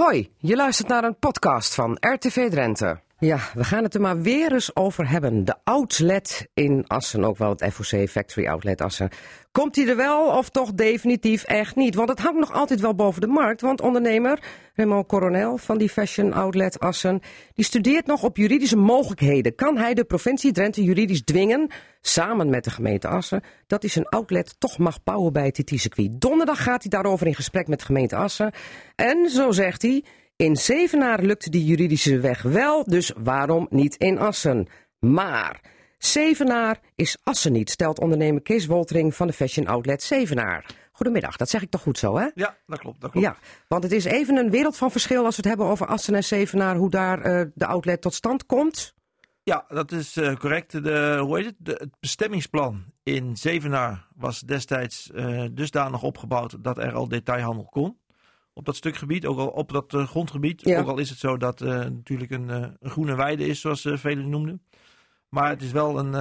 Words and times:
Hoi, 0.00 0.30
je 0.38 0.56
luistert 0.56 0.88
naar 0.88 1.04
een 1.04 1.18
podcast 1.18 1.74
van 1.74 1.96
RTV 2.00 2.50
Drenthe. 2.50 3.00
Ja, 3.24 3.38
we 3.54 3.64
gaan 3.64 3.82
het 3.82 3.94
er 3.94 4.00
maar 4.00 4.20
weer 4.20 4.52
eens 4.52 4.76
over 4.76 5.08
hebben. 5.10 5.44
De 5.44 5.54
outlet 5.64 6.48
in 6.54 6.84
Assen, 6.86 7.24
ook 7.24 7.38
wel 7.38 7.50
het 7.50 7.72
FOC 7.72 8.08
Factory 8.08 8.46
Outlet 8.46 8.80
Assen. 8.80 9.08
Komt 9.52 9.76
hij 9.76 9.88
er 9.88 9.96
wel 9.96 10.26
of 10.26 10.48
toch 10.48 10.72
definitief 10.72 11.44
echt 11.44 11.76
niet? 11.76 11.94
Want 11.94 12.08
het 12.08 12.18
hangt 12.18 12.38
nog 12.38 12.52
altijd 12.52 12.80
wel 12.80 12.94
boven 12.94 13.20
de 13.20 13.26
markt. 13.26 13.60
Want 13.60 13.80
ondernemer 13.80 14.38
Raymond 14.74 15.06
Coronel 15.06 15.56
van 15.56 15.78
die 15.78 15.88
Fashion 15.88 16.32
Outlet 16.32 16.78
Assen... 16.78 17.20
die 17.54 17.64
studeert 17.64 18.06
nog 18.06 18.22
op 18.22 18.36
juridische 18.36 18.76
mogelijkheden. 18.76 19.54
Kan 19.54 19.76
hij 19.76 19.94
de 19.94 20.04
provincie 20.04 20.52
Drenthe 20.52 20.82
juridisch 20.82 21.24
dwingen, 21.24 21.70
samen 22.00 22.50
met 22.50 22.64
de 22.64 22.70
gemeente 22.70 23.08
Assen... 23.08 23.42
dat 23.66 23.82
hij 23.82 23.90
zijn 23.90 24.08
outlet 24.08 24.54
toch 24.58 24.78
mag 24.78 25.02
bouwen 25.02 25.32
bij 25.32 25.46
het 25.46 25.54
TT-circuit? 25.54 26.20
Donderdag 26.20 26.62
gaat 26.62 26.82
hij 26.82 26.90
daarover 26.90 27.26
in 27.26 27.34
gesprek 27.34 27.68
met 27.68 27.78
de 27.78 27.84
gemeente 27.84 28.16
Assen. 28.16 28.52
En 28.96 29.30
zo 29.30 29.50
zegt 29.50 29.82
hij... 29.82 30.04
In 30.36 30.56
Zevenaar 30.56 31.22
lukt 31.22 31.52
die 31.52 31.64
juridische 31.64 32.20
weg 32.20 32.42
wel, 32.42 32.84
dus 32.84 33.12
waarom 33.16 33.66
niet 33.70 33.96
in 33.96 34.18
Assen? 34.18 34.66
Maar 34.98 35.60
Zevenaar 35.98 36.80
is 36.94 37.18
Assen 37.22 37.52
niet, 37.52 37.70
stelt 37.70 38.00
ondernemer 38.00 38.42
Kees 38.42 38.66
Woltering 38.66 39.14
van 39.14 39.26
de 39.26 39.32
Fashion 39.32 39.66
Outlet 39.66 40.02
Zevenaar. 40.02 40.66
Goedemiddag, 40.92 41.36
dat 41.36 41.48
zeg 41.48 41.62
ik 41.62 41.70
toch 41.70 41.80
goed 41.80 41.98
zo, 41.98 42.16
hè? 42.16 42.28
Ja, 42.34 42.56
dat 42.66 42.78
klopt. 42.78 43.00
Dat 43.00 43.10
klopt. 43.10 43.26
Ja, 43.26 43.36
want 43.68 43.82
het 43.82 43.92
is 43.92 44.04
even 44.04 44.36
een 44.36 44.50
wereld 44.50 44.76
van 44.76 44.90
verschil 44.90 45.24
als 45.24 45.36
we 45.36 45.42
het 45.42 45.50
hebben 45.50 45.66
over 45.66 45.86
Assen 45.86 46.14
en 46.14 46.24
Zevenaar, 46.24 46.76
hoe 46.76 46.90
daar 46.90 47.26
uh, 47.26 47.46
de 47.54 47.66
outlet 47.66 48.00
tot 48.00 48.14
stand 48.14 48.46
komt. 48.46 48.94
Ja, 49.42 49.64
dat 49.68 49.92
is 49.92 50.16
uh, 50.16 50.34
correct. 50.34 50.84
De, 50.84 51.18
hoe 51.20 51.36
heet 51.36 51.46
het? 51.46 51.56
De, 51.58 51.72
het 51.72 52.00
bestemmingsplan 52.00 52.84
in 53.02 53.36
Zevenaar 53.36 54.08
was 54.16 54.40
destijds 54.40 55.10
uh, 55.14 55.44
dusdanig 55.52 56.02
opgebouwd 56.02 56.64
dat 56.64 56.78
er 56.78 56.92
al 56.92 57.08
detailhandel 57.08 57.64
kon 57.64 58.02
op 58.54 58.64
dat 58.64 58.76
stuk 58.76 58.96
gebied, 58.96 59.26
ook 59.26 59.38
al 59.38 59.48
op 59.48 59.72
dat 59.72 59.92
uh, 59.92 60.06
grondgebied. 60.06 60.60
Ja. 60.60 60.80
Ook 60.80 60.88
al 60.88 60.98
is 60.98 61.10
het 61.10 61.18
zo 61.18 61.36
dat 61.36 61.62
uh, 61.62 61.68
natuurlijk 61.68 62.30
een, 62.30 62.48
uh, 62.48 62.66
een, 62.80 62.90
groene 62.90 63.16
weide 63.16 63.46
is, 63.46 63.60
zoals 63.60 63.88
velen 63.92 64.28
noemden. 64.28 64.62
Maar 65.28 65.48
het 65.48 65.62
is 65.62 65.72
wel 65.72 65.98
een, 65.98 66.14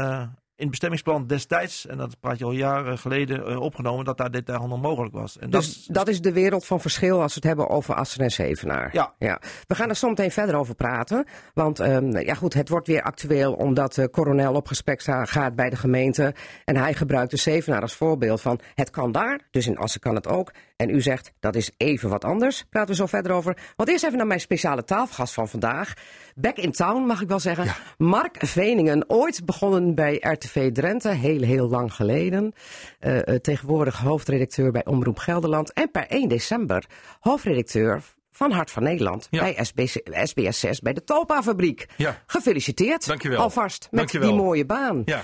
in 0.55 0.69
het 0.69 0.69
bestemmingsplan 0.69 1.27
destijds, 1.27 1.85
en 1.85 1.97
dat 1.97 2.19
praat 2.19 2.39
je 2.39 2.45
al 2.45 2.51
jaren 2.51 2.97
geleden, 2.97 3.57
opgenomen 3.57 4.05
dat 4.05 4.17
daar 4.17 4.31
detailhandel 4.31 4.77
mogelijk 4.77 5.13
was. 5.13 5.37
En 5.37 5.49
dus 5.49 5.85
dat, 5.85 5.95
dat 5.95 6.07
is 6.07 6.21
de 6.21 6.33
wereld 6.33 6.65
van 6.65 6.79
verschil 6.79 7.21
als 7.21 7.33
we 7.33 7.39
het 7.39 7.43
hebben 7.43 7.69
over 7.69 7.95
Assen 7.95 8.23
en 8.23 8.31
Zevenaar. 8.31 8.89
Ja. 8.91 9.13
ja. 9.17 9.41
We 9.67 9.75
gaan 9.75 9.89
er 9.89 9.95
zo 9.95 10.07
meteen 10.07 10.31
verder 10.31 10.55
over 10.55 10.75
praten. 10.75 11.25
Want 11.53 11.79
um, 11.79 12.17
ja 12.17 12.33
goed, 12.33 12.53
het 12.53 12.69
wordt 12.69 12.87
weer 12.87 13.01
actueel 13.01 13.53
omdat 13.53 13.97
uh, 13.97 14.05
Coronel 14.05 14.53
op 14.53 14.67
gesprek 14.67 15.01
gaat 15.23 15.55
bij 15.55 15.69
de 15.69 15.75
gemeente. 15.75 16.35
En 16.65 16.75
hij 16.75 16.93
gebruikt 16.93 17.31
de 17.31 17.37
Zevenaar 17.37 17.81
als 17.81 17.95
voorbeeld 17.95 18.41
van 18.41 18.59
het 18.73 18.89
kan 18.89 19.11
daar, 19.11 19.47
dus 19.51 19.67
in 19.67 19.77
Assen 19.77 20.01
kan 20.01 20.15
het 20.15 20.27
ook. 20.27 20.51
En 20.75 20.89
u 20.89 21.01
zegt 21.01 21.31
dat 21.39 21.55
is 21.55 21.71
even 21.77 22.09
wat 22.09 22.25
anders. 22.25 22.63
Praten 22.69 22.89
we 22.89 22.95
zo 22.95 23.05
verder 23.05 23.31
over. 23.31 23.57
Want 23.75 23.89
eerst 23.89 24.03
even 24.03 24.17
naar 24.17 24.27
mijn 24.27 24.39
speciale 24.39 24.83
tafelgast 24.83 25.33
van 25.33 25.47
vandaag. 25.49 25.93
Back 26.35 26.57
in 26.57 26.71
town 26.71 27.05
mag 27.05 27.21
ik 27.21 27.27
wel 27.27 27.39
zeggen. 27.39 27.65
Ja. 27.65 27.75
Mark 27.97 28.35
Veningen, 28.39 29.09
ooit 29.09 29.45
begonnen 29.45 29.95
bij 29.95 30.17
RTV 30.19 30.71
Drenthe, 30.71 31.09
heel 31.09 31.41
heel 31.41 31.69
lang 31.69 31.93
geleden. 31.93 32.53
Uh, 32.99 33.15
uh, 33.15 33.21
tegenwoordig 33.35 33.97
hoofdredacteur 33.97 34.71
bij 34.71 34.85
Omroep 34.85 35.17
Gelderland. 35.17 35.73
En 35.73 35.91
per 35.91 36.07
1 36.07 36.29
december 36.29 36.85
hoofdredacteur 37.19 38.01
van 38.31 38.51
Hart 38.51 38.71
van 38.71 38.83
Nederland 38.83 39.27
Ja. 39.29 39.39
bij 39.41 39.57
SBS, 39.63 39.97
SBS 40.23 40.59
6 40.59 40.79
bij 40.79 40.93
de 40.93 41.03
Topa-fabriek. 41.03 41.85
Ja. 41.97 42.21
Gefeliciteerd 42.25 43.07
Dankjewel. 43.07 43.39
alvast 43.39 43.87
met 43.91 43.99
Dankjewel. 43.99 44.29
die 44.29 44.37
mooie 44.37 44.65
baan. 44.65 45.01
Ja. 45.05 45.21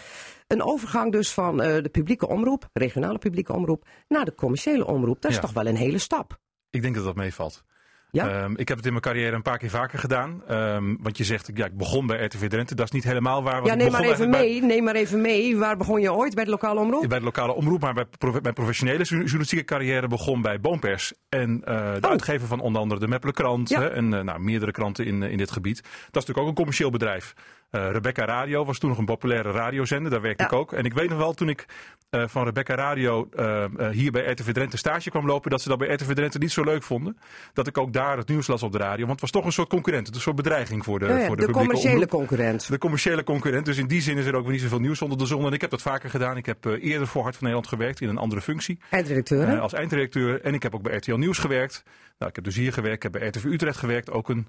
Een 0.50 0.64
overgang 0.64 1.12
dus 1.12 1.32
van 1.34 1.62
eh, 1.62 1.84
de 1.84 1.90
publieke 1.90 2.28
omroep, 2.28 2.70
regionale 2.74 3.18
publieke 3.18 3.54
omroep, 3.54 3.86
naar 4.08 4.26
de 4.26 4.36
commerciële 4.36 4.86
omroep. 4.88 5.22
Dat 5.22 5.30
is 5.32 5.36
Ja. 5.38 5.42
toch 5.44 5.54
wel 5.54 5.66
een 5.68 5.76
hele 5.76 5.98
stap. 5.98 6.40
Ik 6.70 6.82
denk 6.82 6.96
dat 6.96 7.04
dat 7.04 7.16
meevalt. 7.16 7.64
Ja? 8.12 8.30
Ehm, 8.30 8.54
ik 8.56 8.68
heb 8.68 8.78
het 8.78 8.86
in 8.86 8.92
mijn 8.92 9.04
carrière 9.04 9.36
een 9.36 9.42
paar 9.42 9.58
keer 9.58 9.70
vaker 9.70 10.00
gedaan. 10.00 10.42
Ehm, 10.48 10.96
want 11.00 11.18
je 11.18 11.24
zegt, 11.24 11.50
ja, 11.54 11.66
ik 11.66 11.78
begon 11.78 12.08
bij 12.08 12.26
RTV 12.26 12.48
Drenthe. 12.48 12.76
Dat 12.76 12.86
is 12.86 12.92
niet 12.92 13.04
helemaal 13.04 13.44
waar. 13.44 13.66
ja, 13.66 13.74
neem 13.76 13.92
maar 13.92 14.02
even 14.04 14.30
mee. 14.30 14.62
Neem 14.62 14.84
maar 14.84 14.96
even 14.96 15.22
mee. 15.22 15.58
Waar 15.58 15.78
begon 15.78 16.02
je 16.02 16.14
ooit? 16.14 16.36
Bij 16.36 16.44
de 16.44 16.50
lokale 16.50 16.80
omroep? 16.80 17.08
Bij, 17.10 17.20
de 17.20 17.26
lokale 17.26 17.54
omroep, 17.54 17.82
maar 17.82 17.94
bij 17.94 18.06
prof- 18.18 18.42
mijn 18.42 18.54
professionele 18.54 19.04
jour- 19.04 19.22
journalistieke 19.22 19.66
carrière 19.66 20.08
begon 20.08 20.42
bij 20.42 20.60
Boompers. 20.60 21.14
En 21.30 21.62
eh, 21.66 21.94
de 21.94 22.00
Oh. 22.06 22.10
uitgever 22.12 22.48
van 22.48 22.60
onder 22.60 22.82
andere 22.82 23.00
de 23.00 23.08
Meppelenkrant 23.08 23.70
Ja. 23.70 23.80
hè, 23.82 23.88
en 23.90 24.14
eh, 24.14 24.22
nou, 24.24 24.40
meerdere 24.40 24.72
kranten 24.72 25.06
in, 25.06 25.24
in 25.24 25.38
dit 25.38 25.52
gebied. 25.52 25.78
Dat 25.82 25.92
is 25.92 26.06
natuurlijk 26.12 26.40
ook 26.40 26.48
een 26.48 26.54
commercieel 26.56 26.90
bedrijf. 26.90 27.34
Eh, 27.70 27.90
Rebecca 27.92 28.26
Radio 28.26 28.66
was 28.66 28.78
toen 28.80 28.90
nog 28.90 28.98
een 28.98 29.06
populaire 29.06 29.52
radiozender, 29.52 30.12
daar 30.12 30.22
werkte 30.22 30.44
Ja. 30.44 30.50
ik 30.50 30.56
ook. 30.56 30.74
En 30.74 30.84
ik 30.86 30.94
weet 30.94 31.10
nog 31.10 31.18
wel, 31.18 31.34
toen 31.34 31.50
ik 31.50 31.66
eh, 32.10 32.24
van 32.28 32.44
Rebecca 32.46 32.76
Radio 32.76 33.30
eh, 33.36 33.66
hier 33.92 34.12
bij 34.12 34.32
RTV 34.32 34.52
Drenthe 34.52 34.78
stage 34.78 35.10
kwam 35.10 35.26
lopen, 35.26 35.52
dat 35.52 35.62
ze 35.62 35.70
dat 35.70 35.78
bij 35.78 35.88
RTV 35.94 36.14
Drenthe 36.14 36.38
niet 36.38 36.52
zo 36.52 36.64
leuk 36.64 36.84
vonden. 36.84 37.18
Dat 37.54 37.68
ik 37.68 37.78
ook 37.78 37.94
daar 37.94 38.18
het 38.18 38.28
nieuws 38.28 38.48
las 38.48 38.64
op 38.64 38.72
de 38.72 38.78
radio. 38.78 39.00
Want 39.06 39.12
het 39.12 39.22
was 39.22 39.32
toch 39.32 39.46
een 39.46 39.52
soort 39.52 39.70
concurrent, 39.70 40.16
een 40.16 40.22
soort 40.22 40.36
bedreiging 40.36 40.84
voor 40.84 41.00
de, 41.00 41.06
Ja, 41.06 41.18
ja, 41.18 41.26
voor 41.26 41.36
de, 41.38 41.46
de 41.46 41.52
commerciële 41.52 41.94
omroep. 41.94 42.10
concurrent. 42.10 42.68
De 42.70 42.78
commerciële 42.78 43.24
concurrent. 43.24 43.66
Dus 43.66 43.78
in 43.78 43.88
die 43.88 44.02
zin 44.02 44.18
is 44.18 44.26
er 44.26 44.36
ook 44.36 44.44
weer 44.44 44.52
niet 44.52 44.62
zoveel 44.62 44.80
nieuws 44.80 45.02
onder 45.02 45.18
de 45.18 45.26
zon. 45.26 45.46
En 45.46 45.54
ik 45.54 45.62
heb 45.62 45.70
dat 45.70 45.82
vaker 45.82 46.10
gedaan. 46.10 46.38
Ik 46.38 46.46
heb 46.46 46.66
eerder 46.66 47.08
voor 47.08 47.22
Hart 47.22 47.36
van 47.36 47.44
Nederland 47.48 47.74
gewerkt 47.74 48.02
in 48.02 48.10
een 48.10 48.18
andere 48.18 48.42
functie. 48.42 48.80
Eindredacteur, 48.90 49.60
als 49.60 49.74
eindredacteur. 49.74 50.42
En 50.42 50.54
ik 50.54 50.64
heb 50.64 50.76
ook 50.76 50.82
bij 50.84 50.96
RTL 50.96 51.16
Nieuws 51.16 51.38
gewerkt. 51.38 51.84
Nou, 52.18 52.30
ik 52.32 52.36
heb 52.36 52.46
dus 52.46 52.56
hier 52.56 52.74
gewerkt. 52.74 52.96
Ik 52.96 53.04
heb 53.04 53.22
bij 53.22 53.28
RTV 53.28 53.44
Utrecht 53.44 53.78
gewerkt. 53.78 54.12
Ook 54.12 54.30
een 54.30 54.48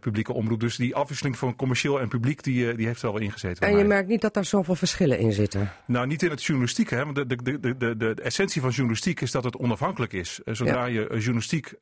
publieke 0.00 0.32
omroep. 0.32 0.60
Dus 0.60 0.76
die 0.76 0.94
afwisseling 0.94 1.38
van 1.38 1.56
commercieel 1.56 2.00
en 2.00 2.08
publiek, 2.08 2.42
die, 2.42 2.57
eh, 2.66 2.76
die 2.76 2.86
heeft 2.86 3.02
er 3.02 3.20
ingezeten. 3.20 3.60
bij 3.60 3.70
en 3.70 3.78
je 3.78 3.84
merkt 3.84 4.08
niet 4.08 4.20
dat 4.20 4.34
daar 4.34 4.44
zoveel 4.44 4.74
verschillen 4.74 5.18
in 5.18 5.32
zitten. 5.32 5.72
Nou, 5.84 6.06
niet 6.06 6.22
in 6.22 6.30
het 6.30 6.44
journalistiek. 6.44 6.90
Hè? 6.90 7.04
Want 7.04 7.16
de, 7.16 7.26
de, 7.26 7.60
de, 7.60 7.76
de, 7.76 7.96
de, 7.96 8.14
essentie 8.22 8.60
van 8.60 8.70
journalistiek 8.70 9.20
is 9.20 9.30
dat 9.30 9.44
het 9.44 9.56
onafhankelijk 9.56 10.12
is. 10.12 10.40
Eh, 10.44 10.54
Zodra 10.54 10.84
je 10.84 11.08
eh, 11.08 11.16
journalistiek 11.18 11.74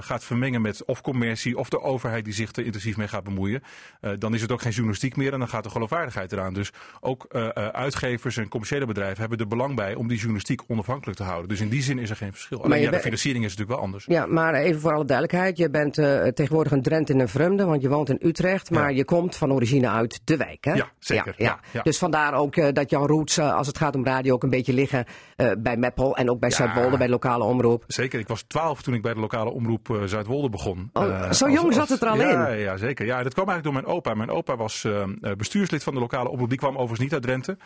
gaat 0.00 0.24
vermengen 0.24 0.62
met 0.62 0.84
of 0.84 1.00
commercie 1.00 1.58
of 1.58 1.68
de 1.68 1.80
overheid 1.80 2.24
die 2.24 2.34
zich 2.34 2.52
er 2.52 2.64
intensief 2.64 2.96
mee 2.96 3.08
gaat 3.08 3.24
bemoeien, 3.24 3.62
dan 4.18 4.34
is 4.34 4.42
het 4.42 4.52
ook 4.52 4.62
geen 4.62 4.72
journalistiek 4.72 5.16
meer 5.16 5.32
en 5.32 5.38
dan 5.38 5.48
gaat 5.48 5.64
de 5.64 5.70
geloofwaardigheid 5.70 6.32
eraan. 6.32 6.54
Dus 6.54 6.72
ook 7.00 7.26
uitgevers 7.72 8.36
en 8.36 8.48
commerciële 8.48 8.86
bedrijven 8.86 9.20
hebben 9.20 9.38
er 9.38 9.48
belang 9.48 9.76
bij 9.76 9.94
om 9.94 10.08
die 10.08 10.16
journalistiek 10.16 10.62
onafhankelijk 10.66 11.18
te 11.18 11.24
houden. 11.24 11.48
Dus 11.48 11.60
in 11.60 11.68
die 11.68 11.82
zin 11.82 11.98
is 11.98 12.10
er 12.10 12.16
geen 12.16 12.32
verschil. 12.32 12.64
Alleen 12.64 12.80
ja, 12.80 12.90
de 12.90 13.00
financiering 13.00 13.44
is 13.44 13.50
natuurlijk 13.50 13.78
wel 13.78 13.86
anders. 13.86 14.04
Ja, 14.08 14.26
maar 14.26 14.54
even 14.54 14.80
voor 14.80 14.92
alle 14.94 15.04
duidelijkheid. 15.04 15.56
Je 15.56 15.70
bent 15.70 15.94
tegenwoordig 16.34 16.72
een 16.72 16.82
Drent 16.82 17.10
in 17.10 17.20
een 17.20 17.28
vreemde, 17.28 17.64
want 17.64 17.82
je 17.82 17.88
woont 17.88 18.08
in 18.08 18.18
Utrecht. 18.20 18.70
Maar 18.70 18.90
Ja. 18.90 18.96
je 18.96 19.04
komt 19.04 19.36
van 19.36 19.52
origine 19.52 19.88
uit 19.88 20.15
de 20.24 20.36
wijk, 20.36 20.64
hè? 20.64 20.72
Ja, 20.72 20.90
zeker. 20.98 21.34
Ja, 21.36 21.44
Ja, 21.44 21.60
ja. 21.72 21.82
Dus 21.82 21.98
vandaar 21.98 22.34
ook 22.34 22.56
eh, 22.56 22.72
dat 22.72 22.90
Jan 22.90 23.06
Roets, 23.06 23.36
eh, 23.36 23.54
als 23.54 23.66
het 23.66 23.78
gaat 23.78 23.94
om 23.94 24.04
radio, 24.04 24.34
ook 24.34 24.42
een 24.42 24.50
beetje 24.50 24.72
liggen 24.72 25.04
eh, 25.36 25.50
bij 25.58 25.76
Meppel. 25.76 26.16
En 26.16 26.30
ook 26.30 26.40
bij. 26.40 26.50
Zuidwolde, 26.50 26.96
bij 26.96 27.06
de 27.06 27.12
lokale 27.12 27.44
omroep. 27.44 27.84
Zeker, 27.86 28.18
ik 28.18 28.28
was 28.28 28.42
twaalf 28.42 28.82
toen 28.82 28.94
ik 28.94 29.02
bij 29.02 29.14
de 29.14 29.20
lokale 29.20 29.50
omroep 29.50 30.02
Zuidwolde 30.04 30.48
begon. 30.48 30.90
Oh, 30.92 31.30
zo 31.32 31.50
jong 31.50 31.74
zat 31.74 31.88
het 31.88 32.02
er 32.02 32.08
al 32.08 32.16
ja, 32.16 32.48
in? 32.48 32.58
Ja, 32.58 32.76
zeker. 32.76 33.06
Ja, 33.06 33.22
dat 33.22 33.34
kwam 33.34 33.48
eigenlijk 33.48 33.64
door 33.64 33.84
mijn 33.84 33.96
opa. 33.96 34.14
Mijn 34.14 34.30
opa 34.30 34.56
was 34.56 34.86
bestuurslid 35.36 35.82
van 35.82 35.94
de 35.94 36.00
lokale 36.00 36.28
omroep. 36.28 36.48
Die 36.48 36.58
kwam 36.58 36.74
overigens 36.74 37.00
niet 37.00 37.12
uit 37.12 37.22
Drenthe, 37.22 37.56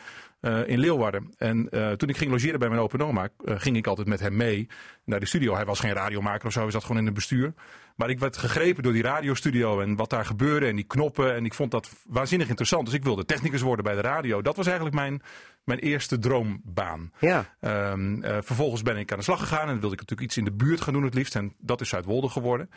in 0.66 0.78
Leeuwarden. 0.78 1.34
En 1.36 1.68
toen 1.96 2.08
ik 2.08 2.16
ging 2.16 2.30
logeren 2.30 2.58
bij 2.58 2.68
mijn 2.68 2.80
opa 2.80 2.98
en 2.98 3.04
oma, 3.04 3.28
ging 3.44 3.76
ik 3.76 3.86
altijd 3.86 4.08
met 4.08 4.20
hem 4.20 4.36
mee 4.36 4.68
naar 5.10 5.20
de 5.20 5.26
studio. 5.26 5.54
Hij 5.54 5.64
was 5.64 5.80
geen 5.80 5.92
radiomaker 5.92 6.46
of 6.46 6.52
zo, 6.52 6.62
hij 6.62 6.70
zat 6.70 6.82
gewoon 6.82 6.98
in 6.98 7.04
het 7.04 7.14
bestuur. 7.14 7.54
Maar 7.96 8.10
ik 8.10 8.18
werd 8.18 8.36
gegrepen 8.36 8.82
door 8.82 8.92
die 8.92 9.02
radiostudio 9.02 9.80
en 9.80 9.96
wat 9.96 10.10
daar 10.10 10.24
gebeurde 10.24 10.66
en 10.66 10.76
die 10.76 10.84
knoppen. 10.84 11.34
En 11.34 11.44
ik 11.44 11.54
vond 11.54 11.70
dat 11.70 11.90
waanzinnig 12.06 12.48
interessant. 12.48 12.84
Dus 12.84 12.94
ik 12.94 13.02
wilde 13.02 13.24
technicus 13.24 13.60
worden 13.60 13.84
bij 13.84 13.94
de 13.94 14.00
radio. 14.00 14.42
Dat 14.42 14.56
was 14.56 14.66
eigenlijk 14.66 14.96
mijn, 14.96 15.22
mijn 15.64 15.78
eerste 15.78 16.18
droombaan. 16.18 17.12
Ja. 17.18 17.56
Ehm, 17.60 18.22
eh, 18.22 18.38
vervolgens 18.42 18.82
ben 18.82 18.96
ik 18.96 19.12
aan 19.12 19.18
de 19.18 19.24
slag 19.24 19.40
gegaan 19.40 19.68
en 19.68 19.80
wilde 19.80 19.94
ik 19.94 20.00
natuurlijk 20.00 20.28
iets 20.28 20.36
in 20.36 20.44
de 20.44 20.52
buurt 20.52 20.80
gaan 20.80 20.92
doen 20.92 21.04
het 21.04 21.14
liefst. 21.14 21.36
En 21.36 21.54
dat 21.58 21.80
is 21.80 21.88
Zuidwolde 21.88 22.28
geworden. 22.28 22.70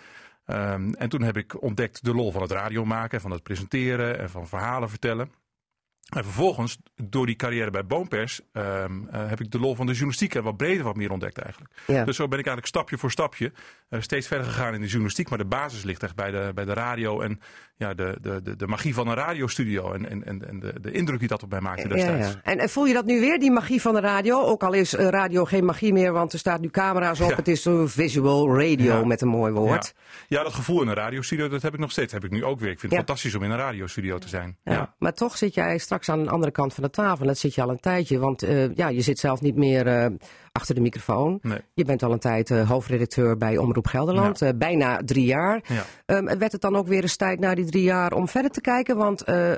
Ehm, 0.46 0.94
en 0.94 1.10
toen 1.10 1.22
heb 1.22 1.38
ik 1.38 1.62
ontdekt 1.62 2.04
de 2.04 2.14
lol 2.14 2.32
van 2.32 2.42
het 2.42 2.52
radio 2.52 2.86
maken, 2.86 3.22
van 3.22 3.32
het 3.32 3.44
presenteren 3.44 4.20
en 4.20 4.30
van 4.30 4.48
verhalen 4.48 4.90
vertellen. 4.90 5.32
En 6.10 6.24
vervolgens, 6.24 6.78
door 6.96 7.26
die 7.26 7.36
carrière 7.36 7.72
bij 7.72 7.86
Boompers, 7.86 8.42
ehm, 8.52 9.08
eh, 9.08 9.30
heb 9.30 9.40
ik 9.40 9.52
de 9.52 9.60
lol 9.60 9.76
van 9.76 9.86
de 9.86 9.92
journalistiek 9.92 10.36
en 10.36 10.44
wat 10.44 10.58
breder 10.58 10.84
wat 10.84 10.96
meer 10.96 11.12
ontdekt 11.12 11.38
eigenlijk. 11.38 11.74
Ja. 11.88 12.06
Dus 12.06 12.16
zo 12.16 12.28
ben 12.28 12.40
ik 12.40 12.46
eigenlijk 12.46 12.76
stapje 12.76 12.98
voor 12.98 13.12
stapje 13.12 13.52
eh, 13.90 14.02
steeds 14.02 14.28
verder 14.28 14.48
gegaan 14.48 14.74
in 14.74 14.80
de 14.80 14.88
journalistiek. 14.88 15.30
Maar 15.30 15.38
de 15.38 15.46
basis 15.46 15.84
ligt 15.84 16.04
echt 16.04 16.16
bij 16.16 16.32
de, 16.32 16.52
bij 16.56 16.66
de 16.66 16.74
radio 16.74 17.22
en 17.22 17.40
ja, 17.84 17.94
de, 17.94 18.18
de, 18.22 18.56
de, 18.56 18.68
magie 18.68 18.94
van 18.94 19.08
een 19.08 19.16
radiostudio. 19.16 19.94
En, 19.94 20.10
en, 20.10 20.48
en 20.48 20.60
de, 20.60 20.74
de 20.82 20.92
indruk 20.92 21.20
die 21.20 21.28
dat 21.28 21.44
op 21.44 21.50
mij 21.50 21.62
maakte 21.62 21.88
destijds. 21.88 22.28
ja. 22.28 22.40
En, 22.44 22.60
en 22.60 22.70
voel 22.70 22.86
je 22.86 22.94
dat 22.94 23.06
nu 23.06 23.20
weer, 23.20 23.40
die 23.40 23.52
magie 23.52 23.82
van 23.82 23.94
de 23.94 24.00
radio? 24.00 24.42
Ook 24.42 24.64
al 24.64 24.74
is 24.74 24.96
eh, 24.96 25.08
radio 25.08 25.46
geen 25.46 25.66
magie 25.66 25.94
meer, 25.94 26.12
want 26.12 26.34
er 26.34 26.40
staat 26.40 26.62
nu 26.62 26.70
camera's 26.70 27.20
op. 27.20 27.30
Ja. 27.30 27.36
Het 27.36 27.48
is 27.48 27.66
een 27.66 27.90
visual 27.90 28.60
radio 28.60 29.06
met 29.06 29.22
een 29.22 29.28
mooi 29.28 29.52
woord. 29.54 29.94
Ja. 30.28 30.38
ja, 30.38 30.44
dat 30.44 30.54
gevoel 30.54 30.82
in 30.82 30.88
een 30.88 30.94
radiostudio, 30.94 31.50
dat 31.50 31.62
heb 31.62 31.74
ik 31.74 31.80
nog 31.80 31.92
steeds. 31.92 32.12
Dat 32.12 32.22
heb 32.22 32.32
ik 32.32 32.38
nu 32.38 32.46
ook 32.46 32.60
weer. 32.60 32.72
Ik 32.72 32.80
vind 32.80 32.92
het 32.92 33.02
fantastisch 33.06 33.36
om 33.36 33.44
in 33.44 33.52
een 33.52 33.58
radiostudio 33.58 34.18
te 34.18 34.28
zijn. 34.28 34.58
Ja. 34.64 34.74
Ja. 34.74 34.94
Maar 35.00 35.14
toch 35.14 35.38
zit 35.38 35.54
jij 35.54 35.78
straks 35.78 36.10
aan 36.10 36.24
de 36.24 36.30
andere 36.30 36.52
kant 36.52 36.74
van 36.74 36.84
de 36.84 36.90
tafel. 36.90 37.26
Dat 37.26 37.38
zit 37.38 37.56
je 37.56 37.62
al 37.62 37.70
een 37.70 37.80
tijdje. 37.80 38.20
Want 38.20 38.44
eh, 38.44 38.76
ja, 38.76 38.88
je 38.88 39.02
zit 39.02 39.20
zelf 39.20 39.42
niet 39.42 39.56
meer 39.56 39.88
eh, 39.88 40.06
achter 40.54 40.76
de 40.76 40.82
microfoon. 40.82 41.40
Nee. 41.42 41.60
Je 41.74 41.86
bent 41.86 42.04
al 42.04 42.12
een 42.12 42.20
tijd 42.20 42.50
uh, 42.50 42.70
hoofdredacteur 42.70 43.38
bij 43.38 43.58
Omroep 43.58 43.88
Gelderland, 43.88 44.40
ja. 44.40 44.48
uh, 44.48 44.54
bijna 44.56 45.02
drie 45.06 45.26
jaar. 45.26 45.62
Ja. 45.68 46.16
Um, 46.16 46.26
werd 46.38 46.52
het 46.52 46.62
dan 46.62 46.76
ook 46.76 46.88
weer 46.88 47.02
eens 47.02 47.16
tijd 47.16 47.40
na 47.40 47.56
die 47.56 47.66
drie 47.66 47.84
jaar 47.84 48.14
om 48.14 48.28
verder 48.28 48.52
te 48.52 48.62
kijken? 48.62 48.98
Want 48.98 49.30
uh, 49.30 49.52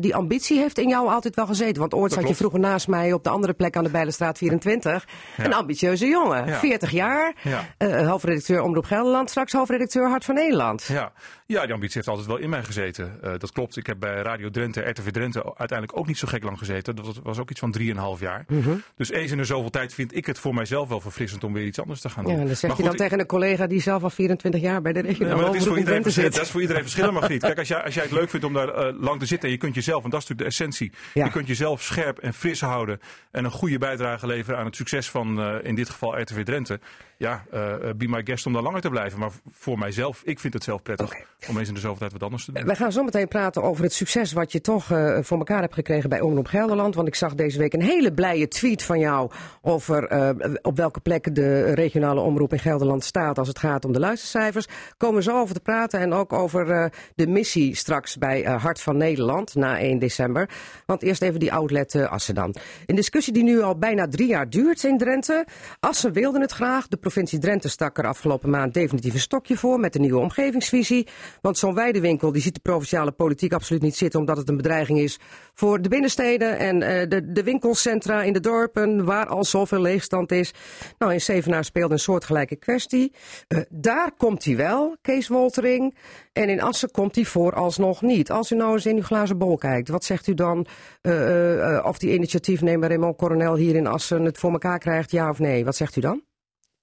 die 0.00 0.14
ambitie 0.14 0.58
heeft 0.58 0.78
in 0.78 0.88
jou 0.88 1.08
altijd 1.08 1.34
wel 1.36 1.46
gezeten. 1.46 1.80
Want 1.80 1.94
ooit 1.94 2.10
Dat 2.10 2.20
zat 2.20 2.28
je 2.28 2.34
vroeger 2.34 2.60
naast 2.60 2.88
mij 2.88 3.12
op 3.12 3.24
de 3.24 3.30
andere 3.30 3.52
plek 3.52 3.76
aan 3.76 3.84
de 3.84 3.90
Bijlenstraat 3.90 4.38
24. 4.38 5.06
Ja. 5.36 5.44
Een 5.44 5.54
ambitieuze 5.54 6.06
jongen, 6.06 6.46
Ja. 6.46 6.58
40 6.58 6.90
jaar. 6.90 7.34
Ja. 7.42 8.04
Hoofdredacteur 8.06 8.62
Omroep 8.62 8.84
Gelderland, 8.84 9.30
straks 9.30 9.52
hoofdredacteur 9.52 10.08
Hart 10.08 10.24
van 10.24 10.34
Nederland. 10.34 10.82
Ja. 10.82 11.12
Ja, 11.50 11.64
die 11.64 11.74
ambitie 11.74 11.96
heeft 11.96 12.08
altijd 12.08 12.26
wel 12.26 12.36
in 12.36 12.50
mij 12.50 12.62
gezeten. 12.62 13.18
Uh, 13.24 13.32
dat 13.38 13.52
klopt. 13.52 13.76
Ik 13.76 13.86
heb 13.86 13.98
bij 13.98 14.22
Radio 14.22 14.50
Drenthe, 14.50 14.80
RTV 14.80 15.10
Drenthe 15.10 15.44
uiteindelijk 15.44 15.98
ook 15.98 16.06
niet 16.06 16.18
zo 16.18 16.28
gek 16.28 16.42
lang 16.42 16.58
gezeten. 16.58 16.96
Dat 16.96 17.20
was 17.22 17.38
ook 17.38 17.50
iets 17.50 17.60
van 17.60 17.74
3,5 17.78 17.84
jaar. 18.20 18.44
Mm 18.48 18.62
-hmm. 18.62 18.82
Dus 18.96 19.10
eens 19.10 19.30
in 19.30 19.36
de 19.36 19.44
zoveel 19.44 19.70
tijd 19.70 19.94
vind 19.94 20.16
ik 20.16 20.26
het 20.26 20.38
voor 20.38 20.54
mijzelf 20.54 20.88
wel 20.88 21.00
verfrissend 21.00 21.44
om 21.44 21.52
weer 21.52 21.64
iets 21.64 21.80
anders 21.80 22.00
te 22.00 22.08
gaan 22.08 22.24
doen. 22.24 22.32
Ja, 22.32 22.38
dan 22.38 22.48
zeg 22.48 22.60
maar 22.60 22.70
je 22.70 22.76
goed, 22.76 22.84
dan 22.84 22.96
tegen 22.96 23.20
een 23.20 23.26
collega 23.26 23.66
die 23.66 23.80
zelf 23.80 24.02
al 24.02 24.10
24 24.10 24.60
jaar 24.60 24.82
bij 24.82 24.92
de 24.92 25.00
regionale 25.00 25.30
ja, 25.30 25.36
maar 25.36 25.44
dat 25.52 25.60
is, 25.60 25.66
voor 25.66 25.78
iedereen, 25.78 26.12
zit. 26.12 26.32
dat 26.32 26.42
is 26.42 26.50
voor 26.50 26.60
iedereen 26.60 26.82
verschillend, 26.82 27.12
Margriet. 27.12 27.40
Kijk, 27.40 27.58
als 27.58 27.68
jij, 27.68 27.82
als 27.82 27.94
jij 27.94 28.02
het 28.02 28.12
leuk 28.12 28.30
vindt 28.30 28.46
om 28.46 28.52
daar 28.52 28.68
uh, 28.68 29.00
lang 29.00 29.18
te 29.18 29.26
zitten 29.26 29.48
en 29.48 29.54
je 29.54 29.60
kunt 29.60 29.74
jezelf, 29.74 30.04
en 30.04 30.10
dat 30.10 30.22
is 30.22 30.28
natuurlijk 30.28 30.56
de 30.56 30.64
essentie, 30.64 30.92
ja. 31.14 31.24
je 31.24 31.30
kunt 31.30 31.46
jezelf 31.46 31.82
scherp 31.82 32.18
en 32.18 32.34
fris 32.34 32.60
houden 32.60 33.00
en 33.30 33.44
een 33.44 33.50
goede 33.50 33.78
bijdrage 33.78 34.26
leveren 34.26 34.58
aan 34.58 34.66
het 34.66 34.76
succes 34.76 35.10
van 35.10 35.40
uh, 35.40 35.54
in 35.62 35.74
dit 35.74 35.90
geval 35.90 36.20
RTV 36.20 36.42
Drenthe. 36.42 36.80
Ja, 37.20 37.44
uh, 37.54 37.74
be 37.96 38.08
my 38.08 38.20
guest 38.24 38.46
om 38.46 38.52
daar 38.52 38.62
langer 38.62 38.80
te 38.80 38.88
blijven. 38.88 39.18
Maar 39.18 39.30
voor 39.50 39.78
mijzelf, 39.78 40.22
ik 40.24 40.40
vind 40.40 40.54
het 40.54 40.64
zelf 40.64 40.82
prettig 40.82 41.06
okay. 41.06 41.24
om 41.48 41.58
eens 41.58 41.68
in 41.68 41.74
de 41.74 41.80
zoveel 41.80 41.98
tijd 41.98 42.12
wat 42.12 42.22
anders 42.22 42.44
te 42.44 42.52
doen. 42.52 42.64
We 42.64 42.74
gaan 42.74 42.92
zo 42.92 43.02
meteen 43.02 43.28
praten 43.28 43.62
over 43.62 43.84
het 43.84 43.92
succes 43.92 44.32
wat 44.32 44.52
je 44.52 44.60
toch 44.60 44.90
uh, 44.90 45.18
voor 45.22 45.38
elkaar 45.38 45.60
hebt 45.60 45.74
gekregen 45.74 46.08
bij 46.08 46.20
Omroep 46.20 46.46
Gelderland. 46.46 46.94
Want 46.94 47.08
ik 47.08 47.14
zag 47.14 47.34
deze 47.34 47.58
week 47.58 47.72
een 47.72 47.82
hele 47.82 48.12
blije 48.12 48.48
tweet 48.48 48.82
van 48.82 48.98
jou 48.98 49.30
over 49.62 50.12
uh, 50.12 50.54
op 50.62 50.76
welke 50.76 51.00
plek 51.00 51.34
de 51.34 51.74
regionale 51.74 52.20
omroep 52.20 52.52
in 52.52 52.58
Gelderland 52.58 53.04
staat 53.04 53.38
als 53.38 53.48
het 53.48 53.58
gaat 53.58 53.84
om 53.84 53.92
de 53.92 54.00
luistercijfers. 54.00 54.66
Komen 54.96 55.16
we 55.16 55.22
zo 55.22 55.40
over 55.40 55.54
te 55.54 55.60
praten 55.60 56.00
en 56.00 56.12
ook 56.12 56.32
over 56.32 56.92
de 57.14 57.26
missie 57.26 57.76
straks 57.76 58.18
bij 58.18 58.42
Hart 58.42 58.80
van 58.80 58.96
Nederland 58.96 59.54
na 59.54 59.78
1 59.78 59.98
december. 59.98 60.48
Want 60.86 61.02
eerst 61.02 61.22
even 61.22 61.40
die 61.40 61.52
outlet 61.52 61.94
Assen 61.94 62.34
dan. 62.34 62.54
Een 62.86 62.96
discussie 62.96 63.32
die 63.32 63.42
nu 63.42 63.62
al 63.62 63.78
bijna 63.78 64.08
drie 64.08 64.28
jaar 64.28 64.50
duurt 64.50 64.84
in 64.84 64.98
Drenthe. 64.98 65.46
Assen 65.80 66.12
wilde 66.12 66.40
het 66.40 66.52
graag. 66.52 66.88
De 66.88 66.96
provincie 67.10 67.38
Drenthe 67.38 67.68
stak 67.68 67.98
er 67.98 68.06
afgelopen 68.06 68.50
maand 68.50 68.74
definitief 68.74 69.14
een 69.14 69.20
stokje 69.20 69.56
voor 69.56 69.80
met 69.80 69.92
de 69.92 69.98
nieuwe 69.98 70.20
omgevingsvisie. 70.20 71.06
Want 71.40 71.58
zo'n 71.58 71.74
weidewinkel 71.74 72.32
die 72.32 72.42
ziet 72.42 72.54
de 72.54 72.60
provinciale 72.60 73.10
politiek 73.10 73.52
absoluut 73.52 73.82
niet 73.82 73.96
zitten 73.96 74.20
omdat 74.20 74.36
het 74.36 74.48
een 74.48 74.56
bedreiging 74.56 74.98
is 74.98 75.18
voor 75.54 75.82
de 75.82 75.88
binnensteden 75.88 76.58
en 76.58 76.76
uh, 76.76 77.08
de, 77.08 77.32
de 77.32 77.42
winkelcentra 77.42 78.22
in 78.22 78.32
de 78.32 78.40
dorpen 78.40 79.04
waar 79.04 79.26
al 79.26 79.44
zoveel 79.44 79.80
leegstand 79.80 80.32
is. 80.32 80.54
Nou, 80.98 81.12
in 81.12 81.20
Zevenaar 81.20 81.64
speelde 81.64 81.94
een 81.94 82.00
soortgelijke 82.00 82.56
kwestie. 82.56 83.12
Uh, 83.48 83.60
daar 83.70 84.12
komt 84.16 84.44
hij 84.44 84.56
wel, 84.56 84.96
Kees 85.00 85.28
Woltering. 85.28 85.96
En 86.32 86.48
in 86.48 86.62
Assen 86.62 86.90
komt 86.90 87.14
hij 87.14 87.24
vooralsnog 87.24 88.02
niet. 88.02 88.30
Als 88.30 88.50
u 88.50 88.56
nou 88.56 88.72
eens 88.72 88.86
in 88.86 88.96
uw 88.96 89.02
glazen 89.02 89.38
bol 89.38 89.56
kijkt, 89.56 89.88
wat 89.88 90.04
zegt 90.04 90.26
u 90.26 90.34
dan 90.34 90.66
uh, 91.02 91.84
of 91.84 91.98
die 91.98 92.14
initiatiefnemer 92.14 92.88
Raymond 92.88 93.16
Coronel 93.16 93.56
hier 93.56 93.74
in 93.74 93.86
Assen 93.86 94.24
het 94.24 94.38
voor 94.38 94.52
elkaar 94.52 94.78
krijgt, 94.78 95.10
ja 95.10 95.28
of 95.28 95.38
nee? 95.38 95.64
Wat 95.64 95.76
zegt 95.76 95.96
u 95.96 96.00
dan? 96.00 96.28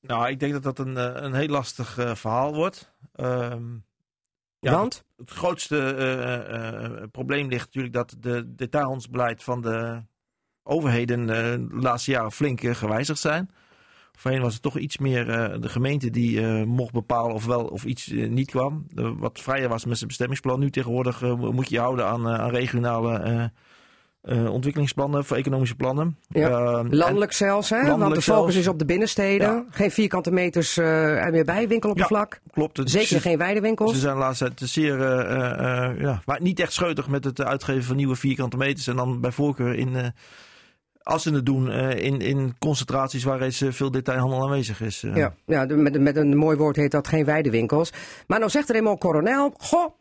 Nou, 0.02 0.30
ik 0.30 0.40
denk 0.40 0.54
dat 0.54 0.64
dat 0.64 0.80
een, 0.80 1.24
een 1.24 1.34
heel 1.34 1.48
lastig 1.48 1.98
uh, 1.98 2.16
verhaal 2.16 2.54
wordt. 2.54 2.92
Um, 3.16 3.86
ja, 4.60 4.72
Want? 4.72 4.96
Het, 4.96 5.28
het 5.28 5.38
grootste 5.38 5.96
uh, 5.98 7.02
uh, 7.02 7.04
probleem 7.12 7.48
ligt 7.48 7.66
natuurlijk 7.66 7.94
dat 7.94 8.16
de 8.20 8.56
detailhandelsbeleid 8.56 9.44
van 9.44 9.62
de 9.62 10.04
overheden 10.64 11.28
de 11.28 11.68
laatste 11.70 12.12
jaren 12.12 12.32
flink 12.32 12.62
gewijzigd 12.62 13.20
zijn. 13.20 13.50
Voorheen 14.12 14.42
was 14.42 14.54
het 14.54 14.62
toch 14.62 14.78
iets 14.78 14.98
meer 14.98 15.26
de 15.62 15.70
gemeente 15.70 16.10
die 16.10 16.42
mocht 16.66 16.92
bepalen 16.92 17.36
of 17.36 17.46
wel 17.46 17.66
of 17.66 17.86
iets 17.86 18.08
niet 18.08 18.50
kwam. 18.50 18.88
wat 19.18 19.40
vrijer 19.40 19.70
was 19.70 19.86
met 19.86 19.96
zijn 19.96 20.08
bestemmingsplan. 20.08 20.60
Nu 20.60 20.70
tegenwoordig 20.70 21.22
moet 21.22 21.70
je 21.70 21.76
je 21.76 21.82
houden 21.82 22.06
aan, 22.06 22.28
aan 22.28 22.50
regionale 22.50 23.52
uh, 24.30 24.54
ontwikkelingsplannen 24.54 25.26
voor 25.26 25.38
economische 25.38 25.76
plannen. 25.76 26.18
Ja. 26.28 26.50
Uh, 26.50 26.80
landelijk 26.90 27.32
zelfs, 27.32 27.70
hè? 27.70 27.76
Landelijk 27.76 28.02
want 28.02 28.16
de 28.16 28.22
focus 28.22 28.54
zelfs. 28.54 28.56
is 28.56 28.68
op 28.68 28.80
de 28.80 28.86
binnensteden. 28.86 29.48
Ja. 29.48 29.66
Geen 29.70 29.92
vierkante 29.92 30.32
meters 30.32 30.78
uh, 30.78 31.26
er 31.26 31.32
meer 31.32 31.46
bij, 31.46 31.68
winkeloppervlak. 31.68 32.34
Ja, 32.44 32.52
klopt. 32.52 32.78
Het, 32.78 32.90
Zeker 32.90 33.08
ze, 33.08 33.20
geen 33.20 33.38
weidewinkels. 33.38 33.92
Ze 33.94 34.00
zijn 34.00 34.14
de 34.14 34.20
laatste 34.20 34.54
tijd 34.54 34.70
zeer, 34.70 35.00
ja, 36.02 36.22
maar 36.26 36.42
niet 36.42 36.60
echt 36.60 36.74
scheutig 36.74 37.08
met 37.08 37.24
het 37.24 37.42
uitgeven 37.42 37.84
van 37.84 37.96
nieuwe 37.96 38.16
vierkante 38.16 38.58
meters. 38.58 38.88
En 38.88 38.96
dan 38.96 39.22
bij 39.22 39.32
voorkeur 39.32 39.74
in, 39.74 40.14
als 41.02 41.24
ze 41.24 41.34
het 41.34 41.46
doen, 41.46 41.72
in, 41.72 42.20
in 42.20 42.56
concentraties 42.60 43.24
waar 43.24 43.38
reeds 43.38 43.64
veel 43.70 43.92
detailhandel 43.92 44.44
aanwezig 44.44 44.82
is. 44.82 45.04
Ja, 45.14 45.34
ja 45.46 45.66
met, 45.66 46.00
met 46.00 46.16
een 46.16 46.38
mooi 46.38 46.58
woord 46.58 46.76
heet 46.76 46.92
dat 46.92 47.08
geen 47.08 47.26
weidewinkels. 47.26 47.94
Maar 48.28 48.40
nou 48.40 48.52
zegt 48.52 48.70
Raymond 48.70 49.00
Coronel, 49.00 49.54
goh, 49.58 49.92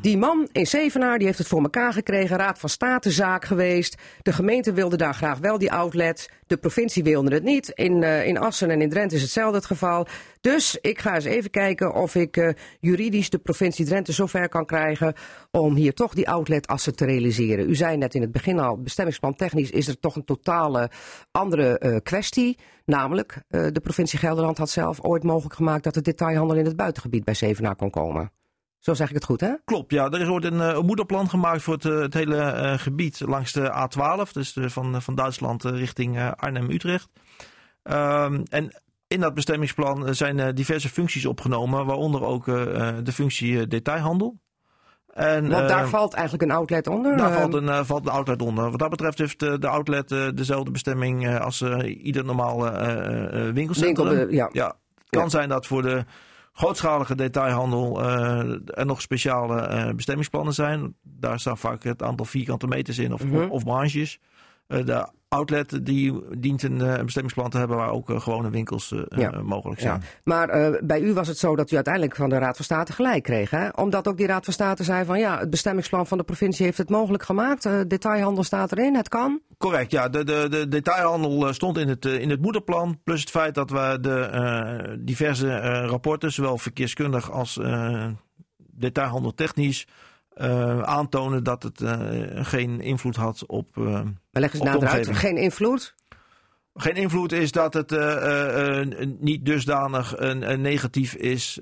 die 0.00 0.18
man 0.18 0.48
in 0.52 0.66
Zevenaar 0.66 1.18
die 1.18 1.26
heeft 1.26 1.38
het 1.38 1.48
voor 1.48 1.62
elkaar 1.62 1.92
gekregen. 1.92 2.36
Raad 2.36 2.58
van 2.58 2.68
State 2.68 3.10
zaak 3.10 3.44
geweest. 3.44 3.96
De 4.22 4.32
gemeente 4.32 4.72
wilde 4.72 4.96
daar 4.96 5.14
graag 5.14 5.38
wel 5.38 5.58
die 5.58 5.72
outlet. 5.72 6.30
De 6.46 6.56
provincie 6.56 7.02
wilde 7.02 7.34
het 7.34 7.42
niet. 7.42 7.68
In, 7.68 8.02
uh, 8.02 8.26
in 8.26 8.38
Assen 8.38 8.70
en 8.70 8.80
in 8.80 8.90
Drenthe 8.90 9.14
is 9.16 9.22
hetzelfde 9.22 9.56
het 9.56 9.66
geval. 9.66 10.06
Dus 10.40 10.78
ik 10.80 10.98
ga 10.98 11.14
eens 11.14 11.24
even 11.24 11.50
kijken 11.50 11.94
of 11.94 12.14
ik 12.14 12.36
uh, 12.36 12.48
juridisch 12.80 13.30
de 13.30 13.38
provincie 13.38 13.84
Drenthe 13.84 14.12
zover 14.12 14.48
kan 14.48 14.66
krijgen 14.66 15.14
om 15.50 15.74
hier 15.74 15.94
toch 15.94 16.14
die 16.14 16.28
outlet 16.28 16.66
Assen 16.66 16.96
te 16.96 17.04
realiseren. 17.04 17.68
U 17.68 17.74
zei 17.74 17.96
net 17.96 18.14
in 18.14 18.20
het 18.20 18.32
begin 18.32 18.58
al, 18.58 18.82
bestemmingsplan 18.82 19.34
technisch 19.34 19.70
is 19.70 19.88
er 19.88 19.98
toch 19.98 20.16
een 20.16 20.24
totale 20.24 20.90
andere 21.30 21.80
uh, 21.84 21.96
kwestie. 22.02 22.58
Namelijk, 22.84 23.42
de 23.48 23.80
provincie 23.82 24.18
Gelderland 24.18 24.58
had 24.58 24.70
zelf 24.70 25.00
ooit 25.00 25.22
mogelijk 25.22 25.54
gemaakt 25.54 25.84
dat 25.84 25.94
de 25.94 26.00
detailhandel 26.00 26.56
in 26.56 26.64
het 26.64 26.76
buitengebied 26.76 27.24
bij 27.24 27.34
Zevenaar 27.34 27.76
kon 27.76 27.90
komen. 27.90 28.30
Zo 28.86 28.94
zeg 28.94 29.08
ik 29.08 29.14
het 29.14 29.24
goed, 29.24 29.40
hè? 29.40 29.52
Klopt, 29.64 29.92
ja. 29.92 30.10
Er 30.10 30.28
wordt 30.28 30.44
een, 30.44 30.58
een 30.58 30.86
moederplan 30.86 31.28
gemaakt 31.28 31.62
voor 31.62 31.74
het, 31.74 31.82
het 31.82 32.14
hele 32.14 32.36
uh, 32.36 32.72
gebied 32.78 33.20
langs 33.20 33.52
de 33.52 33.88
A12. 33.88 34.32
Dus 34.32 34.52
de, 34.52 34.70
van, 34.70 35.02
van 35.02 35.14
Duitsland 35.14 35.64
richting 35.64 36.32
Arnhem-Utrecht. 36.36 37.08
Um, 37.82 38.42
en 38.48 38.82
in 39.06 39.20
dat 39.20 39.34
bestemmingsplan 39.34 40.14
zijn 40.14 40.54
diverse 40.54 40.88
functies 40.88 41.26
opgenomen. 41.26 41.86
Waaronder 41.86 42.24
ook 42.24 42.44
de 42.44 43.12
functie 43.12 43.66
detailhandel. 43.66 44.40
En, 45.12 45.48
Want 45.48 45.68
daar 45.68 45.88
valt 45.88 46.14
eigenlijk 46.14 46.50
een 46.50 46.56
outlet 46.56 46.86
onder? 46.86 47.16
Daar 47.16 47.32
valt 47.32 47.54
een, 47.54 47.86
valt 47.86 48.06
een 48.06 48.12
outlet 48.12 48.42
onder. 48.42 48.70
Wat 48.70 48.78
dat 48.78 48.90
betreft 48.90 49.18
heeft 49.18 49.40
de 49.40 49.68
outlet 49.68 50.08
dezelfde 50.34 50.70
bestemming 50.70 51.38
als 51.38 51.62
ieder 51.82 52.24
normaal 52.24 52.58
winkelcentrum. 53.52 54.08
Winkel, 54.08 54.34
ja. 54.34 54.48
ja. 54.52 54.66
Het 54.94 55.10
kan 55.10 55.22
ja. 55.22 55.28
zijn 55.28 55.48
dat 55.48 55.66
voor 55.66 55.82
de 55.82 56.04
grootschalige 56.56 57.14
detailhandel 57.14 58.02
uh, 58.02 58.08
er 58.78 58.86
nog 58.86 59.00
speciale 59.00 59.68
uh, 59.70 59.94
bestemmingsplannen 59.94 60.54
zijn. 60.54 60.94
Daar 61.02 61.40
staan 61.40 61.58
vaak 61.58 61.82
het 61.84 62.02
aantal 62.02 62.26
vierkante 62.26 62.66
meters 62.66 62.98
in 62.98 63.12
of, 63.12 63.24
Mhm. 63.24 63.32
mm 63.34 63.40
-hmm. 63.40 63.50
of 63.50 63.64
marges. 63.64 64.18
Uh, 64.68 64.84
de 64.84 65.08
outlet 65.28 65.86
die 65.86 66.22
dient 66.38 66.62
een, 66.62 66.80
een 66.80 67.04
bestemmingsplan 67.04 67.50
te 67.50 67.58
hebben 67.58 67.76
waar 67.76 67.90
ook 67.90 68.20
gewone 68.20 68.50
winkels 68.50 68.94
ja. 69.08 69.42
mogelijk 69.42 69.80
zijn. 69.80 70.00
Ja. 70.00 70.06
Maar 70.24 70.78
bij 70.84 71.00
u 71.00 71.12
was 71.12 71.28
het 71.28 71.38
zo 71.38 71.56
dat 71.56 71.70
u 71.70 71.74
uiteindelijk 71.74 72.16
van 72.16 72.28
de 72.28 72.38
Raad 72.38 72.56
van 72.56 72.64
State 72.64 72.92
gelijk 72.92 73.22
kreeg. 73.22 73.50
Hè? 73.50 73.68
Omdat 73.68 74.08
ook 74.08 74.16
die 74.16 74.26
Raad 74.26 74.44
van 74.44 74.52
State 74.52 74.84
zei 74.84 75.04
van 75.04 75.18
ja, 75.18 75.38
het 75.38 75.50
bestemmingsplan 75.50 76.06
van 76.06 76.18
de 76.18 76.24
provincie 76.24 76.64
heeft 76.64 76.78
het 76.78 76.90
mogelijk 76.90 77.22
gemaakt. 77.22 77.88
detailhandel 77.88 78.44
staat 78.44 78.72
erin, 78.72 78.94
het 78.94 79.08
kan. 79.08 79.40
Correct, 79.58 79.90
ja. 79.90 80.08
De, 80.08 80.24
de, 80.24 80.46
de 80.50 80.68
detailhandel 80.68 81.52
stond 81.52 81.78
in 81.78 81.88
het, 81.88 82.04
in 82.04 82.30
het 82.30 82.40
moederplan. 82.40 83.00
Plus 83.04 83.20
het 83.20 83.30
feit 83.30 83.54
dat 83.54 83.70
we 83.70 83.98
de 84.00 84.30
uh, 84.90 84.96
diverse 85.00 85.46
uh, 85.46 85.86
rapporten, 85.88 86.32
zowel 86.32 86.58
verkeerskundig 86.58 87.30
als 87.30 87.56
uh, 87.56 88.06
detailhandel 88.56 89.34
technisch, 90.36 90.82
aantonen 90.82 91.44
dat 91.44 91.62
het 91.62 91.82
geen 92.46 92.80
invloed 92.80 93.16
had 93.16 93.46
op. 93.46 93.76
maar 93.76 94.04
leg 94.30 94.52
eens 94.52 94.62
nader 94.62 94.88
uit, 94.88 95.16
geen 95.16 95.36
invloed? 95.36 95.94
Geen 96.74 96.94
invloed 96.94 97.32
is 97.32 97.52
dat 97.52 97.74
het 97.74 97.90
niet 99.20 99.44
dusdanig 99.44 100.14
een, 100.16 100.60
negatief 100.60 101.14
is, 101.14 101.60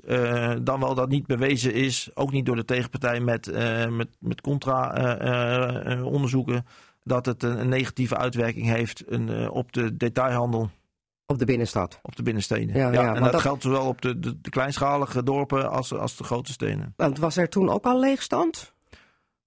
dan 0.61 0.79
wel 0.79 0.95
dat 0.95 1.09
niet 1.09 1.25
bewezen 1.25 1.73
is, 1.73 2.09
ook 2.13 2.31
niet 2.31 2.45
door 2.45 2.55
de 2.55 2.65
tegenpartij 2.65 3.19
met, 3.19 3.51
met, 3.89 4.07
met 4.19 4.41
contra-onderzoeken 4.41 6.65
dat 7.05 7.25
het 7.25 7.43
een, 7.43 7.59
een, 7.59 7.69
negatieve 7.69 8.17
uitwerking 8.17 8.65
heeft 8.65 9.03
een, 9.07 9.27
uh, 9.27 9.51
op 9.51 9.71
de 9.71 9.97
detailhandel. 9.97 10.69
Op 11.25 11.39
de 11.39 11.45
binnenstad? 11.45 11.99
Op 12.01 12.15
de 12.15 12.23
binnensteden. 12.23 12.75
Ja, 12.75 12.91
ja, 12.91 13.01
ja 13.01 13.15
en 13.15 13.23
dat, 13.23 13.31
dat, 13.31 13.41
geldt 13.41 13.61
zowel 13.63 13.85
op 13.87 14.01
de, 14.01 14.19
de, 14.19 14.41
de, 14.41 14.49
kleinschalige 14.49 15.23
dorpen 15.23 15.69
als, 15.69 15.93
als 15.93 16.15
de 16.15 16.23
grote 16.23 16.51
steden. 16.51 16.93
Want 16.95 17.17
was 17.17 17.37
er 17.37 17.49
toen 17.49 17.69
ook 17.69 17.85
al 17.85 17.99
leegstand? 17.99 18.73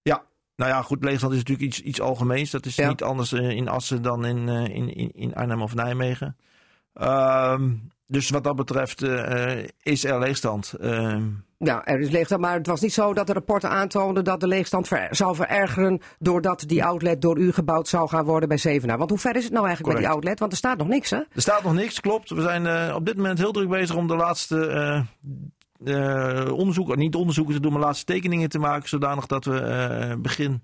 Ja, 0.03 0.23
nou 0.57 0.71
ja, 0.71 0.83
goed, 0.83 1.05
leegstand 1.05 1.33
is 1.33 1.39
natuurlijk 1.39 1.69
iets, 1.69 1.81
iets 1.81 2.01
algemeens. 2.01 2.51
Dat 2.51 2.67
is 2.67 2.75
ja. 2.75 2.89
niet 2.89 3.03
anders 3.03 3.33
in 3.33 3.69
Assen 3.69 4.03
dan 4.03 4.25
in, 4.25 4.49
in, 4.49 4.95
in, 4.95 5.11
in 5.15 5.35
Arnhem 5.35 5.63
of 5.63 5.75
Nijmegen. 5.75 6.37
Um, 7.01 7.91
dus 8.07 8.31
wat 8.31 8.45
dat 8.45 8.57
betreft 8.57 9.03
uh, 9.03 9.59
is 9.83 10.05
er 10.05 10.19
leegstand. 10.19 10.75
Uh, 10.81 11.23
ja, 11.59 11.85
er 11.85 12.01
is 12.01 12.11
leegstand, 12.11 12.41
maar 12.41 12.55
het 12.55 12.67
was 12.67 12.81
niet 12.81 12.93
zo 12.93 13.15
dat 13.15 13.27
de 13.27 13.33
rapporten 13.33 13.71
aantoonden 13.71 14.25
dat 14.25 14.41
de 14.41 14.47
leegstand 14.47 14.89
ver, 14.89 15.17
zou 15.17 15.35
verergeren 15.35 16.01
doordat 16.19 16.65
die 16.67 16.85
outlet 16.85 17.23
door 17.23 17.39
u 17.39 17.53
gebouwd 17.53 17.89
zou 17.89 18.09
gaan 18.09 18.25
worden 18.25 18.49
bij 18.49 18.59
Zevenaar. 18.59 18.99
Want 18.99 19.11
hoe 19.11 19.19
ver 19.19 19.37
is 19.37 19.45
het 19.45 19.53
nou 19.53 19.67
eigenlijk 19.67 19.95
met 19.95 20.05
die 20.05 20.15
outlet? 20.15 20.39
Want 20.39 20.53
er 20.53 20.59
staat 20.59 20.79
nog 20.79 20.89
niks, 20.89 21.11
hè? 21.11 21.17
Er 21.17 21.41
staat 21.41 21.63
nog 21.63 21.75
niks, 21.75 22.01
klopt. 22.01 22.31
We 22.31 22.41
zijn 22.41 22.65
uh, 22.65 22.95
op 22.95 23.07
dit 23.07 23.17
moment 23.17 23.39
heel 23.39 23.53
druk 23.53 23.69
bezig 23.69 23.97
om 23.97 24.07
de 24.07 24.17
laatste 24.17 25.07
uh, 25.85 26.53
onderzoeken, 26.53 26.99
niet 26.99 27.15
onderzoeken 27.15 27.55
te 27.55 27.61
doen, 27.61 27.73
maar 27.73 27.81
laatste 27.81 28.05
tekeningen 28.05 28.49
te 28.49 28.59
maken, 28.59 28.89
zodanig 28.89 29.27
dat 29.27 29.45
we 29.45 30.17
begin 30.19 30.63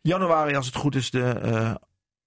januari, 0.00 0.56
als 0.56 0.66
het 0.66 0.76
goed 0.76 0.94
is, 0.94 1.10
de 1.10 1.78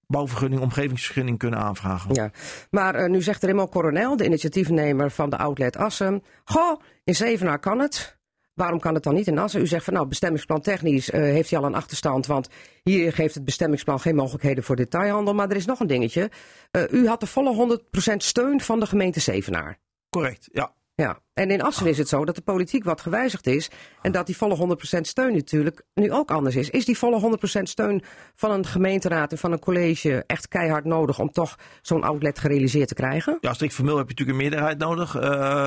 bouwvergunning, 0.08 0.62
omgevingsvergunning 0.62 1.38
kunnen 1.38 1.58
aanvragen. 1.58 2.14
Ja, 2.14 2.30
maar 2.70 3.00
uh, 3.00 3.08
nu 3.08 3.22
zegt 3.22 3.42
Raymond 3.42 3.70
Coronel, 3.70 4.16
de 4.16 4.24
initiatiefnemer 4.24 5.10
van 5.10 5.30
de 5.30 5.36
outlet 5.36 5.76
Assen. 5.76 6.22
Goh, 6.44 6.80
in 7.04 7.14
Zevenaar 7.14 7.58
kan 7.58 7.78
het. 7.78 8.16
Waarom 8.54 8.80
kan 8.80 8.94
het 8.94 9.02
dan 9.02 9.14
niet 9.14 9.26
in 9.26 9.38
Assen? 9.38 9.60
U 9.60 9.66
zegt 9.66 9.84
van 9.84 9.94
nou, 9.94 10.06
bestemmingsplan 10.06 10.60
technisch 10.60 11.10
uh, 11.10 11.20
heeft 11.20 11.50
hij 11.50 11.58
al 11.58 11.64
een 11.64 11.74
achterstand. 11.74 12.26
Want 12.26 12.48
hier 12.82 13.12
geeft 13.12 13.34
het 13.34 13.44
bestemmingsplan 13.44 14.00
geen 14.00 14.14
mogelijkheden 14.14 14.64
voor 14.64 14.76
detailhandel. 14.76 15.34
Maar 15.34 15.50
er 15.50 15.56
is 15.56 15.66
nog 15.66 15.80
een 15.80 15.86
dingetje. 15.86 16.30
Uh, 16.72 16.82
u 16.90 17.08
had 17.08 17.20
de 17.20 17.26
volle 17.26 17.80
100% 18.12 18.16
steun 18.16 18.60
van 18.60 18.80
de 18.80 18.86
gemeente 18.86 19.20
Zevenaar. 19.20 19.78
Correct, 20.08 20.48
ja. 20.52 20.72
Ja, 21.02 21.18
en 21.34 21.50
in 21.50 21.62
Assen 21.62 21.86
is 21.86 21.98
het 21.98 22.08
zo 22.08 22.24
dat 22.24 22.34
de 22.34 22.42
politiek 22.42 22.84
wat 22.84 23.00
gewijzigd 23.00 23.46
is. 23.46 23.70
En 24.02 24.12
dat 24.12 24.26
die 24.26 24.36
volle 24.36 24.76
100% 24.96 25.00
steun 25.00 25.32
natuurlijk 25.32 25.82
nu 25.94 26.12
ook 26.12 26.30
anders 26.30 26.56
is. 26.56 26.70
Is 26.70 26.84
die 26.84 26.98
volle 26.98 27.38
100% 27.58 27.62
steun 27.62 28.02
van 28.34 28.50
een 28.50 28.66
gemeenteraad 28.66 29.32
en 29.32 29.38
van 29.38 29.52
een 29.52 29.58
college 29.58 30.24
echt 30.26 30.48
keihard 30.48 30.84
nodig 30.84 31.18
om 31.18 31.30
toch 31.30 31.56
zo'n 31.82 32.02
outlet 32.02 32.38
gerealiseerd 32.38 32.88
te 32.88 32.94
krijgen? 32.94 33.38
Ja, 33.40 33.52
strikt 33.52 33.74
formeel 33.74 33.96
heb 33.96 34.08
je 34.08 34.14
natuurlijk 34.14 34.38
een 34.38 34.44
meerderheid 34.44 34.78
nodig. 34.78 35.16
Uh, 35.16 35.22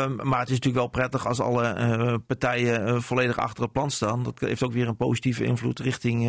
maar 0.07 0.39
het 0.39 0.49
is 0.49 0.59
natuurlijk 0.59 0.75
wel 0.75 0.87
prettig 0.87 1.27
als 1.27 1.39
alle 1.39 1.75
uh, 1.77 2.15
partijen 2.27 2.87
uh, 2.87 2.99
volledig 2.99 3.37
achter 3.37 3.63
het 3.63 3.71
plan 3.71 3.91
staan. 3.91 4.23
Dat 4.23 4.39
heeft 4.39 4.63
ook 4.63 4.73
weer 4.73 4.87
een 4.87 4.95
positieve 4.95 5.43
invloed 5.43 5.79
richting 5.79 6.25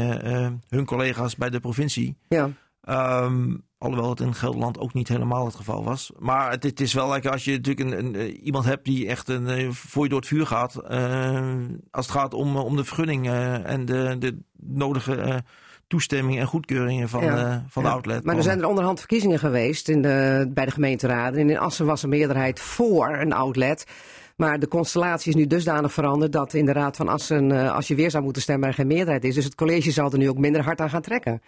hun 0.68 0.84
collega's 0.84 1.36
bij 1.36 1.50
de 1.50 1.60
provincie. 1.60 2.16
Ja. 2.28 2.50
Um, 3.24 3.64
Alhoewel 3.82 4.10
het 4.10 4.20
in 4.20 4.34
Gelderland 4.34 4.78
ook 4.78 4.94
niet 4.94 5.08
helemaal 5.08 5.44
het 5.44 5.54
geval 5.54 5.84
was. 5.84 6.12
Maar 6.18 6.50
het, 6.50 6.62
het 6.62 6.80
is 6.80 6.92
wel 6.92 7.08
lekker 7.08 7.30
als 7.30 7.44
je 7.44 7.52
natuurlijk 7.52 7.90
een, 7.90 7.98
een, 7.98 8.14
eh, 8.14 8.44
iemand 8.44 8.64
hebt 8.64 8.84
die 8.84 9.08
echt 9.08 9.28
een, 9.28 9.48
eh, 9.48 9.70
voor 9.70 10.02
je 10.02 10.08
door 10.08 10.18
het 10.18 10.28
vuur 10.28 10.46
gaat. 10.46 10.82
Uh, 10.90 11.54
als 11.90 12.06
het 12.06 12.14
gaat 12.14 12.34
om, 12.34 12.56
om 12.56 12.76
de 12.76 12.84
vergunning 12.84 13.26
uh, 13.26 13.70
en 13.70 13.84
de, 13.84 14.16
de 14.18 14.38
nodige 14.56 15.16
uh, 15.16 15.34
toestemming 15.86 16.38
en 16.38 16.46
goedkeuringen 16.46 17.08
van, 17.08 17.24
ja, 17.24 17.64
van 17.68 17.82
ja. 17.82 17.88
de 17.88 17.94
outlet. 17.94 18.24
Maar 18.24 18.36
er 18.36 18.42
zijn 18.42 18.58
er 18.58 18.68
onderhand 18.68 18.98
verkiezingen 18.98 19.38
geweest 19.38 19.88
in 19.88 20.02
de, 20.02 20.50
bij 20.54 20.64
de 20.64 20.70
gemeenteraden. 20.70 21.40
En 21.40 21.50
in 21.50 21.58
Assen 21.58 21.86
was 21.86 22.02
een 22.02 22.08
meerderheid 22.08 22.60
voor 22.60 23.08
een 23.08 23.32
outlet. 23.32 23.86
Maar 24.36 24.58
de 24.58 24.68
constellatie 24.68 25.28
is 25.28 25.36
nu 25.36 25.46
dusdanig 25.46 25.92
veranderd 25.92 26.32
dat 26.32 26.54
in 26.54 26.64
de 26.64 26.72
Raad 26.72 26.96
van 26.96 27.08
Assen, 27.08 27.72
als 27.72 27.88
je 27.88 27.94
weer 27.94 28.10
zou 28.10 28.24
moeten 28.24 28.42
stemmen, 28.42 28.68
er 28.68 28.74
geen 28.74 28.86
meerderheid 28.86 29.24
is. 29.24 29.34
Dus 29.34 29.44
het 29.44 29.54
college 29.54 29.90
zal 29.90 30.12
er 30.12 30.18
nu 30.18 30.28
ook 30.28 30.38
minder 30.38 30.62
hard 30.62 30.80
aan 30.80 30.90
gaan 30.90 31.02
trekken. 31.02 31.42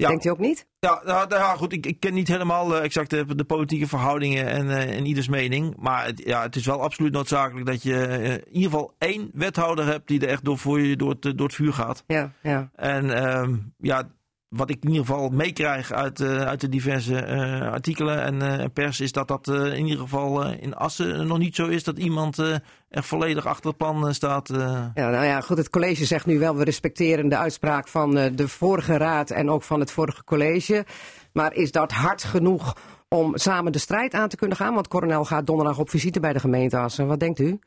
Ja. 0.00 0.08
Denkt 0.08 0.24
u 0.24 0.28
ook 0.28 0.38
niet? 0.38 0.66
Ja, 0.78 1.00
nou, 1.04 1.28
nou, 1.28 1.40
ja 1.40 1.54
goed. 1.56 1.72
Ik, 1.72 1.86
ik 1.86 2.00
ken 2.00 2.14
niet 2.14 2.28
helemaal 2.28 2.76
uh, 2.76 2.84
exact 2.84 3.10
de, 3.10 3.34
de, 3.34 3.44
politieke 3.44 3.86
verhoudingen 3.86 4.46
en, 4.46 4.66
uh, 4.66 4.96
en 4.96 5.06
ieders 5.06 5.28
mening. 5.28 5.76
Maar 5.76 6.04
het, 6.04 6.22
ja, 6.24 6.42
het 6.42 6.56
is 6.56 6.66
wel 6.66 6.82
absoluut 6.82 7.12
noodzakelijk 7.12 7.66
dat 7.66 7.82
je 7.82 7.92
uh, 7.92 8.32
in 8.32 8.52
ieder 8.52 8.70
geval 8.70 8.94
één 8.98 9.30
wethouder 9.32 9.86
hebt 9.86 10.08
die 10.08 10.20
er 10.20 10.28
echt 10.28 10.44
door, 10.44 10.58
voor 10.58 10.80
je 10.80 10.96
door 10.96 11.10
het, 11.10 11.22
door 11.22 11.46
het 11.46 11.54
vuur 11.54 11.72
gaat. 11.72 12.04
Ja, 12.06 12.32
ja. 12.42 12.70
En 12.74 13.34
um, 13.38 13.74
ja, 13.78 14.10
wat 14.50 14.70
ik 14.70 14.76
in 14.80 14.88
ieder 14.88 15.06
geval 15.06 15.28
meekrijg 15.28 15.92
uit, 15.92 16.20
uh, 16.20 16.40
uit 16.40 16.60
de 16.60 16.68
diverse 16.68 17.26
uh, 17.26 17.72
artikelen 17.72 18.22
en 18.22 18.60
uh, 18.60 18.64
pers, 18.72 19.00
is 19.00 19.12
dat 19.12 19.28
dat 19.28 19.48
in 19.48 19.84
ieder 19.84 19.98
geval 19.98 20.52
in 20.52 20.74
Assen 20.74 21.26
nog 21.26 21.38
niet 21.38 21.54
zo 21.54 21.66
is 21.66 21.84
dat 21.84 21.98
iemand 21.98 22.38
er 22.38 22.62
volledig 22.90 23.46
achter 23.46 23.68
het 23.68 23.76
plan 23.76 24.14
staat. 24.14 24.48
Ja, 24.48 24.92
nou 24.94 25.24
ja, 25.24 25.40
goed, 25.40 25.56
het 25.56 25.70
college 25.70 26.04
zegt 26.04 26.26
nu 26.26 26.38
wel, 26.38 26.56
we 26.56 26.64
respecteren 26.64 27.28
de 27.28 27.36
uitspraak 27.36 27.88
van 27.88 28.10
de 28.14 28.48
vorige 28.48 28.96
raad 28.96 29.30
en 29.30 29.50
ook 29.50 29.62
van 29.62 29.80
het 29.80 29.90
vorige 29.90 30.24
college. 30.24 30.84
Maar 31.32 31.54
is 31.54 31.72
dat 31.72 31.92
hard 31.92 32.24
genoeg 32.24 32.76
om 33.08 33.36
samen 33.36 33.72
de 33.72 33.78
strijd 33.78 34.14
aan 34.14 34.28
te 34.28 34.36
kunnen 34.36 34.56
gaan? 34.56 34.74
Want 34.74 34.88
Coronel 34.88 35.24
gaat 35.24 35.46
donderdag 35.46 35.78
op 35.78 35.90
visite 35.90 36.20
bij 36.20 36.32
de 36.32 36.40
gemeente 36.40 36.76
Assen. 36.76 37.06
Wat 37.06 37.20
denkt 37.20 37.38
u? 37.38 37.58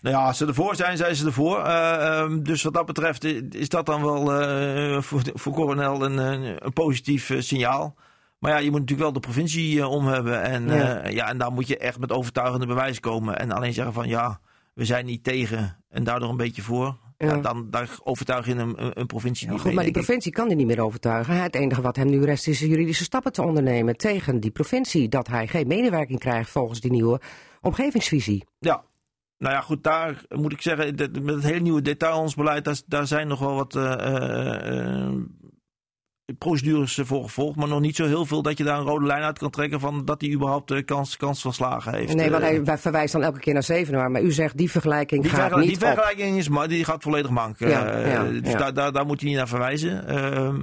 Nou 0.00 0.16
ja, 0.16 0.26
als 0.26 0.36
ze 0.36 0.46
ervoor 0.46 0.76
zijn, 0.76 0.96
zijn 0.96 1.16
ze 1.16 1.26
ervoor. 1.26 1.58
Uh, 1.58 2.20
um, 2.22 2.42
dus 2.42 2.62
wat 2.62 2.74
dat 2.74 2.86
betreft 2.86 3.24
is 3.54 3.68
dat 3.68 3.86
dan 3.86 4.02
wel 4.02 4.42
uh, 4.42 5.02
voor, 5.02 5.22
voor 5.34 5.52
Coronel 5.52 6.04
een, 6.04 6.18
een 6.18 6.72
positief 6.72 7.30
uh, 7.30 7.40
signaal. 7.40 7.94
Maar 8.38 8.50
ja, 8.50 8.58
je 8.58 8.70
moet 8.70 8.80
natuurlijk 8.80 9.10
wel 9.10 9.12
de 9.12 9.28
provincie 9.28 9.86
om 9.86 10.06
hebben. 10.06 10.42
En, 10.42 10.68
ja. 10.68 11.08
ja, 11.08 11.28
en 11.28 11.38
daar 11.38 11.52
moet 11.52 11.68
je 11.68 11.78
echt 11.78 11.98
met 11.98 12.12
overtuigende 12.12 12.66
bewijs 12.66 13.00
komen. 13.00 13.38
En 13.38 13.52
alleen 13.52 13.72
zeggen 13.72 13.94
van 13.94 14.08
ja, 14.08 14.40
we 14.74 14.84
zijn 14.84 15.06
niet 15.06 15.24
tegen 15.24 15.76
en 15.88 16.04
daardoor 16.04 16.30
een 16.30 16.36
beetje 16.36 16.62
voor. 16.62 16.96
Ja. 17.18 17.26
ja 17.26 17.36
dan 17.36 17.70
daar 17.70 17.88
overtuig 18.04 18.46
je 18.46 18.54
een, 18.54 18.84
een, 18.84 19.00
een 19.00 19.06
provincie 19.06 19.46
ja, 19.46 19.52
niet 19.52 19.60
goed, 19.60 19.70
mee, 19.70 19.84
Maar 19.84 19.92
die 19.92 20.02
provincie 20.02 20.32
kan 20.32 20.46
hij 20.46 20.54
niet 20.54 20.66
meer 20.66 20.80
overtuigen. 20.80 21.42
Het 21.42 21.54
enige 21.54 21.80
wat 21.80 21.96
hem 21.96 22.10
nu 22.10 22.24
rest 22.24 22.48
is 22.48 22.58
juridische 22.58 23.04
stappen 23.04 23.32
te 23.32 23.42
ondernemen 23.42 23.96
tegen 23.96 24.40
die 24.40 24.50
provincie. 24.50 25.08
Dat 25.08 25.26
hij 25.26 25.46
geen 25.46 25.66
medewerking 25.66 26.18
krijgt 26.18 26.50
volgens 26.50 26.80
die 26.80 26.90
nieuwe 26.90 27.20
omgevingsvisie. 27.60 28.44
Ja, 28.58 28.84
nou 29.38 29.54
ja, 29.54 29.60
goed, 29.60 29.82
daar 29.82 30.22
moet 30.28 30.52
ik 30.52 30.62
zeggen, 30.62 30.94
met 31.22 31.34
het 31.34 31.44
hele 31.44 31.60
nieuwe 31.60 31.82
detailhandelsbeleid, 31.82 32.64
daar, 32.64 32.80
daar 32.86 33.06
zijn 33.06 33.28
nog 33.28 33.38
wel 33.38 33.54
wat 33.54 33.74
uh, 33.74 33.94
uh, 34.62 35.14
procedures 36.38 37.00
voor 37.02 37.22
gevolgd, 37.22 37.56
maar 37.56 37.68
nog 37.68 37.80
niet 37.80 37.96
zo 37.96 38.06
heel 38.06 38.26
veel 38.26 38.42
dat 38.42 38.58
je 38.58 38.64
daar 38.64 38.78
een 38.78 38.86
rode 38.86 39.06
lijn 39.06 39.22
uit 39.22 39.38
kan 39.38 39.50
trekken 39.50 39.80
van 39.80 40.04
dat 40.04 40.20
hij 40.20 40.30
überhaupt 40.30 40.68
de 40.68 40.82
kans, 40.82 41.16
kans 41.16 41.42
van 41.42 41.52
slagen 41.52 41.94
heeft. 41.94 42.14
Nee, 42.14 42.30
want 42.30 42.42
hij 42.42 42.78
verwijst 42.78 43.12
dan 43.12 43.22
elke 43.22 43.38
keer 43.38 43.52
naar 43.52 43.62
Zevenaar, 43.62 44.10
maar 44.10 44.22
u 44.22 44.32
zegt 44.32 44.56
die 44.56 44.70
vergelijking 44.70 45.22
die 45.22 45.30
gaat 45.30 45.56
niet 45.56 45.68
Die 45.68 45.78
vergelijking 45.78 46.36
is, 46.36 46.48
maar 46.48 46.68
die 46.68 46.84
gaat 46.84 47.02
volledig 47.02 47.30
mank. 47.30 47.58
Ja, 47.58 47.68
ja, 48.06 48.24
dus 48.24 48.52
ja. 48.52 48.58
Daar, 48.58 48.74
daar, 48.74 48.92
daar 48.92 49.06
moet 49.06 49.20
hij 49.20 49.28
niet 49.28 49.38
naar 49.38 49.48
verwijzen. 49.48 50.04
Uh, 50.10 50.54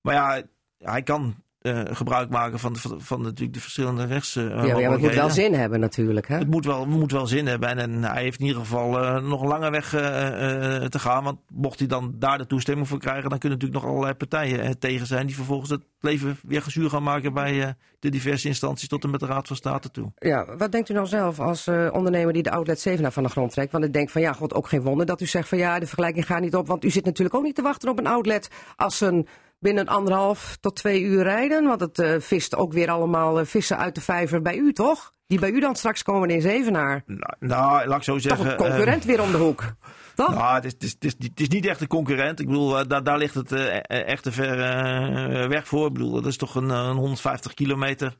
maar 0.00 0.14
ja, 0.14 0.42
hij 0.78 1.02
kan 1.02 1.34
uh, 1.62 1.80
gebruik 1.84 2.30
maken 2.30 2.58
van, 2.58 2.72
de, 2.72 2.78
van, 2.78 3.00
van 3.00 3.22
natuurlijk 3.22 3.54
de 3.54 3.60
verschillende 3.60 4.04
rechts. 4.04 4.36
Uh, 4.36 4.48
ja, 4.48 4.64
ja, 4.64 4.74
maar 4.74 4.90
het 4.90 5.00
moet 5.00 5.14
wel 5.14 5.30
zin 5.30 5.54
hebben 5.54 5.80
natuurlijk. 5.80 6.28
Hè? 6.28 6.38
Het 6.38 6.50
moet 6.50 6.64
wel, 6.64 6.86
moet 6.86 7.12
wel 7.12 7.26
zin 7.26 7.46
hebben. 7.46 7.68
En, 7.68 7.78
en 7.78 8.04
hij 8.04 8.22
heeft 8.22 8.40
in 8.40 8.46
ieder 8.46 8.60
geval 8.60 9.02
uh, 9.02 9.22
nog 9.22 9.42
een 9.42 9.48
lange 9.48 9.70
weg 9.70 9.88
te 9.88 10.98
gaan. 10.98 11.24
Want 11.24 11.38
mocht 11.52 11.78
hij 11.78 11.88
dan 11.88 12.14
daar 12.18 12.38
de 12.38 12.46
toestemming 12.46 12.88
voor 12.88 12.98
krijgen, 12.98 13.30
dan 13.30 13.38
kunnen 13.38 13.58
natuurlijk 13.58 13.84
nog 13.84 13.92
allerlei 13.92 14.16
partijen 14.16 14.78
tegen 14.78 15.06
zijn. 15.06 15.26
Die 15.26 15.36
vervolgens 15.36 15.70
het 15.70 15.82
leven 16.00 16.38
weer 16.42 16.62
gezuur 16.62 16.90
gaan 16.90 17.02
maken 17.02 17.32
bij 17.32 17.74
de 17.98 18.08
diverse 18.08 18.48
instanties 18.48 18.88
tot 18.88 19.04
en 19.04 19.10
met 19.10 19.20
de 19.20 19.26
Raad 19.26 19.46
van 19.46 19.56
State 19.56 19.90
toe. 19.90 20.12
Ja, 20.18 20.56
wat 20.56 20.72
denkt 20.72 20.88
u 20.88 20.94
nou 20.94 21.06
zelf 21.06 21.40
als 21.40 21.68
ondernemer 21.68 22.32
die 22.32 22.42
de 22.42 22.50
outlet 22.50 22.80
7 22.80 23.12
van 23.12 23.22
de 23.22 23.28
grond 23.28 23.52
trekt? 23.52 23.72
Want 23.72 23.84
ik 23.84 23.92
denk 23.92 24.10
van 24.10 24.20
ja, 24.20 24.32
god, 24.32 24.54
ook 24.54 24.68
geen 24.68 24.82
wonder 24.82 25.06
dat 25.06 25.20
u 25.20 25.26
zegt 25.26 25.48
van 25.48 25.58
ja, 25.58 25.78
de 25.78 25.86
vergelijking 25.86 26.26
gaat 26.26 26.40
niet 26.40 26.56
op. 26.56 26.66
Want 26.66 26.84
u 26.84 26.90
zit 26.90 27.04
natuurlijk 27.04 27.36
ook 27.36 27.44
niet 27.44 27.54
te 27.54 27.62
wachten 27.62 27.88
op 27.88 27.98
een 27.98 28.06
outlet 28.06 28.48
als 28.76 29.00
een 29.00 29.26
binnen 29.60 29.86
anderhalf 29.86 30.56
tot 30.60 30.76
twee 30.76 31.02
uur 31.02 31.22
rijden. 31.22 31.64
Want 31.64 31.80
het 31.80 31.98
uh, 31.98 32.14
vist 32.18 32.56
ook 32.56 32.72
weer 32.72 32.90
allemaal 32.90 33.40
uh, 33.40 33.46
vissen 33.46 33.78
uit 33.78 33.94
de 33.94 34.00
vijver 34.00 34.42
bij 34.42 34.56
u, 34.56 34.72
toch? 34.72 35.12
Die 35.26 35.40
bij 35.40 35.50
u 35.50 35.60
dan 35.60 35.76
straks 35.76 36.02
komen 36.02 36.30
in 36.30 36.40
Zevenaar. 36.40 37.02
Nou, 37.06 37.34
nou 37.38 37.86
laat 37.86 37.96
ik 37.96 38.02
zo 38.02 38.18
zeggen. 38.18 38.44
Toch 38.44 38.52
een 38.52 38.70
concurrent 38.70 39.02
uh, 39.02 39.08
weer 39.08 39.22
om 39.22 39.30
de 39.30 39.36
hoek. 39.36 39.74
Toch? 40.14 40.34
Nou, 40.34 40.54
het 40.54 40.64
is, 40.64 40.72
het, 40.72 41.04
is, 41.04 41.14
het 41.18 41.40
is 41.40 41.48
niet 41.48 41.66
echt 41.66 41.80
een 41.80 41.86
concurrent. 41.86 42.40
Ik 42.40 42.46
bedoel, 42.46 42.86
daar, 42.88 43.04
daar 43.04 43.18
ligt 43.18 43.34
het 43.34 43.52
echt 43.86 44.22
te 44.22 44.32
ver 44.32 44.56
weg 45.48 45.68
voor. 45.68 45.86
Ik 45.86 45.92
bedoel, 45.92 46.12
dat 46.12 46.26
is 46.26 46.36
toch 46.36 46.54
een, 46.54 46.68
een 46.68 46.96
150 46.96 47.54
kilometer. 47.54 48.16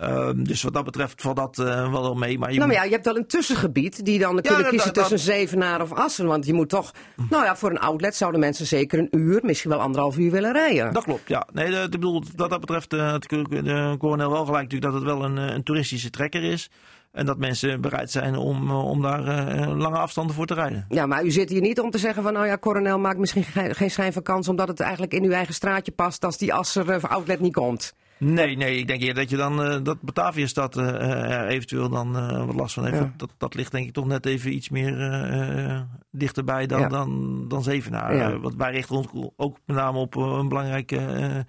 Um, 0.00 0.44
dus 0.44 0.62
wat 0.62 0.74
dat 0.74 0.84
betreft 0.84 1.20
valt 1.20 1.36
dat 1.36 1.58
uh, 1.58 1.92
wel 1.92 2.14
mee. 2.14 2.38
Maar 2.38 2.52
je, 2.52 2.58
nou, 2.58 2.68
moet... 2.68 2.78
ja, 2.78 2.84
je 2.84 2.90
hebt 2.90 3.04
wel 3.04 3.16
een 3.16 3.26
tussengebied 3.26 4.04
die 4.04 4.18
dan 4.18 4.34
ja, 4.34 4.40
kunnen 4.40 4.68
kiezen 4.68 4.94
dat, 4.94 5.08
tussen 5.08 5.28
dat... 5.28 5.36
Zevenaar 5.36 5.82
of 5.82 5.92
Assen. 5.92 6.26
Want 6.26 6.46
je 6.46 6.52
moet 6.52 6.68
toch, 6.68 6.92
nou 7.30 7.44
ja, 7.44 7.56
voor 7.56 7.70
een 7.70 7.78
outlet 7.78 8.16
zouden 8.16 8.40
mensen 8.40 8.66
zeker 8.66 8.98
een 8.98 9.08
uur, 9.10 9.40
misschien 9.42 9.70
wel 9.70 9.80
anderhalf 9.80 10.18
uur 10.18 10.30
willen 10.30 10.52
rijden. 10.52 10.92
Dat 10.92 11.04
klopt, 11.04 11.28
ja. 11.28 11.46
Nee, 11.52 11.70
de 11.70 11.88
bedoel, 11.88 12.22
wat 12.36 12.50
dat 12.50 12.60
betreft 12.60 12.92
uh, 12.92 13.10
had 13.10 13.22
de 13.22 13.94
coronel 13.98 14.30
wel 14.30 14.44
gelijk 14.44 14.62
natuurlijk 14.62 14.92
dat 14.92 15.02
het 15.02 15.10
wel 15.10 15.24
een, 15.24 15.36
een 15.36 15.62
toeristische 15.62 16.10
trekker 16.10 16.42
is. 16.42 16.70
En 17.12 17.26
dat 17.26 17.38
mensen 17.38 17.80
bereid 17.80 18.10
zijn 18.10 18.36
om, 18.36 18.70
om 18.70 19.02
daar 19.02 19.20
uh, 19.20 19.76
lange 19.76 19.98
afstanden 19.98 20.34
voor 20.34 20.46
te 20.46 20.54
rijden. 20.54 20.86
Ja, 20.88 21.06
maar 21.06 21.24
u 21.24 21.30
zit 21.30 21.50
hier 21.50 21.60
niet 21.60 21.80
om 21.80 21.90
te 21.90 21.98
zeggen 21.98 22.22
van... 22.22 22.32
nou 22.32 22.46
ja, 22.46 22.58
coronel 22.58 22.98
maakt 22.98 23.18
misschien 23.18 23.44
geen, 23.44 23.74
geen 23.74 23.90
schijn 23.90 24.12
van 24.12 24.22
kans... 24.22 24.48
omdat 24.48 24.68
het 24.68 24.80
eigenlijk 24.80 25.14
in 25.14 25.24
uw 25.24 25.30
eigen 25.30 25.54
straatje 25.54 25.92
past... 25.92 26.24
als 26.24 26.38
die 26.38 26.54
Asser 26.54 26.94
uh, 26.94 27.02
outlet 27.02 27.40
niet 27.40 27.52
komt. 27.52 27.94
Nee, 28.18 28.56
nee, 28.56 28.78
ik 28.78 28.86
denk 28.86 29.00
eerder 29.00 29.22
dat 29.22 29.30
je 29.30 29.36
dan 29.36 29.60
uh, 29.60 29.76
dat 29.82 30.00
Bataviastad 30.00 30.76
uh, 30.76 31.40
er 31.40 31.46
eventueel 31.46 31.88
dan 31.88 32.16
uh, 32.16 32.44
wat 32.46 32.54
last 32.54 32.74
van 32.74 32.84
heeft. 32.84 32.98
Ja. 32.98 33.14
Dat, 33.16 33.30
dat 33.38 33.54
ligt 33.54 33.72
denk 33.72 33.86
ik 33.86 33.92
toch 33.92 34.06
net 34.06 34.26
even 34.26 34.54
iets 34.54 34.68
meer 34.68 35.86
dichterbij 36.10 36.66
dan, 36.66 36.80
Ja. 36.80 36.88
dan, 36.88 37.44
dan 37.48 37.62
Zevenaar. 37.62 38.16
Ja. 38.16 38.38
Want 38.38 38.56
wij 38.56 38.72
richten 38.72 38.96
ons 38.96 39.06
ook 39.36 39.58
met 39.64 39.76
name 39.76 39.98
op 39.98 40.16
een 40.16 40.48
belangrijke 40.48 41.46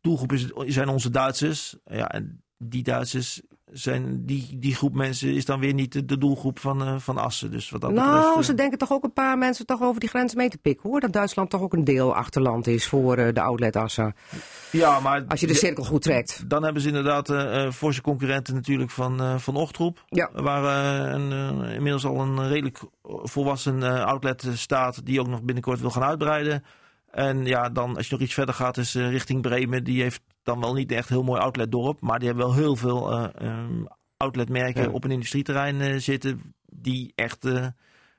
doelgroep 0.00 0.32
is, 0.32 0.50
zijn 0.66 0.88
onze 0.88 1.10
Duitsers. 1.10 1.76
Ja, 1.84 2.08
en 2.08 2.42
die 2.58 2.82
Duitsers 2.82 3.42
zijn 3.72 4.26
die, 4.26 4.56
die 4.58 4.74
groep 4.74 4.94
mensen 4.94 5.34
is 5.34 5.44
dan 5.44 5.60
weer 5.60 5.74
niet 5.74 5.92
de, 5.92 6.04
de 6.04 6.18
doelgroep 6.18 6.58
van, 6.58 6.82
eh, 6.82 6.94
van 6.98 7.18
Assen. 7.18 7.50
Dus 7.50 7.70
wat 7.70 7.80
dat 7.80 7.92
Nou, 7.92 8.14
betreft, 8.16 8.36
eh, 8.36 8.42
ze 8.42 8.54
denken 8.54 8.78
toch 8.78 8.92
ook 8.92 9.04
een 9.04 9.12
paar 9.12 9.38
mensen 9.38 9.66
toch 9.66 9.82
over 9.82 10.00
die 10.00 10.08
grens 10.08 10.34
mee 10.34 10.48
te 10.48 10.58
pikken 10.58 10.90
hoor. 10.90 11.00
Dat 11.00 11.12
Duitsland 11.12 11.50
toch 11.50 11.60
ook 11.60 11.72
een 11.72 11.84
deel 11.84 12.14
achterland 12.14 12.66
is 12.66 12.86
voor 12.86 13.16
eh, 13.16 13.34
de 13.34 13.40
outletassen. 13.40 14.14
ja, 14.72 15.00
maar 15.00 15.24
Als 15.28 15.40
je 15.40 15.46
de 15.46 15.54
cirkel 15.54 15.84
goed 15.84 16.02
trekt. 16.02 16.44
dan 16.50 16.62
hebben 16.64 16.82
ze 16.82 16.88
inderdaad 16.88 17.30
eh 17.30 17.64
eh, 17.64 17.72
forse 17.72 18.00
concurrenten 18.00 18.54
natuurlijk 18.54 18.90
van, 18.90 19.20
eh 19.20 19.38
van 19.38 19.56
Ochtroep. 19.56 20.04
Ja. 20.08 20.30
Waar 20.32 20.64
eh, 20.64 21.12
een, 21.12 21.32
eh, 21.62 21.74
inmiddels 21.74 22.04
al 22.06 22.20
een 22.20 22.48
redelijk 22.48 22.78
volwassen 23.22 23.82
eh, 23.82 24.04
outlet 24.04 24.46
staat 24.54 25.06
die 25.06 25.20
ook 25.20 25.28
nog 25.28 25.42
binnenkort 25.42 25.80
wil 25.80 25.90
gaan 25.90 26.02
uitbreiden. 26.02 26.64
En 27.10 27.46
ja, 27.46 27.68
dan 27.68 27.96
als 27.96 28.06
je 28.06 28.12
nog 28.12 28.22
iets 28.22 28.34
verder 28.34 28.54
gaat 28.54 28.76
is 28.76 28.94
eh, 28.94 29.10
richting 29.10 29.42
Bremen. 29.42 29.84
Die 29.84 30.02
heeft 30.02 30.20
dan 30.50 30.60
wel 30.60 30.74
niet 30.74 30.92
echt 30.92 31.08
heel 31.08 31.22
mooi 31.22 31.40
outletdorp. 31.40 32.00
Maar 32.00 32.18
die 32.18 32.28
hebben 32.28 32.46
wel 32.46 32.54
heel 32.54 32.76
veel 32.76 33.10
eh, 33.12 33.48
ehm, 33.48 33.84
outletmerken 34.16 34.82
Ja. 34.82 34.90
op 34.90 35.04
een 35.04 35.10
industrieterrein 35.10 35.80
eh, 35.80 35.96
zitten. 35.96 36.54
Die 36.66 37.12
echt 37.14 37.44
eh, 37.44 37.66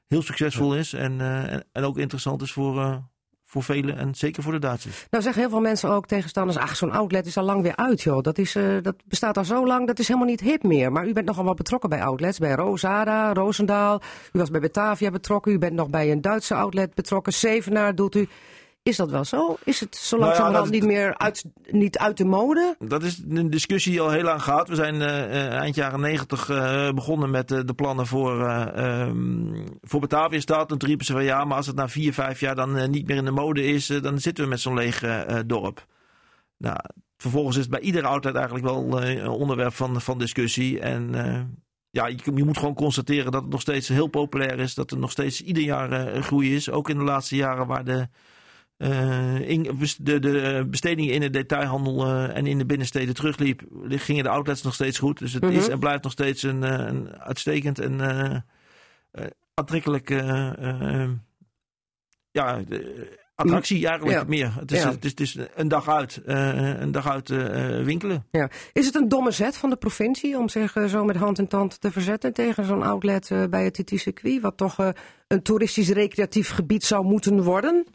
heel 0.08 0.22
succesvol 0.22 0.76
is. 0.76 0.94
En, 0.94 1.22
en, 1.22 1.64
en 1.72 1.84
ook 1.84 1.98
interessant 1.98 2.42
is 2.42 2.52
voor, 2.52 3.02
voor 3.46 3.64
velen. 3.64 3.98
En 3.98 4.16
zeker 4.16 4.44
voor 4.44 4.52
de 4.52 4.60
Duitsers. 4.60 5.06
Nou 5.10 5.24
zeggen 5.24 5.42
heel 5.42 5.52
veel 5.52 5.62
mensen 5.62 5.90
ook 5.90 6.08
tegenstanders, 6.08 6.58
ach 6.58 6.76
zo'n 6.76 6.92
outlet 6.92 7.26
is 7.26 7.38
al 7.38 7.44
lang 7.44 7.62
weer 7.62 7.76
uit 7.76 8.02
joh. 8.02 8.22
Dat, 8.22 8.38
is, 8.38 8.58
dat 8.82 8.96
bestaat 9.06 9.38
al 9.38 9.46
zo 9.46 9.68
lang, 9.68 9.88
dat 9.88 10.00
is 10.00 10.08
helemaal 10.08 10.30
niet 10.30 10.42
hip 10.42 10.64
meer. 10.64 10.92
Maar 10.92 11.08
u 11.08 11.14
bent 11.14 11.26
nogal 11.26 11.44
wat 11.44 11.56
betrokken 11.56 11.90
bij 11.90 12.04
outlets, 12.04 12.40
bij 12.40 12.54
Rosada, 12.54 13.34
Roosendaal. 13.34 14.02
U 14.34 14.40
was 14.40 14.50
bij 14.50 14.62
Batavia 14.62 15.12
betrokken, 15.12 15.52
u 15.52 15.58
bent 15.58 15.74
nog 15.74 15.90
bij 15.90 16.12
een 16.12 16.22
Duitse 16.22 16.56
outlet 16.56 16.94
betrokken. 16.94 17.34
Zevenaar 17.34 17.96
doet 17.96 18.16
u. 18.16 18.28
Is 18.84 18.96
dat 18.96 19.12
wel 19.12 19.26
zo? 19.26 19.58
Is 19.64 19.80
het 19.80 19.96
zo 19.96 20.18
Nou 20.18 20.30
ja, 20.30 20.36
langzamerhand 20.36 20.72
niet 20.72 20.86
meer 20.86 21.18
uit, 21.18 21.46
niet 21.72 21.98
uit 21.98 22.18
de 22.18 22.26
mode? 22.26 22.76
Dat 22.80 23.04
is 23.04 23.22
een 23.30 23.50
discussie 23.50 23.92
die 23.92 24.02
al 24.02 24.10
heel 24.10 24.24
lang 24.24 24.44
gaat. 24.44 24.68
We 24.68 24.76
zijn 24.76 25.02
eh, 25.02 25.24
eh, 25.24 25.54
eind 25.54 25.76
jaren 25.76 26.00
negentig 26.00 26.50
eh, 26.50 26.92
begonnen 26.92 27.30
met 27.30 27.48
de 27.48 27.74
plannen 27.76 28.08
voor, 28.08 28.48
ehm 28.48 29.66
voor 29.82 30.00
Bataviastad. 30.00 30.72
En 30.72 30.78
toen 30.78 30.90
riepen 30.90 31.06
ze 31.06 31.12
van 31.12 31.24
ja, 31.24 31.46
maar 31.46 31.58
als 31.58 31.68
het 31.68 31.76
na 31.76 31.90
vier, 31.90 32.14
vijf 32.14 32.40
jaar 32.40 32.56
dan 32.56 32.90
niet 32.90 33.08
meer 33.08 33.18
in 33.18 33.26
de 33.26 33.32
mode 33.32 33.64
is, 33.64 33.88
dan 33.88 34.20
zitten 34.20 34.44
we 34.44 34.50
met 34.50 34.60
zo'n 34.60 34.76
leeg 34.76 35.04
dorp. 35.46 35.86
Nou, 36.58 36.78
vervolgens 37.18 37.56
is 37.56 37.62
het 37.62 37.72
bij 37.72 37.82
iedere 37.82 38.08
outlet 38.08 38.36
eigenlijk 38.36 38.66
wel 38.66 39.04
een 39.04 39.28
onderwerp 39.28 39.74
van, 39.74 40.02
van 40.02 40.20
discussie. 40.20 40.80
En 40.80 41.12
ja, 41.90 42.08
je, 42.08 42.18
je 42.36 42.44
moet 42.44 42.58
gewoon 42.58 42.74
constateren 42.74 43.32
dat 43.32 43.42
het 43.42 43.52
nog 43.52 43.62
steeds 43.62 43.88
heel 43.88 44.08
populair 44.08 44.60
is. 44.60 44.74
Dat 44.74 44.92
er 44.92 44.98
nog 44.98 45.12
steeds 45.12 45.42
ieder 45.42 45.64
jaar 45.64 46.22
groei 46.24 46.56
is. 46.56 46.70
Ook 46.70 46.90
in 46.90 46.98
de 46.98 47.04
laatste 47.04 47.36
jaren 47.36 47.68
waar 47.68 47.84
de, 47.84 48.08
in, 49.48 49.78
de, 50.00 50.20
de 50.20 50.66
bestedingen 50.70 51.14
in 51.14 51.20
de 51.22 51.30
detailhandel 51.30 52.06
eh, 52.06 52.38
en 52.38 52.46
in 52.48 52.58
de 52.58 52.66
binnensteden 52.66 53.14
terugliep, 53.14 53.62
gingen 53.88 54.24
de 54.24 54.30
outlets 54.30 54.62
nog 54.62 54.74
steeds 54.74 55.00
goed. 55.00 55.20
Dus 55.20 55.34
het 55.34 55.44
Mhm. 55.44 55.52
is 55.52 55.68
en 55.68 55.80
blijft 55.80 56.04
nog 56.04 56.12
steeds 56.12 56.44
een, 56.44 56.64
eh, 56.64 56.86
een 56.88 57.18
uitstekend 57.22 57.80
en 57.80 58.02
eh, 58.02 58.36
eh, 59.12 59.26
aantrekkelijk 59.54 60.10
eh, 60.10 61.02
eh, 61.04 61.10
ja, 62.32 62.62
de- 62.68 63.20
attractie 63.36 63.88
eigenlijk 63.88 64.18
Ja. 64.20 64.26
meer. 64.28 64.54
Het 64.60 64.72
is, 64.72 64.82
Ja. 64.84 64.90
het, 64.92 65.04
is, 65.06 65.10
het 65.10 65.20
is 65.20 65.38
een 65.56 65.68
dag 65.68 65.90
uit, 65.90 66.22
eh, 66.26 66.80
een 66.80 66.92
dag 66.92 67.10
uit 67.10 67.30
eh, 67.30 67.78
eh, 67.80 67.86
winkelen. 67.86 68.26
Ja. 68.32 68.50
Is 68.74 68.86
het 68.86 68.96
een 68.96 69.08
domme 69.10 69.32
zet 69.32 69.58
van 69.58 69.70
de 69.70 69.76
provincie 69.76 70.38
om 70.38 70.50
zich 70.50 70.76
eh, 70.76 70.86
zo 70.86 71.04
met 71.04 71.16
hand 71.16 71.40
en 71.40 71.48
tand 71.48 71.82
te 71.82 71.92
verzetten 71.92 72.34
tegen 72.34 72.66
zo'n 72.66 72.84
outlet 72.84 73.32
eh, 73.32 73.44
bij 73.50 73.64
het 73.64 73.74
TT-circuit? 73.74 74.42
Wat 74.42 74.58
toch 74.58 74.80
eh, 74.80 74.90
een 75.28 75.42
toeristisch-recreatief 75.42 76.50
gebied 76.50 76.84
zou 76.84 77.06
moeten 77.06 77.44
worden? 77.44 77.86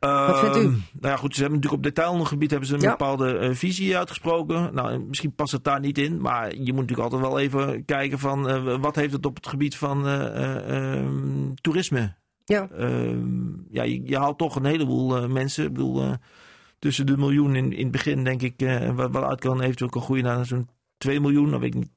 Wat 0.00 0.38
vindt 0.40 0.56
u? 0.56 0.60
Ehm, 0.60 0.68
Nou 1.00 1.12
ja, 1.12 1.16
goed, 1.16 1.34
ze 1.34 1.40
hebben 1.40 1.58
natuurlijk 1.60 1.84
op 1.86 1.88
detailhandelgebied 1.94 2.50
hebben 2.50 2.68
ze 2.68 2.74
een 2.74 2.80
Ja. 2.80 2.90
bepaalde 2.90 3.38
eh, 3.38 3.54
visie 3.54 3.96
uitgesproken. 3.96 4.74
Nou, 4.74 4.98
misschien 4.98 5.34
past 5.34 5.52
het 5.52 5.64
daar 5.64 5.80
niet 5.80 5.98
in, 5.98 6.20
maar 6.20 6.54
je 6.54 6.72
moet 6.72 6.80
natuurlijk 6.86 7.12
altijd 7.12 7.20
wel 7.20 7.38
even 7.38 7.84
kijken 7.84 8.18
van 8.18 8.48
eh, 8.48 8.76
wat 8.80 8.96
heeft 8.96 9.12
het 9.12 9.26
op 9.26 9.36
het 9.36 9.46
gebied 9.46 9.76
van 9.76 10.06
eh, 10.06 10.26
eh, 10.26 10.94
ehm, 10.96 11.54
toerisme. 11.54 12.16
Ja. 12.44 12.68
Ehm, 12.70 13.48
ja, 13.70 13.82
je, 13.82 14.02
je 14.04 14.18
haalt 14.18 14.38
toch 14.38 14.56
een 14.56 14.64
heleboel 14.64 15.28
mensen. 15.28 15.64
Ik 15.64 15.72
bedoel, 15.72 16.14
tussen 16.78 17.06
de 17.06 17.16
miljoen 17.16 17.56
in, 17.56 17.72
in 17.72 17.82
het 17.82 17.92
begin 17.92 18.24
denk 18.24 18.42
ik, 18.42 18.54
wat, 18.94 19.10
wat 19.12 19.24
uit 19.24 19.40
kan 19.40 19.60
eventueel 19.60 19.90
kan 19.90 20.02
groeien 20.02 20.24
naar 20.24 20.46
zo'n 20.46 20.68
2 20.98 21.20
miljoen. 21.20 21.50
Dan 21.50 21.60
weet 21.60 21.74
ik 21.74 21.80
niet. 21.80 21.90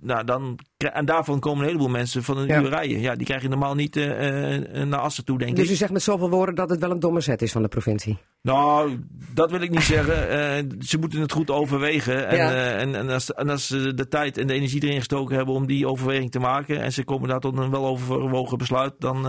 Nou, 0.00 0.24
dan, 0.24 0.58
en 0.76 1.04
daarvan 1.04 1.40
komen 1.40 1.60
een 1.60 1.66
heleboel 1.66 1.88
mensen 1.88 2.22
van 2.22 2.38
een 2.38 2.46
Ja. 2.46 2.60
uur 2.60 2.68
rijden. 2.68 3.00
Ja, 3.00 3.14
die 3.14 3.26
krijg 3.26 3.42
je 3.42 3.48
normaal 3.48 3.74
niet 3.74 3.96
eh, 3.96 4.56
eh, 4.80 4.88
naar 4.88 5.00
Assen 5.00 5.24
toe, 5.24 5.38
denk 5.38 5.50
ik. 5.50 5.56
Dus 5.56 5.70
u 5.70 5.74
zegt 5.74 5.92
met 5.92 6.02
zoveel 6.02 6.30
woorden 6.30 6.54
dat 6.54 6.70
het 6.70 6.80
wel 6.80 6.90
een 6.90 7.00
domme 7.00 7.20
zet 7.20 7.42
is 7.42 7.52
van 7.52 7.62
de 7.62 7.68
provincie. 7.68 8.18
Nou, 8.42 8.98
dat 9.34 9.50
wil 9.50 9.60
ik 9.60 9.70
niet 9.70 9.82
zeggen. 9.96 10.28
Eh, 10.28 10.64
ze 10.80 10.98
moeten 10.98 11.20
het 11.20 11.32
goed 11.32 11.50
overwegen. 11.50 12.28
En, 12.28 12.36
Ja. 12.36 12.76
en, 12.76 12.94
en, 12.94 13.08
als, 13.10 13.32
en 13.32 13.48
als 13.50 13.66
ze 13.66 13.94
de 13.94 14.08
tijd 14.08 14.38
en 14.38 14.46
de 14.46 14.52
energie 14.54 14.82
erin 14.82 14.98
gestoken 14.98 15.36
hebben 15.36 15.54
om 15.54 15.66
die 15.66 15.86
overweging 15.88 16.30
te 16.30 16.38
maken. 16.38 16.80
en 16.80 16.92
ze 16.92 17.04
komen 17.04 17.28
daar 17.28 17.40
tot 17.40 17.58
een 17.58 17.70
weloverwogen 17.70 18.58
besluit. 18.58 18.92
dan. 18.98 19.22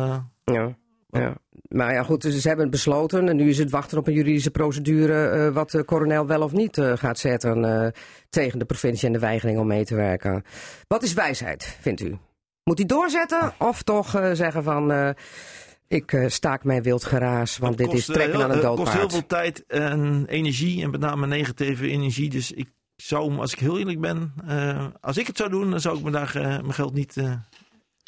Ja. 0.45 0.77
Ja. 1.12 1.38
Maar 1.70 1.94
ja, 1.94 2.04
goed, 2.04 2.22
dus 2.22 2.42
ze 2.42 2.48
hebben 2.48 2.66
het 2.66 2.75
besloten 2.75 3.30
en 3.30 3.36
nu 3.36 3.50
is 3.50 3.58
het 3.58 3.70
wachten 3.70 3.98
op 3.98 4.08
een 4.08 4.13
juridische 4.13 4.51
procedure 4.51 5.28
eh, 5.28 5.54
wat 5.54 5.72
de 5.72 5.86
coronel 5.86 6.28
wel 6.28 6.42
of 6.42 6.51
niet 6.51 6.78
eh, 6.78 6.98
gaat 6.98 7.20
zetten 7.20 7.66
eh, 7.66 7.92
tegen 8.30 8.60
de 8.60 8.66
provincie 8.66 9.08
en 9.08 9.13
de 9.13 9.20
weigering 9.20 9.60
om 9.60 9.68
mee 9.68 9.86
te 9.86 9.96
werken. 9.96 10.44
Wat 10.88 11.04
is 11.04 11.13
wijsheid, 11.13 11.78
vindt 11.82 12.01
u? 12.01 12.18
Moet 12.63 12.78
hij 12.78 12.88
doorzetten 12.88 13.54
of 13.58 13.82
toch 13.82 14.10
zeggen 14.34 14.63
van 14.63 15.16
ik 15.88 16.24
staak 16.28 16.63
mijn 16.63 16.82
wild 16.82 17.04
geraas, 17.04 17.58
want 17.58 17.78
dit 17.78 17.94
is 17.94 18.06
trekken 18.06 18.44
aan 18.44 18.51
een 18.51 18.58
Het 18.58 18.66
kost 18.66 18.78
heel 18.78 19.01
doodpaard. 19.01 19.12
veel 19.12 19.25
tijd 19.25 19.66
en 19.68 20.26
energie. 20.28 20.84
En 20.84 20.89
met 20.89 21.00
name 21.00 21.28
negatieve 21.28 21.88
energie. 21.88 22.30
Dus 22.30 22.52
ik 22.52 22.69
zou, 22.95 23.38
als 23.38 23.52
ik 23.52 23.60
heel 23.60 23.80
eerlijk 23.80 24.00
ben. 24.00 24.34
als 25.02 25.17
ik 25.17 25.28
het 25.28 25.38
zou 25.38 25.50
doen, 25.50 25.69
dan 25.69 25.80
zou 25.80 25.98
ik 25.98 26.04
me 26.04 26.12
daar 26.12 26.32
mijn 26.34 26.74
geld 26.74 26.93
niet. 26.93 27.15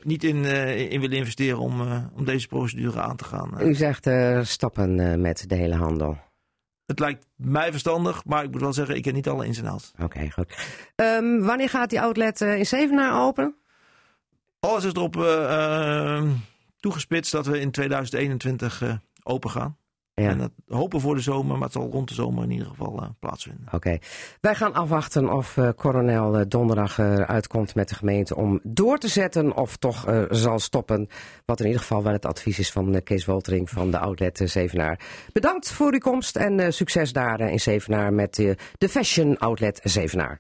Eh, 0.02 0.08
niet 0.08 0.24
in, 0.24 0.46
eh, 0.46 0.92
in 0.92 1.00
willen 1.02 1.18
investeren 1.18 1.60
om, 1.60 1.82
eh, 1.82 2.04
om 2.16 2.26
deze 2.26 2.48
procedure 2.48 3.02
aan 3.02 3.16
te 3.16 3.24
gaan. 3.24 3.52
U 3.62 3.74
zegt 3.76 4.08
eh, 4.08 4.40
stappen 4.44 5.00
eh, 5.00 5.18
met 5.18 5.50
de 5.50 5.56
hele 5.56 5.76
handel. 5.76 6.18
Het 6.86 7.00
lijkt 7.00 7.28
mij 7.36 7.72
verstandig, 7.72 8.26
maar 8.26 8.44
ik 8.44 8.52
moet 8.52 8.62
wel 8.62 8.74
zeggen, 8.74 8.96
ik 8.96 9.06
heb 9.06 9.14
niet 9.14 9.30
alle 9.30 9.46
ins 9.46 9.58
en 9.58 9.66
outs. 9.66 9.92
Oké, 10.02 10.30
goed. 10.32 10.56
Ehm, 10.96 11.40
wanneer 11.40 11.70
gaat 11.70 11.90
die 11.90 12.02
outlet 12.02 12.42
eh, 12.42 12.58
in 12.58 12.66
Zevenaar 12.66 13.22
open? 13.22 13.56
Alles 14.60 14.84
is 14.84 14.94
erop 14.94 15.18
eh, 15.18 16.18
eh, 16.18 16.24
toegespitst 16.80 17.32
dat 17.32 17.46
we 17.46 17.60
in 17.60 17.72
2021 17.72 18.82
eh, 18.82 18.94
open 19.24 19.50
gaan. 19.50 19.78
Ja. 20.22 20.30
En 20.30 20.38
dat 20.38 20.52
hopen 20.68 21.02
voor 21.02 21.16
de 21.16 21.22
zomer, 21.22 21.54
maar 21.54 21.64
het 21.64 21.72
zal 21.72 21.90
rond 21.92 22.08
de 22.08 22.14
zomer 22.14 22.44
in 22.44 22.52
ieder 22.52 22.68
geval 22.68 23.02
eh, 23.02 23.10
plaatsvinden. 23.20 23.68
Oké. 23.72 23.98
Wij 24.42 24.56
gaan 24.56 24.74
afwachten 24.74 25.34
of 25.34 25.58
eh 25.58 25.70
coronel 25.76 26.38
eh, 26.38 26.46
donderdag 26.48 27.00
uitkomt 27.00 27.76
met 27.76 27.90
de 27.90 27.96
gemeente 27.96 28.36
om 28.36 28.60
door 28.64 28.98
te 28.98 29.08
zetten 29.08 29.56
of 29.56 29.78
toch 29.78 30.26
zal 30.30 30.60
stoppen. 30.60 31.08
Wat 31.46 31.60
in 31.60 31.66
ieder 31.66 31.82
geval 31.82 32.04
wel 32.04 32.14
het 32.14 32.26
advies 32.26 32.60
is 32.60 32.72
van 32.72 33.04
Kees 33.04 33.26
Woltering 33.26 33.70
van 33.70 33.92
de 33.92 33.98
outlet 33.98 34.42
Zevenaar. 34.44 35.00
Bedankt 35.34 35.72
voor 35.72 35.92
uw 35.94 36.00
komst 36.00 36.36
en 36.36 36.74
succes 36.74 37.14
daar 37.14 37.40
in 37.40 37.60
Zevenaar 37.60 38.14
met 38.14 38.36
de 38.78 38.90
Fashion 38.90 39.38
Outlet 39.38 39.80
Zevenaar. 39.84 40.38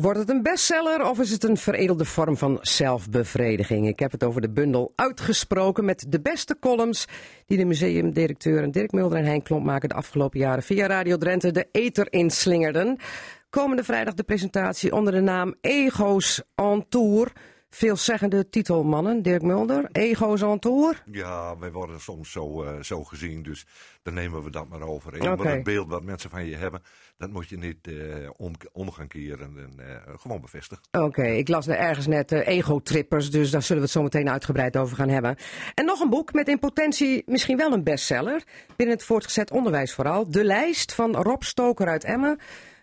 Wordt 0.00 0.18
het 0.18 0.28
een 0.28 0.42
bestseller 0.42 1.08
of 1.08 1.18
is 1.18 1.30
het 1.30 1.44
een 1.44 1.56
veredelde 1.56 2.04
vorm 2.04 2.36
van 2.36 2.58
zelfbevrediging? 2.60 3.88
Ik 3.88 3.98
heb 3.98 4.12
het 4.12 4.24
over 4.24 4.40
de 4.40 4.50
bundel 4.50 4.92
Uitgesproken 4.96 5.84
met 5.84 6.04
de 6.08 6.20
beste 6.20 6.56
columns 6.60 7.06
die 7.46 7.58
de 7.58 7.64
museumdirecteuren 7.64 8.70
Dirk 8.70 8.92
Mulder 8.92 9.18
en 9.18 9.24
Hein 9.24 9.42
Klomp 9.42 9.64
maken 9.64 9.88
de 9.88 9.94
afgelopen 9.94 10.38
jaren 10.38 10.62
via 10.62 10.86
Radio 10.86 11.16
Drenthe 11.16 11.50
de 11.50 11.68
ether 11.72 12.12
inslingerden. 12.12 12.98
Komende 13.50 13.84
vrijdag 13.84 14.14
de 14.14 14.22
presentatie 14.22 14.92
onder 14.92 15.12
de 15.12 15.20
naam 15.20 15.54
Ego's 15.60 16.42
on 16.56 16.84
Tour. 16.88 17.32
Veelzeggende 17.70 18.48
titel, 18.48 18.84
mannen. 18.84 19.22
Dirk 19.22 19.42
Mulder, 19.42 19.88
Ego's 19.92 20.44
Tour. 20.58 21.02
Ja, 21.10 21.58
wij 21.58 21.72
worden 21.72 22.00
soms 22.00 22.30
zo, 22.30 22.62
eh, 22.62 22.82
zo 22.82 23.04
gezien, 23.04 23.42
dus 23.42 23.66
dan 24.02 24.14
nemen 24.14 24.44
we 24.44 24.50
dat 24.50 24.68
maar 24.68 24.82
over. 24.82 25.14
En 25.14 25.38
het 25.38 25.62
beeld 25.62 25.88
wat 25.88 26.02
mensen 26.02 26.30
van 26.30 26.46
je 26.46 26.56
hebben, 26.56 26.82
dat 27.18 27.30
moet 27.30 27.48
je 27.48 27.58
niet 27.58 27.86
eh, 27.86 27.94
om, 28.36 28.52
om 28.72 28.90
gaan 28.90 29.06
keren 29.06 29.56
en 29.56 29.86
eh, 29.86 30.14
gewoon 30.20 30.40
bevestigen. 30.40 30.84
Oké, 30.90 31.26
ik 31.26 31.48
las 31.48 31.66
er 31.66 31.76
ergens 31.76 32.06
net 32.06 32.32
ego-trippers, 32.32 33.30
dus 33.30 33.50
daar 33.50 33.62
zullen 33.62 33.82
we 33.82 33.88
het 33.88 33.96
zo 33.96 34.02
meteen 34.02 34.30
uitgebreid 34.30 34.76
over 34.76 34.96
gaan 34.96 35.08
hebben. 35.08 35.36
En 35.74 35.84
nog 35.84 36.00
een 36.00 36.10
boek 36.10 36.32
met 36.32 36.48
in 36.48 36.58
potentie 36.58 37.22
misschien 37.26 37.56
wel 37.56 37.72
een 37.72 37.84
bestseller, 37.84 38.42
binnen 38.76 38.96
het 38.96 39.04
voortgezet 39.04 39.50
onderwijs 39.50 39.94
vooral. 39.94 40.30
De 40.30 40.44
Lijst 40.44 40.94
van 40.94 41.16
Rob 41.16 41.42
Stoker 41.42 41.86
uit 41.86 42.04
Emmen. 42.04 42.38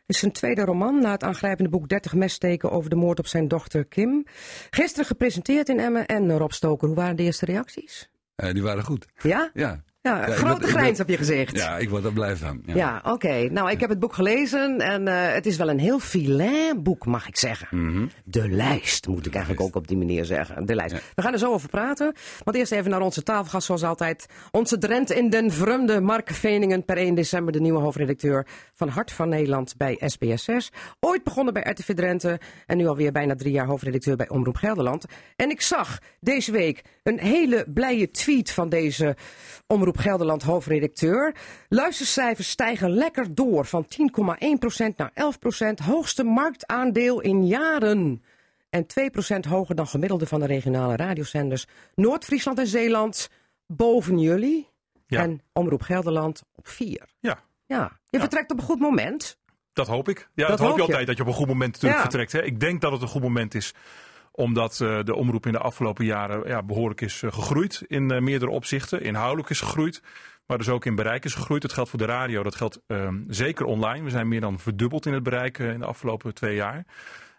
Is 0.07 0.19
zijn 0.19 0.31
tweede 0.31 0.61
roman 0.61 1.01
na 1.01 1.11
het 1.11 1.23
aangrijpende 1.23 1.69
boek 1.69 1.89
30 1.89 2.13
messteken 2.13 2.71
over 2.71 2.89
de 2.89 2.95
moord 2.95 3.19
op 3.19 3.27
zijn 3.27 3.47
dochter 3.47 3.85
Kim. 3.85 4.25
Gisteren 4.69 5.05
gepresenteerd 5.05 5.69
in 5.69 5.79
Emmen 5.79 6.05
en 6.05 6.37
Rob 6.37 6.51
Stoker, 6.51 6.87
hoe 6.87 6.95
waren 6.95 7.15
de 7.15 7.23
eerste 7.23 7.45
reacties? 7.45 8.09
Eh, 8.35 8.53
die 8.53 8.63
waren 8.63 8.83
goed. 8.83 9.05
Ja? 9.21 9.51
Ja, 9.53 9.83
Ja, 10.01 10.25
ik 10.25 10.33
grote 10.33 10.59
ben- 10.59 10.69
grijns 10.69 10.97
ben- 10.97 11.05
je 11.07 11.17
gezicht. 11.17 11.55
Ja, 11.55 11.77
ik 11.77 11.89
word 11.89 12.03
er 12.03 12.13
blij 12.13 12.35
van. 12.35 12.61
Ja. 12.65 12.75
Ja, 12.75 13.01
oké. 13.03 13.47
Nou, 13.51 13.69
ik 13.71 13.79
heb 13.79 13.89
het 13.89 13.99
boek 13.99 14.13
gelezen 14.13 14.79
en 14.79 15.07
eh, 15.07 15.33
het 15.33 15.45
is 15.45 15.57
wel 15.57 15.69
een 15.69 15.79
heel 15.79 15.99
filain 15.99 16.83
boek, 16.83 17.05
mag 17.05 17.27
ik 17.27 17.37
zeggen. 17.37 17.67
Mhm. 17.71 18.07
De 18.23 18.49
lijst, 18.49 19.07
moet 19.07 19.25
ik 19.25 19.33
eigenlijk 19.33 19.63
ook 19.65 19.75
op 19.75 19.87
die 19.87 19.97
manier 19.97 20.25
zeggen. 20.25 20.65
De 20.65 20.75
lijst. 20.75 20.95
We 21.15 21.21
gaan 21.21 21.33
er 21.33 21.39
zo 21.39 21.51
over 21.51 21.69
praten. 21.69 22.13
Want 22.43 22.57
eerst 22.57 22.71
even 22.71 22.91
naar 22.91 23.01
onze 23.01 23.23
tafelgast, 23.23 23.65
zoals 23.65 23.83
altijd. 23.83 24.25
Onze 24.51 24.77
Drent 24.77 25.11
in 25.11 25.29
den 25.29 25.51
Vrumde, 25.51 26.01
Mark 26.01 26.29
Veningen, 26.33 26.85
per 26.85 26.97
1 26.97 27.15
december 27.15 27.53
de 27.53 27.59
nieuwe 27.61 27.79
hoofdredacteur 27.79 28.47
van 28.73 28.87
Hart 28.87 29.11
van 29.11 29.29
Nederland 29.29 29.77
bij 29.77 29.99
SBS6. 30.05 30.69
Ooit 30.99 31.23
begonnen 31.23 31.53
bij 31.53 31.63
RTV 31.69 31.93
Drenthe 31.93 32.39
en 32.65 32.77
nu 32.77 32.87
alweer 32.87 33.11
bijna 33.11 33.35
drie 33.35 33.51
jaar 33.53 33.65
hoofdredacteur 33.67 34.15
bij 34.15 34.29
Omroep 34.29 34.55
Gelderland. 34.55 35.05
En 35.35 35.49
ik 35.49 35.61
zag 35.61 35.97
deze 36.19 36.51
week 36.51 36.81
een 37.03 37.19
hele 37.19 37.65
blije 37.73 38.11
tweet 38.11 38.51
van 38.51 38.69
deze 38.69 39.15
Omroep 39.67 39.96
Gelderland 39.97 40.43
hoofdredacteur. 40.43 41.35
Luistercijfers 41.69 42.49
stijgen 42.49 42.89
lekker 42.91 43.35
door 43.35 43.65
van 43.65 43.85
10,1% 43.85 44.95
naar 44.95 45.11
11%. 45.81 45.83
Hoogste 45.83 46.23
marktaandeel 46.23 47.21
in 47.21 47.47
jaren. 47.47 48.23
En 48.69 48.85
2% 48.85 49.49
hoger 49.49 49.75
dan 49.75 49.87
gemiddelde 49.87 50.25
van 50.25 50.39
de 50.39 50.45
regionale 50.45 50.95
radiozenders. 50.95 51.65
Noord-Friesland 51.95 52.59
en 52.59 52.67
Zeeland 52.67 53.29
boven 53.67 54.19
jullie. 54.19 54.67
Ja. 55.07 55.21
En 55.21 55.41
Omroep 55.53 55.81
Gelderland 55.81 56.43
op 56.55 56.67
4. 56.67 57.01
Ja, 57.19 57.39
Ja, 57.65 57.99
je 58.09 58.19
vertrekt 58.19 58.51
op 58.51 58.57
een 58.57 58.63
goed 58.63 58.79
moment. 58.79 59.37
dat 59.73 59.87
hoop 59.87 60.09
ik. 60.09 60.29
Ja, 60.33 60.47
Dat 60.47 60.57
dat, 60.57 60.67
hoop 60.67 60.69
je 60.77 60.81
je. 60.81 60.87
altijd, 60.87 61.07
dat 61.07 61.15
je 61.17 61.21
op 61.23 61.27
een 61.29 61.35
goed 61.35 61.47
moment 61.47 61.71
natuurlijk 61.73 61.95
Ja. 62.03 62.09
vertrekt. 62.09 62.31
Hè. 62.31 62.43
Ik 62.43 62.59
denk 62.59 62.81
dat 62.81 62.91
het 62.91 63.01
een 63.01 63.07
goed 63.07 63.21
moment 63.21 63.55
is 63.55 63.73
omdat 64.37 64.81
eh, 64.81 65.03
de 65.03 65.15
omroep 65.15 65.45
in 65.45 65.51
de 65.51 65.59
afgelopen 65.59 66.05
jaren 66.05 66.47
ja, 66.47 66.63
behoorlijk 66.63 67.01
is 67.01 67.23
eh, 67.23 67.31
gegroeid 67.31 67.83
in 67.87 68.11
eh, 68.11 68.21
meerdere 68.21 68.51
opzichten. 68.51 69.01
Inhoudelijk 69.01 69.49
is 69.49 69.59
gegroeid, 69.59 70.01
maar 70.45 70.57
dus 70.57 70.69
ook 70.69 70.85
in 70.85 70.95
bereik 70.95 71.25
is 71.25 71.33
gegroeid. 71.33 71.61
Dat 71.61 71.73
geldt 71.73 71.89
voor 71.89 71.99
de 71.99 72.05
radio, 72.05 72.43
dat 72.43 72.55
geldt 72.55 72.79
ehm, 72.87 73.15
zeker 73.27 73.65
online. 73.65 74.03
We 74.03 74.09
zijn 74.09 74.27
meer 74.27 74.41
dan 74.41 74.59
verdubbeld 74.59 75.05
in 75.05 75.13
het 75.13 75.23
bereik 75.23 75.57
in 75.57 75.79
de 75.79 75.85
afgelopen 75.85 76.33
twee 76.33 76.55
jaar. 76.55 76.85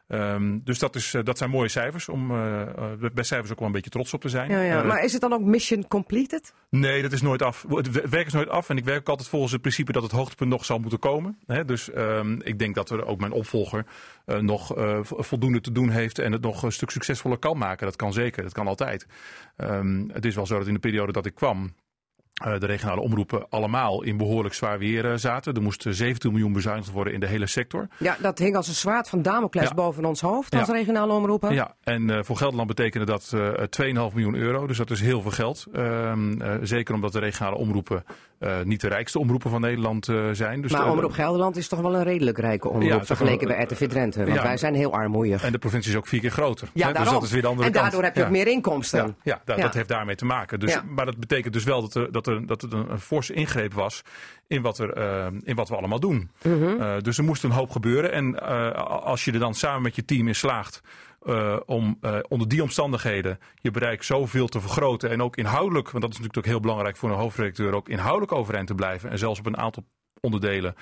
Ehm, 0.09 0.59
dus 0.65 0.79
dat, 0.79 0.95
is, 0.95 1.15
eh, 1.15 1.25
dat 1.25 1.39
zijn 1.39 1.51
mooie 1.51 1.69
cijfers, 1.69 2.09
om 2.09 2.31
eh, 2.31 2.61
eh, 2.63 2.71
bij 3.15 3.25
cijfers 3.25 3.51
ook 3.53 3.59
wel 3.59 3.67
een 3.67 3.73
beetje 3.75 3.91
trots 3.91 4.15
op 4.15 4.21
te 4.21 4.29
zijn. 4.29 4.51
Ja, 4.51 4.61
ja. 4.63 4.83
Maar 4.83 5.05
is 5.05 5.13
het 5.13 5.21
dan 5.21 5.33
ook 5.33 5.41
mission 5.41 5.89
completed? 5.89 6.53
Nee, 6.71 7.03
dat 7.03 7.13
is 7.13 7.23
nooit 7.23 7.43
af. 7.43 7.65
Het 7.69 7.91
we- 7.91 8.09
werk 8.09 8.27
is 8.27 8.33
nooit 8.33 8.49
af. 8.49 8.69
En 8.71 8.77
ik 8.77 8.85
werk 8.85 8.99
ook 8.99 9.09
altijd 9.09 9.29
volgens 9.29 9.53
het 9.53 9.61
principe 9.61 9.93
dat 9.93 10.03
het 10.03 10.13
hoogtepunt 10.13 10.51
nog 10.51 10.65
zal 10.65 10.79
moeten 10.79 10.99
komen. 10.99 11.39
Hè, 11.47 11.65
dus 11.65 11.91
ehm, 11.91 12.41
ik 12.41 12.59
denk 12.59 12.75
dat 12.75 12.91
er 12.91 13.07
ook 13.07 13.21
mijn 13.21 13.33
opvolger 13.33 13.85
nog 14.41 14.67
vo- 15.03 15.23
voldoende 15.23 15.61
te 15.61 15.73
doen 15.73 15.89
heeft. 15.91 16.19
En 16.19 16.33
het 16.33 16.43
nog 16.43 16.63
een 16.63 16.73
stuk 16.73 16.91
succesvoller 16.91 17.39
kan 17.39 17.59
maken. 17.59 17.87
Dat 17.87 17.97
kan 17.97 18.13
zeker. 18.13 18.43
Dat 18.43 18.53
kan 18.53 18.67
altijd. 18.67 19.07
Ehm, 19.57 20.09
het 20.13 20.25
is 20.25 20.35
wel 20.35 20.47
zo 20.47 20.59
dat 20.59 20.67
in 20.67 20.75
de 20.75 20.81
periode 20.81 21.13
dat 21.13 21.27
ik 21.27 21.35
kwam. 21.35 21.75
Eh, 22.45 22.59
de 22.59 22.67
regionale 22.67 23.01
omroepen 23.01 23.47
allemaal 23.51 24.03
in 24.03 24.17
behoorlijk 24.17 24.55
zwaar 24.55 24.79
weer 24.79 25.11
eh, 25.11 25.17
zaten. 25.17 25.55
Er 25.55 25.63
moest 25.63 25.87
eh, 25.87 25.93
17 25.93 26.31
miljoen 26.31 26.53
bezuinigd 26.53 26.91
worden 26.91 27.13
in 27.13 27.21
de 27.21 27.27
hele 27.27 27.47
sector. 27.47 27.89
Ja, 27.99 28.17
dat 28.21 28.39
hing 28.39 28.57
als 28.57 28.69
een 28.69 28.75
zwaard 28.75 29.09
van 29.09 29.23
Damocles 29.23 29.69
Ja. 29.69 29.75
boven 29.75 30.05
ons 30.05 30.21
hoofd 30.21 30.55
als 30.55 30.67
Ja. 30.67 30.73
regionale 30.75 31.13
omroepen. 31.13 31.55
Ja, 31.55 31.75
en 31.83 32.11
eh, 32.11 32.19
voor 32.23 32.37
Gelderland 32.37 32.69
betekende 32.69 33.07
dat 33.07 33.33
eh 33.35 33.49
2,5 33.71 34.15
miljoen 34.15 34.35
euro. 34.35 34.67
Dus 34.67 34.77
dat 34.79 34.91
is 34.91 35.01
heel 35.01 35.23
veel 35.23 35.31
geld. 35.31 35.67
Ehm, 35.73 36.41
eh, 36.41 36.55
zeker 36.63 36.95
omdat 36.95 37.13
de 37.13 37.19
regionale 37.19 37.57
omroepen 37.57 38.05
eh, 38.39 38.63
niet 38.65 38.81
de 38.81 38.89
rijkste 38.89 39.19
omroepen 39.19 39.51
van 39.51 39.61
Nederland 39.61 40.09
eh, 40.09 40.17
zijn. 40.33 40.61
Dus 40.63 40.73
Maar 40.73 40.85
de- 40.85 40.91
Omroep 40.91 41.13
Gelderland 41.13 41.57
is 41.57 41.69
toch 41.69 41.81
wel 41.81 41.95
een 41.95 42.03
redelijk 42.03 42.39
rijke 42.39 42.69
omroep 42.69 42.89
Ja, 42.89 43.05
vergeleken 43.05 43.47
bij 43.49 43.63
RTV 43.63 43.89
Drenthe. 43.89 44.25
Want 44.27 44.41
wij 44.43 44.57
zijn 44.57 44.75
heel 44.75 44.93
armoeig. 44.93 45.43
En 45.45 45.53
de 45.53 45.59
provincie 45.59 45.93
is 45.93 45.99
ook 45.99 46.07
vier 46.07 46.21
keer 46.21 46.31
groter. 46.31 46.69
Ja, 46.75 46.81
Hè, 46.81 46.87
dus 46.87 46.97
daarom. 46.97 47.15
dat 47.15 47.23
is 47.23 47.31
weer 47.31 47.43
de 47.43 47.49
andere 47.49 47.67
en 47.67 47.73
kant. 47.73 47.85
daardoor 47.85 48.05
heb 48.05 48.17
je 48.17 48.23
ook 48.25 48.31
meer 48.31 48.47
inkomsten. 48.47 48.99
Ja, 49.07 49.15
ja, 49.23 49.41
da- 49.45 49.57
Ja. 49.57 49.63
dat 49.63 49.75
heeft 49.75 49.89
daarmee 49.89 50.15
te 50.15 50.25
maken. 50.25 50.61
Dus. 50.61 50.81
Maar 50.95 51.05
dat 51.07 51.17
betekent 51.19 51.53
dus 51.53 51.65
wel 51.65 51.89
dat 51.89 52.13
dat 52.13 52.27
er, 52.29 52.47
dat 52.47 52.63
er 52.63 52.73
een, 52.73 52.91
een 52.91 53.01
forse 53.01 53.33
ingreep 53.33 53.75
was 53.75 54.03
in 54.49 54.63
wat, 54.63 54.79
er, 54.79 54.93
eh, 54.93 55.27
in 55.43 55.55
wat 55.55 55.69
we 55.69 55.77
allemaal 55.77 56.01
doen. 56.01 56.31
Mhm. 56.43 56.81
Eh, 56.81 57.01
dus 57.01 57.19
er 57.19 57.25
moest 57.25 57.45
een 57.45 57.51
hoop 57.51 57.71
gebeuren. 57.71 58.13
En 58.13 58.41
eh, 58.41 58.73
als 58.87 59.25
je 59.25 59.33
er 59.33 59.39
dan 59.39 59.55
samen 59.55 59.83
met 59.83 59.97
je 59.97 60.05
team 60.05 60.29
in 60.29 60.35
slaagt 60.35 60.81
om 61.67 61.99
onder 62.29 62.49
die 62.49 62.63
omstandigheden 62.63 63.39
je 63.55 63.71
bereik 63.71 64.03
zoveel 64.03 64.49
te 64.49 64.61
vergroten. 64.61 65.11
En 65.11 65.23
ook 65.23 65.37
inhoudelijk, 65.37 65.91
want 65.91 66.03
dat 66.03 66.13
is 66.13 66.19
natuurlijk 66.19 66.47
ook 66.47 66.53
heel 66.53 66.61
belangrijk 66.61 66.97
voor 66.97 67.11
een 67.11 67.17
hoofdredacteur, 67.17 67.73
ook 67.73 67.89
inhoudelijk 67.89 68.33
overeind 68.33 68.67
te 68.67 68.75
blijven. 68.75 69.11
En 69.11 69.19
zelfs 69.19 69.39
op 69.39 69.47
een 69.47 69.57
aantal 69.57 69.85
onderdelen 70.21 70.75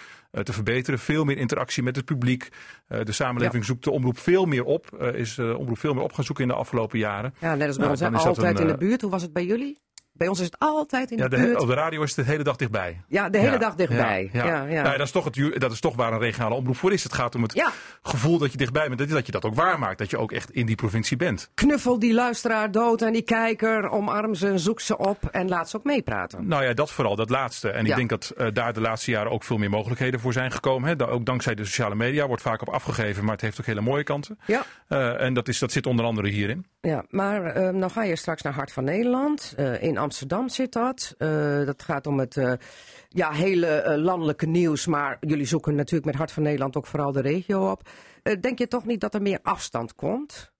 te 0.42 0.52
verbeteren. 0.52 0.98
Veel 0.98 1.24
meer 1.24 1.36
interactie 1.36 1.82
met 1.82 1.96
het 1.96 2.04
publiek. 2.04 2.48
De 2.86 3.12
samenleving 3.12 3.64
zoekt 3.64 3.84
de 3.84 3.90
omroep 3.90 4.18
veel 4.18 4.44
meer 4.44 4.64
op. 4.64 5.02
is 5.14 5.34
de 5.34 5.56
omroep 5.58 5.78
veel 5.78 5.94
meer 5.94 6.02
op 6.02 6.12
gaan 6.12 6.24
zoeken 6.24 6.44
in 6.44 6.50
de 6.50 6.56
afgelopen 6.56 6.98
jaren. 6.98 7.34
Ja, 7.38 7.54
net 7.54 7.66
als 7.66 7.76
bij 7.76 7.86
Nou, 7.86 8.12
ons. 8.12 8.24
Altijd 8.24 8.58
een, 8.58 8.66
in 8.66 8.72
de 8.72 8.78
buurt. 8.78 9.00
Hoe 9.00 9.10
was 9.10 9.22
het 9.22 9.32
bij 9.32 9.44
jullie? 9.44 9.78
Bij 10.16 10.28
ons 10.28 10.38
is 10.38 10.44
het 10.44 10.58
altijd 10.58 11.10
in 11.10 11.16
Ja, 11.18 11.28
de 11.28 11.36
de, 11.36 11.42
buurt. 11.42 11.60
op 11.60 11.66
de 11.68 11.74
radio 11.74 12.02
is 12.02 12.16
het 12.16 12.24
de 12.26 12.30
hele 12.32 12.44
dag 12.44 12.56
dichtbij. 12.56 13.00
Ja, 13.08 13.28
de 13.30 13.38
hele 13.38 13.50
Ja, 13.52 13.58
dag 13.58 13.74
dichtbij. 13.74 14.30
Ja, 14.32 14.46
Ja, 14.46 14.62
ja. 14.64 14.82
Nou, 14.82 14.96
dat, 14.96 15.06
is 15.06 15.12
toch 15.12 15.24
het, 15.24 15.60
dat 15.60 15.72
is 15.72 15.80
toch 15.80 15.96
waar 15.96 16.12
een 16.12 16.18
regionale 16.18 16.54
omroep 16.54 16.76
voor 16.76 16.92
is. 16.92 17.02
Het 17.02 17.12
gaat 17.12 17.34
om 17.34 17.42
het 17.42 17.64
gevoel 18.02 18.38
dat 18.38 18.52
je 18.52 18.58
dichtbij 18.58 18.88
bent. 18.88 19.10
Dat, 19.10 19.26
je 19.26 19.32
dat 19.32 19.44
ook 19.44 19.54
waarmaakt. 19.54 19.98
Dat 19.98 20.10
je 20.10 20.18
ook 20.18 20.32
echt 20.32 20.50
in 20.50 20.66
die 20.66 20.76
provincie 20.76 21.16
bent. 21.16 21.50
Knuffel 21.54 21.98
die 21.98 22.14
luisteraar 22.14 22.70
dood 22.70 23.02
en 23.02 23.12
die 23.12 23.22
kijker. 23.22 23.88
Omarm 23.90 24.34
ze, 24.34 24.58
zoek 24.58 24.80
ze 24.80 24.98
op 24.98 25.24
en 25.30 25.48
laat 25.48 25.70
ze 25.70 25.76
ook 25.76 25.84
meepraten. 25.84 26.46
Nou 26.46 26.64
ja, 26.64 26.72
dat 26.74 26.90
vooral, 26.92 27.16
dat 27.16 27.30
laatste. 27.30 27.70
En 27.70 27.86
ik 27.86 27.96
denk 27.96 28.08
dat 28.08 28.32
eh, 28.36 28.46
daar 28.52 28.72
de 28.72 28.80
laatste 28.80 29.10
jaren 29.10 29.32
ook 29.32 29.44
veel 29.44 29.56
meer 29.58 29.70
mogelijkheden 29.70 30.20
voor 30.20 30.32
zijn 30.32 30.50
gekomen. 30.50 30.96
Hè. 30.98 31.08
Ook 31.08 31.26
dankzij 31.26 31.54
de 31.54 31.64
sociale 31.64 31.94
media 31.94 32.26
wordt 32.26 32.42
vaak 32.42 32.60
op 32.60 32.68
afgegeven. 32.68 33.22
Maar 33.24 33.32
het 33.32 33.40
heeft 33.40 33.60
ook 33.60 33.66
hele 33.66 33.80
mooie 33.80 34.02
kanten. 34.04 34.38
Ja. 34.46 34.62
Eh, 34.88 35.20
en 35.20 35.34
dat, 35.34 35.48
is, 35.48 35.58
dat 35.58 35.72
zit 35.72 35.86
onder 35.86 36.04
andere 36.04 36.28
hierin. 36.28 36.66
Ja, 36.80 37.04
maar 37.08 37.44
eh, 37.44 37.68
nou 37.68 37.92
ga 37.92 38.02
je 38.02 38.16
straks 38.16 38.42
naar 38.42 38.52
Hart 38.52 38.72
van 38.72 38.84
Nederland. 38.84 39.52
Eh, 39.56 39.82
in 39.82 39.98
Amsterdam 40.06 40.48
zit 40.48 40.72
dat. 40.72 41.14
Eh, 41.18 41.64
dat 41.64 41.82
gaat 41.82 42.06
om 42.06 42.18
het 42.18 42.36
eh, 42.36 42.52
ja, 43.08 43.32
hele 43.32 43.66
eh, 43.66 43.98
landelijke 44.02 44.46
nieuws. 44.46 44.86
Maar 44.86 45.16
jullie 45.20 45.46
zoeken 45.46 45.74
natuurlijk 45.74 46.04
met 46.04 46.14
Hart 46.14 46.32
van 46.32 46.42
Nederland 46.42 46.76
ook 46.76 46.86
vooral 46.86 47.12
de 47.12 47.20
regio 47.20 47.70
op. 47.70 47.88
Denk 48.40 48.58
je 48.58 48.68
toch 48.68 48.84
niet 48.84 49.00
dat 49.00 49.14
er 49.14 49.22
meer 49.22 49.38
afstand 49.42 49.94
komt? 49.94 50.52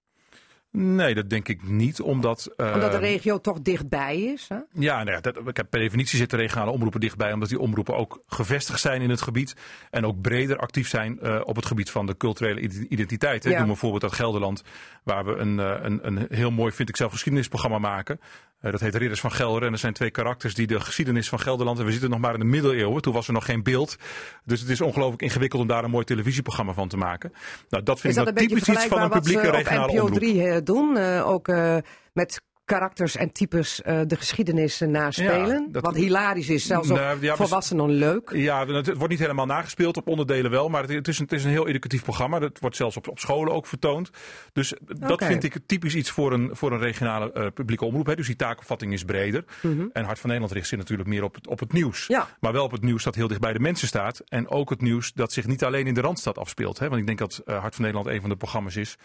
Nee, 0.79 1.15
dat 1.15 1.31
denk 1.31 1.49
ik 1.49 1.63
niet. 1.69 2.01
Omdat, 2.01 2.53
eh, 2.57 2.71
Omdat 2.75 2.93
de 2.93 2.99
regio 2.99 3.41
toch 3.41 3.61
dichtbij 3.61 4.21
is? 4.23 4.47
Hè? 4.49 4.57
Ja, 4.73 4.97
nou 5.05 5.11
ja 5.11 5.21
dat, 5.21 5.53
per 5.71 5.81
definitie 5.81 6.19
zitten 6.19 6.39
regionale 6.39 6.71
omroepen 6.71 7.01
dichtbij, 7.01 7.33
omdat 7.33 7.49
die 7.49 7.59
omroepen 7.61 7.97
ook 7.97 8.23
gevestigd 8.27 8.81
zijn 8.81 9.03
in 9.03 9.11
het 9.11 9.23
gebied 9.23 9.55
en 9.91 10.07
ook 10.07 10.21
breder 10.21 10.57
actief 10.59 10.89
zijn 10.89 11.21
eh, 11.21 11.41
op 11.45 11.57
het 11.57 11.67
gebied 11.67 11.91
van 11.91 12.07
de 12.07 12.17
culturele 12.17 12.61
ide- 12.61 12.87
identiteit. 12.89 13.43
hè. 13.45 13.49
Ja. 13.49 13.55
Ik 13.55 13.61
noem 13.61 13.71
bijvoorbeeld 13.71 14.03
uit 14.03 14.13
Gelderland, 14.13 14.63
waar 15.03 15.25
we 15.25 15.35
een, 15.37 15.61
eh, 15.61 15.75
een, 15.83 16.07
een 16.07 16.27
heel 16.31 16.51
mooi, 16.51 16.73
vind 16.73 16.89
ik 16.89 16.97
zelf, 16.97 17.13
geschiedenisprogramma 17.13 17.79
maken. 17.79 18.21
Dat 18.61 18.81
heet 18.81 18.95
Ridders 18.95 19.21
van 19.21 19.33
Gelder 19.33 19.63
en 19.63 19.73
er 19.73 19.79
zijn 19.79 19.93
twee 19.93 20.11
karakters 20.11 20.55
die 20.55 20.67
de 20.67 20.81
geschiedenis 20.81 21.29
van 21.29 21.41
Gelderland, 21.41 21.79
en 21.79 21.85
we 21.85 21.91
zitten 21.91 22.11
nog 22.11 22.19
maar 22.19 22.33
in 22.35 22.39
de 22.41 22.47
middeleeuwen, 22.47 23.03
toen 23.03 23.13
was 23.13 23.27
er 23.27 23.33
nog 23.33 23.45
geen 23.45 23.63
beeld. 23.63 23.97
Dus 24.45 24.61
het 24.61 24.69
is 24.69 24.81
ongelooflijk 24.81 25.23
ingewikkeld 25.23 25.63
om 25.63 25.69
daar 25.69 25.85
een 25.85 25.91
mooi 25.91 26.05
televisieprogramma 26.05 26.73
van 26.73 26.89
te 26.89 26.97
maken. 26.97 27.33
Nou, 27.69 27.83
dat 27.83 28.01
vind 28.01 28.13
Is 28.13 28.19
dat 28.19 28.29
ik 28.29 28.35
beetje 28.35 28.49
typisch 28.57 28.69
iets 28.75 28.85
van 28.87 29.03
een 29.03 29.11
publieke 29.11 29.51
regionale 29.51 29.93
omroep. 30.03 30.19
3 30.19 30.63
doen? 30.67 30.97
Eh, 30.97 31.29
ook 31.29 31.49
eh, 31.49 31.77
met 32.13 32.41
karakters 32.65 33.17
en 33.17 33.33
types 33.33 33.83
eh, 33.83 34.01
de 34.07 34.17
geschiedenis 34.17 34.81
naspelen? 34.81 35.63
Ja, 35.63 35.67
dat- 35.71 35.83
Wat 35.83 35.95
hilarisch 35.95 36.49
is, 36.49 36.67
zelfs 36.67 36.89
Nou, 36.89 37.19
ja, 37.21 37.37
volwassenen 37.37 37.91
leuk. 37.91 38.31
Ja, 38.35 38.67
het 38.67 38.93
wordt 38.95 39.09
niet 39.09 39.19
helemaal 39.19 39.47
nagespeeld, 39.47 39.97
op 39.97 40.09
onderdelen 40.09 40.51
wel. 40.51 40.69
Maar 40.69 40.83
het, 40.83 40.91
het, 40.91 41.09
is, 41.09 41.19
een, 41.19 41.25
het 41.25 41.33
is 41.33 41.45
een 41.45 41.51
heel 41.51 41.69
educatief 41.69 42.03
programma. 42.03 42.39
Dat 42.39 42.59
wordt 42.59 42.77
zelfs 42.77 42.97
op, 42.97 43.09
op 43.09 43.19
scholen 43.19 43.53
ook 43.53 43.67
vertoond. 43.67 44.11
Dus 44.53 44.75
dat 44.99 45.25
vind 45.25 45.45
ik 45.45 45.59
typisch 45.67 45.95
iets 45.95 46.11
voor 46.11 46.33
een, 46.33 46.51
voor 46.53 46.73
een 46.73 46.79
regionale 46.79 47.51
publieke 47.55 47.85
omroep. 47.85 48.07
Hè. 48.07 48.15
Dus 48.17 48.27
die 48.27 48.37
taakopvatting 48.37 48.93
is 48.93 49.05
breder. 49.05 49.45
En 49.93 50.05
Hart 50.05 50.19
van 50.19 50.29
Nederland 50.31 50.53
richt 50.53 50.69
zich 50.69 50.79
natuurlijk 50.79 51.09
meer 51.09 51.23
op 51.23 51.35
het, 51.35 51.47
op 51.47 51.59
het 51.61 51.73
nieuws. 51.73 52.07
Ja. 52.07 52.29
Maar 52.41 52.53
wel 52.53 52.65
op 52.65 52.73
het 52.73 52.83
nieuws 52.83 53.05
dat 53.05 53.15
heel 53.15 53.29
dicht 53.29 53.41
bij 53.41 53.53
de 53.53 53.61
mensen 53.61 53.89
staat. 53.89 54.23
En 54.29 54.49
ook 54.49 54.71
het 54.71 54.81
nieuws 54.81 55.13
dat 55.13 55.33
zich 55.33 55.47
niet 55.47 55.65
alleen 55.65 55.87
in 55.87 55.95
de 55.95 56.01
Randstad 56.01 56.39
afspeelt. 56.39 56.79
Hè. 56.79 56.89
Want 56.89 57.01
ik 57.01 57.07
denk 57.07 57.19
dat 57.19 57.43
Hart 57.45 57.75
van 57.75 57.85
Nederland 57.85 58.07
een 58.15 58.21
van 58.21 58.31
de 58.31 58.37
programma's 58.37 58.77
is. 58.77 58.97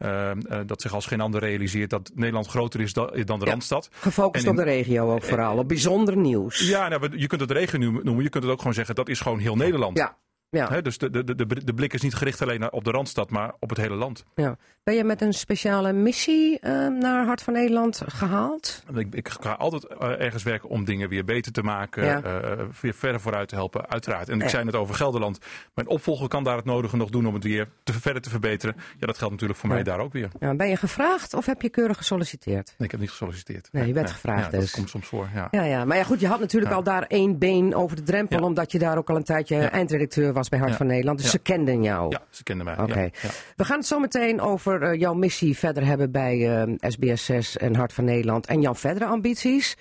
Eh, 0.00 0.30
eh, 0.30 0.36
dat 0.66 0.80
zich 0.82 0.94
als 0.94 1.06
geen 1.06 1.20
ander 1.20 1.40
realiseert 1.40 1.90
dat 1.90 2.10
Nederland 2.14 2.46
groter 2.46 2.80
is 2.80 2.92
da- 2.92 3.06
dan 3.24 3.38
de 3.38 3.44
Ja. 3.44 3.50
Randstad. 3.50 3.88
Gefocust 3.92 4.44
in- 4.44 4.50
op 4.50 4.56
de 4.56 4.62
regio 4.62 5.12
ook 5.14 5.22
vooral, 5.24 5.58
op 5.58 5.68
bijzonder 5.68 6.16
nieuws. 6.16 6.68
Ja, 6.68 6.88
nou, 6.88 7.18
je 7.18 7.26
kunt 7.26 7.40
het 7.40 7.50
regio 7.50 7.78
noemen. 7.78 8.22
Je 8.22 8.28
kunt 8.28 8.44
het 8.44 8.52
ook 8.52 8.58
gewoon 8.58 8.74
zeggen 8.74 8.94
dat 8.94 9.08
is 9.08 9.20
gewoon 9.20 9.38
heel 9.38 9.56
Nederland. 9.56 9.96
ja. 9.98 10.16
ja. 10.50 10.68
Hè, 10.68 10.82
dus 10.82 10.98
de, 10.98 11.10
de, 11.10 11.34
de, 11.34 11.64
de 11.64 11.74
blik 11.74 11.92
is 11.92 12.00
niet 12.00 12.14
gericht 12.14 12.42
alleen 12.42 12.72
op 12.72 12.84
de 12.84 12.90
Randstad, 12.90 13.30
maar 13.30 13.52
op 13.58 13.68
het 13.68 13.78
hele 13.78 13.94
land. 13.94 14.24
Ja. 14.34 14.56
Ben 14.90 14.98
je 14.98 15.04
met 15.04 15.20
een 15.20 15.32
speciale 15.32 15.92
missie 15.92 16.58
eh, 16.60 16.86
naar 16.86 17.26
Hart 17.26 17.42
van 17.42 17.52
Nederland 17.52 18.02
gehaald? 18.06 18.84
Ik, 18.94 19.14
ik 19.14 19.28
ga 19.28 19.52
altijd 19.52 19.84
eh, 19.86 20.20
ergens 20.20 20.42
werken 20.42 20.68
om 20.68 20.84
dingen 20.84 21.08
weer 21.08 21.24
beter 21.24 21.52
te 21.52 21.62
maken, 21.62 22.04
Ja. 22.04 22.22
eh, 22.22 22.64
weer 22.80 22.94
verder 22.94 23.20
vooruit 23.20 23.48
te 23.48 23.54
helpen, 23.54 23.88
uiteraard. 23.88 24.28
En 24.28 24.40
ik 24.40 24.48
zei 24.48 24.64
net 24.64 24.74
over 24.74 24.94
Gelderland. 24.94 25.38
Mijn 25.74 25.88
opvolger 25.88 26.28
kan 26.28 26.44
daar 26.44 26.56
het 26.56 26.64
nodige 26.64 26.96
nog 26.96 27.10
doen 27.10 27.26
om 27.26 27.34
het 27.34 27.44
weer 27.44 27.68
te, 27.82 27.92
verder 27.92 28.22
te 28.22 28.30
verbeteren. 28.30 28.74
Ja, 28.98 29.06
dat 29.06 29.18
geldt 29.18 29.32
natuurlijk 29.32 29.60
voor 29.60 29.68
mij 29.68 29.82
daar 29.82 29.98
ook 29.98 30.12
weer. 30.12 30.28
Ja, 30.40 30.54
ben 30.54 30.68
je 30.68 30.76
gevraagd 30.76 31.34
of 31.34 31.46
heb 31.46 31.62
je 31.62 31.68
keurig 31.68 31.96
gesolliciteerd? 31.96 32.66
Nee, 32.66 32.86
ik 32.86 32.90
heb 32.90 33.00
niet 33.00 33.10
gesolliciteerd. 33.10 33.68
Nee, 33.72 33.86
je 33.86 33.92
bent 33.92 34.10
gevraagd 34.10 34.50
dus. 34.50 34.60
dat 34.60 34.70
komt 34.70 34.90
soms 34.90 35.06
voor, 35.06 35.28
ja. 35.34 35.48
Ja, 35.50 35.62
ja. 35.62 35.84
Maar 35.84 35.96
ja, 35.96 36.04
goed, 36.04 36.20
je 36.20 36.26
had 36.26 36.40
natuurlijk 36.40 36.72
al 36.72 36.82
daar 36.82 37.02
één 37.02 37.38
been 37.38 37.74
over 37.74 37.96
de 37.96 38.02
drempel, 38.02 38.42
omdat 38.42 38.72
je 38.72 38.78
daar 38.78 38.98
ook 38.98 39.10
al 39.10 39.16
een 39.16 39.24
tijdje 39.24 39.56
eindredacteur 39.56 40.32
was 40.32 40.48
bij 40.48 40.58
Hart 40.58 40.74
van 40.76 40.86
Nederland. 40.86 41.18
Dus 41.18 41.30
ze 41.30 41.38
kenden 41.38 41.82
jou. 41.82 42.10
Ja, 42.10 42.22
ze 42.30 42.42
kenden 42.42 42.64
mij. 42.64 42.78
Oké. 42.78 43.10
We 43.56 43.64
gaan 43.64 43.78
het 43.78 43.86
zo 43.86 43.98
meteen 43.98 44.40
over 44.40 44.79
eh, 44.82 45.00
jouw 45.00 45.14
missie 45.14 45.58
verder 45.58 45.86
hebben 45.86 46.10
bij 46.10 46.62
eh, 46.62 46.92
SBS6 46.94 47.56
en 47.56 47.74
Hart 47.74 47.92
van 47.92 48.04
Nederland 48.04 48.46
en 48.46 48.60
jouw 48.60 48.74
verdere 48.74 49.04
ambities. 49.06 49.76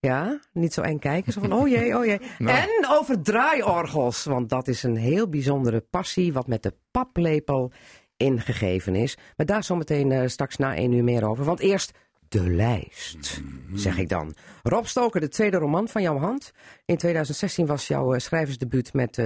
Ja, 0.00 0.40
niet 0.52 0.72
zo 0.72 0.80
eng 0.80 0.98
kijken. 0.98 1.32
Zo 1.32 1.40
van, 1.40 1.52
oh 1.52 1.68
jee, 1.68 1.96
oh 1.96 2.04
jee. 2.04 2.20
Nou. 2.38 2.58
En 2.58 2.86
over 2.90 3.22
draaiorgels, 3.22 4.24
want 4.24 4.48
dat 4.48 4.68
is 4.68 4.82
een 4.82 4.96
heel 4.96 5.28
bijzondere 5.28 5.80
passie 5.80 6.32
wat 6.32 6.46
met 6.46 6.62
de 6.62 6.74
paplepel 6.90 7.72
ingegeven 8.16 8.94
is. 8.94 9.16
Maar 9.36 9.46
daar 9.46 9.64
zometeen 9.64 10.12
eh 10.12 10.28
straks 10.28 10.56
na 10.56 10.74
één 10.74 10.92
uur 10.92 11.04
meer 11.04 11.28
over. 11.28 11.44
Want 11.44 11.60
eerst 11.60 11.92
de 12.28 12.50
lijst, 12.50 13.42
zeg 13.74 13.98
ik 13.98 14.08
dan. 14.08 14.34
Rob 14.62 14.84
Stoker, 14.84 15.20
de 15.20 15.28
tweede 15.28 15.56
roman 15.56 15.88
van 15.88 16.02
jouw 16.02 16.18
hand. 16.18 16.52
In 16.84 16.96
2016 16.96 17.66
was 17.66 17.88
jouw 17.88 18.14
eh, 18.14 18.20
schrijversdebuut 18.20 18.92
met 18.92 19.16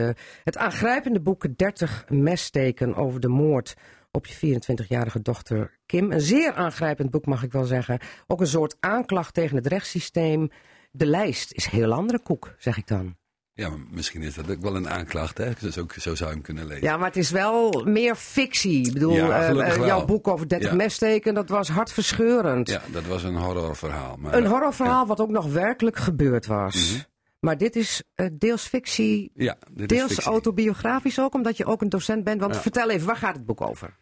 het 0.44 0.56
aangrijpende 0.56 1.20
boek 1.20 1.46
30 1.56 2.04
messteken 2.08 2.94
over 2.94 3.20
de 3.20 3.28
moord 3.28 3.74
op 4.12 4.26
je 4.26 4.34
24-jarige 4.60 5.22
dochter 5.22 5.78
Kim. 5.86 6.12
Een 6.12 6.20
zeer 6.20 6.52
aangrijpend 6.52 7.10
boek, 7.10 7.26
mag 7.26 7.42
ik 7.42 7.52
wel 7.52 7.64
zeggen. 7.64 7.98
Ook 8.26 8.40
een 8.40 8.46
soort 8.46 8.76
aanklacht 8.80 9.34
tegen 9.34 9.56
het 9.56 9.66
rechtssysteem. 9.66 10.50
De 10.90 11.06
lijst 11.06 11.52
is 11.52 11.66
heel 11.66 11.92
andere 11.92 12.18
koek, 12.22 12.54
zeg 12.58 12.76
ik 12.76 12.86
dan. 12.86 13.18
Ja, 13.52 13.70
misschien 13.90 14.22
is 14.22 14.34
dat 14.34 14.50
ook 14.50 14.60
wel 14.60 14.76
een 14.76 14.88
aanklacht, 14.88 15.38
hè? 15.38 15.50
Dus 15.60 15.78
ook, 15.78 15.92
zo 15.92 16.14
zou 16.14 16.28
je 16.28 16.34
hem 16.34 16.44
kunnen 16.44 16.66
lezen. 16.66 16.82
Ja, 16.84 16.96
maar 16.96 17.06
het 17.06 17.16
is 17.16 17.30
wel 17.30 17.84
meer 17.86 18.14
fictie. 18.14 18.86
Ik 18.86 18.92
bedoel, 18.92 19.14
Ja, 19.14 19.40
eh, 19.40 19.48
eh, 19.48 19.76
wel. 19.76 19.86
jouw 19.86 20.04
boek 20.04 20.28
over 20.28 20.48
30 20.48 20.70
Ja. 20.70 20.76
messteken, 20.76 21.34
dat 21.34 21.48
was 21.48 21.68
hartverscheurend. 21.68 22.68
Ja, 22.68 22.82
dat 22.92 23.04
was 23.06 23.22
een 23.22 23.36
horrorverhaal. 23.36 24.16
Maar, 24.16 24.34
Een 24.34 24.46
horrorverhaal 24.46 25.06
wat 25.06 25.20
ook 25.20 25.30
nog 25.30 25.46
werkelijk 25.52 25.96
gebeurd 25.96 26.46
was. 26.46 27.06
Maar 27.40 27.58
dit 27.58 27.76
is 27.76 28.02
eh, 28.14 28.26
deels 28.32 28.66
fictie, 28.66 29.30
Ja, 29.34 29.56
dit 29.70 29.92
is 29.92 29.98
deels 29.98 30.12
fictie. 30.12 30.30
autobiografisch 30.32 31.20
ook, 31.20 31.34
omdat 31.34 31.56
je 31.56 31.64
ook 31.64 31.80
een 31.82 31.88
docent 31.88 32.24
bent. 32.24 32.40
Want 32.40 32.56
vertel 32.56 32.90
even, 32.90 33.06
waar 33.06 33.16
gaat 33.16 33.36
het 33.36 33.46
boek 33.46 33.60
over? 33.60 33.96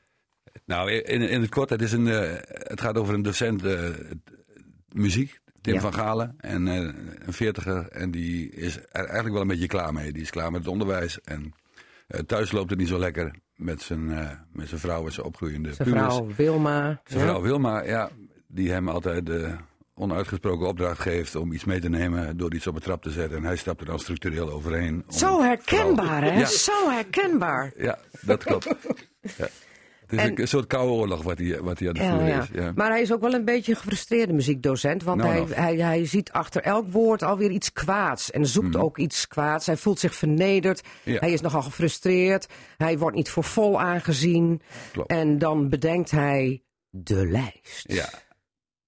Nou, 0.64 0.90
in, 0.92 1.20
in 1.20 1.40
het 1.40 1.50
kort, 1.50 1.70
het, 1.70 1.82
is 1.82 1.92
een, 1.92 2.08
eh, 2.08 2.32
het 2.48 2.80
gaat 2.80 2.96
over 2.96 3.14
een 3.14 3.22
docent 3.22 3.64
eh, 3.64 3.88
muziek, 4.92 5.40
Tim 5.60 5.74
Ja. 5.74 5.80
van 5.80 5.94
Galen. 5.94 6.34
En 6.38 6.68
eh, 6.68 6.74
een 7.26 7.32
veertiger. 7.32 7.88
En 7.88 8.10
die 8.10 8.50
is 8.50 8.76
er 8.76 8.84
eigenlijk 9.04 9.32
wel 9.32 9.40
een 9.42 9.48
beetje 9.48 9.66
klaar 9.66 9.92
mee. 9.92 10.12
Die 10.12 10.22
is 10.22 10.30
klaar 10.30 10.50
met 10.50 10.60
het 10.60 10.70
onderwijs. 10.70 11.20
En 11.20 11.52
eh, 12.06 12.20
thuis 12.20 12.52
loopt 12.52 12.70
het 12.70 12.78
niet 12.78 12.88
zo 12.88 12.98
lekker 12.98 13.34
met 13.56 13.82
zijn, 13.82 14.10
eh, 14.10 14.30
met 14.52 14.68
zijn 14.68 14.80
vrouw 14.80 15.06
en 15.06 15.12
zijn 15.12 15.26
opgroeiende 15.26 15.72
Zijn 15.74 15.88
pubers. 15.88 16.14
vrouw 16.14 16.28
Wilma. 16.36 17.00
Zijn 17.04 17.20
ja. 17.24 17.26
vrouw 17.28 17.40
Wilma, 17.42 17.82
ja, 17.84 18.10
die 18.46 18.70
hem 18.70 18.88
altijd 18.88 19.26
de 19.26 19.54
onuitgesproken 19.94 20.66
opdracht 20.66 21.00
geeft 21.00 21.34
om 21.36 21.52
iets 21.52 21.64
mee 21.64 21.80
te 21.80 21.88
nemen 21.88 22.36
door 22.36 22.54
iets 22.54 22.66
op 22.66 22.74
het 22.74 22.82
trap 22.84 23.02
te 23.02 23.10
zetten. 23.10 23.36
En 23.38 23.44
hij 23.44 23.56
stapt 23.56 23.80
er 23.80 23.86
dan 23.86 23.98
structureel 23.98 24.50
overheen. 24.50 25.02
om 25.06 25.12
Zo 25.12 25.42
herkenbaar, 25.42 26.22
hè? 26.22 26.38
Ja. 26.38 26.46
Zo 26.46 26.90
herkenbaar. 26.90 27.72
Ja, 27.76 27.98
dat 28.20 28.44
klopt. 28.44 28.74
ja. 29.36 29.48
Het 30.08 30.18
is 30.20 30.26
En- 30.26 30.40
een 30.40 30.48
soort 30.48 30.66
koude 30.66 30.92
oorlog 30.92 31.22
wat 31.22 31.38
hij, 31.38 31.60
wat 31.60 31.78
hij 31.78 31.88
aan 31.88 31.94
het 31.94 32.04
Ja, 32.04 32.10
voeren 32.18 32.38
is. 32.42 32.48
Ja. 32.52 32.72
Maar 32.74 32.90
hij 32.90 33.00
is 33.00 33.12
ook 33.12 33.20
wel 33.20 33.32
een 33.34 33.44
beetje 33.44 33.72
een 33.72 33.78
gefrustreerde 33.78 34.32
muziekdocent. 34.32 35.02
Want 35.02 35.18
Nou, 35.20 35.30
hij, 35.30 35.40
nog. 35.40 35.54
hij, 35.54 35.76
hij 35.76 36.06
ziet 36.06 36.32
achter 36.32 36.62
elk 36.62 36.92
woord 36.92 37.22
alweer 37.22 37.50
iets 37.50 37.72
kwaads. 37.72 38.30
En 38.30 38.46
zoekt 38.46 38.76
ook 38.76 38.98
iets 38.98 39.26
kwaads. 39.26 39.66
Hij 39.66 39.76
voelt 39.76 39.98
zich 39.98 40.14
vernederd. 40.14 40.80
Ja. 41.02 41.18
Hij 41.18 41.32
is 41.32 41.40
nogal 41.40 41.62
gefrustreerd. 41.62 42.46
Hij 42.76 42.98
wordt 42.98 43.16
niet 43.16 43.28
voor 43.30 43.44
vol 43.44 43.80
aangezien. 43.80 44.60
Klopt. 44.92 45.10
En 45.10 45.38
dan 45.38 45.68
bedenkt 45.68 46.10
hij 46.10 46.62
de 46.90 47.26
lijst. 47.26 47.84
Ja. 47.92 48.08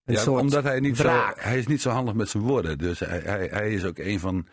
Een 0.05 0.15
Ja, 0.15 0.21
soort 0.21 0.41
omdat 0.41 0.63
hij 0.65 0.81
niet, 0.81 0.97
zo, 0.97 1.33
hij 1.37 1.59
is 1.59 1.67
niet 1.67 1.81
zo 1.81 1.91
handig 1.91 2.15
met 2.15 2.29
zijn 2.29 2.43
woorden. 2.43 2.79
Dus 2.79 2.99
hij, 2.99 3.21
hij, 3.25 3.49
hij 3.53 3.73
is 3.73 3.85
ook 3.85 3.99
een 3.99 4.21
van 4.21 4.47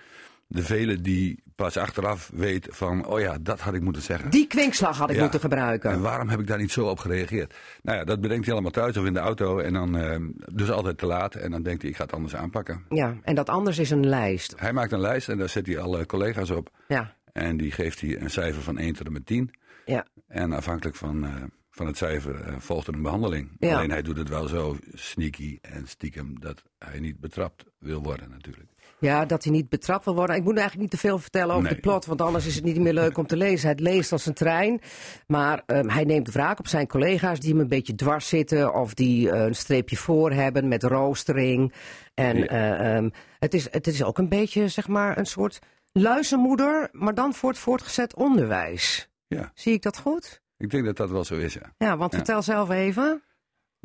de 0.48 0.64
velen 0.64 1.04
die 1.04 1.44
pas 1.56 1.78
achteraf 1.78 2.30
weet 2.34 2.68
van... 2.70 3.06
oh 3.06 3.20
ja, 3.20 3.38
dat 3.42 3.60
had 3.60 3.74
ik 3.74 3.82
moeten 3.82 4.02
zeggen. 4.02 4.30
Die 4.30 4.48
kwinkslag 4.48 4.98
had 4.98 5.10
ik 5.10 5.16
Ja. 5.16 5.22
moeten 5.22 5.40
gebruiken. 5.40 5.92
En 5.92 6.02
waarom 6.02 6.30
heb 6.30 6.40
ik 6.40 6.48
daar 6.48 6.58
niet 6.58 6.72
zo 6.72 6.86
op 6.88 7.00
gereageerd? 7.00 7.54
Nou 7.82 7.98
ja, 7.98 8.04
dat 8.04 8.22
bedenkt 8.22 8.44
hij 8.46 8.54
allemaal 8.54 8.72
thuis 8.72 8.98
of 8.98 9.06
in 9.06 9.14
de 9.14 9.20
auto. 9.20 9.60
En 9.60 9.74
dan, 9.74 9.98
eh, 9.98 10.20
dus 10.54 10.72
altijd 10.72 10.98
te 10.98 11.06
laat. 11.06 11.36
En 11.36 11.52
dan 11.52 11.64
denkt 11.64 11.82
hij, 11.82 11.92
ik 11.92 11.98
ga 11.98 12.04
het 12.04 12.14
anders 12.14 12.36
aanpakken. 12.36 12.86
Ja, 12.90 13.16
en 13.24 13.36
dat 13.36 13.50
anders 13.50 13.78
is 13.78 13.90
een 13.90 14.06
lijst. 14.08 14.54
Hij 14.58 14.74
maakt 14.74 14.92
een 14.92 15.00
lijst 15.02 15.30
en 15.30 15.38
daar 15.38 15.50
zet 15.50 15.68
hij 15.68 15.80
alle 15.80 16.06
collega's 16.06 16.50
op. 16.50 16.70
Ja, 16.88 17.16
En 17.34 17.58
die 17.58 17.72
geeft 17.72 18.02
hij 18.02 18.22
een 18.22 18.30
cijfer 18.30 18.62
van 18.62 18.78
1 18.78 18.94
tot 18.94 19.06
en 19.06 19.12
met 19.14 19.26
10. 19.26 19.52
ja. 19.86 20.06
En 20.28 20.52
afhankelijk 20.54 20.96
van, 20.96 21.24
eh, 21.26 21.32
van 21.72 21.86
het 21.88 21.98
cijfer 21.98 22.42
eh, 22.42 22.54
volgt 22.58 22.88
er 22.88 22.94
een 22.94 23.02
behandeling. 23.02 23.50
Ja. 23.60 23.76
Alleen 23.78 23.90
hij 23.92 24.02
doet 24.02 24.18
het 24.18 24.30
wel 24.30 24.48
zo 24.48 24.78
sneaky 24.94 25.58
en 25.62 25.88
stiekem 25.88 26.40
dat 26.40 26.64
hij 26.80 27.00
niet 27.00 27.20
betrapt 27.20 27.64
wil 27.80 28.02
worden 28.04 28.30
natuurlijk. 28.30 28.70
Ja, 29.00 29.26
dat 29.26 29.44
hij 29.44 29.54
niet 29.54 29.70
betrapt 29.70 30.06
wil 30.06 30.16
worden. 30.16 30.36
Ik 30.36 30.44
moet 30.44 30.58
eigenlijk 30.58 30.82
niet 30.82 30.92
te 31.02 31.08
veel 31.08 31.20
vertellen 31.20 31.52
over 31.56 31.64
Nee. 31.68 31.74
de 31.76 31.80
plot, 31.82 32.06
want 32.06 32.22
anders 32.22 32.46
is 32.46 32.56
het 32.56 32.64
niet 32.64 32.80
meer 32.80 32.94
leuk 32.94 33.18
om 33.18 33.28
te 33.28 33.38
lezen. 33.38 33.70
Het 33.70 33.80
leest 33.80 34.12
als 34.12 34.26
een 34.26 34.34
trein, 34.34 34.82
maar 35.28 35.64
ehm, 35.66 35.88
hij 35.90 36.04
neemt 36.04 36.32
wraak 36.32 36.60
op 36.60 36.68
zijn 36.68 36.88
collega's 36.88 37.40
die 37.40 37.52
hem 37.52 37.60
een 37.60 37.68
beetje 37.68 37.96
dwars 37.96 38.28
zitten 38.28 38.74
of 38.74 38.94
die 38.94 39.32
eh, 39.32 39.44
een 39.46 39.56
streepje 39.56 39.96
voor 39.98 40.32
hebben 40.32 40.68
met 40.68 40.84
roostering. 40.84 41.74
En 42.14 42.38
Ja. 42.38 42.46
eh, 42.48 42.96
ehm, 42.96 43.10
het, 43.40 43.54
is, 43.54 43.68
het 43.72 43.88
is 43.88 44.04
ook 44.04 44.18
een 44.18 44.30
beetje, 44.30 44.68
zeg 44.68 44.88
maar, 44.88 45.18
een 45.18 45.26
soort 45.26 45.60
luizenmoeder, 45.92 46.90
maar 46.92 47.14
dan 47.14 47.34
voor 47.34 47.50
het 47.50 47.60
voortgezet 47.60 48.16
onderwijs. 48.16 49.10
Ja, 49.28 49.52
Zie 49.54 49.74
ik 49.74 49.82
dat 49.82 49.98
goed? 49.98 50.42
ik 50.58 50.70
denk 50.70 50.86
dat 50.86 50.98
dat 50.98 51.10
wel 51.10 51.24
zo 51.24 51.36
is, 51.36 51.54
ja. 51.54 51.74
Ja, 51.78 51.98
want 51.98 52.12
Ja. 52.12 52.18
vertel 52.18 52.42
zelf 52.42 52.70
even. 52.70 53.22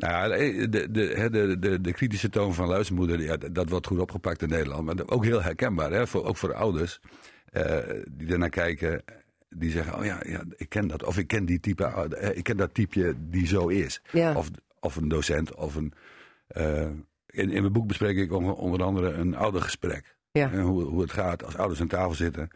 Nou, 0.03 0.69
de, 0.69 0.91
de, 0.91 1.57
de, 1.59 1.81
de, 1.81 1.93
kritische 1.93 2.29
toon 2.29 2.55
van 2.55 2.69
luizenmoeder, 2.69 3.21
ja, 3.21 3.37
dat- 3.37 3.69
wordt 3.69 3.87
goed 3.87 3.99
opgepakt 3.99 4.43
in 4.43 4.49
Nederland. 4.49 4.85
Maar 4.85 4.95
ook 5.07 5.25
heel 5.25 5.43
herkenbaar, 5.43 5.91
hè, 5.93 6.07
voor, 6.07 6.25
ook 6.25 6.37
voor 6.37 6.55
ouders 6.55 7.01
eh, 7.53 7.77
die 8.11 8.33
ernaar 8.33 8.49
kijken. 8.49 9.03
Die 9.49 9.71
zeggen, 9.71 9.99
oh 9.99 10.05
ja, 10.05 10.21
ja, 10.27 10.45
ik 10.57 10.69
ken 10.69 10.87
dat. 10.89 11.05
Of 11.05 11.19
ik 11.19 11.27
ken, 11.27 11.45
die 11.45 11.61
type, 11.61 11.85
eh, 11.85 12.37
ik 12.37 12.45
ken 12.45 12.57
dat 12.57 12.75
type 12.75 13.15
die 13.19 13.47
zo 13.47 13.69
is. 13.69 14.03
Ja. 14.13 14.35
Of, 14.37 14.51
of 14.81 14.97
een 14.97 15.09
docent. 15.09 15.55
Of 15.55 15.75
een, 15.75 15.93
eh, 16.47 16.83
in, 17.27 17.51
in 17.51 17.61
mijn 17.61 17.73
boek 17.73 17.87
bespreek 17.87 18.17
ik 18.17 18.33
onder, 18.33 18.55
onder 18.55 18.83
andere 18.83 19.13
een 19.13 19.35
oudergesprek. 19.37 20.17
Ja. 20.31 20.51
En 20.53 20.61
hoe, 20.61 20.83
hoe 20.83 21.01
het 21.01 21.13
gaat 21.13 21.45
als 21.45 21.57
ouders 21.57 21.81
aan 21.81 21.87
tafel 21.89 22.15
zitten. 22.15 22.49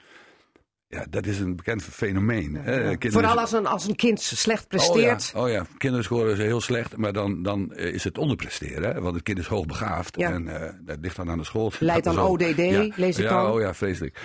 Ja, 0.88 1.04
dat 1.10 1.26
is 1.26 1.38
een 1.40 1.56
bekend 1.56 1.82
fenomeen. 1.82 2.54
hè. 2.54 2.72
Kinderen- 2.80 3.12
Vooral 3.12 3.38
als 3.40 3.52
een, 3.52 3.66
als 3.66 3.86
een 3.88 3.96
kind 3.96 4.20
slecht 4.20 4.68
presteert. 4.68 5.32
Oh 5.36 5.48
ja, 5.48 5.58
oh 5.60 5.64
ja, 5.64 5.66
kinderen 5.78 6.04
scoren 6.04 6.36
ze 6.36 6.42
heel 6.42 6.60
slecht, 6.60 6.96
maar 6.96 7.12
dan, 7.12 7.42
dan 7.42 7.72
eh, 7.74 7.94
is 7.94 8.04
het 8.04 8.18
onderpresteren. 8.18 8.94
Hè? 8.94 9.00
Want 9.00 9.14
het 9.14 9.24
kind 9.24 9.38
is 9.38 9.46
hoogbegaafd 9.46 10.16
Ja. 10.18 10.30
en 10.32 10.62
eh, 10.62 10.72
dat 10.84 10.96
ligt 11.00 11.16
dan 11.16 11.30
aan 11.30 11.38
de 11.38 11.44
school. 11.44 11.72
Leidt 11.78 12.06
aan 12.06 12.14
is 12.14 12.20
ODD, 12.20 12.56
ja, 12.56 12.88
lees 12.96 13.18
ik 13.18 13.24
ja, 13.24 13.42
dan. 13.42 13.52
Oh 13.52 13.60
ja, 13.60 13.74
vreselijk. 13.74 14.18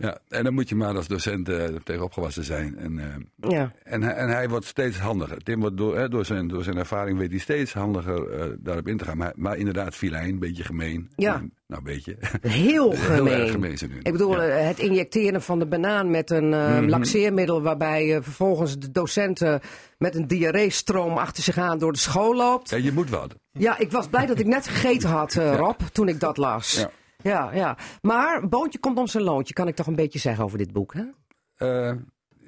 Ja, 0.00 0.18
en 0.28 0.44
dan 0.44 0.54
moet 0.54 0.68
je 0.68 0.74
maar 0.74 0.96
als 0.96 1.06
docent 1.08 1.48
eh 1.48 1.64
tegen 1.84 2.02
opgewassen 2.02 2.44
zijn. 2.44 2.78
En, 2.78 2.98
eh, 2.98 3.50
Ja. 3.50 3.72
en, 3.84 4.02
hij- 4.02 4.14
en 4.14 4.28
hij 4.28 4.48
wordt 4.48 4.64
steeds 4.66 4.98
handiger. 4.98 5.38
Tim 5.42 5.60
wordt 5.60 5.76
door, 5.76 5.96
hè, 5.98 6.08
door, 6.08 6.24
zijn, 6.24 6.48
door 6.48 6.64
zijn 6.64 6.76
ervaring 6.76 7.18
weet 7.18 7.30
hij 7.30 7.38
steeds 7.38 7.72
handiger 7.72 8.30
eh, 8.30 8.46
daarop 8.58 8.88
in 8.88 8.96
te 8.96 9.04
gaan. 9.04 9.16
Maar, 9.16 9.32
maar 9.36 9.56
inderdaad, 9.56 9.94
filijn, 9.94 10.28
een 10.28 10.38
beetje 10.38 10.64
gemeen. 10.64 11.10
Ja. 11.16 11.30
Nou, 11.32 11.50
nou, 11.66 11.80
een 11.80 11.92
beetje. 11.94 12.16
Heel 12.40 12.90
Heel 12.92 12.92
gemeen. 13.16 13.32
erg 13.40 13.50
gemeen 13.50 13.76
nu. 13.88 13.98
Ik 14.02 14.12
bedoel, 14.12 14.42
Ja. 14.42 14.48
Eh, 14.48 14.66
het 14.66 14.78
injecteren 14.78 15.42
van 15.42 15.58
de 15.58 15.66
banaan 15.66 16.10
met 16.10 16.30
een 16.30 16.52
eh, 16.54 16.78
laxeermiddel... 16.86 17.62
waarbij 17.62 18.14
eh, 18.16 18.22
vervolgens 18.22 18.78
de 18.78 18.90
docenten 18.90 19.60
met 19.98 20.14
een 20.14 20.26
diarreestroom 20.26 21.16
achter 21.16 21.42
zich 21.42 21.58
aan 21.58 21.78
door 21.78 21.92
de 21.92 21.98
school 21.98 22.34
loopt. 22.36 22.70
Ja, 22.70 22.76
je 22.76 22.92
moet 22.92 23.10
wat. 23.10 23.34
Ja, 23.52 23.78
ik 23.78 23.90
was 23.92 24.08
blij 24.08 24.26
dat 24.26 24.38
ik 24.38 24.46
net 24.46 24.68
gegeten 24.68 25.08
had, 25.08 25.34
eh, 25.36 25.54
Rob, 25.56 25.80
toen 25.92 26.08
ik 26.08 26.20
dat 26.20 26.36
las. 26.36 26.74
Ja. 26.80 26.90
Ja, 27.22 27.52
ja. 27.52 27.76
Maar 28.02 28.48
boontje 28.48 28.78
komt 28.78 28.98
om 28.98 29.06
zijn 29.06 29.24
loontje, 29.24 29.54
kan 29.54 29.68
ik 29.68 29.74
toch 29.74 29.86
een 29.86 29.94
beetje 29.96 30.18
zeggen 30.18 30.44
over 30.44 30.58
dit 30.58 30.72
boek, 30.72 30.94
hè? 30.94 31.04
Eh, 31.56 31.96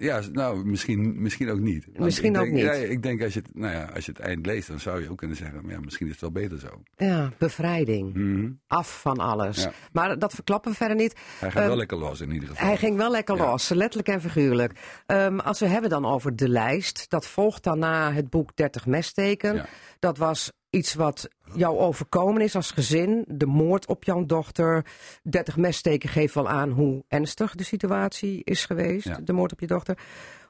ja, 0.00 0.20
nou, 0.32 0.64
misschien, 0.64 1.22
misschien 1.22 1.50
ook 1.50 1.58
niet. 1.58 1.84
Want 1.84 1.98
Misschien 1.98 2.38
ook 2.38 2.48
niet. 2.48 2.62
Ja, 2.64 2.72
ik 2.72 3.02
denk 3.02 3.22
als 3.22 3.32
je, 3.32 3.40
het, 3.40 3.54
nou 3.54 3.74
ja, 3.74 3.84
als 3.94 4.04
je 4.04 4.12
het 4.12 4.20
eind 4.20 4.46
leest, 4.46 4.68
dan 4.68 4.80
zou 4.80 5.02
je 5.02 5.10
ook 5.10 5.18
kunnen 5.18 5.36
zeggen, 5.36 5.62
maar 5.62 5.72
ja, 5.74 5.80
misschien 5.80 6.06
is 6.06 6.12
het 6.12 6.20
wel 6.20 6.30
beter 6.30 6.58
zo. 6.58 6.82
Ja, 6.96 7.30
bevrijding. 7.38 8.14
Mhm. 8.14 8.50
Af 8.66 9.00
van 9.00 9.18
alles. 9.18 9.62
Ja. 9.62 9.72
Maar 9.92 10.18
dat 10.18 10.32
verklappen 10.34 10.70
we 10.70 10.76
verder 10.76 10.96
niet. 10.96 11.14
Hij 11.38 11.48
Ehm, 11.48 11.66
wel 11.66 11.76
lekker 11.76 11.98
los 11.98 12.20
in 12.20 12.30
ieder 12.30 12.48
geval. 12.48 12.66
Hij 12.66 12.76
ging 12.76 12.96
wel 12.96 13.10
lekker 13.10 13.36
los, 13.36 13.68
letterlijk 13.68 14.08
en 14.08 14.20
figuurlijk. 14.20 14.72
Ehm, 15.06 15.38
als 15.38 15.60
we 15.60 15.66
hebben 15.66 15.90
dan 15.90 16.04
over 16.04 16.36
de 16.36 16.48
lijst, 16.48 17.10
dat 17.10 17.26
volgt 17.26 17.62
daarna 17.62 18.12
het 18.12 18.30
boek 18.30 18.56
30 18.56 18.86
messteken. 18.86 19.66
Dat 19.98 20.18
was 20.18 20.52
iets 20.70 20.94
wat 20.94 21.28
jou 21.54 21.78
overkomen 21.78 22.42
is 22.42 22.54
als 22.56 22.70
gezin. 22.70 23.24
De 23.28 23.46
moord 23.46 23.86
op 23.86 24.04
jouw 24.04 24.24
dochter. 24.26 24.84
30 25.22 25.56
messteken 25.56 26.08
geeft 26.08 26.34
wel 26.34 26.48
aan 26.48 26.70
hoe 26.70 27.04
ernstig 27.08 27.54
de 27.54 27.64
situatie 27.64 28.40
is 28.44 28.64
geweest. 28.64 29.06
Ja. 29.06 29.18
De 29.24 29.32
moord 29.32 29.52
op 29.52 29.60
je 29.60 29.66
dochter. 29.66 29.98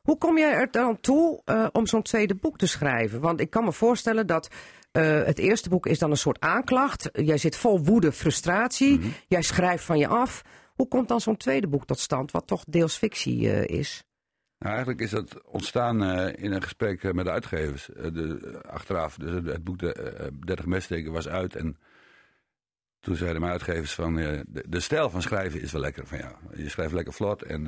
Hoe 0.03 0.19
kom 0.19 0.39
jij 0.39 0.53
er 0.53 0.71
dan 0.71 1.01
toe 1.01 1.43
eh, 1.45 1.67
om 1.73 1.87
zo'n 1.87 2.03
tweede 2.03 2.35
boek 2.35 2.59
te 2.59 2.67
schrijven? 2.67 3.21
Want 3.21 3.41
ik 3.41 3.51
kan 3.51 3.65
me 3.65 3.73
voorstellen 3.73 4.27
dat 4.27 4.49
eh, 4.93 5.25
het 5.25 5.39
eerste 5.39 5.69
boek 5.69 5.87
is 5.87 5.99
dan 5.99 6.11
een 6.11 6.17
soort 6.17 6.41
aanklacht. 6.41 7.09
Jij 7.13 7.39
zit 7.39 7.57
vol 7.57 7.85
woede, 7.85 8.13
frustratie. 8.13 8.99
Mhm. 8.99 9.09
Jij 9.29 9.43
schrijft 9.43 9.85
van 9.85 9.99
je 9.99 10.07
af. 10.07 10.43
Hoe 10.75 10.89
komt 10.89 11.09
dan 11.09 11.21
zo'n 11.21 11.37
tweede 11.37 11.69
boek 11.69 11.87
tot 11.87 11.99
stand, 11.99 12.31
wat 12.31 12.47
toch 12.47 12.65
deels 12.69 12.97
fictie 12.97 13.53
eh, 13.53 13.79
is? 13.79 14.05
Nou, 14.61 14.73
eigenlijk 14.75 15.01
is 15.05 15.11
dat 15.11 15.43
ontstaan 15.45 16.03
eh, 16.03 16.45
in 16.45 16.53
een 16.53 16.63
gesprek 16.63 17.03
eh, 17.05 17.13
met 17.13 17.25
de 17.25 17.31
uitgevers. 17.31 17.93
Eh, 17.93 18.13
de, 18.13 18.61
achteraf, 18.67 19.17
dus 19.17 19.31
het, 19.53 19.65
boek 19.65 19.79
de, 19.79 19.93
eh, 19.93 20.27
30 20.45 20.67
messteken 20.67 21.13
was 21.13 21.29
uit 21.29 21.57
en 21.57 21.79
toen 23.01 23.17
zeiden 23.17 23.41
mijn 23.41 23.53
uitgevers 23.53 23.95
van, 23.95 24.15
de, 24.15 24.45
de 24.69 24.81
stijl 24.81 25.11
van 25.11 25.23
schrijven 25.23 25.61
is 25.61 25.73
wel 25.73 25.81
lekker 25.81 26.07
van 26.07 26.19
jou. 26.19 26.35
Je 26.55 26.69
schrijft 26.69 26.93
lekker 26.93 27.13
vlot 27.13 27.43
en 27.43 27.65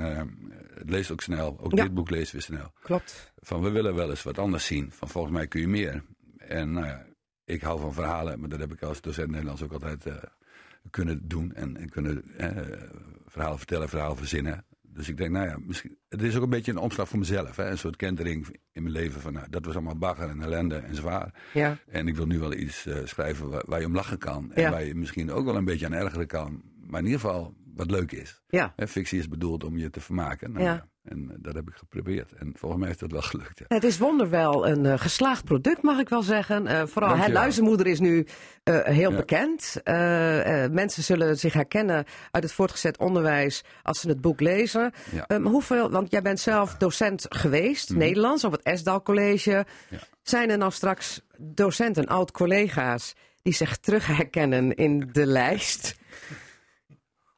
het 0.74 0.90
leest 0.90 1.11
ook 1.11 1.20
snel. 1.20 1.59
Ook 1.61 1.72
Ja. 1.72 1.83
dit 1.83 1.94
boek 1.94 2.11
leest 2.11 2.33
weer 2.33 2.42
snel. 2.42 2.72
Klopt. 2.83 3.33
Van 3.38 3.62
we 3.62 3.70
willen 3.70 3.94
wel 3.94 4.11
eens 4.11 4.22
wat 4.22 4.38
anders 4.38 4.66
zien. 4.66 4.92
Van 4.92 5.09
volgens 5.09 5.35
mij 5.35 5.46
kun 5.46 5.61
je 5.61 5.68
meer. 5.68 6.05
En 6.38 6.72
nou 6.72 6.87
ja, 6.87 7.07
ik 7.44 7.62
hou 7.62 7.81
van 7.81 7.92
verhalen, 7.94 8.40
maar 8.40 8.48
dat 8.48 8.59
heb 8.59 8.72
ik 8.72 8.83
als 8.83 9.00
docent 9.00 9.31
Nederlands 9.31 9.62
ook 9.62 9.72
altijd 9.72 10.05
kunnen 10.90 11.28
doen 11.28 11.52
en, 11.55 11.76
en 11.76 11.88
kunnen 11.88 12.24
verhaal 13.26 13.57
vertellen, 13.57 13.88
verhaal 13.88 14.16
verzinnen. 14.16 14.64
Dus 14.94 15.09
ik 15.09 15.16
denk, 15.16 15.31
nou 15.31 15.46
ja, 15.48 15.59
misschien, 15.66 15.96
het 16.09 16.22
is 16.22 16.37
ook 16.37 16.42
een 16.42 16.50
beetje 16.50 16.72
een 16.72 16.78
omslag 16.78 17.09
voor 17.09 17.18
mezelf. 17.18 17.57
Hè? 17.57 17.70
Een 17.70 17.78
soort 17.78 17.96
kentering 17.96 18.57
in 18.72 18.83
mijn 18.83 18.94
leven 18.94 19.20
van, 19.20 19.33
nou, 19.33 19.46
dat 19.50 19.64
was 19.64 19.74
allemaal 19.74 19.96
bagger 19.98 20.28
en 20.28 20.42
ellende 20.42 20.76
en 20.76 20.94
zwaar. 20.94 21.35
Ja. 21.52 21.78
En 21.87 22.09
ik 22.09 22.16
wil 22.16 22.26
nu 22.26 22.38
wel 22.38 22.52
iets 22.52 22.87
eh, 22.87 22.96
schrijven 23.05 23.48
waar, 23.48 23.62
waar 23.66 23.81
je 23.81 23.87
om 23.87 23.94
lachen 23.94 24.18
kan. 24.18 24.52
En 24.52 24.62
Ja. 24.62 24.70
waar 24.70 24.85
je 24.85 24.94
misschien 24.94 25.31
ook 25.31 25.44
wel 25.44 25.57
een 25.57 25.64
beetje 25.64 25.87
aan 25.87 25.92
ergeren 25.92 26.26
kan. 26.26 26.62
Maar 26.81 27.00
in 27.00 27.07
ieder 27.07 27.20
geval 27.20 27.55
wat 27.74 27.90
leuk 27.90 28.12
is. 28.12 28.42
Ja. 28.48 28.72
Hè, 28.76 28.88
fictie 28.88 29.18
is 29.18 29.28
bedoeld 29.28 29.64
om 29.64 29.76
je 29.78 29.90
te 29.90 30.00
vermaken. 30.00 30.52
Nou, 30.52 30.64
Ja. 30.64 30.88
En 31.03 31.29
eh, 31.31 31.37
dat 31.38 31.55
heb 31.55 31.69
ik 31.69 31.75
geprobeerd. 31.75 32.33
En 32.33 32.53
volgens 32.57 32.81
mij 32.81 32.91
is 32.91 32.99
dat 32.99 33.11
wel 33.12 33.23
gelukt. 33.33 33.59
Ja. 33.59 33.65
Het 33.69 33.85
is 33.85 33.99
wonderwel 33.99 34.67
een 34.69 34.87
eh, 34.87 34.99
geslaagd 34.99 35.45
product, 35.45 35.83
mag 35.83 35.99
ik 35.99 36.09
wel 36.09 36.23
zeggen. 36.23 36.67
Eh, 36.67 36.75
vooral 36.87 37.09
hè, 37.11 37.15
Dankjewel. 37.17 37.41
Luizenmoeder 37.41 37.87
is 37.87 38.01
nu 38.01 38.27
heel 38.65 39.11
Ja. 39.11 39.17
bekend. 39.17 39.81
Mensen 40.73 41.03
zullen 41.03 41.38
zich 41.38 41.53
herkennen 41.53 42.05
uit 42.31 42.43
het 42.43 42.53
voortgezet 42.53 42.99
onderwijs 42.99 43.65
als 43.83 44.01
ze 44.01 44.09
het 44.09 44.21
boek 44.21 44.41
lezen. 44.41 44.93
Ja. 45.29 45.41
Hoeveel, 45.41 45.91
want 45.91 46.11
jij 46.11 46.23
bent 46.23 46.41
zelf 46.41 46.75
docent 46.75 47.27
geweest, 47.29 47.95
Nederlands, 47.95 48.45
op 48.45 48.53
het 48.53 48.62
Esdal 48.62 49.03
College. 49.03 49.67
Zijn 50.23 50.51
er 50.51 50.59
nou 50.59 50.73
straks 50.73 51.21
docenten, 51.38 52.07
oud-collega's, 52.07 53.15
die 53.43 53.55
zich 53.55 53.77
terug 53.77 54.07
herkennen 54.07 54.75
in 54.75 55.09
de 55.12 55.27
lijst? 55.41 56.01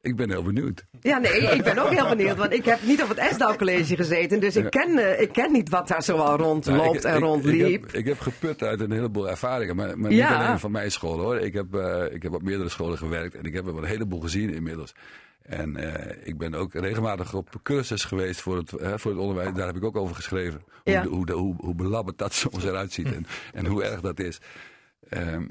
Ik 0.04 0.16
ben 0.16 0.30
heel 0.30 0.42
benieuwd. 0.42 0.84
Ja, 1.00 1.18
nee, 1.18 1.32
ik 1.40 1.62
ben 1.62 1.78
ook 1.78 1.90
heel 1.90 2.08
benieuwd, 2.08 2.36
want 2.36 2.52
ik 2.52 2.64
heb 2.64 2.78
niet 2.82 3.02
op 3.02 3.08
het 3.08 3.18
Esdal 3.18 3.56
College 3.56 3.96
gezeten. 3.96 4.40
Dus 4.40 4.56
ik 4.56 4.70
ken, 4.70 4.98
eh, 4.98 5.20
ik 5.20 5.32
ken 5.32 5.52
niet 5.52 5.68
wat 5.68 5.88
daar 5.88 6.02
zoal 6.02 6.36
rondloopt 6.36 6.78
Nou, 6.82 6.96
ik- 6.96 7.02
en 7.04 7.14
ik- 7.16 7.20
rondliep. 7.22 7.66
Ik, 7.66 7.80
heb, 7.80 7.92
ik 7.92 8.06
heb 8.06 8.20
geput 8.20 8.62
uit 8.62 8.80
een 8.80 8.90
heleboel 8.92 9.28
ervaringen. 9.28 9.76
Maar, 9.76 9.98
maar 9.98 10.10
Ja. 10.12 10.28
niet 10.38 10.44
alleen 10.46 10.58
van 10.58 10.70
mijn 10.70 10.90
school 10.90 11.18
hoor. 11.20 11.38
Ik 11.38 11.52
heb, 11.52 11.74
eh, 11.74 12.02
ik 12.14 12.22
heb 12.22 12.34
op 12.34 12.42
meerdere 12.42 12.68
scholen 12.68 12.98
gewerkt. 12.98 13.34
En 13.34 13.44
ik 13.44 13.54
heb 13.54 13.66
er 13.66 13.74
wel 13.74 13.82
een 13.82 13.88
heleboel 13.88 14.20
gezien 14.20 14.54
inmiddels. 14.54 14.94
En 15.42 15.76
eh, 15.76 16.16
ik 16.28 16.38
ben 16.38 16.54
ook 16.54 16.72
regelmatig 16.74 17.34
op 17.34 17.48
cursus 17.62 18.04
geweest 18.04 18.40
voor 18.40 18.56
het, 18.56 18.70
voor 19.00 19.10
het 19.10 19.20
onderwijs. 19.20 19.54
Daar 19.54 19.66
heb 19.66 19.76
ik 19.76 19.84
ook 19.84 19.96
over 19.96 20.14
geschreven. 20.14 20.62
Hoe, 20.82 20.92
Ja. 20.92 21.02
de- 21.02 21.08
hoe, 21.08 21.26
de- 21.26 21.32
hoe, 21.32 21.54
hoe 21.58 21.74
belabberd 21.74 22.18
dat 22.18 22.32
soms 22.44 22.64
eruit 22.64 22.92
ziet. 22.92 23.06
En, 23.14 23.26
en 23.52 23.66
hoe 23.66 23.84
erg 23.84 24.00
dat 24.00 24.20
is. 24.20 24.38
Ehm, 25.08 25.44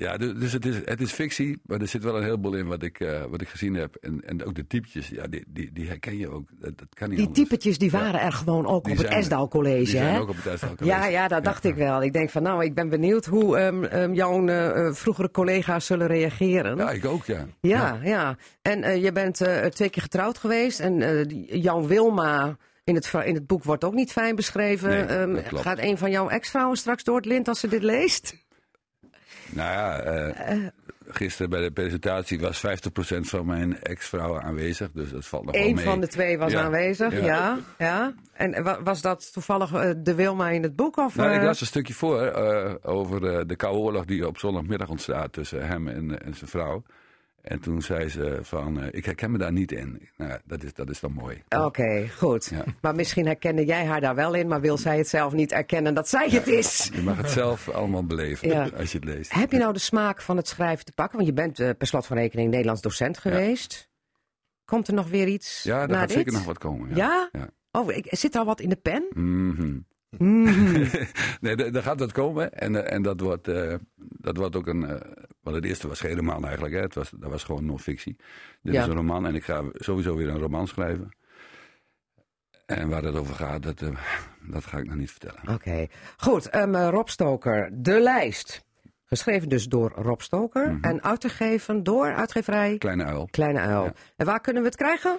ja, 0.00 0.16
dus 0.16 0.52
het 0.52 0.66
is, 0.66 0.76
het 0.84 1.00
is 1.00 1.12
fictie, 1.12 1.60
maar 1.62 1.80
er 1.80 1.88
zit 1.88 2.02
wel 2.02 2.16
een 2.16 2.22
heleboel 2.22 2.54
in 2.54 2.66
wat 2.66 2.82
ik, 2.82 3.00
eh, 3.00 3.24
wat 3.30 3.40
ik 3.40 3.48
gezien 3.48 3.74
heb. 3.74 3.94
En, 3.94 4.22
en 4.26 4.44
ook 4.44 4.54
de 4.54 4.66
typetjes, 4.66 5.08
ja, 5.08 5.26
die, 5.26 5.44
die, 5.48 5.70
die 5.72 5.86
herken 5.88 6.18
je 6.18 6.28
ook. 6.30 6.48
Dat, 6.58 6.78
dat 6.78 6.88
kan 6.94 7.08
niet 7.08 7.18
Die 7.18 7.26
anders. 7.26 7.48
typetjes 7.48 7.78
die 7.78 7.90
waren 7.90 8.20
er 8.20 8.32
gewoon 8.32 8.66
ook 8.66 8.84
Die 8.84 8.92
op 8.92 8.98
het. 8.98 9.08
Esdal 9.12 9.48
College, 9.48 9.76
Die 9.76 9.86
zijn 9.86 10.12
hè? 10.14 10.20
ook 10.20 10.28
op 10.28 10.36
het 10.36 10.46
Esdal 10.46 10.74
College. 10.74 10.96
Ja, 10.96 11.06
ja, 11.06 11.28
dat 11.28 11.44
dacht 11.44 11.64
ik 11.64 11.74
wel. 11.74 12.02
Ik 12.02 12.12
denk 12.12 12.30
van, 12.30 12.42
nou, 12.42 12.64
ik 12.64 12.74
ben 12.74 12.88
benieuwd 12.88 13.26
hoe 13.26 13.56
ehm, 13.58 13.84
ehm, 13.84 14.12
jouw 14.12 14.46
eh, 14.46 14.86
eh, 14.86 14.94
vroegere 14.94 15.30
collega's 15.30 15.86
zullen 15.86 16.06
reageren. 16.06 16.76
Ja, 16.76 16.90
ik 16.90 17.04
ook, 17.04 17.24
ja. 17.24 17.46
Ja, 17.60 17.98
ja. 18.02 18.36
En 18.62 19.00
je 19.00 19.12
bent 19.12 19.34
twee 19.70 19.90
keer 19.90 20.02
getrouwd 20.02 20.38
geweest. 20.38 20.80
En 20.80 21.26
jouw 21.46 21.86
Wilma 21.86 22.56
in 22.84 22.94
het, 22.94 23.12
in 23.24 23.34
het 23.34 23.46
boek 23.46 23.64
wordt 23.64 23.84
ook 23.84 23.94
niet 23.94 24.12
fijn 24.12 24.34
beschreven. 24.34 24.88
Nee, 24.88 25.02
Ehm, 25.02 25.56
gaat 25.56 25.78
een 25.78 25.98
van 25.98 26.10
jouw 26.10 26.28
ex-vrouwen 26.28 26.76
straks 26.76 27.04
door 27.04 27.16
het 27.16 27.24
lint 27.24 27.48
als 27.48 27.60
ze 27.60 27.68
dit 27.68 27.82
leest? 27.82 28.36
Nou 29.48 29.70
ja, 29.72 30.00
eh, 30.00 30.56
gisteren 31.08 31.50
bij 31.50 31.60
de 31.62 31.70
presentatie 31.70 32.40
was 32.40 32.58
50% 32.58 33.28
van 33.28 33.46
mijn 33.46 33.82
ex-vrouwen 33.82 34.42
aanwezig. 34.42 34.88
Dus 34.92 35.10
dat 35.10 35.26
valt 35.26 35.44
nog 35.44 35.54
wel 35.54 35.64
Eén 35.64 35.74
mee. 35.74 35.84
van 35.84 36.00
de 36.00 36.06
twee 36.08 36.38
was 36.38 36.52
Ja, 36.52 36.62
aanwezig, 36.62 37.12
ja. 37.12 37.24
ja. 37.26 37.58
ja. 37.78 38.14
En 38.32 38.62
wa- 38.62 38.82
was 38.82 39.00
dat 39.02 39.32
toevallig 39.32 39.72
eh, 39.72 39.90
de 39.96 40.14
Wilma 40.14 40.48
in 40.50 40.62
het 40.62 40.76
boek? 40.76 40.96
Of, 40.96 41.16
Nou, 41.16 41.30
ik 41.32 41.40
eh, 41.40 41.44
las 41.46 41.60
een 41.60 41.66
stukje 41.66 41.94
voor 41.94 42.22
eh, 42.22 42.74
over 42.82 43.26
eh, 43.38 43.40
de 43.46 43.56
koude 43.56 43.78
oorlog 43.78 44.04
die 44.04 44.26
op 44.26 44.38
zondagmiddag 44.38 44.88
ontstaat 44.88 45.32
tussen 45.32 45.66
hem 45.66 45.88
en, 45.88 46.22
en 46.24 46.34
zijn 46.34 46.50
vrouw. 46.50 46.82
En 47.42 47.60
toen 47.60 47.82
zei 47.82 48.08
ze 48.08 48.38
van, 48.42 48.80
eh, 48.80 48.86
ik 48.90 49.04
herken 49.04 49.30
me 49.30 49.38
daar 49.38 49.52
niet 49.52 49.72
in. 49.72 50.08
Nou, 50.16 50.30
ja, 50.30 50.40
dat 50.44 50.62
is, 50.62 50.74
dat 50.74 50.90
is 50.90 51.00
dan 51.00 51.12
mooi. 51.12 51.42
Oké, 51.48 52.08
goed. 52.16 52.46
Ja. 52.46 52.64
Maar 52.80 52.94
misschien 52.94 53.26
herkende 53.26 53.64
jij 53.64 53.84
haar 53.84 54.00
daar 54.00 54.14
wel 54.14 54.34
in, 54.34 54.48
maar 54.48 54.60
wil 54.60 54.78
zij 54.78 54.98
het 54.98 55.08
zelf 55.08 55.32
niet 55.32 55.52
erkennen 55.52 55.94
dat 55.94 56.08
zij 56.08 56.28
het 56.30 56.46
is. 56.46 56.90
Je 56.94 57.02
mag 57.02 57.16
het 57.16 57.30
zelf 57.30 57.68
allemaal 57.68 58.04
beleven 58.04 58.48
Ja. 58.48 58.68
als 58.76 58.92
je 58.92 58.98
het 58.98 59.06
leest. 59.06 59.32
Heb 59.34 59.52
je 59.52 59.58
nou 59.58 59.72
de 59.72 59.78
smaak 59.78 60.22
van 60.22 60.36
het 60.36 60.48
schrijven 60.48 60.84
te 60.84 60.92
pakken? 60.92 61.16
Want 61.16 61.28
je 61.28 61.34
bent 61.34 61.58
eh, 61.60 61.70
per 61.78 61.86
slot 61.86 62.06
van 62.06 62.16
rekening 62.16 62.50
Nederlands 62.50 62.82
docent 62.82 63.18
geweest. 63.18 63.88
Komt 64.64 64.88
er 64.88 64.94
nog 64.94 65.08
weer 65.08 65.26
iets 65.28 65.62
Ja, 65.62 65.86
daar 65.86 65.98
gaat 65.98 66.08
dit? 66.08 66.16
zeker 66.16 66.32
nog 66.32 66.44
wat 66.44 66.58
komen. 66.58 66.94
Ja? 66.96 67.30
Oh, 67.72 67.90
ik, 67.92 68.06
zit 68.10 68.34
al 68.36 68.44
wat 68.44 68.60
in 68.60 68.68
de 68.68 68.76
pen? 68.76 69.06
Mhm. 69.10 69.78
Mhm. 70.18 70.86
nee, 71.40 71.56
er 71.56 71.82
gaat 71.82 71.98
wat 72.00 72.12
komen. 72.12 72.52
En, 72.52 72.84
eh, 72.84 72.92
en 72.94 73.02
dat, 73.02 73.20
wordt, 73.20 73.48
eh, 73.48 73.74
dat 73.96 74.36
wordt 74.36 74.56
ook 74.56 74.66
een. 74.66 74.84
eh, 74.88 75.10
want 75.42 75.56
het 75.56 75.64
eerste 75.64 75.88
was 75.88 76.00
geen 76.00 76.16
roman 76.16 76.44
eigenlijk. 76.44 76.74
Hè. 76.74 76.80
Het 76.80 76.94
was, 76.94 77.10
dat 77.18 77.30
was 77.30 77.44
gewoon 77.44 77.64
non-fictie. 77.64 78.16
Dit 78.62 78.74
Ja. 78.74 78.80
is 78.82 78.86
een 78.88 78.94
roman 78.94 79.26
en 79.26 79.34
ik 79.34 79.44
ga 79.44 79.62
sowieso 79.72 80.16
weer 80.16 80.28
een 80.28 80.38
roman 80.38 80.66
schrijven. 80.68 81.08
En 82.66 82.88
waar 82.88 83.02
het 83.02 83.16
over 83.16 83.34
gaat, 83.34 83.62
dat, 83.62 83.82
dat 84.48 84.64
ga 84.64 84.78
ik 84.78 84.86
nog 84.86 84.96
niet 84.96 85.10
vertellen. 85.10 85.54
Oké. 85.54 85.86
Goed, 86.16 86.48
ehm, 86.48 86.74
eh, 86.74 86.88
Rob 86.90 87.08
Stoker, 87.08 87.70
De 87.72 88.00
Lijst. 88.00 88.64
Geschreven 89.04 89.48
dus 89.48 89.64
door 89.66 89.92
Rob 89.96 90.20
Stoker 90.20 90.72
Mhm. 90.72 90.84
en 90.84 91.02
uitgegeven 91.02 91.82
door 91.82 92.14
uitgeverij 92.14 92.78
Kleine 92.78 93.04
uil. 93.04 93.28
Kleine 93.30 93.58
Uil. 93.58 93.84
Ja. 93.84 93.92
En 94.16 94.26
waar 94.26 94.40
kunnen 94.40 94.62
we 94.62 94.68
het 94.68 94.76
krijgen? 94.76 95.18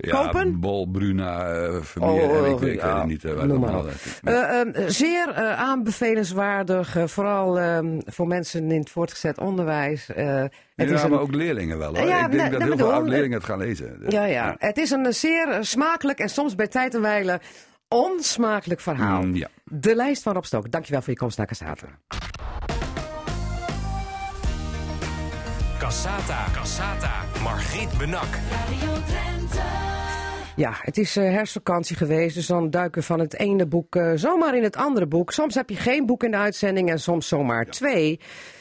Ja, 0.00 0.22
Kopen? 0.24 0.60
Bol, 0.60 0.86
Bruna, 0.90 1.44
eh, 1.52 1.80
familie. 1.82 2.20
Oh, 2.22 2.46
en 2.46 2.52
ik, 2.52 2.58
weet- 2.58 2.74
ik 2.74 2.80
ja, 2.80 2.94
weet 2.96 3.06
niet 3.06 3.22
het 3.22 3.34
maar 3.36 3.48
allemaal 3.50 3.86
Eh, 4.24 4.60
ehm, 4.60 4.88
zeer 4.90 5.34
aanbevelenswaardig, 5.56 6.96
vooral 7.04 7.58
ehm, 7.58 8.00
voor 8.06 8.26
mensen 8.26 8.70
in 8.70 8.78
het 8.80 8.90
voortgezet 8.90 9.38
onderwijs. 9.38 10.08
Eh, 10.08 10.26
het 10.26 10.52
Ja, 10.74 10.84
is 10.84 11.02
een, 11.02 11.10
maar 11.10 11.20
ook 11.20 11.34
leerlingen 11.34 11.78
wel 11.78 11.96
hoor. 11.96 12.06
Ja, 12.06 12.24
ik 12.24 12.30
denk 12.30 12.42
nee, 12.42 12.50
dat 12.50 12.60
heel 12.60 12.70
bedoel, 12.70 12.86
veel 12.86 12.96
oud-leerlingen 12.96 13.36
het 13.36 13.46
gaan 13.46 13.58
lezen. 13.58 13.96
ja, 14.08 14.24
ja. 14.24 14.54
Het 14.58 14.76
is 14.78 14.90
een 14.90 15.12
zeer 15.14 15.58
smakelijk 15.60 16.18
en 16.18 16.28
soms 16.28 16.54
bij 16.54 16.68
tijd 16.68 16.94
en 16.94 17.00
wijle 17.00 17.40
onsmakelijk 17.88 18.80
verhaal. 18.80 19.22
Mm, 19.22 19.34
ja. 19.36 19.48
De 19.64 19.94
lijst 19.94 20.22
van 20.22 20.32
Rob 20.32 20.44
Stoker. 20.44 20.70
Dankjewel 20.70 21.00
voor 21.02 21.12
je 21.12 21.18
komst 21.18 21.36
naar 21.38 21.46
Cassata. 21.46 21.86
Cassata. 25.78 26.44
Cassata. 26.54 27.12
Margriet 27.42 27.98
Benak. 27.98 28.26
Radio. 28.50 28.96
Ja, 30.58 30.74
het 30.80 30.98
is 30.98 31.16
eh, 31.16 31.24
herfstvakantie 31.24 31.96
geweest, 31.96 32.34
dus 32.34 32.46
dan 32.46 32.70
duiken 32.70 33.00
we 33.00 33.06
van 33.06 33.18
het 33.18 33.38
ene 33.38 33.66
boek 33.66 33.96
eh, 33.96 34.12
zomaar 34.14 34.56
in 34.56 34.62
het 34.62 34.76
andere 34.76 35.06
boek. 35.06 35.32
Soms 35.32 35.54
heb 35.54 35.70
je 35.70 35.76
geen 35.76 36.06
boek 36.06 36.22
in 36.22 36.30
de 36.30 36.36
uitzending 36.36 36.90
en 36.90 37.00
soms 37.00 37.28
zomaar 37.28 37.66
twee. 37.66 38.20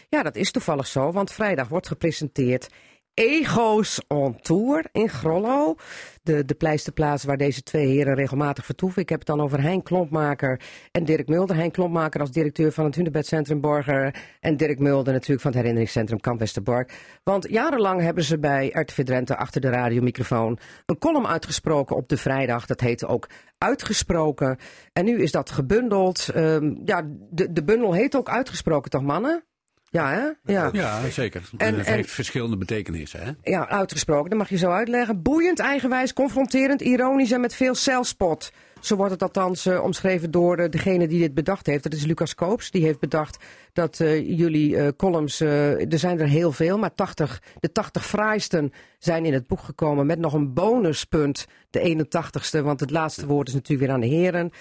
Ja, 0.10 0.24
dat 0.24 0.36
is 0.36 0.52
toevallig 0.52 0.88
zo, 0.88 1.12
want 1.12 1.32
vrijdag 1.32 1.68
wordt 1.68 1.88
gepresenteerd 1.88 2.70
Ego's 3.18 4.02
on 4.08 4.40
Tour 4.42 4.86
in 4.92 5.10
Grollo. 5.10 5.76
De, 6.24 6.46
de 6.46 6.54
pleisterplaats 6.54 7.24
waar 7.24 7.38
deze 7.38 7.64
twee 7.64 7.88
heren 7.88 8.16
regelmatig 8.16 8.66
vertoeven. 8.66 9.02
Ik 9.02 9.10
heb 9.10 9.20
het 9.20 9.28
dan 9.28 9.42
over 9.42 9.62
Hein 9.62 9.84
Klompmaker 9.84 10.62
en 10.92 11.06
Dirk 11.06 11.28
Mulder. 11.28 11.56
Hein 11.56 11.72
Klompmaker 11.72 12.22
als 12.22 12.32
directeur 12.32 12.72
van 12.72 12.86
het 12.86 12.96
Hunebedcentrum 12.96 13.62
Borger. 13.62 14.16
En 14.40 14.58
Dirk 14.58 14.80
Mulder 14.80 15.14
natuurlijk 15.14 15.42
van 15.42 15.50
het 15.50 15.60
herinneringscentrum 15.60 16.20
Kamp 16.20 16.40
Westerbork. 16.40 16.94
Want 17.24 17.50
jarenlang 17.50 18.02
hebben 18.02 18.24
ze 18.24 18.40
bij 18.40 18.70
RTV 18.74 19.04
Drenthe 19.04 19.38
achter 19.38 19.62
de 19.62 19.70
radiomicrofoon 19.70 20.60
een 20.86 20.98
column 20.98 21.28
uitgesproken 21.28 21.96
op 21.96 22.10
de 22.10 22.18
vrijdag. 22.18 22.66
Dat 22.66 22.82
heette 22.82 23.08
ook 23.08 23.30
Uitgesproken. 23.58 24.58
En 24.94 25.06
nu 25.06 25.22
is 25.22 25.32
dat 25.32 25.52
gebundeld. 25.52 26.30
Ehm, 26.30 26.76
ja, 26.86 27.04
de, 27.30 27.52
de 27.52 27.64
bundel 27.64 27.94
heet 27.94 28.16
ook 28.16 28.30
Uitgesproken, 28.30 28.92
toch 28.92 29.04
mannen? 29.04 29.47
Ja, 29.90 30.12
hè? 30.12 30.54
Ja. 30.54 30.70
Ja, 30.72 31.10
zeker. 31.10 31.42
En- 31.58 31.76
het 31.76 31.86
en- 31.88 31.94
heeft 31.94 32.12
verschillende 32.12 32.58
betekenissen. 32.58 33.20
Hè? 33.24 33.52
Ja, 33.52 33.70
uitgesproken, 33.70 34.30
dat 34.30 34.40
mag 34.40 34.50
je 34.50 34.58
zo 34.58 34.72
uitleggen. 34.72 35.22
Boeiend, 35.22 35.60
eigenwijs, 35.60 36.14
confronterend, 36.14 36.82
ironisch 36.82 37.32
en 37.32 37.42
met 37.42 37.56
veel 37.56 37.76
zelfspot. 37.76 38.52
Zo 38.80 38.96
wordt 38.96 39.12
het 39.12 39.22
althans 39.22 39.66
eh, 39.66 39.84
omschreven 39.84 40.32
door 40.32 40.58
eh, 40.58 40.70
degene 40.70 41.08
die 41.08 41.20
dit 41.20 41.34
bedacht 41.34 41.66
heeft. 41.66 41.84
Dat 41.84 41.94
is 41.94 42.06
Lucas 42.06 42.36
Koops. 42.36 42.72
Die 42.72 42.84
heeft 42.84 43.00
bedacht 43.00 43.44
dat 43.74 44.00
eh, 44.00 44.38
jullie 44.38 44.78
eh, 44.78 44.88
columns, 44.98 45.40
eh, 45.40 45.92
er 45.92 46.00
zijn 46.00 46.20
er 46.20 46.28
heel 46.28 46.52
veel, 46.52 46.78
maar 46.78 46.94
80, 46.94 47.42
de 47.60 47.72
80 47.72 48.06
fraaisten 48.06 48.74
zijn 49.00 49.26
in 49.26 49.34
het 49.34 49.48
boek 49.48 49.60
gekomen 49.62 50.06
met 50.06 50.20
nog 50.20 50.34
een 50.34 50.54
bonuspunt, 50.54 51.46
de 51.70 51.80
81ste. 51.80 52.62
Want 52.62 52.80
het 52.80 52.92
laatste 52.92 53.26
woord 53.26 53.48
is 53.48 53.54
natuurlijk 53.54 53.88
weer 53.88 53.96
aan 53.96 54.02
de 54.02 54.08
heren. 54.08 54.52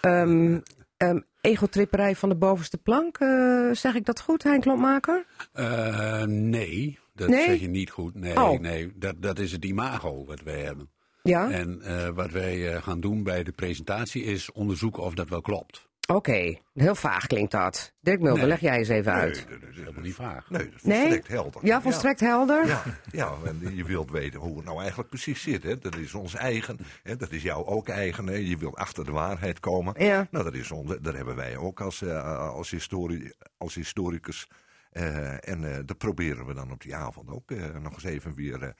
Ehm 0.00 0.58
ehm, 0.96 1.20
egotripperij 1.40 2.16
van 2.16 2.28
de 2.28 2.34
bovenste 2.34 2.78
plank, 2.78 3.16
eh, 3.18 3.70
zeg 3.72 3.94
ik 3.94 4.04
dat 4.04 4.20
goed, 4.20 4.42
Hein 4.42 4.60
Klompmaker? 4.60 5.26
Eh, 5.52 6.22
nee, 6.22 6.98
dat 7.14 7.28
Nee? 7.28 7.44
zeg 7.44 7.60
je 7.60 7.68
niet 7.68 7.90
goed. 7.90 8.14
Nee, 8.14 8.36
Oh. 8.36 8.60
nee 8.60 8.92
dat, 8.96 9.14
dat 9.18 9.38
is 9.38 9.52
het 9.52 9.64
imago 9.64 10.24
wat 10.24 10.40
wij 10.42 10.60
hebben. 10.60 10.90
Ja? 11.22 11.50
En 11.50 11.82
eh, 11.82 12.08
wat 12.08 12.30
wij 12.30 12.80
gaan 12.82 13.00
doen 13.00 13.22
bij 13.22 13.42
de 13.42 13.52
presentatie 13.52 14.22
is 14.22 14.52
onderzoeken 14.52 15.02
of 15.02 15.14
dat 15.14 15.28
wel 15.28 15.40
klopt. 15.40 15.86
Oké, 16.06 16.58
heel 16.74 16.94
vaag 16.94 17.26
klinkt 17.26 17.52
dat. 17.52 17.92
Dirk 18.00 18.20
Mulder, 18.20 18.38
Nee. 18.38 18.48
leg 18.48 18.60
jij 18.60 18.78
eens 18.78 18.88
even 18.88 19.12
uit. 19.12 19.46
Nee, 19.48 19.58
dat 19.58 19.68
is 19.68 19.76
Helemaal 19.76 20.02
niet 20.02 20.14
vaag. 20.14 20.50
Nee, 20.50 20.64
dat 20.64 20.74
is 20.74 20.82
Nee? 20.82 20.98
volstrekt 20.98 21.28
helder. 21.28 21.66
Ja, 21.66 21.82
volstrekt 21.82 22.20
helder. 22.20 22.66
Ja, 22.66 22.82
ja, 23.10 23.32
en 23.44 23.76
je 23.76 23.84
wilt 23.84 24.10
weten 24.10 24.40
hoe 24.40 24.56
het 24.56 24.64
nou 24.64 24.78
eigenlijk 24.78 25.08
precies 25.08 25.42
zit. 25.42 25.62
Hè. 25.62 25.78
Dat 25.78 25.96
is 25.96 26.14
ons 26.14 26.34
eigen, 26.34 26.78
hè. 27.02 27.16
dat 27.16 27.32
is 27.32 27.42
jou 27.42 27.66
ook 27.66 27.88
eigen. 27.88 28.26
Hè. 28.26 28.34
Je 28.34 28.56
wilt 28.56 28.76
achter 28.76 29.04
de 29.04 29.12
waarheid 29.12 29.60
komen. 29.60 30.04
Ja. 30.04 30.26
Nou, 30.30 30.44
dat, 30.44 30.54
is 30.54 30.70
onze, 30.70 31.00
dat 31.00 31.14
hebben 31.14 31.36
wij 31.36 31.56
ook 31.56 31.80
als, 31.80 32.02
eh, 32.02 32.48
als, 32.54 32.70
histori 32.70 33.32
als 33.56 33.74
historicus. 33.74 34.48
Eh, 34.96 35.48
en 35.48 35.74
eh, 35.74 35.78
dat 35.84 35.98
proberen 35.98 36.46
we 36.46 36.54
dan 36.54 36.72
op 36.72 36.82
die 36.82 36.94
avond 36.94 37.30
ook 37.30 37.50
eh, 37.50 37.74
nog 37.82 37.92
eens 37.92 38.04
even 38.04 38.34
weer 38.34 38.74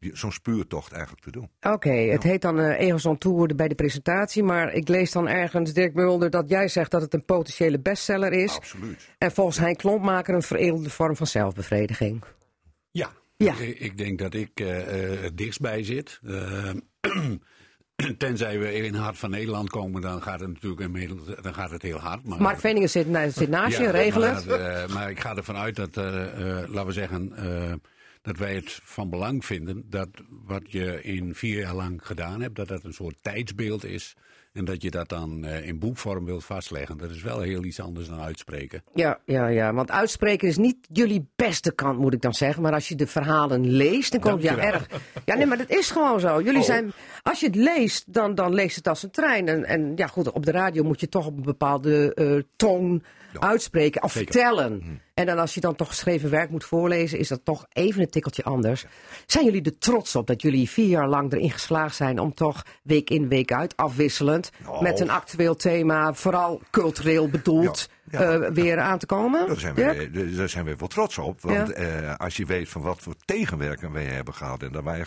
zo'n 0.00 0.32
spuurtocht 0.32 0.92
eigenlijk 0.92 1.22
te 1.22 1.30
doen. 1.30 1.50
Oké, 1.60 1.90
het 1.90 2.22
heet 2.22 2.42
dan 2.42 2.58
eh 2.60 2.80
Egels 2.80 3.06
on 3.06 3.18
Tour 3.18 3.54
bij 3.54 3.68
de 3.68 3.74
presentatie. 3.74 4.42
Maar 4.42 4.72
ik 4.72 4.88
lees 4.88 5.12
dan 5.12 5.28
ergens, 5.28 5.72
Dirk 5.72 5.94
Mulder, 5.94 6.30
dat 6.30 6.48
jij 6.48 6.68
zegt 6.68 6.90
dat 6.90 7.02
het 7.02 7.14
een 7.14 7.24
potentiële 7.24 7.78
bestseller 7.78 8.32
is. 8.32 8.56
Absoluut. 8.56 9.08
En 9.18 9.32
volgens 9.32 9.58
Hein 9.58 9.76
Klompmaker 9.76 10.34
een 10.34 10.42
veredelde 10.42 10.90
vorm 10.90 11.16
van 11.16 11.26
zelfbevrediging. 11.26 12.24
Ja. 12.90 13.10
Ja. 13.36 13.54
Ik, 13.58 13.78
ik 13.78 13.98
denk 13.98 14.18
dat 14.18 14.34
ik 14.34 14.50
eh, 14.54 15.12
eh, 15.12 15.20
het 15.22 15.36
dichtst 15.36 15.60
bij 15.60 15.84
zit. 15.84 16.20
Eh, 16.26 16.70
tenzij 18.18 18.58
we 18.58 18.74
in 18.74 18.94
het 18.94 19.02
hart 19.02 19.18
van 19.18 19.30
Nederland 19.30 19.70
komen, 19.70 20.00
dan 20.00 20.22
gaat 20.22 20.40
het 20.40 20.48
natuurlijk 20.48 20.80
inmiddels, 20.80 21.20
dan 21.42 21.54
gaat 21.54 21.70
het 21.70 21.82
heel 21.82 21.98
hard. 21.98 22.24
Maar, 22.24 22.42
Mark 22.42 22.60
Veningen 22.60 22.90
zit, 22.90 23.06
zit 23.28 23.48
naast 23.48 23.76
je, 23.76 23.82
Ja, 23.82 23.90
regel 23.90 24.20
maar, 24.20 25.02
eh, 25.02 25.08
ik 25.08 25.20
ga 25.20 25.36
ervan 25.36 25.56
uit 25.56 25.76
dat, 25.76 25.96
eh, 25.96 26.24
eh, 26.24 26.68
laten 26.68 26.86
we 26.86 26.92
zeggen, 26.92 27.32
eh, 27.36 27.72
dat 28.22 28.36
wij 28.36 28.54
het 28.54 28.80
van 28.82 29.10
belang 29.10 29.44
vinden 29.44 29.84
dat 29.90 30.08
wat 30.44 30.62
je 30.72 31.02
in 31.02 31.34
vier 31.34 31.58
jaar 31.58 31.74
lang 31.74 32.06
gedaan 32.06 32.40
hebt, 32.40 32.56
dat 32.56 32.68
dat 32.68 32.84
een 32.84 32.92
soort 32.92 33.16
tijdsbeeld 33.22 33.84
is. 33.84 34.16
En 34.52 34.64
dat 34.64 34.82
je 34.82 34.90
dat 34.90 35.08
dan 35.08 35.44
eh, 35.44 35.66
in 35.66 35.78
boekvorm 35.78 36.24
wilt 36.24 36.44
vastleggen. 36.44 36.98
Dat 36.98 37.10
is 37.10 37.22
wel 37.22 37.40
heel 37.40 37.64
iets 37.64 37.80
anders 37.80 38.08
dan 38.08 38.20
uitspreken. 38.20 38.82
Ja, 38.94 39.18
ja, 39.24 39.46
ja, 39.46 39.74
want 39.74 39.90
uitspreken 39.90 40.48
is 40.48 40.56
niet 40.56 40.76
jullie 40.92 41.28
beste 41.36 41.74
kant, 41.74 41.98
moet 41.98 42.14
ik 42.14 42.20
dan 42.20 42.34
zeggen. 42.34 42.62
Maar 42.62 42.72
als 42.72 42.88
je 42.88 42.94
de 42.94 43.06
verhalen 43.06 43.66
leest, 43.66 44.12
dan 44.12 44.20
komt 44.20 44.42
het 44.42 44.42
ja 44.42 44.58
erg. 44.58 44.86
Ja, 45.24 45.34
nee, 45.34 45.46
maar 45.46 45.56
dat 45.56 45.70
is 45.70 45.90
gewoon 45.90 46.20
zo. 46.20 46.36
Oh. 46.36 46.44
Jullie 46.44 46.62
zijn, 46.62 46.92
als 47.22 47.40
je 47.40 47.46
het 47.46 47.56
leest, 47.56 48.12
dan, 48.12 48.34
dan 48.34 48.54
leest 48.54 48.76
het 48.76 48.88
als 48.88 49.02
een 49.02 49.10
trein. 49.10 49.48
En, 49.48 49.64
en 49.64 49.92
ja, 49.96 50.06
goed, 50.06 50.32
op 50.32 50.46
de 50.46 50.52
radio 50.52 50.82
moet 50.84 51.00
je 51.00 51.08
toch 51.08 51.26
op 51.26 51.36
een 51.36 51.42
bepaalde 51.42 52.14
eh, 52.14 52.42
toon 52.56 53.02
uitspreken 53.32 54.02
of 54.02 54.12
Zeker. 54.12 54.32
vertellen. 54.32 55.00
En 55.14 55.26
dan 55.26 55.38
als 55.38 55.54
je 55.54 55.60
dan 55.60 55.74
toch 55.74 55.88
geschreven 55.88 56.30
werk 56.30 56.50
moet 56.50 56.64
voorlezen, 56.64 57.18
is 57.18 57.28
dat 57.28 57.40
toch 57.44 57.66
even 57.72 58.00
een 58.00 58.10
tikkeltje 58.10 58.44
anders. 58.44 58.84
Zijn 59.26 59.44
jullie 59.44 59.62
er 59.62 59.78
trots 59.78 60.16
op 60.16 60.26
dat 60.26 60.42
jullie 60.42 60.70
vier 60.70 60.88
jaar 60.88 61.08
lang 61.08 61.32
erin 61.32 61.50
geslaagd 61.50 61.96
zijn 61.96 62.18
om 62.18 62.34
toch 62.34 62.62
week 62.82 63.10
in, 63.10 63.28
week 63.28 63.52
uit, 63.52 63.76
afwisselend, 63.76 64.50
Nou. 64.64 64.82
met 64.82 65.00
een 65.00 65.10
actueel 65.10 65.56
thema, 65.56 66.12
vooral 66.14 66.60
cultureel 66.70 67.28
bedoeld, 67.28 67.88
Ja, 67.90 67.96
ja. 68.10 68.20
eh, 68.20 68.50
weer 68.52 68.78
aan 68.78 68.98
te 68.98 69.06
komen? 69.06 69.46
Daar 69.46 69.58
zijn, 69.60 69.74
we, 69.74 70.30
daar 70.36 70.48
zijn 70.48 70.64
we 70.64 70.76
wel 70.76 70.88
trots 70.88 71.18
op. 71.18 71.40
Want 71.40 71.72
eh, 71.72 72.14
als 72.16 72.36
je 72.36 72.46
weet 72.46 72.68
van 72.68 72.82
wat 72.82 73.02
voor 73.02 73.14
tegenwerking 73.24 73.92
wij 73.92 74.04
hebben 74.04 74.34
gehad. 74.34 74.62
En 74.62 74.72
dat 74.72 74.84
wij 74.84 75.04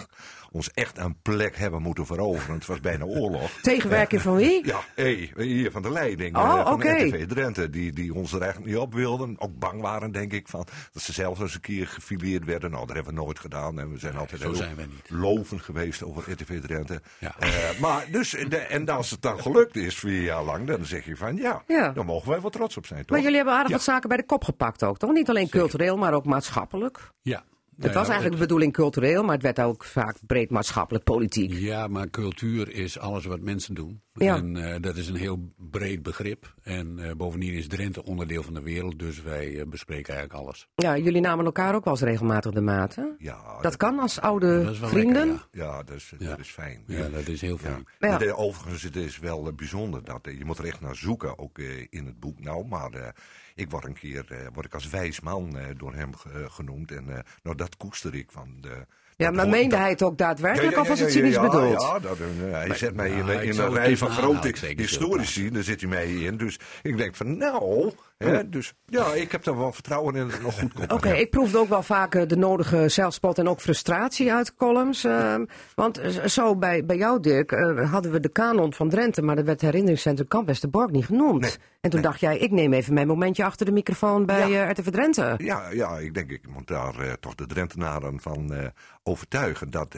ons 0.51 0.71
echt 0.73 0.97
een 0.97 1.15
plek 1.21 1.57
hebben 1.57 1.81
moeten 1.81 2.05
veroveren. 2.05 2.55
Het 2.55 2.65
was 2.65 2.79
bijna 2.79 3.05
oorlog. 3.05 3.51
Tegenwerking 3.61 4.21
van 4.21 4.35
wie? 4.35 4.65
Ja, 4.71 4.79
hey, 4.95 5.31
hier 5.37 5.71
van 5.71 5.81
de 5.81 5.91
leiding 5.91 6.37
Oh, 6.37 6.43
eh, 6.43 6.63
van 6.65 6.73
oké. 6.73 6.89
RTV 6.91 7.25
Drenthe. 7.27 7.69
Die, 7.69 7.91
die 7.93 8.13
ons 8.13 8.33
er 8.33 8.41
eigenlijk 8.41 8.71
niet 8.71 8.81
op 8.81 8.93
wilden. 8.93 9.35
Ook 9.39 9.59
bang 9.59 9.81
waren, 9.81 10.11
denk 10.11 10.33
ik, 10.33 10.47
van, 10.47 10.67
dat 10.93 11.01
ze 11.03 11.13
zelfs 11.13 11.39
eens 11.39 11.53
een 11.53 11.61
keer 11.61 11.87
gefileerd 11.87 12.45
werden. 12.45 12.71
Nou, 12.71 12.85
dat 12.85 12.95
hebben 12.95 13.13
we 13.13 13.21
nooit 13.21 13.39
gedaan. 13.39 13.79
En 13.79 13.91
we 13.91 13.97
zijn 13.99 14.15
altijd 14.17 14.41
zo 14.41 14.47
heel 14.47 14.55
zijn 14.55 14.75
we 14.75 14.81
niet. 14.81 15.09
lovend 15.09 15.61
geweest 15.61 16.03
over 16.03 16.31
RTV 16.31 16.61
Drenthe. 16.61 17.01
Ja. 17.19 17.35
Maar 17.79 18.05
dus, 18.11 18.29
de, 18.49 18.57
en 18.57 18.89
als 18.89 19.09
het 19.11 19.21
dan 19.21 19.39
gelukt 19.41 19.75
is 19.75 19.95
vier 19.95 20.21
jaar 20.21 20.43
lang, 20.43 20.67
dan 20.67 20.85
zeg 20.85 21.05
je 21.05 21.15
van 21.17 21.35
ja, 21.35 21.63
Ja. 21.67 21.89
dan 21.89 22.05
mogen 22.05 22.29
wij 22.29 22.41
wel 22.41 22.49
trots 22.49 22.77
op 22.77 22.85
zijn, 22.85 22.90
toch? 22.97 23.09
Maar 23.09 23.19
jullie 23.19 23.35
hebben 23.35 23.53
aardig 23.53 23.71
wat 23.71 23.81
zaken 23.83 24.09
bij 24.09 24.17
de 24.17 24.25
kop 24.25 24.43
gepakt 24.43 24.83
ook, 24.83 24.97
toch? 24.97 25.11
Niet 25.11 25.29
alleen 25.29 25.49
cultureel, 25.49 25.97
maar 25.97 26.13
ook 26.13 26.25
maatschappelijk. 26.25 27.11
Ja. 27.21 27.43
Het 27.81 27.93
was 27.93 28.05
eigenlijk 28.07 28.35
de 28.35 28.41
bedoeling 28.41 28.73
cultureel, 28.73 29.23
maar 29.23 29.33
het 29.33 29.43
werd 29.43 29.59
ook 29.61 29.83
vaak 29.83 30.15
breed 30.27 30.49
maatschappelijk 30.49 31.03
politiek. 31.03 31.53
Ja, 31.53 31.87
maar 31.87 32.09
cultuur 32.09 32.69
is 32.71 32.99
alles 32.99 33.25
wat 33.25 33.39
mensen 33.39 33.75
doen. 33.75 34.01
Ja. 34.13 34.35
En 34.35 34.57
eh, 34.73 34.81
dat 34.81 34.95
is 34.97 35.07
een 35.07 35.15
heel 35.15 35.53
breed 35.57 36.03
begrip. 36.03 36.53
En 36.63 36.99
eh, 36.99 37.11
bovendien 37.15 37.53
is 37.53 37.67
Drenthe 37.67 38.03
onderdeel 38.03 38.43
van 38.43 38.53
de 38.53 38.61
wereld, 38.61 38.99
dus 38.99 39.21
wij 39.21 39.59
eh, 39.59 39.65
bespreken 39.67 40.13
eigenlijk 40.13 40.43
alles. 40.43 40.67
Ja, 40.75 40.97
jullie 40.97 41.21
namen 41.21 41.45
elkaar 41.45 41.75
ook 41.75 41.83
wel 41.83 41.93
eens 41.93 42.03
regelmatig 42.03 42.51
de 42.51 42.61
maat, 42.61 42.95
hè? 42.95 43.03
Ja, 43.17 43.57
Dat 43.61 43.77
kan 43.77 43.99
als 43.99 44.19
oude 44.21 44.63
Dat 44.63 44.73
is 44.73 44.79
wel 44.79 44.89
vrienden. 44.89 45.27
lekker, 45.27 45.47
Ja, 45.51 45.83
dat 45.83 45.95
is, 45.95 46.13
dat 46.17 46.39
is 46.39 46.49
fijn. 46.49 46.83
ja. 46.87 46.97
ja, 46.97 47.09
dat 47.09 47.27
is 47.27 47.41
heel 47.41 47.57
fijn. 47.57 47.85
Ja. 47.99 48.07
Ja. 48.09 48.17
De- 48.17 48.35
overigens, 48.35 48.83
het 48.83 48.95
is 48.95 49.19
wel 49.19 49.53
bijzonder 49.55 50.03
dat 50.03 50.19
je 50.37 50.45
moet 50.45 50.57
er 50.57 50.65
echt 50.65 50.81
naar 50.81 50.95
zoeken, 50.95 51.39
ook 51.39 51.57
eh, 51.59 51.65
in 51.89 52.05
het 52.05 52.19
boek. 52.19 52.39
Nou, 52.39 52.67
maar 52.67 52.91
eh, 52.91 53.07
ik 53.55 53.69
word 53.69 53.85
een 53.85 53.93
keer 53.93 54.25
eh, 54.29 54.37
word 54.53 54.65
ik 54.65 54.73
als 54.73 54.89
wijs 54.89 55.19
man 55.19 55.57
eh, 55.57 55.65
door 55.77 55.93
hem 55.93 56.09
eh, 56.25 56.31
genoemd. 56.49 56.91
En 56.91 57.09
eh, 57.09 57.19
nou, 57.43 57.55
dat 57.55 57.77
koester 57.77 58.15
ik 58.15 58.31
van 58.31 58.57
de. 58.61 58.85
Ja, 59.15 59.29
maar 59.31 59.39
hoort- 59.39 59.49
meende 59.55 59.69
dat- 59.69 59.79
hij 59.79 59.89
het 59.89 60.01
ook 60.03 60.17
daadwerkelijk 60.17 60.69
Ja, 60.71 60.75
ja, 60.75 60.81
of 60.81 60.87
was 60.87 60.99
het 60.99 61.07
ja, 61.13 61.13
cynisch 61.19 61.33
ja, 61.35 61.41
bedoeld? 61.41 61.81
Ja, 61.81 61.99
dat, 61.99 62.17
eh, 62.19 62.51
hij 62.51 62.75
zet 62.75 62.95
mij 62.95 63.09
in, 63.09 63.25
nou, 63.25 63.37
een 63.37 63.45
rij 63.45 63.97
van 63.97 64.09
even 64.09 64.09
grote 64.09 64.53
historici. 64.75 65.49
Daar 65.51 65.63
zit 65.63 65.81
hij 65.81 65.89
mij 65.89 66.13
in. 66.13 66.37
Dus 66.37 66.59
ik 66.81 66.97
denk 66.97 67.15
van, 67.15 67.37
nou, 67.37 67.91
hè, 68.17 68.49
dus 68.49 68.73
ja, 68.85 69.13
ik 69.13 69.31
heb 69.31 69.45
er 69.45 69.57
wel 69.57 69.71
vertrouwen 69.73 70.15
in 70.15 70.23
dat 70.23 70.31
het 70.33 70.41
nog 70.41 70.59
goed 70.59 70.73
komt. 70.73 70.91
Oké, 70.91 71.09
ik 71.13 71.29
proefde 71.29 71.57
ook 71.57 71.69
wel 71.69 71.83
vaak 71.83 72.29
de 72.29 72.37
nodige 72.37 72.89
zelfspot 72.89 73.37
en 73.37 73.47
ook 73.47 73.59
frustratie 73.61 74.33
uit 74.33 74.55
columns. 74.55 75.03
ehm, 75.03 75.45
want 75.75 76.01
zo 76.25 76.55
bij, 76.55 76.85
bij 76.85 76.97
jou, 76.97 77.19
Dirk, 77.19 77.51
hadden 77.89 78.11
we 78.11 78.19
de 78.19 78.29
kanon 78.29 78.73
van 78.73 78.89
Drenthe, 78.89 79.21
maar 79.21 79.35
dat 79.35 79.45
werd 79.45 79.61
herinneringscentrum 79.61 80.27
Kamp 80.27 80.47
Westerbork 80.47 80.91
niet 80.91 81.05
genoemd. 81.05 81.57
En 81.81 81.89
toen 81.89 82.01
dacht 82.01 82.19
jij, 82.19 82.37
ik 82.37 82.51
neem 82.51 82.73
even 82.73 82.93
mijn 82.93 83.07
momentje 83.07 83.43
achter 83.43 83.65
de 83.65 83.71
microfoon 83.71 84.25
bij 84.25 84.49
Ja. 84.49 84.63
eh, 84.63 84.69
RTV 84.71 84.87
Drenthe. 84.89 85.35
Ja, 85.37 85.69
ja, 85.71 85.97
ik 85.97 86.13
denk 86.13 86.31
ik 86.31 86.47
moet 86.47 86.67
daar 86.67 86.99
eh, 86.99 87.13
toch 87.13 87.35
de 87.35 87.45
Drentenaren 87.45 88.19
van 88.19 88.53
eh, 88.53 88.65
overtuigen 89.03 89.69
dat, 89.69 89.95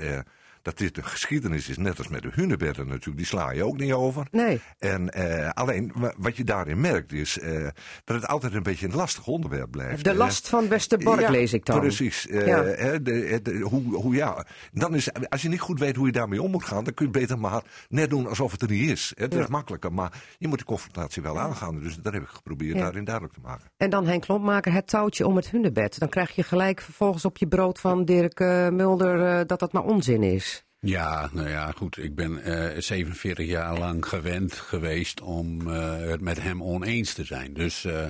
dat 0.63 0.77
dit 0.77 0.97
een 0.97 1.05
geschiedenis 1.05 1.69
is. 1.69 1.77
Net 1.77 1.97
als 1.97 2.07
met 2.07 2.21
de 2.21 2.29
hunebedden 2.31 2.87
natuurlijk, 2.87 3.17
die 3.17 3.25
sla 3.25 3.51
je 3.51 3.63
ook 3.65 3.77
niet 3.77 3.91
over. 3.93 4.27
Nee. 4.31 4.61
En 4.77 5.09
eh, 5.09 5.49
alleen 5.49 5.91
wa- 5.95 6.13
wat 6.17 6.37
je 6.37 6.43
daarin 6.43 6.81
merkt 6.81 7.11
is 7.13 7.39
eh, 7.39 7.67
dat 8.03 8.15
het 8.15 8.27
altijd 8.27 8.53
een 8.53 8.63
beetje 8.63 8.87
een 8.87 8.95
lastig 8.95 9.27
onderwerp 9.27 9.71
blijft. 9.71 10.03
De 10.03 10.15
last 10.15 10.49
van 10.49 10.67
Westerbork 10.67 11.19
ja, 11.19 11.29
lees 11.29 11.53
ik 11.53 11.65
dan. 11.65 11.79
Precies. 11.79 12.27
Eh, 12.27 12.47
Ja. 12.47 12.61
de, 12.99 13.39
de- 13.43 13.59
hoe, 13.59 13.95
hoe, 13.95 14.15
ja. 14.15 14.45
dan 14.71 14.95
is, 14.95 15.09
als 15.29 15.41
je 15.41 15.49
niet 15.49 15.59
goed 15.59 15.79
weet 15.79 15.95
hoe 15.95 16.05
je 16.05 16.11
daarmee 16.11 16.41
om 16.41 16.51
moet 16.51 16.63
gaan, 16.65 16.83
dan 16.83 16.93
kun 16.93 17.05
je 17.05 17.11
beter 17.11 17.39
maar 17.39 17.61
net 17.89 18.09
doen 18.09 18.27
alsof 18.27 18.51
het 18.51 18.61
er 18.61 18.69
niet 18.69 18.89
is. 18.89 19.13
Dat 19.15 19.33
is 19.33 19.47
makkelijker, 19.47 19.93
maar 19.93 20.21
je 20.37 20.47
moet 20.47 20.59
de 20.59 20.65
confrontatie 20.65 21.21
wel 21.21 21.39
aangaan. 21.39 21.79
Dus 21.79 21.95
dat 22.01 22.13
heb 22.13 22.21
ik 22.21 22.27
geprobeerd 22.29 22.77
daarin 22.77 23.03
duidelijk 23.03 23.33
te 23.33 23.39
maken. 23.43 23.65
En 23.77 23.89
dan 23.89 24.07
Henk 24.07 24.21
Klompmaker, 24.21 24.73
het 24.73 24.87
touwtje 24.87 25.27
om 25.27 25.35
het 25.35 25.49
hunebed. 25.49 25.99
Dan 25.99 26.09
krijg 26.09 26.31
je 26.35 26.43
gelijk 26.43 26.81
vervolgens 26.81 27.25
op 27.25 27.37
je 27.37 27.47
brood 27.47 27.79
van 27.79 28.05
Dirk 28.05 28.39
Mulder 28.71 29.47
dat 29.47 29.59
dat 29.59 29.73
maar 29.73 29.83
onzin 29.83 30.23
is. 30.23 30.52
Ja, 30.85 31.29
nou 31.33 31.49
ja, 31.49 31.71
goed. 31.71 31.97
Ik 31.97 32.15
ben 32.15 32.43
eh 32.43 32.81
47 32.81 33.47
jaar 33.47 33.79
lang 33.79 34.05
gewend 34.05 34.53
geweest 34.53 35.21
om 35.21 35.67
eh, 35.69 35.97
het 35.97 36.21
met 36.21 36.41
hem 36.41 36.63
oneens 36.63 37.13
te 37.13 37.23
zijn. 37.23 37.53
Dus 37.53 37.85
eh, 37.85 38.05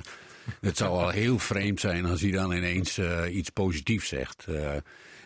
het 0.60 0.76
zou 0.76 0.90
al 0.90 1.08
heel 1.08 1.38
vreemd 1.38 1.80
zijn 1.80 2.04
als 2.06 2.20
hij 2.20 2.30
dan 2.30 2.52
ineens 2.52 2.98
eh, 2.98 3.34
iets 3.36 3.50
positiefs 3.50 4.08
zegt. 4.08 4.44
Eh, 4.46 4.72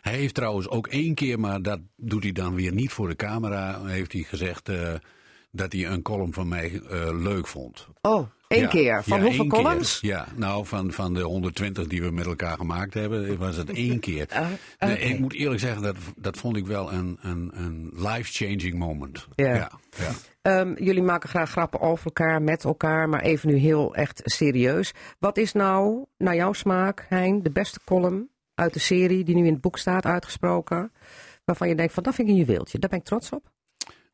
hij 0.01 0.15
heeft 0.17 0.35
trouwens 0.35 0.69
ook 0.69 0.87
één 0.87 1.15
keer, 1.15 1.41
maar 1.41 1.63
dat 1.63 1.81
doet 1.97 2.23
hij 2.23 2.33
dan 2.33 2.55
weer 2.55 2.73
niet 2.73 2.93
voor 2.93 3.09
de 3.09 3.17
camera, 3.17 3.85
heeft 3.85 4.13
hij 4.13 4.23
gezegd 4.23 4.69
eh, 4.69 4.95
dat 5.51 5.73
hij 5.73 5.87
een 5.87 6.03
column 6.03 6.33
van 6.33 6.49
mij 6.49 6.83
eh, 6.91 7.21
leuk 7.21 7.47
vond. 7.47 7.89
Oh, 8.01 8.29
Ja. 8.49 8.67
keer. 8.67 9.03
Van 9.05 9.19
Ja, 9.19 9.25
hoeveel 9.25 9.47
keer. 9.47 9.63
columns? 9.63 9.99
Ja, 10.01 10.27
nou, 10.35 10.67
van, 10.67 10.93
van 10.93 11.15
de 11.15 11.21
120 11.21 11.87
die 11.87 12.03
we 12.03 12.11
met 12.11 12.27
elkaar 12.27 12.57
gemaakt 12.57 12.95
hebben, 12.95 13.39
was 13.39 13.57
het 13.57 13.71
één 13.71 14.01
keer. 14.09 14.27
Ah, 14.33 14.47
Nee, 14.79 14.99
ik 14.99 15.19
moet 15.19 15.33
eerlijk 15.35 15.61
zeggen, 15.61 15.83
dat, 15.83 15.97
dat 16.17 16.37
vond 16.37 16.57
ik 16.57 16.67
wel 16.67 16.93
een, 16.93 17.19
een, 17.21 17.51
een 17.55 17.91
life-changing 17.95 18.75
moment. 18.75 19.27
Ja. 19.35 19.55
ja, 19.55 19.71
ja. 19.97 20.11
Ehm, 20.43 20.75
jullie 20.83 21.03
maken 21.03 21.29
graag 21.29 21.51
grappen 21.51 21.81
over 21.81 22.05
elkaar, 22.05 22.43
met 22.43 22.65
elkaar, 22.65 23.09
maar 23.09 23.21
even 23.21 23.49
nu 23.49 23.57
heel 23.57 23.95
echt 23.95 24.21
serieus. 24.25 24.93
Wat 25.19 25.37
is 25.37 25.53
nou, 25.53 26.05
naar 26.19 26.35
jouw 26.35 26.53
smaak, 26.53 27.07
Hein, 27.09 27.43
de 27.43 27.51
beste 27.51 27.81
column 27.85 28.29
uit 28.55 28.73
de 28.73 28.81
serie 28.81 29.25
die 29.25 29.35
nu 29.35 29.47
in 29.47 29.53
het 29.53 29.61
boek 29.61 29.79
staat 29.79 30.05
uitgesproken? 30.05 30.93
Waarvan 31.45 31.69
je 31.69 31.75
denkt 31.75 31.93
van, 31.93 32.03
dat 32.03 32.15
vind 32.15 32.29
ik 32.29 32.35
een 32.35 32.41
juweeltje, 32.41 32.79
daar 32.79 32.91
ben 32.91 32.99
ik 32.99 33.05
trots 33.05 33.31
op. 33.31 33.51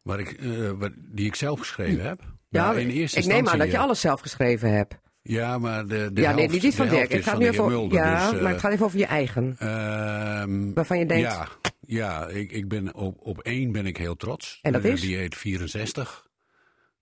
Wat 0.03 0.18
ik, 0.18 0.30
eh, 0.32 0.70
die 0.97 1.26
ik 1.26 1.35
zelf 1.35 1.59
geschreven 1.59 2.05
heb. 2.05 2.20
Ja, 2.55 2.64
Nou, 2.66 2.80
in 2.80 2.88
eerste 2.90 3.18
ik 3.18 3.26
neem 3.26 3.48
aan 3.48 3.59
dat 3.59 3.66
je 3.70 3.76
eh, 3.76 3.80
alles 3.82 4.00
zelf 4.00 4.20
geschreven 4.20 4.70
hebt. 4.72 4.94
Ja, 5.22 5.59
maar 5.59 5.86
de, 5.86 6.11
de 6.12 6.20
ja, 6.20 6.30
helft, 6.34 6.50
nee, 6.50 6.61
niet 6.62 6.74
van 6.74 6.88
de 6.88 6.94
Dirk. 6.94 7.12
gaat 7.12 7.22
van 7.24 7.38
nu 7.38 7.48
even 7.48 7.66
Mulder. 7.68 7.98
ja, 7.98 8.30
dus, 8.30 8.40
maar 8.40 8.48
het 8.48 8.57
eh, 8.57 8.62
gaat 8.62 8.72
even 8.72 8.84
over 8.86 8.98
je 8.98 9.07
eigen. 9.07 9.57
Ehm, 9.59 10.72
Waarvan 10.72 10.98
je 10.98 11.07
denkt- 11.07 11.22
Ja, 11.32 11.48
ja 11.80 12.26
ik, 12.28 12.52
ik 12.52 12.68
ben 12.68 12.94
op, 12.94 13.18
op 13.20 13.40
één 13.40 13.72
ben 13.72 13.86
ik 13.86 13.96
heel 13.96 14.16
trots. 14.16 14.59
En 14.62 14.72
dat 14.72 14.84
Eh, 14.84 14.92
is? 14.92 15.00
Die 15.00 15.16
heet 15.16 15.34
64. 15.36 16.26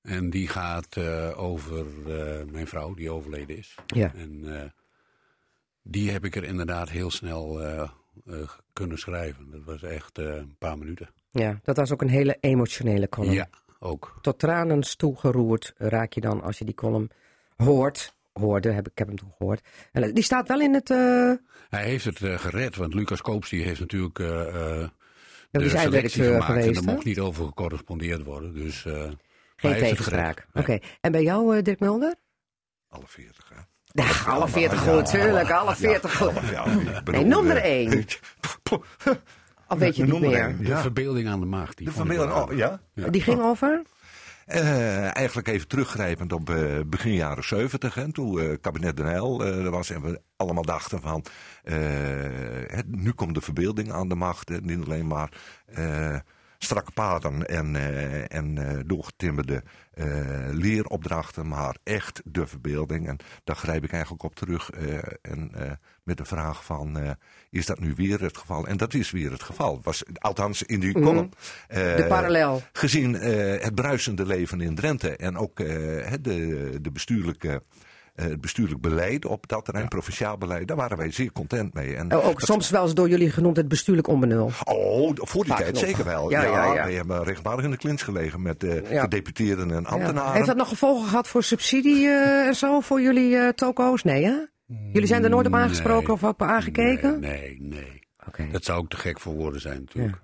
En 0.03 0.31
die 0.31 0.49
gaat 0.49 0.99
over 1.37 1.85
mijn 2.53 2.67
vrouw 2.67 2.95
die 2.95 3.11
overleden 3.11 3.57
is. 3.59 3.75
Ja. 3.87 4.13
En 4.15 4.73
die 5.83 6.11
heb 6.11 6.25
ik 6.25 6.37
er 6.37 6.45
inderdaad 6.45 6.91
heel 6.91 7.11
snel 7.11 7.61
kunnen 8.73 8.99
schrijven. 8.99 9.51
Dat 9.51 9.61
was 9.65 9.83
echt 9.83 10.19
een 10.19 10.57
paar 10.59 10.79
minuten. 10.79 11.09
Ja, 11.31 11.61
dat 11.63 11.77
was 11.77 11.93
ook 11.93 12.03
een 12.03 12.09
hele 12.09 12.37
emotionele 12.41 13.09
column. 13.09 13.33
Ja, 13.33 13.49
ook. 13.83 14.19
Tot 14.21 14.39
tranen 14.39 14.97
toe 14.97 15.17
geroerd 15.17 15.75
raak 15.77 16.13
je 16.13 16.21
dan 16.21 16.43
als 16.43 16.59
je 16.59 16.65
die 16.65 16.75
column 16.75 17.11
hoort. 17.57 18.15
Hoorde, 18.33 18.71
heb 18.71 18.87
ik, 18.87 18.93
ik 18.93 18.99
heb 18.99 19.07
hem 19.07 19.17
toen 19.17 19.33
gehoord. 19.39 19.61
En 19.93 20.15
die 20.15 20.23
staat 20.25 20.49
wel 20.49 20.61
in 20.61 20.75
het... 20.75 20.91
eh, 20.91 21.33
Hij 21.69 21.85
heeft 21.85 22.05
het 22.05 22.23
eh, 22.23 22.39
gered, 22.39 22.77
want 22.77 22.95
Lucas 22.95 23.21
Koops 23.23 23.51
die 23.51 23.63
heeft 23.63 23.81
natuurlijk 23.81 24.19
eh, 24.19 24.81
eh, 24.83 24.89
die 25.51 25.61
de 25.61 25.65
is 25.67 25.81
selectie 25.81 26.23
gemaakt. 26.25 26.45
geweest, 26.45 26.69
en 26.69 26.75
er 26.75 26.93
mocht 26.93 27.05
niet 27.05 27.19
over 27.21 27.45
gecorrespondeerd 27.47 28.23
worden. 28.25 28.55
Dus, 28.55 28.85
eh, 28.85 29.11
Geen 29.57 29.77
tegenspraak. 29.77 30.47
Oké. 30.55 30.79
En 31.01 31.13
bij 31.13 31.23
jou, 31.23 31.57
eh, 31.57 31.63
Dirk 31.63 31.81
Mulder? 31.81 32.15
Alle 32.89 33.05
40, 33.07 33.49
hè? 33.55 33.61
Ja, 34.03 34.11
alle 34.33 34.49
40 34.49 34.81
goed, 34.89 35.07
tuurlijk, 35.07 35.51
alle 35.51 35.75
40 35.77 36.17
goed. 36.17 36.33
Ja, 36.51 36.65
Nee, 37.05 37.25
noem 37.25 37.47
er 37.51 37.57
eh, 37.57 37.65
één. 37.65 37.91
Of 39.73 39.79
weet 39.79 39.97
je 39.97 40.03
het 40.03 40.13
niet 40.13 40.21
noem 40.21 40.33
er 40.33 40.49
meer? 40.49 40.59
De 40.59 40.67
Ja. 40.67 40.81
verbeelding 40.81 41.29
aan 41.29 41.41
de 41.41 41.47
macht. 41.47 41.77
Die 41.77 41.87
De 41.87 41.93
verbeelding, 41.93 42.33
oh, 42.33 42.57
ja? 42.57 42.81
Die 42.95 43.21
ging 43.23 43.43
over? 43.43 43.83
Eh, 44.47 45.17
eigenlijk 45.17 45.49
even 45.49 45.69
teruggrijpend 45.69 46.33
op 46.33 46.51
eh, 46.51 46.81
begin 46.87 47.13
jaren 47.15 47.45
70, 47.45 47.95
hè, 47.95 48.13
toen 48.13 48.41
eh, 48.41 48.57
kabinet 48.61 48.97
Den 48.97 49.07
Uyl 49.07 49.45
eh, 49.45 49.65
er 49.65 49.71
was 49.71 49.91
en 49.91 50.03
we 50.03 50.21
allemaal 50.37 50.65
dachten 50.65 51.01
van, 51.01 51.25
eh, 51.63 51.77
het, 52.67 52.85
nu 52.97 53.13
komt 53.13 53.35
de 53.35 53.41
verbeelding 53.41 53.93
aan 53.93 54.09
de 54.09 54.15
macht, 54.15 54.49
hè, 54.49 54.57
niet 54.61 54.85
alleen 54.85 55.07
maar 55.07 55.31
eh, 55.67 56.17
strakke 56.65 56.93
paden 56.93 57.47
en, 57.47 57.77
eh, 57.77 58.37
en 58.37 58.59
eh, 58.59 58.79
doorgetimmerde 58.87 59.63
eh, 59.93 60.07
leeropdrachten, 60.51 61.49
maar 61.49 61.77
echt 61.83 62.21
de 62.25 62.47
verbeelding. 62.47 63.09
En 63.09 63.17
daar 63.45 63.57
grijp 63.57 63.85
ik 63.85 63.93
eigenlijk 63.93 64.23
op 64.23 64.35
terug 64.35 64.71
en, 65.23 65.53
met 66.03 66.17
de 66.17 66.25
vraag 66.25 66.65
van, 66.65 67.17
is 67.51 67.67
dat 67.67 67.81
nu 67.81 67.95
weer 67.97 68.21
het 68.21 68.37
geval? 68.37 68.67
En 68.67 68.77
dat 68.77 68.95
is 68.95 69.11
weer 69.11 69.31
het 69.31 69.43
geval, 69.43 69.81
was, 69.83 70.03
althans 70.15 70.63
in 70.63 70.81
die 70.81 70.93
column. 70.93 71.33
Mhm. 71.69 71.75
De 71.79 71.81
eh, 71.81 72.09
parallel. 72.09 72.63
Gezien 72.73 73.15
het 73.15 73.75
bruisende 73.75 74.27
leven 74.27 74.61
in 74.61 74.75
Drenthe 74.75 75.17
en 75.17 75.37
ook 75.37 75.57
de, 75.57 76.79
de 76.81 76.91
bestuurlijke, 76.93 77.63
het 78.15 78.41
bestuurlijk 78.41 78.81
beleid 78.81 79.25
op 79.25 79.49
dat 79.49 79.65
terrein, 79.65 79.89
provinciaal 79.89 80.39
beleid, 80.39 80.69
daar 80.69 80.77
waren 80.77 80.97
wij 80.97 81.11
zeer 81.11 81.33
content 81.33 81.75
mee. 81.75 81.97
En, 81.97 82.17
Oh, 82.17 82.27
ook 82.27 82.41
soms 82.41 82.71
wel 82.71 82.83
eens 82.83 82.95
door 82.95 83.09
jullie 83.09 83.31
genoemd 83.31 83.57
het 83.57 83.69
bestuurlijk 83.69 84.07
onbenul. 84.09 84.51
Oh, 84.65 85.11
voor 85.15 85.45
die 85.45 85.53
Vaak 85.53 85.61
tijd 85.63 85.73
nog. 85.75 85.83
zeker 85.83 86.05
wel. 86.05 86.31
Ja, 86.31 86.43
Ja, 86.43 86.49
ja, 86.51 86.75
ja. 86.75 86.85
wij 86.85 86.93
hebben 86.95 87.25
rechtmatig 87.25 87.65
in 87.65 87.71
de 87.71 87.77
klins 87.77 88.03
gelegen 88.03 88.43
met 88.43 88.65
eh 88.65 88.91
Ja. 88.91 89.01
gedeputeerden 89.03 89.71
en 89.71 89.83
Ja. 89.83 89.89
ambtenaren. 89.89 90.33
Heeft 90.35 90.47
dat 90.47 90.57
nog 90.57 90.69
gevolgen 90.69 91.09
gehad 91.09 91.29
voor 91.29 91.43
subsidie 91.43 92.07
eh, 92.09 92.47
en 92.47 92.55
zo 92.55 92.81
voor 92.81 93.01
jullie 93.01 93.37
eh, 93.37 93.49
toko's? 93.49 94.03
Nee, 94.03 94.25
hè? 94.25 94.35
Jullie 94.93 95.09
zijn 95.09 95.25
er 95.25 95.31
nooit 95.31 95.47
op 95.47 95.55
aangesproken 95.55 96.07
Nee. 96.07 96.13
of 96.15 96.23
op 96.25 96.43
aangekeken? 96.43 97.21
Nee, 97.21 97.57
nee, 97.61 97.81
nee. 97.81 98.01
Oké. 98.27 98.49
Dat 98.53 98.65
zou 98.65 98.79
ook 98.79 98.89
te 98.89 98.97
gek 98.97 99.21
voor 99.21 99.35
woorden 99.35 99.61
zijn 99.61 99.81
natuurlijk. 99.81 100.17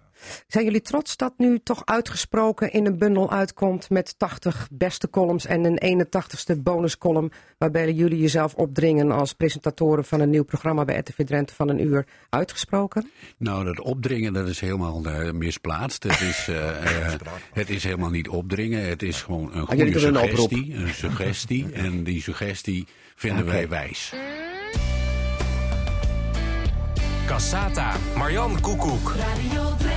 Zijn 0.46 0.64
jullie 0.64 0.80
trots 0.80 1.16
dat 1.16 1.32
nu 1.36 1.58
toch 1.58 1.82
uitgesproken 1.84 2.72
in 2.72 2.86
een 2.86 2.98
bundel 2.98 3.30
uitkomt 3.30 3.90
met 3.90 4.14
80 4.18 4.68
beste 4.70 5.10
columns 5.10 5.46
en 5.46 5.64
een 5.64 6.06
81ste 6.06 6.62
bonuscolumn 6.62 7.32
waarbij 7.58 7.92
jullie 7.92 8.20
jezelf 8.20 8.54
opdringen 8.54 9.10
als 9.10 9.32
presentatoren 9.32 10.04
van 10.04 10.20
een 10.20 10.30
nieuw 10.30 10.44
programma 10.44 10.84
bij 10.84 10.98
RTV 10.98 11.24
Drenthe 11.24 11.54
van 11.54 11.68
een 11.68 11.80
uur 11.82 12.06
uitgesproken? 12.30 13.10
Nou, 13.36 13.64
dat 13.64 13.80
opdringen 13.80 14.32
dat 14.32 14.48
is 14.48 14.60
helemaal 14.60 15.04
eh, 15.04 15.32
misplaatst. 15.32 16.02
Het 16.02 16.20
is, 16.20 16.48
eh, 16.48 16.68
eh, 17.06 17.12
het 17.52 17.70
is 17.70 17.84
helemaal 17.84 18.10
niet 18.10 18.28
opdringen. 18.28 18.88
Het 18.88 19.02
is 19.02 19.22
gewoon 19.22 19.52
een 19.52 19.60
Ah, 19.60 19.68
goede 19.68 19.90
doen 19.90 20.04
een 20.04 20.16
oproep. 20.22 20.50
suggestie. 20.50 20.74
Een 20.74 20.94
suggestie. 20.94 21.66
En 21.88 22.04
die 22.04 22.22
suggestie 22.22 22.86
vinden 23.14 23.44
wij 23.46 23.68
wijs. 23.68 24.14
Cassata, 27.26 27.96
Marjan 28.16 28.60
Koekoek. 28.60 29.14
Radio. 29.16 29.88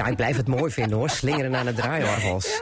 Ja, 0.00 0.06
ik 0.06 0.16
blijf 0.16 0.36
het 0.36 0.48
mooi 0.48 0.70
vinden 0.72 0.98
hoor, 0.98 1.10
slingeren 1.10 1.56
aan 1.56 1.66
de 1.66 1.72
draaiorgels. 1.72 2.60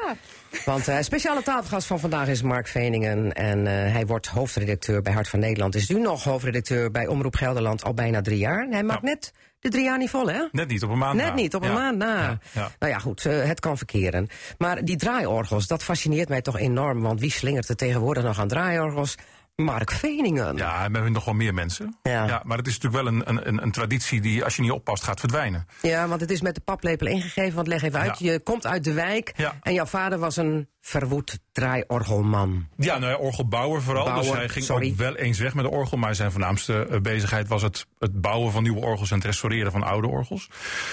Want 0.64 0.88
uh, 0.88 0.96
speciale 1.00 1.42
tafelgast 1.42 1.86
van 1.86 2.00
vandaag 2.00 2.28
is 2.28 2.42
Mark 2.42 2.66
Veningen. 2.68 3.32
En 3.32 3.58
uh, 3.58 3.66
hij 3.72 4.06
wordt 4.06 4.26
hoofdredacteur 4.26 5.02
bij 5.02 5.12
Hart 5.12 5.28
van 5.28 5.38
Nederland. 5.38 5.74
Is 5.74 5.88
nu 5.88 6.00
nog 6.00 6.24
hoofdredacteur 6.24 6.90
bij 6.90 7.06
Omroep 7.06 7.34
Gelderland 7.36 7.84
al 7.84 7.94
bijna 7.94 8.20
drie 8.20 8.38
jaar. 8.38 8.62
En 8.64 8.72
hij 8.72 8.82
maakt 8.82 9.02
Ja. 9.02 9.08
net 9.08 9.32
de 9.60 9.68
drie 9.68 9.84
jaar 9.84 9.98
niet 9.98 10.10
vol, 10.10 10.28
hè? 10.28 10.42
Net 10.52 10.68
niet 10.68 10.82
op 10.82 10.90
een 10.90 10.98
maand 10.98 11.16
Net 11.16 11.26
na. 11.26 11.34
niet, 11.34 11.54
op 11.54 11.62
een 11.62 11.68
Ja. 11.68 11.74
maand 11.74 11.98
na. 11.98 12.14
Ja, 12.20 12.38
ja. 12.52 12.70
Nou 12.78 12.92
ja, 12.92 12.98
goed, 12.98 13.26
eh, 13.26 13.42
het 13.44 13.60
kan 13.60 13.76
verkeren. 13.76 14.28
Maar 14.58 14.84
die 14.84 14.96
draaiorgels, 14.96 15.66
dat 15.66 15.82
fascineert 15.82 16.28
mij 16.28 16.42
toch 16.42 16.58
enorm. 16.58 17.02
Want 17.02 17.20
wie 17.20 17.30
slingert 17.30 17.68
er 17.68 17.76
tegenwoordig 17.76 18.22
nog 18.22 18.40
aan 18.40 18.48
draaiorgels? 18.48 19.14
Mark 19.62 19.90
Veningen. 19.92 20.56
Ja, 20.56 20.84
en 20.84 20.88
we 20.88 20.94
hebben 20.94 21.12
nog 21.12 21.24
wel 21.24 21.34
meer 21.34 21.54
mensen. 21.54 21.96
Ja. 22.02 22.42
maar 22.44 22.56
het 22.58 22.66
is 22.66 22.78
natuurlijk 22.78 23.02
wel 23.04 23.12
een, 23.14 23.28
een, 23.28 23.48
een, 23.48 23.62
een 23.62 23.70
traditie 23.70 24.20
die, 24.20 24.44
als 24.44 24.56
je 24.56 24.62
niet 24.62 24.70
oppast, 24.70 25.02
gaat 25.02 25.20
verdwijnen. 25.20 25.66
Ja, 25.82 26.08
want 26.08 26.20
het 26.20 26.30
is 26.30 26.40
met 26.40 26.54
de 26.54 26.60
paplepel 26.60 27.06
ingegeven. 27.06 27.54
Want 27.54 27.66
leg 27.66 27.82
even 27.82 28.00
uit, 28.00 28.18
Ja. 28.18 28.32
je 28.32 28.40
komt 28.40 28.66
uit 28.66 28.84
de 28.84 28.92
wijk. 28.92 29.32
Ja. 29.36 29.54
En 29.62 29.72
jouw 29.72 29.86
vader 29.86 30.18
was 30.18 30.36
een 30.36 30.68
verwoed 30.88 31.38
draaiorgelman. 31.52 32.68
Ja, 32.76 32.98
nou 32.98 33.12
ja, 33.12 33.18
orgelbouwer 33.18 33.82
vooral. 33.82 34.04
Bouwer, 34.04 34.24
dus 34.24 34.36
hij 34.36 34.48
ging 34.48 34.64
sorry. 34.64 34.90
ook 34.90 34.96
wel 34.96 35.16
eens 35.16 35.38
weg 35.38 35.54
met 35.54 35.64
de 35.64 35.70
orgel. 35.70 35.96
Maar 35.96 36.14
zijn 36.14 36.30
voornaamste 36.30 36.86
eh, 36.86 37.00
bezigheid 37.00 37.48
was 37.48 37.62
het, 37.62 37.86
het 37.98 38.20
bouwen 38.20 38.52
van 38.52 38.62
nieuwe 38.62 38.80
orgels 38.80 39.10
en 39.10 39.16
het 39.16 39.26
restaureren 39.26 39.72
van 39.72 39.82
oude 39.82 40.08
orgels. 40.08 40.48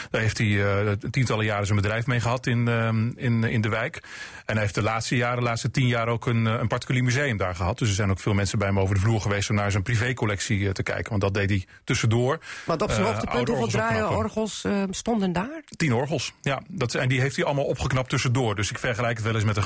Daar 0.10 0.22
heeft 0.22 0.38
hij 0.38 0.84
eh, 0.86 0.92
tientallen 0.92 1.46
jaren 1.46 1.66
zijn 1.66 1.82
bedrijf 1.82 2.06
mee 2.06 2.20
gehad 2.20 2.48
in, 2.48 2.68
ehm, 2.68 3.12
in, 3.16 3.44
in 3.44 3.62
de 3.62 3.70
wijk. 3.70 4.04
En 4.46 4.54
hij 4.54 4.62
heeft 4.62 4.76
de 4.76 4.82
laatste 4.82 5.16
jaren, 5.16 5.38
de 5.38 5.44
laatste 5.44 5.72
tien 5.72 5.88
jaar 5.88 6.08
ook 6.08 6.26
een, 6.26 6.48
eh, 6.48 6.54
een 6.54 6.68
particulier 6.68 7.04
museum 7.04 7.38
daar 7.38 7.56
gehad. 7.56 7.78
Dus 7.78 7.88
er 7.90 7.96
zijn 7.96 8.10
ook 8.12 8.20
veel 8.20 8.34
mensen 8.34 8.58
bij 8.60 8.68
hem 8.68 8.80
over 8.80 8.96
de 8.96 9.02
vloer 9.02 9.22
geweest 9.22 9.50
om 9.50 9.56
naar 9.56 9.72
zijn 9.72 9.84
privécollectie 9.84 10.72
te 10.72 10.84
kijken. 10.84 11.10
Want 11.10 11.22
dat 11.22 11.34
deed 11.34 11.50
hij 11.50 11.66
tussendoor. 11.84 12.40
Want 12.66 12.82
op 12.82 12.92
zijn 12.92 13.02
Eh, 13.06 13.12
hoogtepunt, 13.12 13.48
hoeveel 13.48 13.68
draaiorgels 13.68 14.64
eh, 14.64 14.84
stonden 14.90 15.34
daar? 15.34 15.64
Tien 15.76 15.94
orgels, 15.94 16.34
ja. 16.42 16.62
Dat, 16.68 16.94
en 16.94 17.10
die 17.10 17.22
heeft 17.22 17.36
hij 17.36 17.46
allemaal 17.46 17.66
opgeknapt 17.66 18.10
tussendoor. 18.10 18.56
Dus 18.56 18.72
ik 18.72 18.80
vergelijk 18.80 19.18
het 19.18 19.26
wel 19.26 19.36
eens 19.36 19.44
met 19.44 19.58
een 19.58 19.64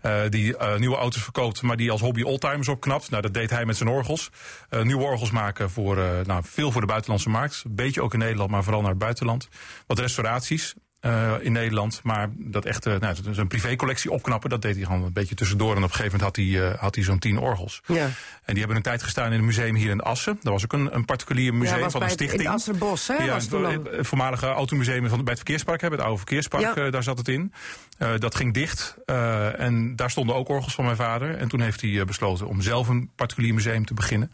eh, 0.00 0.20
die 0.28 0.56
eh, 0.56 0.78
nieuwe 0.78 0.96
auto's 0.96 1.22
verkoopt, 1.22 1.62
maar 1.62 1.76
die 1.76 1.90
als 1.90 2.00
hobby 2.00 2.22
oldtimers 2.22 2.68
opknapt. 2.68 3.10
Nou, 3.10 3.22
dat 3.22 3.34
deed 3.34 3.50
hij 3.50 3.64
met 3.64 3.76
zijn 3.76 3.88
orgels. 3.88 4.30
Eh, 4.68 4.82
nieuwe 4.82 5.04
orgels 5.04 5.30
maken 5.30 5.70
voor, 5.70 5.96
nou, 6.26 6.42
veel 6.46 6.72
voor 6.72 6.80
de 6.80 6.86
buitenlandse 6.86 7.28
markt. 7.28 7.62
Een 7.64 7.74
beetje 7.74 8.02
ook 8.02 8.12
in 8.12 8.18
Nederland, 8.18 8.50
maar 8.50 8.62
vooral 8.62 8.80
naar 8.80 8.90
het 8.90 8.98
buitenland. 8.98 9.48
Wat 9.86 9.98
restauraties. 9.98 10.74
Eh, 11.04 11.32
in 11.40 11.52
Nederland, 11.52 12.00
maar 12.02 12.28
dat 12.36 12.64
echte, 12.64 12.96
nou, 13.00 13.14
zijn 13.30 13.46
privécollectie 13.46 14.10
opknappen, 14.10 14.50
dat 14.50 14.62
deed 14.62 14.74
hij 14.76 14.84
gewoon 14.84 15.02
een 15.02 15.12
beetje 15.12 15.34
tussendoor. 15.34 15.70
En 15.70 15.76
op 15.76 15.82
een 15.82 15.90
gegeven 15.94 16.18
moment 16.18 16.36
had 16.36 16.36
hij, 16.46 16.70
eh, 16.72 16.80
had 16.80 16.94
hij 16.94 17.04
zo'n 17.04 17.18
tien 17.18 17.38
orgels. 17.38 17.80
Ja. 17.86 18.04
En 18.04 18.10
die 18.44 18.58
hebben 18.58 18.76
een 18.76 18.82
tijd 18.82 19.02
gestaan 19.02 19.32
in 19.32 19.38
een 19.38 19.44
museum 19.44 19.74
hier 19.74 19.90
in 19.90 20.00
Assen. 20.00 20.38
Dat 20.42 20.52
was 20.52 20.64
ook 20.64 20.72
een, 20.72 20.94
een 20.94 21.04
particulier 21.04 21.54
museum 21.54 21.78
ja, 21.78 21.90
van 21.90 22.02
een 22.02 22.08
het- 22.08 22.20
in 22.20 22.26
stichting. 22.28 22.52
het 22.52 22.60
Asserbos, 22.60 23.06
hè? 23.06 23.14
Ja, 23.14 23.32
was 23.34 23.48
het, 23.50 23.88
het 23.96 24.06
voormalige 24.06 24.46
automuseum 24.46 25.08
van, 25.08 25.16
bij 25.18 25.24
het 25.32 25.36
verkeerspark, 25.36 25.80
hè, 25.80 25.86
bij 25.88 25.96
het 25.96 26.06
oude 26.06 26.20
verkeerspark, 26.22 26.62
Ja. 26.62 26.74
eh, 26.84 26.92
daar 26.92 27.02
zat 27.02 27.18
het 27.18 27.28
in. 27.28 27.52
Eh, 27.98 28.10
dat 28.18 28.34
ging 28.34 28.54
dicht 28.54 28.96
eh, 29.04 29.60
en 29.60 29.96
daar 29.96 30.10
stonden 30.10 30.34
ook 30.36 30.48
orgels 30.48 30.74
van 30.74 30.84
mijn 30.84 30.96
vader. 30.96 31.36
En 31.36 31.48
toen 31.48 31.60
heeft 31.60 31.80
hij 31.80 31.98
eh, 31.98 32.04
besloten 32.04 32.46
om 32.48 32.60
zelf 32.60 32.88
een 32.88 33.10
particulier 33.16 33.54
museum 33.54 33.84
te 33.86 33.94
beginnen. 33.94 34.32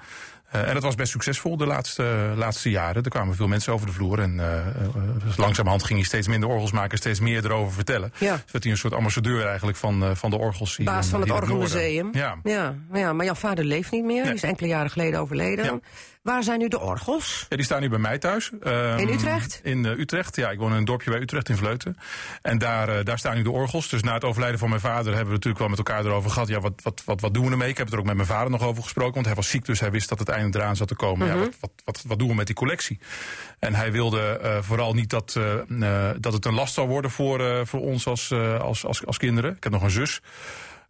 Eh, 0.51 0.69
en 0.69 0.75
dat 0.75 0.83
was 0.83 0.95
best 0.95 1.13
succesvol 1.13 1.57
de 1.57 1.67
laatste, 1.67 2.33
laatste 2.37 2.71
jaren. 2.71 3.03
Er 3.03 3.11
kwamen 3.11 3.35
veel 3.35 3.49
mensen 3.49 3.73
over 3.73 3.87
de 3.87 3.93
vloer. 3.93 4.19
En 4.19 4.41
dus 5.25 5.37
langzamerhand 5.37 5.85
ging 5.85 5.99
hij 5.99 6.09
steeds 6.09 6.29
minder 6.29 6.49
orgels 6.49 6.73
maken, 6.73 6.99
steeds 6.99 7.21
meer 7.21 7.45
erover 7.45 7.73
vertellen. 7.73 8.13
Ja. 8.19 8.33
Dus 8.33 8.53
werd 8.53 8.65
hij 8.65 8.73
een 8.73 8.79
soort 8.79 8.95
ambassadeur 8.95 9.47
eigenlijk 9.47 9.77
van, 9.77 10.17
van 10.17 10.31
de 10.31 10.37
orgels. 10.37 10.77
hier 10.77 10.87
Baas 10.87 11.07
van 11.07 11.21
het. 11.21 11.31
Orgelmuseum. 11.31 12.09
Ja. 12.13 12.37
Ja, 12.43 12.75
ja, 12.93 13.13
maar 13.13 13.25
jouw 13.25 13.35
vader 13.35 13.65
leeft 13.65 13.93
niet 13.93 14.05
meer. 14.05 14.17
Nee. 14.17 14.25
Die 14.25 14.35
is 14.35 14.43
enkele 14.43 14.69
jaren 14.69 14.91
geleden 14.91 15.21
overleden. 15.21 15.65
Ja. 15.65 15.79
Waar 16.23 16.43
zijn 16.43 16.59
nu 16.59 16.69
de 16.69 16.81
orgels? 16.81 17.47
Ja, 17.49 17.57
die 17.57 17.65
staan 17.65 17.81
nu 17.81 17.89
bij 17.89 17.99
mij 17.99 18.19
thuis. 18.19 18.51
Ehm, 18.63 18.99
In 18.99 19.09
Utrecht? 19.09 19.61
In 19.63 19.87
eh, 19.87 19.99
Utrecht, 19.99 20.37
ja. 20.37 20.51
Ik 20.51 20.59
woon 20.59 20.71
in 20.71 20.77
een 20.77 20.85
dorpje 20.85 21.11
bij 21.11 21.21
Utrecht 21.21 21.49
in 21.49 21.57
Vleuten. 21.57 21.97
En 22.43 22.59
daar, 22.59 22.89
eh, 22.89 23.05
daar 23.05 23.19
staan 23.19 23.37
nu 23.37 23.43
de 23.43 23.51
orgels. 23.51 23.89
Dus 23.89 24.03
na 24.03 24.15
het 24.15 24.25
overlijden 24.25 24.59
van 24.59 24.69
mijn 24.69 24.81
vader 24.81 25.07
hebben 25.07 25.25
we 25.25 25.33
natuurlijk 25.33 25.59
wel 25.59 25.69
met 25.69 25.79
elkaar 25.79 26.05
erover 26.05 26.31
gehad. 26.31 26.49
Ja, 26.49 26.61
wat, 26.61 26.73
wat, 26.83 27.03
wat, 27.05 27.21
wat 27.21 27.35
doen 27.35 27.45
we 27.45 27.51
ermee? 27.51 27.69
Ik 27.69 27.77
heb 27.77 27.87
het 27.87 27.95
er 27.95 28.01
ook 28.01 28.07
met 28.07 28.17
mijn 28.17 28.29
vader 28.29 28.51
nog 28.51 28.63
over 28.63 28.83
gesproken. 28.83 29.15
Want 29.15 29.27
hij 29.27 29.35
was 29.35 29.49
ziek, 29.49 29.65
dus 29.65 29.81
hij 29.81 29.91
wist 29.91 30.09
dat 30.09 30.19
het 30.19 30.29
einde 30.29 30.59
eraan 30.59 30.77
zat 30.77 30.89
te 30.89 30.95
komen. 30.95 31.29
Mhm. 31.29 31.37
ja, 31.37 31.45
wat, 31.45 31.57
wat, 31.61 31.71
wat, 31.85 32.03
wat 32.07 32.19
doen 32.19 32.29
we 32.29 32.35
met 32.35 32.47
die 32.47 32.57
collectie? 32.57 32.99
En 33.59 33.75
hij 33.75 33.93
wilde 33.93 34.21
eh, 34.21 34.59
vooral 34.61 34.95
niet 34.95 35.11
dat, 35.11 35.39
dat 36.19 36.33
het 36.33 36.45
een 36.45 36.55
last 36.55 36.75
zou 36.75 36.89
worden 36.89 37.11
voor, 37.11 37.67
voor 37.67 37.81
ons 37.81 38.07
als, 38.07 38.33
als, 38.61 38.85
als, 38.85 39.07
als 39.07 39.17
kinderen. 39.17 39.57
Ik 39.57 39.63
heb 39.63 39.73
nog 39.73 39.83
een 39.83 39.91
zus. 39.91 40.21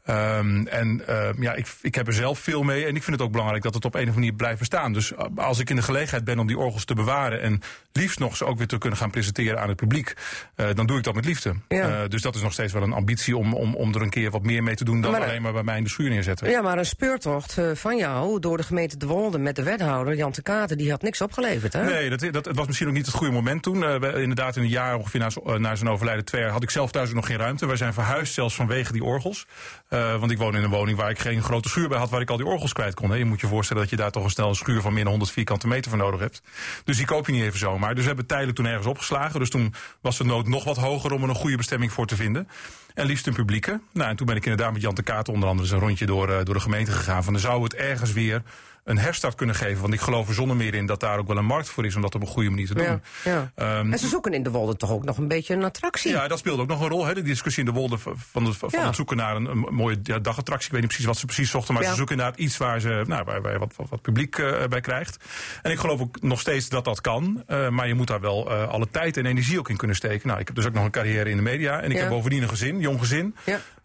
Ehm, 0.04 0.66
en 0.66 1.06
ehm, 1.06 1.42
ja, 1.42 1.52
ik, 1.54 1.66
ik 1.82 1.94
heb 1.94 2.06
er 2.06 2.12
zelf 2.12 2.38
veel 2.38 2.62
mee. 2.62 2.84
En 2.86 2.96
ik 2.96 3.02
vind 3.02 3.16
het 3.16 3.26
ook 3.26 3.32
belangrijk 3.32 3.62
dat 3.62 3.74
het 3.74 3.84
op 3.84 3.94
een 3.94 4.00
of 4.00 4.06
andere 4.06 4.20
manier 4.24 4.36
blijft 4.36 4.58
bestaan. 4.58 4.92
Dus 4.92 5.12
uh, 5.12 5.18
als 5.36 5.58
ik 5.58 5.70
in 5.70 5.76
de 5.76 5.82
gelegenheid 5.82 6.24
ben 6.24 6.38
om 6.38 6.46
die 6.46 6.58
orgels 6.58 6.84
te 6.84 6.94
bewaren. 6.94 7.40
en 7.40 7.60
liefst 7.92 8.18
nog 8.18 8.36
ze 8.36 8.44
ook 8.44 8.58
weer 8.58 8.66
te 8.66 8.78
kunnen 8.78 8.98
gaan 8.98 9.10
presenteren 9.10 9.60
aan 9.60 9.68
het 9.68 9.76
publiek. 9.76 10.14
eh, 10.54 10.66
dan 10.74 10.86
doe 10.86 10.98
ik 10.98 11.04
dat 11.04 11.14
met 11.14 11.24
liefde. 11.24 11.54
Ja. 11.68 12.02
Eh, 12.02 12.08
dus 12.08 12.22
dat 12.22 12.34
is 12.34 12.42
nog 12.42 12.52
steeds 12.52 12.72
wel 12.72 12.82
een 12.82 12.92
ambitie 12.92 13.36
om, 13.36 13.54
om, 13.54 13.74
om 13.74 13.94
er 13.94 14.02
een 14.02 14.10
keer 14.10 14.30
wat 14.30 14.42
meer 14.42 14.62
mee 14.62 14.74
te 14.74 14.84
doen. 14.84 15.00
dan 15.00 15.10
Maar- 15.10 15.22
alleen 15.22 15.42
maar 15.42 15.52
bij 15.52 15.62
mij 15.62 15.76
in 15.76 15.84
de 15.84 15.90
schuur 15.90 16.10
neerzetten. 16.10 16.50
Ja, 16.50 16.62
maar 16.62 16.78
een 16.78 16.86
speurtocht 16.86 17.58
eh, 17.58 17.70
van 17.74 17.96
jou 17.96 18.40
door 18.40 18.56
de 18.56 18.62
gemeente 18.62 18.96
De 18.96 19.06
Wolde 19.06 19.38
met 19.38 19.56
de 19.56 19.62
wethouder 19.62 20.14
Jan 20.16 20.32
de 20.32 20.42
Katen, 20.42 20.78
die 20.78 20.90
had 20.90 21.02
niks 21.02 21.20
opgeleverd, 21.20 21.72
hè? 21.72 21.84
Nee, 21.84 22.10
dat, 22.10 22.32
dat, 22.32 22.44
het 22.44 22.56
was 22.56 22.66
misschien 22.66 22.88
ook 22.88 22.94
niet 22.94 23.06
het 23.06 23.14
goede 23.14 23.32
moment 23.32 23.62
toen. 23.62 23.84
Eh, 23.84 24.20
inderdaad, 24.22 24.56
in 24.56 24.62
een 24.62 24.68
jaar 24.68 24.96
ongeveer 24.96 25.20
na, 25.20 25.28
eh, 25.46 25.54
na 25.54 25.74
zijn 25.74 25.90
overlijden, 25.90 26.24
twee 26.24 26.40
jaar, 26.42 26.50
had 26.50 26.62
ik 26.62 26.70
zelf 26.70 26.90
thuis 26.90 27.08
ook 27.08 27.14
nog 27.14 27.26
geen 27.26 27.36
ruimte. 27.36 27.66
Wij 27.66 27.76
zijn 27.76 27.92
verhuisd 27.92 28.34
zelfs 28.34 28.54
vanwege 28.54 28.92
die 28.92 29.04
orgels. 29.04 29.46
Eh, 29.90 30.16
want 30.18 30.30
ik 30.30 30.38
woon 30.38 30.56
in 30.56 30.62
een 30.62 30.70
woning 30.70 30.98
waar 30.98 31.10
ik 31.10 31.18
geen 31.18 31.42
grote 31.42 31.68
schuur 31.68 31.88
bij 31.88 31.98
had, 31.98 32.10
waar 32.10 32.20
ik 32.20 32.30
al 32.30 32.36
die 32.36 32.46
orgels 32.46 32.72
kwijt 32.72 32.94
kon. 32.94 33.10
Hè. 33.10 33.16
Je 33.16 33.24
moet 33.24 33.40
je 33.40 33.46
voorstellen 33.46 33.82
dat 33.82 33.90
je 33.90 33.96
daar 33.96 34.10
toch 34.10 34.24
een 34.24 34.30
snel 34.30 34.48
een 34.48 34.54
schuur 34.54 34.80
van 34.80 34.92
meer 34.92 35.02
dan 35.02 35.10
100 35.10 35.32
vierkante 35.32 35.68
meter 35.68 35.90
voor 35.90 35.98
nodig 35.98 36.20
hebt. 36.20 36.42
Dus 36.84 36.96
die 36.96 37.06
koop 37.06 37.26
je 37.26 37.32
niet 37.32 37.42
even 37.42 37.58
zomaar. 37.58 37.90
Dus 37.90 38.00
we 38.00 38.06
hebben 38.06 38.26
tijdelijk 38.26 38.56
toen 38.56 38.66
ergens 38.66 38.86
opgeslagen. 38.86 39.40
Dus 39.40 39.50
toen 39.50 39.74
was 40.00 40.18
de 40.18 40.24
nood 40.24 40.48
nog 40.48 40.64
wat 40.64 40.76
hoger 40.76 41.12
om 41.12 41.22
er 41.22 41.28
een 41.28 41.34
goede 41.34 41.56
bestemming 41.56 41.92
voor 41.92 42.06
te 42.06 42.16
vinden. 42.16 42.48
En 42.94 43.06
liefst 43.06 43.26
een 43.26 43.34
publieke. 43.34 43.80
Nou, 43.92 44.10
en 44.10 44.16
toen 44.16 44.26
ben 44.26 44.36
ik 44.36 44.44
inderdaad 44.44 44.72
met 44.72 44.82
Jan 44.82 44.94
de 44.94 45.02
Kaat 45.02 45.28
onder 45.28 45.48
andere 45.48 45.66
eens 45.66 45.76
een 45.76 45.86
rondje 45.86 46.06
door, 46.06 46.28
eh, 46.28 46.44
door 46.44 46.54
de 46.54 46.60
gemeente 46.60 46.92
gegaan. 46.92 47.24
Van, 47.24 47.32
dan 47.32 47.42
zou 47.42 47.62
het 47.62 47.74
ergens 47.74 48.12
weer 48.12 48.42
een 48.84 48.98
herstart 48.98 49.34
kunnen 49.34 49.54
geven. 49.54 49.80
Want 49.80 49.94
ik 49.94 50.00
geloof 50.00 50.28
er 50.28 50.34
zonder 50.34 50.56
meer 50.56 50.74
in 50.74 50.86
dat 50.86 51.00
daar 51.00 51.18
ook 51.18 51.26
wel 51.26 51.36
een 51.36 51.44
markt 51.44 51.68
voor 51.68 51.86
is 51.86 51.94
om 51.94 52.02
dat 52.02 52.14
op 52.14 52.20
een 52.20 52.26
goede 52.26 52.50
manier 52.50 52.66
te 52.66 52.74
doen. 52.74 52.84
Ja, 52.84 53.00
ja. 53.24 53.50
Ehm, 53.54 53.92
en 53.92 53.98
ze 53.98 54.08
zoeken 54.08 54.32
in 54.32 54.42
de 54.42 54.50
Wolde 54.50 54.76
toch 54.76 54.90
ook 54.90 55.04
nog 55.04 55.16
een 55.18 55.28
beetje 55.28 55.54
een 55.54 55.64
attractie. 55.64 56.10
ja, 56.10 56.28
dat 56.28 56.38
speelde 56.38 56.62
ook 56.62 56.68
nog 56.68 56.80
een 56.80 56.88
rol. 56.88 57.06
Hè? 57.06 57.14
De 57.14 57.22
discussie 57.22 57.64
in 57.64 57.72
de 57.72 57.78
Wolde 57.78 57.98
van, 57.98 58.44
het, 58.44 58.56
van 58.56 58.68
Ja. 58.72 58.86
het 58.86 58.94
zoeken 58.94 59.16
naar 59.16 59.36
een, 59.36 59.46
een 59.46 59.58
mooie 59.58 60.00
dagattractie. 60.00 60.66
Ik 60.66 60.72
weet 60.72 60.80
niet 60.80 60.88
precies 60.90 61.06
wat 61.06 61.16
ze 61.18 61.24
precies 61.26 61.50
zochten. 61.50 61.74
Maar 61.74 61.84
ze 61.84 61.94
zoeken 61.94 62.16
inderdaad 62.16 62.38
iets 62.38 62.56
waar, 62.56 62.80
ze, 62.80 63.02
nou, 63.06 63.24
waar, 63.24 63.58
wat, 63.58 63.76
wat, 63.76 63.88
wat 63.88 64.02
publiek 64.02 64.38
eh, 64.38 64.66
bij 64.68 64.80
krijgt. 64.80 65.24
En 65.62 65.70
ik 65.70 65.78
geloof 65.78 66.00
ook 66.00 66.22
nog 66.22 66.40
steeds 66.40 66.68
dat 66.68 66.84
dat 66.84 67.00
kan. 67.00 67.42
Eh, 67.46 67.68
maar 67.68 67.88
je 67.88 67.94
moet 67.94 68.06
daar 68.06 68.20
wel 68.20 68.50
eh, 68.50 68.68
alle 68.68 68.88
tijd 68.90 69.16
en 69.16 69.26
energie 69.26 69.58
ook 69.58 69.68
in 69.68 69.76
kunnen 69.76 69.96
steken. 69.96 70.28
Nou, 70.28 70.40
ik 70.40 70.46
heb 70.46 70.56
dus 70.56 70.66
ook 70.66 70.72
nog 70.74 70.84
een 70.84 70.90
carrière 70.90 71.30
in 71.30 71.36
de 71.36 71.42
media. 71.42 71.80
En 71.80 71.90
ik 71.90 71.96
heb 71.98 72.08
bovendien 72.08 72.42
een 72.42 72.48
gezin, 72.48 72.80
jong 72.80 72.98
gezin. 72.98 73.34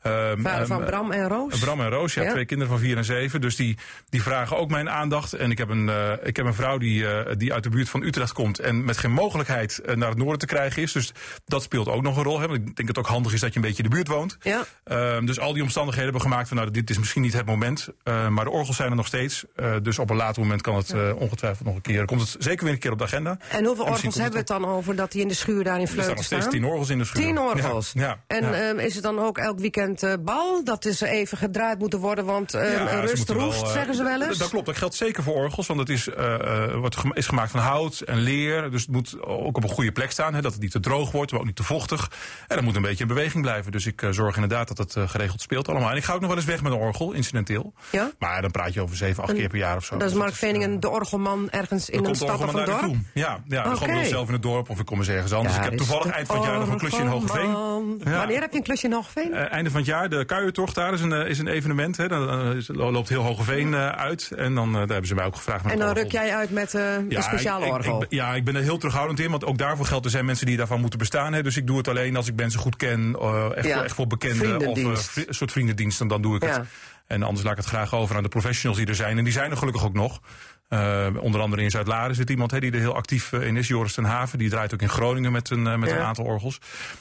Vader 0.09 0.67
van 0.67 0.85
Bram 0.85 1.11
en 1.11 1.27
Roos. 1.27 1.59
Bram 1.59 1.81
en 1.81 1.89
Roos, 1.89 2.13
ja, 2.13 2.23
Ja. 2.23 2.31
twee 2.31 2.45
kinderen 2.45 2.73
van 2.73 2.81
vier 2.81 2.97
en 2.97 3.05
zeven. 3.05 3.41
Dus 3.41 3.55
die, 3.55 3.77
die 4.09 4.21
vragen 4.21 4.57
ook 4.57 4.69
mijn 4.69 4.89
aandacht. 4.89 5.33
En 5.33 5.51
ik 5.51 5.57
heb 5.57 5.69
een, 5.69 5.89
eh, 5.89 6.11
ik 6.23 6.35
heb 6.35 6.45
een 6.45 6.53
vrouw 6.53 6.77
die, 6.77 7.07
eh, 7.07 7.35
die 7.37 7.53
uit 7.53 7.63
de 7.63 7.69
buurt 7.69 7.89
van 7.89 8.03
Utrecht 8.03 8.31
komt. 8.33 8.59
En 8.59 8.83
met 8.85 8.97
geen 8.97 9.11
mogelijkheid 9.11 9.79
eh, 9.79 9.95
naar 9.95 10.09
het 10.09 10.17
noorden 10.17 10.39
te 10.39 10.45
krijgen 10.45 10.81
is. 10.81 10.91
Dus 10.91 11.11
dat 11.45 11.63
speelt 11.63 11.87
ook 11.87 12.01
nog 12.01 12.17
een 12.17 12.23
rol. 12.23 12.39
Hè. 12.39 12.47
Want 12.47 12.59
ik 12.59 12.65
denk 12.65 12.77
dat 12.77 12.87
het 12.87 12.97
ook 12.97 13.07
handig 13.07 13.33
is 13.33 13.39
dat 13.39 13.49
je 13.53 13.55
een 13.59 13.65
beetje 13.65 13.83
in 13.83 13.89
de 13.89 13.95
buurt 13.95 14.07
woont. 14.07 14.37
Ja. 14.41 14.65
Ehm, 14.83 15.25
dus 15.25 15.39
al 15.39 15.53
die 15.53 15.63
omstandigheden 15.63 16.11
hebben 16.11 16.29
gemaakt 16.29 16.47
van 16.47 16.57
nou, 16.57 16.71
dit 16.71 16.89
is 16.89 16.97
misschien 16.97 17.21
niet 17.21 17.33
het 17.33 17.45
moment. 17.45 17.87
maar 18.29 18.43
de 18.43 18.51
orgels 18.51 18.75
zijn 18.75 18.89
er 18.89 18.95
nog 18.95 19.07
steeds. 19.07 19.45
Dus 19.81 19.99
op 19.99 20.09
een 20.09 20.15
later 20.15 20.41
moment 20.41 20.61
kan 20.61 20.75
het 20.75 20.93
ongetwijfeld 21.15 21.65
nog 21.67 21.75
een 21.75 21.81
keer. 21.81 22.05
Komt 22.05 22.21
het 22.21 22.35
zeker 22.39 22.63
weer 22.63 22.73
een 22.73 22.79
keer 22.79 22.91
op 22.91 22.97
de 22.97 23.03
agenda. 23.03 23.37
En 23.49 23.65
hoeveel 23.65 23.85
En 23.85 23.91
orgels 23.91 24.13
hebben 24.15 24.31
we 24.33 24.37
het 24.37 24.47
dan 24.47 24.65
over 24.65 24.95
dat 24.95 25.11
die 25.11 25.21
in 25.21 25.27
de 25.27 25.33
schuur 25.33 25.63
daar 25.63 25.75
in 25.75 25.81
Er 25.81 25.87
staan 25.87 25.97
nog 25.97 26.23
steeds 26.23 26.27
staan? 26.27 26.49
tien 26.49 26.65
orgels 26.65 26.89
in 26.89 26.97
de 26.97 27.05
schuur. 27.05 27.21
Tien 27.23 27.39
orgels. 27.39 27.91
Ja, 27.93 28.01
ja, 28.27 28.53
en 28.53 28.79
is 28.79 28.93
het 28.93 29.03
dan 29.03 29.19
ook 29.19 29.37
elk 29.37 29.59
weekend 29.59 29.94
eh, 30.03 30.13
bal? 30.19 30.63
Dat 30.63 30.85
is 30.85 31.01
even 31.01 31.37
gedraaid 31.37 31.79
moeten 31.79 31.99
worden, 31.99 32.25
want 32.25 32.53
ehm, 32.53 32.71
Ja, 32.71 32.99
rust 32.99 33.27
wel, 33.27 33.37
roest, 33.37 33.61
eh, 33.61 33.71
zeggen 33.71 33.95
ze 33.95 34.03
wel 34.03 34.21
eens. 34.21 34.37
Dat 34.37 34.49
klopt, 34.49 34.65
dat 34.65 34.77
geldt 34.77 34.95
zeker 34.95 35.23
voor 35.23 35.33
orgels. 35.33 35.67
Want 35.67 35.79
het 35.79 35.89
is, 35.89 36.09
eh, 36.09 36.63
eh, 36.63 36.75
wordt 36.75 36.95
is 37.13 37.27
gemaakt 37.27 37.51
van 37.51 37.59
hout 37.59 37.99
en 37.99 38.17
leer. 38.19 38.71
Dus 38.71 38.81
het 38.81 38.91
moet 38.91 39.21
ook 39.21 39.57
op 39.57 39.63
een 39.63 39.69
goede 39.69 39.91
plek 39.91 40.11
staan. 40.11 40.33
Hè, 40.33 40.41
dat 40.41 40.51
het 40.53 40.61
niet 40.61 40.71
te 40.71 40.79
droog 40.79 41.11
wordt, 41.11 41.31
maar 41.31 41.39
ook 41.39 41.45
niet 41.45 41.55
te 41.55 41.63
vochtig. 41.63 42.11
En 42.47 42.55
dat 42.55 42.65
moet 42.65 42.75
een 42.75 42.81
beetje 42.81 43.01
in 43.01 43.07
beweging 43.07 43.43
blijven. 43.43 43.71
Dus 43.71 43.85
ik 43.85 44.01
eh, 44.01 44.09
zorg 44.11 44.35
inderdaad 44.35 44.67
dat 44.67 44.77
het 44.77 44.95
eh, 44.95 45.09
geregeld 45.09 45.41
speelt 45.41 45.67
allemaal. 45.69 45.89
En 45.89 45.95
ik 45.97 46.03
ga 46.03 46.13
ook 46.13 46.19
nog 46.19 46.29
wel 46.29 46.37
eens 46.37 46.47
weg 46.47 46.61
met 46.61 46.71
een 46.71 46.77
orgel, 46.77 47.11
incidenteel. 47.11 47.73
Ja? 47.91 48.11
Maar 48.19 48.41
dan 48.41 48.51
praat 48.51 48.73
je 48.73 48.81
over 48.81 48.95
zeven, 48.95 49.23
acht 49.23 49.33
keer 49.33 49.49
per 49.49 49.57
jaar 49.57 49.77
of 49.77 49.85
zo. 49.85 49.93
Dat 49.97 50.03
is 50.03 50.09
Dus 50.13 50.19
Mark 50.21 50.33
Veningen, 50.33 50.79
de 50.79 50.89
orgelman, 50.89 51.49
ergens 51.49 51.89
in 51.89 51.97
een 51.97 52.03
komt 52.03 52.19
de 52.19 52.23
stad 52.25 52.35
of 52.35 52.41
orgelman 52.41 52.61
een 52.61 52.79
dorp? 52.79 52.81
toe. 52.81 52.97
Ja, 53.13 53.43
ja 53.47 53.65
Oké. 53.65 53.77
gewoon 53.77 54.05
zelf 54.05 54.27
in 54.27 54.33
het 54.33 54.41
dorp 54.41 54.69
of 54.69 54.79
ik 54.79 54.85
kom 54.85 54.97
eens 54.97 55.07
ergens 55.07 55.33
anders. 55.33 55.55
Ik 55.55 55.63
heb 55.63 55.71
is 55.71 55.77
toevallig 55.77 56.03
de 56.05 56.11
eind 56.11 56.27
van 56.27 56.35
het 56.35 56.45
jaar 56.45 56.59
nog 56.59 56.69
een 56.69 56.77
klusje 56.77 57.01
in 57.01 57.11
orgelman. 57.11 58.01
Ja. 58.03 58.17
Wanneer 58.17 58.41
heb 58.41 58.51
je 58.51 58.57
een 58.57 58.63
klusje 58.63 58.85
in 58.85 58.93
Hogeveen? 58.93 59.33
Eh, 59.33 59.51
einde 59.51 59.71
van 59.71 59.83
het 59.85 59.93
jaar, 59.95 60.09
de 60.09 60.25
Kuiertocht 60.25 60.75
daar 60.75 60.93
is 60.93 61.01
een, 61.01 61.13
eh, 61.13 61.29
is 61.29 61.39
een 61.39 61.47
evenement. 61.47 61.97
Hè. 61.97 62.07
Dan 62.07 62.29
eh, 62.29 62.75
loopt 62.91 63.09
heel 63.09 63.21
Hogeveen 63.23 63.73
eh 63.73 63.87
uit. 63.89 64.31
En 64.35 64.55
dan 64.55 64.71
daar 64.71 64.87
hebben 64.87 65.05
ze 65.07 65.15
mij 65.15 65.25
ook 65.25 65.35
gevraagd. 65.35 65.65
en 65.65 65.79
dan 65.79 65.93
ruk 65.93 66.11
jij 66.11 66.35
uit 66.35 66.49
met 66.49 66.73
een 66.73 67.05
speciale 67.19 67.65
ik- 67.65 67.71
orgel. 67.71 68.01
ik- 68.03 68.11
ja, 68.11 68.33
ik 68.35 68.43
ben 68.43 68.55
er 68.55 68.61
heel 68.61 68.77
terughoudend 68.77 69.19
in. 69.19 69.29
Want 69.31 69.45
ook 69.45 69.57
daarvoor 69.57 69.85
geldt, 69.85 70.05
er 70.05 70.11
zijn 70.11 70.25
mensen 70.25 70.45
die 70.45 70.57
daarvan 70.57 70.81
moeten 70.81 70.99
bestaan. 70.99 71.33
Hè, 71.33 71.43
dus 71.43 71.57
ik 71.57 71.67
doe 71.67 71.77
het 71.77 71.87
alleen 71.87 72.15
als 72.15 72.27
ik 72.27 72.35
mensen 72.35 72.59
goed 72.59 72.75
ken. 72.75 73.15
echt, 73.55 73.65
Ja, 73.65 73.73
voor, 73.75 73.83
echt 73.83 73.95
voor 73.95 74.07
bekenden. 74.07 74.67
Of 74.67 74.77
een 74.77 74.97
soort 75.29 75.51
vriendendienst. 75.51 76.01
En 76.01 76.07
dan 76.07 76.21
doe 76.21 76.35
ik 76.35 76.43
Ja. 76.43 76.49
het. 76.49 76.61
En 77.07 77.23
anders 77.23 77.43
laat 77.43 77.51
ik 77.51 77.57
het 77.57 77.67
graag 77.67 77.93
over 77.95 78.15
aan 78.15 78.23
de 78.23 78.29
professionals 78.29 78.79
die 78.79 78.87
er 78.89 78.95
zijn. 78.95 79.17
En 79.17 79.23
die 79.23 79.33
zijn 79.33 79.51
er 79.51 79.57
gelukkig 79.57 79.85
ook 79.85 79.93
nog. 79.93 80.21
Eh, 80.67 81.07
onder 81.19 81.41
andere 81.41 81.61
in 81.61 81.69
Zuid-Laren 81.69 82.15
zit 82.15 82.29
iemand 82.29 82.51
hè, 82.51 82.59
die 82.59 82.71
er 82.71 82.79
heel 82.79 82.95
actief 82.95 83.33
eh, 83.33 83.47
in 83.47 83.57
is. 83.57 83.67
Joris 83.67 83.93
ten 83.93 84.03
Haven. 84.03 84.37
Die 84.39 84.49
draait 84.49 84.73
ook 84.73 84.81
in 84.81 84.89
Groningen 84.89 85.31
met 85.31 85.49
een, 85.49 85.67
eh, 85.67 85.75
met 85.75 85.89
Ja. 85.89 85.95
een 85.95 86.01
aantal 86.03 86.25
orgels. 86.25 86.59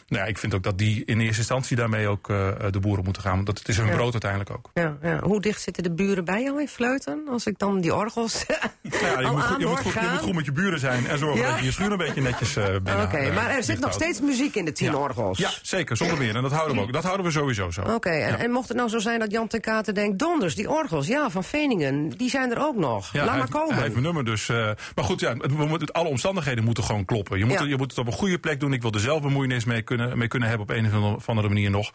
Nou 0.08 0.22
ja, 0.22 0.28
ik 0.28 0.38
vind 0.38 0.54
ook 0.54 0.62
dat 0.62 0.78
die 0.78 1.04
in 1.04 1.20
eerste 1.20 1.38
instantie 1.38 1.76
daarmee 1.76 2.08
ook 2.08 2.26
de 2.70 2.78
boeren 2.80 3.04
moeten 3.04 3.22
gaan. 3.22 3.34
Want 3.34 3.46
dat, 3.46 3.58
het 3.58 3.68
is 3.68 3.76
hun 3.76 3.86
Ja. 3.86 3.94
brood 3.94 4.12
uiteindelijk 4.12 4.50
ook. 4.50 4.70
Ja, 4.74 4.96
ja. 5.02 5.20
Hoe 5.22 5.40
dicht 5.40 5.60
zitten 5.62 5.82
de 5.82 5.92
buren 5.92 6.24
bij 6.24 6.42
jou 6.42 6.60
in 6.60 6.68
Fleuten? 6.68 7.22
Als 7.30 7.46
ik 7.46 7.58
dan 7.58 7.80
die 7.80 7.94
orgels 7.94 8.44
Nou 8.82 9.04
ja, 9.04 9.20
je, 9.20 9.26
moet, 9.32 9.42
goed- 9.42 9.60
je, 9.60 9.66
moet 9.66 9.76
goed, 9.80 9.92
je 9.92 9.98
gaan. 9.98 10.10
moet 10.12 10.20
goed 10.22 10.34
met 10.34 10.44
je 10.44 10.52
buren 10.52 10.78
zijn. 10.78 11.06
En 11.06 11.18
zorgen 11.18 11.46
dat 11.46 11.58
je 11.58 11.64
je 11.64 11.72
schuur 11.72 11.92
een 11.92 11.96
beetje 11.98 12.20
netjes 12.20 12.54
binnen 12.54 13.02
Oké, 13.02 13.32
maar 13.32 13.50
er 13.50 13.62
zit 13.62 13.80
nog 13.80 13.92
steeds 13.92 14.20
muziek 14.20 14.54
in 14.54 14.64
de 14.64 14.72
tien 14.72 14.94
orgels. 14.96 15.38
Ja, 15.38 15.50
zeker, 15.62 15.96
zonder 15.96 16.18
meer. 16.18 16.36
En 16.36 16.42
dat 16.42 16.52
houden 16.52 16.76
we 16.76 16.82
ook. 16.82 16.92
Dat 16.92 17.04
houden 17.04 17.26
we 17.26 17.32
sowieso 17.32 17.70
zo. 17.70 17.80
Oké, 17.82 18.10
en, 18.10 18.38
en 18.38 18.50
mocht 18.50 18.68
het 18.68 18.76
nou 18.76 18.88
zo 18.88 18.98
zijn 18.98 19.18
dat 19.20 19.30
Jan 19.30 19.48
ten 19.48 19.60
Katen 19.60 19.94
denkt... 19.94 20.18
donders, 20.18 20.54
die 20.54 20.70
orgels, 20.70 21.06
ja, 21.06 21.30
van 21.30 21.44
Veningen, 21.44 22.08
die 22.10 22.30
zijn 22.30 22.50
er 22.50 22.58
ook 22.66 22.76
nog. 22.76 23.12
Ja, 23.12 23.24
Laat 23.24 23.36
maar 23.38 23.48
komen. 23.54 23.72
Hij 23.74 23.82
heeft 23.82 23.92
mijn 23.92 24.04
nummer 24.04 24.24
dus. 24.24 24.48
eh, 24.48 24.56
maar 24.94 25.04
goed, 25.04 25.20
ja, 25.20 25.32
het, 25.36 25.56
we 25.56 25.66
moeten, 25.66 25.92
alle 25.92 26.08
omstandigheden 26.08 26.64
moeten 26.64 26.84
gewoon 26.84 27.04
kloppen. 27.04 27.38
Je 27.38 27.44
moet, 27.44 27.58
Ja. 27.58 27.64
je 27.64 27.76
moet 27.76 27.90
het 27.90 27.98
op 27.98 28.06
een 28.06 28.12
goede 28.12 28.38
plek 28.38 28.60
doen. 28.60 28.72
Ik 28.72 28.82
wil 28.82 28.92
er 28.92 29.00
zelf 29.00 29.22
bemoeienis 29.22 29.64
mee 29.64 29.82
kunnen, 29.82 30.18
mee 30.18 30.28
kunnen 30.28 30.48
hebben 30.48 30.66
op 30.66 30.74
een 30.76 31.14
of 31.16 31.28
andere 31.28 31.48
manier 31.48 31.70
nog. 31.70 31.90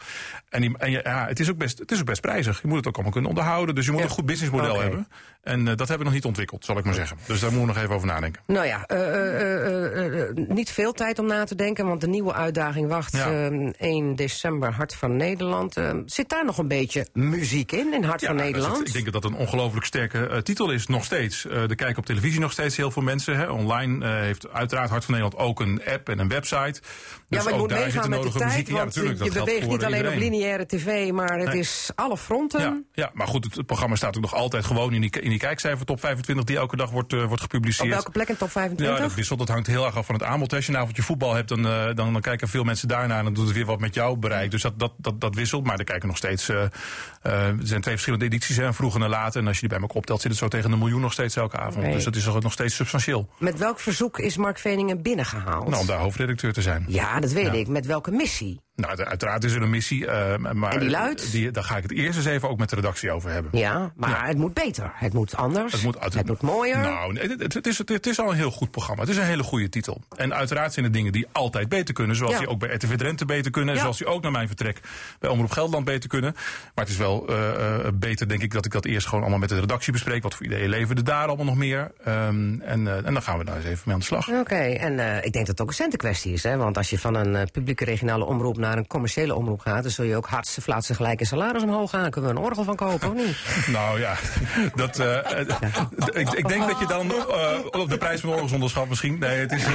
En, 0.48 0.60
die, 0.60 0.78
en 0.78 0.90
ja, 0.90 1.26
het, 1.26 1.40
is 1.40 1.50
ook 1.50 1.56
best, 1.58 1.78
het 1.78 1.90
is 1.90 2.00
ook 2.00 2.06
best 2.06 2.20
prijzig. 2.20 2.62
Je 2.62 2.68
moet 2.68 2.76
het 2.76 2.86
ook 2.86 2.94
allemaal 2.94 3.12
kunnen 3.12 3.30
onderhouden. 3.30 3.74
Dus 3.74 3.84
je 3.84 3.90
moet 3.90 4.00
Ja. 4.00 4.06
een 4.06 4.12
goed 4.12 4.26
businessmodel 4.26 4.80
hebben. 4.80 5.08
En 5.42 5.60
eh, 5.60 5.66
dat 5.66 5.78
hebben 5.78 5.98
we 5.98 6.04
nog 6.04 6.12
niet 6.12 6.24
ontwikkeld, 6.24 6.64
zal 6.64 6.78
ik 6.78 6.84
maar 6.84 6.94
zeggen. 6.94 7.16
Dus 7.26 7.40
daar 7.40 7.50
moeten 7.52 7.68
we 7.68 7.74
nog 7.74 7.82
even 7.82 7.94
over 7.94 8.06
nadenken. 8.06 8.42
Nou 8.46 8.66
ja, 8.66 8.86
eh, 8.86 10.46
niet 10.48 10.70
veel 10.70 10.92
tijd 10.92 11.18
om 11.18 11.26
na 11.26 11.44
te 11.44 11.54
denken, 11.54 11.86
want 11.86 12.00
de 12.00 12.08
nieuwe 12.08 12.32
uitdaging 12.32 12.88
wacht 12.88 13.16
Ja. 13.16 13.26
eh, 13.48 13.68
1 13.78 14.16
december, 14.16 14.72
Hart 14.72 14.94
van 14.94 15.16
Nederland. 15.16 15.76
Eh, 15.76 15.90
zit 16.06 16.28
daar 16.28 16.44
nog 16.44 16.58
een 16.58 16.68
beetje 16.68 17.06
muziek 17.12 17.72
in, 17.72 17.92
in 17.94 18.02
Hart 18.04 18.24
van 18.24 18.36
het- 18.36 18.44
Nederland? 18.44 18.86
ik 18.86 18.92
denk 18.92 19.04
dat 19.12 19.22
dat 19.22 19.24
een 19.24 19.36
ongelooflijk 19.36 19.86
sterke 19.86 20.40
titel 20.42 20.70
is, 20.70 20.86
nog 20.86 21.04
steeds. 21.04 21.44
Eh 21.50 21.70
er 21.70 21.74
kijken 21.74 21.96
op 21.98 22.06
televisie 22.06 22.40
nog 22.40 22.52
steeds 22.52 22.76
heel 22.76 22.90
veel 22.90 23.02
mensen. 23.02 23.36
Hè. 23.36 23.46
Online 23.50 24.04
eh, 24.04 24.12
heeft 24.20 24.52
uiteraard 24.52 24.90
Hart 24.90 25.04
van 25.04 25.14
Nederland 25.14 25.42
ook 25.42 25.60
een 25.60 25.80
app 25.86 26.08
en 26.08 26.18
een 26.18 26.28
website. 26.28 26.80
Dus 26.80 27.38
ja, 27.38 27.42
maar 27.44 27.52
je 27.52 27.58
moet 27.58 27.70
meegaan 27.70 28.10
met 28.10 28.22
de 28.22 28.30
tijd, 28.30 28.44
muziek. 28.44 28.68
Ja, 28.68 28.74
want 28.74 28.94
je 28.94 29.30
beweegt 29.32 29.66
niet 29.66 29.84
alleen 29.84 30.08
op 30.08 30.14
lineaire 30.14 30.66
tv, 30.66 31.10
maar 31.10 31.38
het 31.38 31.48
Nee. 31.48 31.58
is 31.58 31.90
alle 31.94 32.16
fronten. 32.16 32.60
Ja, 32.60 32.80
ja, 32.92 33.10
maar 33.14 33.26
goed, 33.26 33.54
het, 33.54 33.66
programma 33.66 33.96
staat 33.96 34.16
ook 34.16 34.22
nog 34.22 34.34
altijd 34.34 34.64
gewoon 34.64 34.92
in 34.92 35.00
die, 35.00 35.20
in 35.20 35.30
die 35.30 35.38
kijkcijfer 35.38 35.86
top 35.86 36.00
25 36.00 36.44
die 36.44 36.56
elke 36.56 36.76
dag 36.76 36.90
wordt, 36.90 37.12
eh, 37.12 37.18
wordt 37.18 37.32
Op 37.32 37.40
gepubliceerd. 37.40 37.88
welke 37.88 38.10
plek 38.10 38.28
in 38.28 38.36
top 38.36 38.50
25? 38.50 38.96
Ja, 38.96 39.02
dat 39.02 39.14
wisselt. 39.14 39.38
Dat 39.38 39.48
hangt 39.48 39.66
heel 39.66 39.86
erg 39.86 39.96
af 39.96 40.06
van 40.06 40.14
het 40.14 40.24
aanbod. 40.24 40.52
Als 40.54 40.66
je 40.66 40.72
een 40.72 40.78
avondje 40.78 41.02
voetbal 41.02 41.34
hebt, 41.34 41.48
dan, 41.48 41.66
eh, 41.66 41.84
dan, 41.94 42.12
dan 42.12 42.20
kijken 42.20 42.48
veel 42.48 42.64
mensen 42.64 42.88
daarnaar. 42.88 43.18
En 43.18 43.24
dan 43.24 43.34
doet 43.34 43.46
het 43.46 43.54
weer 43.56 43.66
wat 43.66 43.80
met 43.80 43.94
jouw 43.94 44.14
bereik. 44.16 44.50
Dus 44.50 44.62
dat, 44.62 44.78
dat, 44.78 44.92
dat, 44.96 45.20
dat 45.20 45.34
wisselt. 45.34 45.64
Maar 45.64 45.78
er 45.78 45.84
kijken 45.84 46.08
nog 46.08 46.16
steeds. 46.16 46.48
eh, 46.48 46.62
eh, 47.22 47.46
er 47.46 47.54
zijn 47.62 47.80
twee 47.80 47.94
verschillende 47.94 48.24
edities, 48.24 48.56
hè, 48.56 48.72
vroeger 48.72 49.02
en 49.02 49.08
later. 49.08 49.40
En 49.40 49.46
als 49.46 49.54
je 49.54 49.60
die 49.60 49.68
bij 49.68 49.78
elkaar 49.80 49.96
optelt, 49.96 50.20
zit 50.20 50.30
het 50.30 50.40
zo 50.40 50.48
tegen 50.48 50.72
een 50.72 50.78
miljoen 50.78 51.00
nog 51.00 51.12
steeds 51.12 51.38
elke 51.40 51.56
avond. 51.56 51.84
Nee. 51.84 51.94
Dus 51.94 52.04
dat 52.04 52.16
is 52.16 52.24
nog 52.24 52.40
nog 52.42 52.52
steeds 52.52 52.74
substantieel. 52.74 53.28
Met 53.38 53.58
welk 53.58 53.80
verzoek 53.80 54.18
is 54.18 54.36
Mark 54.36 54.58
Veningen 54.58 55.02
binnengehaald? 55.02 55.68
Nou, 55.68 55.80
om 55.80 55.86
daar 55.86 55.98
hoofdredacteur 55.98 56.52
te 56.52 56.62
zijn. 56.62 56.84
Ja, 56.88 57.20
dat 57.20 57.32
weet 57.32 57.44
Ja. 57.46 57.52
ik. 57.52 57.68
Met 57.68 57.86
welke 57.86 58.10
missie? 58.10 58.60
Nou, 58.80 58.98
uiteraard 59.04 59.44
is 59.44 59.52
er 59.54 59.62
een 59.62 59.70
missie. 59.70 60.06
eh, 60.06 60.36
maar 60.52 60.72
En 60.72 60.80
die 60.80 60.90
luidt? 60.90 61.32
Die, 61.32 61.50
daar 61.50 61.64
ga 61.64 61.76
ik 61.76 61.82
het 61.82 61.92
eerst 61.92 62.16
eens 62.18 62.26
even 62.26 62.48
ook 62.48 62.58
met 62.58 62.68
de 62.70 62.76
redactie 62.76 63.12
over 63.12 63.30
hebben. 63.30 63.58
Ja, 63.58 63.92
maar 63.96 64.10
Ja. 64.10 64.26
het 64.26 64.36
moet 64.36 64.54
beter. 64.54 64.90
Het 64.94 65.12
moet 65.12 65.36
anders. 65.36 65.72
Het 65.72 65.82
moet, 65.82 65.98
uit- 66.00 66.42
mooier. 66.42 66.78
Nou, 66.78 67.18
het, 67.18 67.52
het, 67.54 67.66
is, 67.66 67.78
het 67.78 68.06
is 68.06 68.20
al 68.20 68.30
een 68.30 68.36
heel 68.36 68.50
goed 68.50 68.70
programma. 68.70 69.00
Het 69.02 69.10
is 69.10 69.16
een 69.16 69.24
hele 69.24 69.42
goede 69.42 69.68
titel. 69.68 70.00
En 70.16 70.34
uiteraard 70.34 70.72
zijn 70.72 70.84
er 70.84 70.92
dingen 70.92 71.12
die 71.12 71.26
altijd 71.32 71.68
beter 71.68 71.94
kunnen. 71.94 72.16
Zoals 72.16 72.32
Ja. 72.32 72.38
die 72.38 72.48
ook 72.48 72.58
bij 72.58 72.68
RTV 72.74 72.96
Drenthe 72.96 73.24
beter 73.24 73.50
kunnen. 73.50 73.74
Ja. 73.74 73.80
Zoals 73.80 73.98
die 73.98 74.06
ook 74.06 74.22
naar 74.22 74.32
mijn 74.32 74.46
vertrek 74.46 74.80
bij 75.18 75.30
Omroep 75.30 75.50
Gelderland 75.50 75.84
beter 75.84 76.08
kunnen. 76.08 76.32
Maar 76.74 76.84
het 76.84 76.88
is 76.88 76.96
wel 76.96 77.28
eh, 77.28 77.84
eh, 77.86 77.92
beter, 77.94 78.28
denk 78.28 78.42
ik, 78.42 78.52
dat 78.52 78.64
ik 78.64 78.72
dat 78.72 78.84
eerst 78.84 79.06
gewoon 79.06 79.20
allemaal 79.20 79.38
met 79.40 79.48
de 79.48 79.60
redactie 79.60 79.92
bespreek. 79.92 80.22
Wat 80.22 80.34
voor 80.34 80.46
ideeën 80.46 80.68
leveren 80.68 81.04
daar 81.04 81.26
allemaal 81.26 81.44
nog 81.44 81.56
meer? 81.56 81.92
Ehm, 82.04 82.60
en, 82.60 83.04
en 83.04 83.12
dan 83.12 83.22
gaan 83.22 83.38
we 83.38 83.44
daar 83.44 83.56
eens 83.56 83.64
even 83.64 83.82
mee 83.84 83.94
aan 83.94 84.00
de 84.00 84.06
slag. 84.06 84.28
Oké, 84.28 84.54
en 84.54 84.92
ik 85.24 85.32
denk 85.32 85.34
dat 85.34 85.46
het 85.46 85.60
ook 85.60 85.68
een 85.68 85.74
centenkwestie 85.74 86.32
is. 86.32 86.42
Hè? 86.42 86.56
Want 86.56 86.76
als 86.76 86.90
je 86.90 86.98
van 86.98 87.14
een 87.14 87.50
publieke 87.50 87.84
regionale 87.84 88.24
omroep 88.24 88.56
naar 88.58 88.69
een 88.78 88.86
commerciële 88.86 89.34
omroep 89.34 89.60
gaat... 89.60 89.82
dan 89.82 89.92
zul 89.92 90.04
je 90.04 90.16
ook 90.16 90.26
hartstikke 90.26 90.70
flaatsen 90.70 90.94
gelijk 90.94 91.20
in 91.20 91.26
salaris 91.26 91.62
omhoog 91.62 91.90
gaan. 91.90 92.10
Kunnen 92.10 92.30
we 92.30 92.36
een 92.36 92.44
orgel 92.44 92.64
van 92.64 92.76
kopen, 92.76 93.08
of 93.08 93.14
niet? 93.14 93.36
Nou 93.76 94.00
ja, 94.00 94.16
dat, 94.74 94.98
eh, 94.98 95.40
eh, 95.40 95.46
ik, 96.12 96.30
ik 96.30 96.48
denk 96.48 96.66
dat 96.68 96.78
je 96.78 96.86
dan 96.86 97.10
eh, 97.10 97.88
de 97.88 97.98
prijs 97.98 98.20
van 98.20 98.30
orgels 98.30 98.52
onderschat 98.52 98.88
misschien. 98.88 99.18
Nee, 99.18 99.38
het 99.38 99.52
is 99.52 99.64
een... 99.64 99.74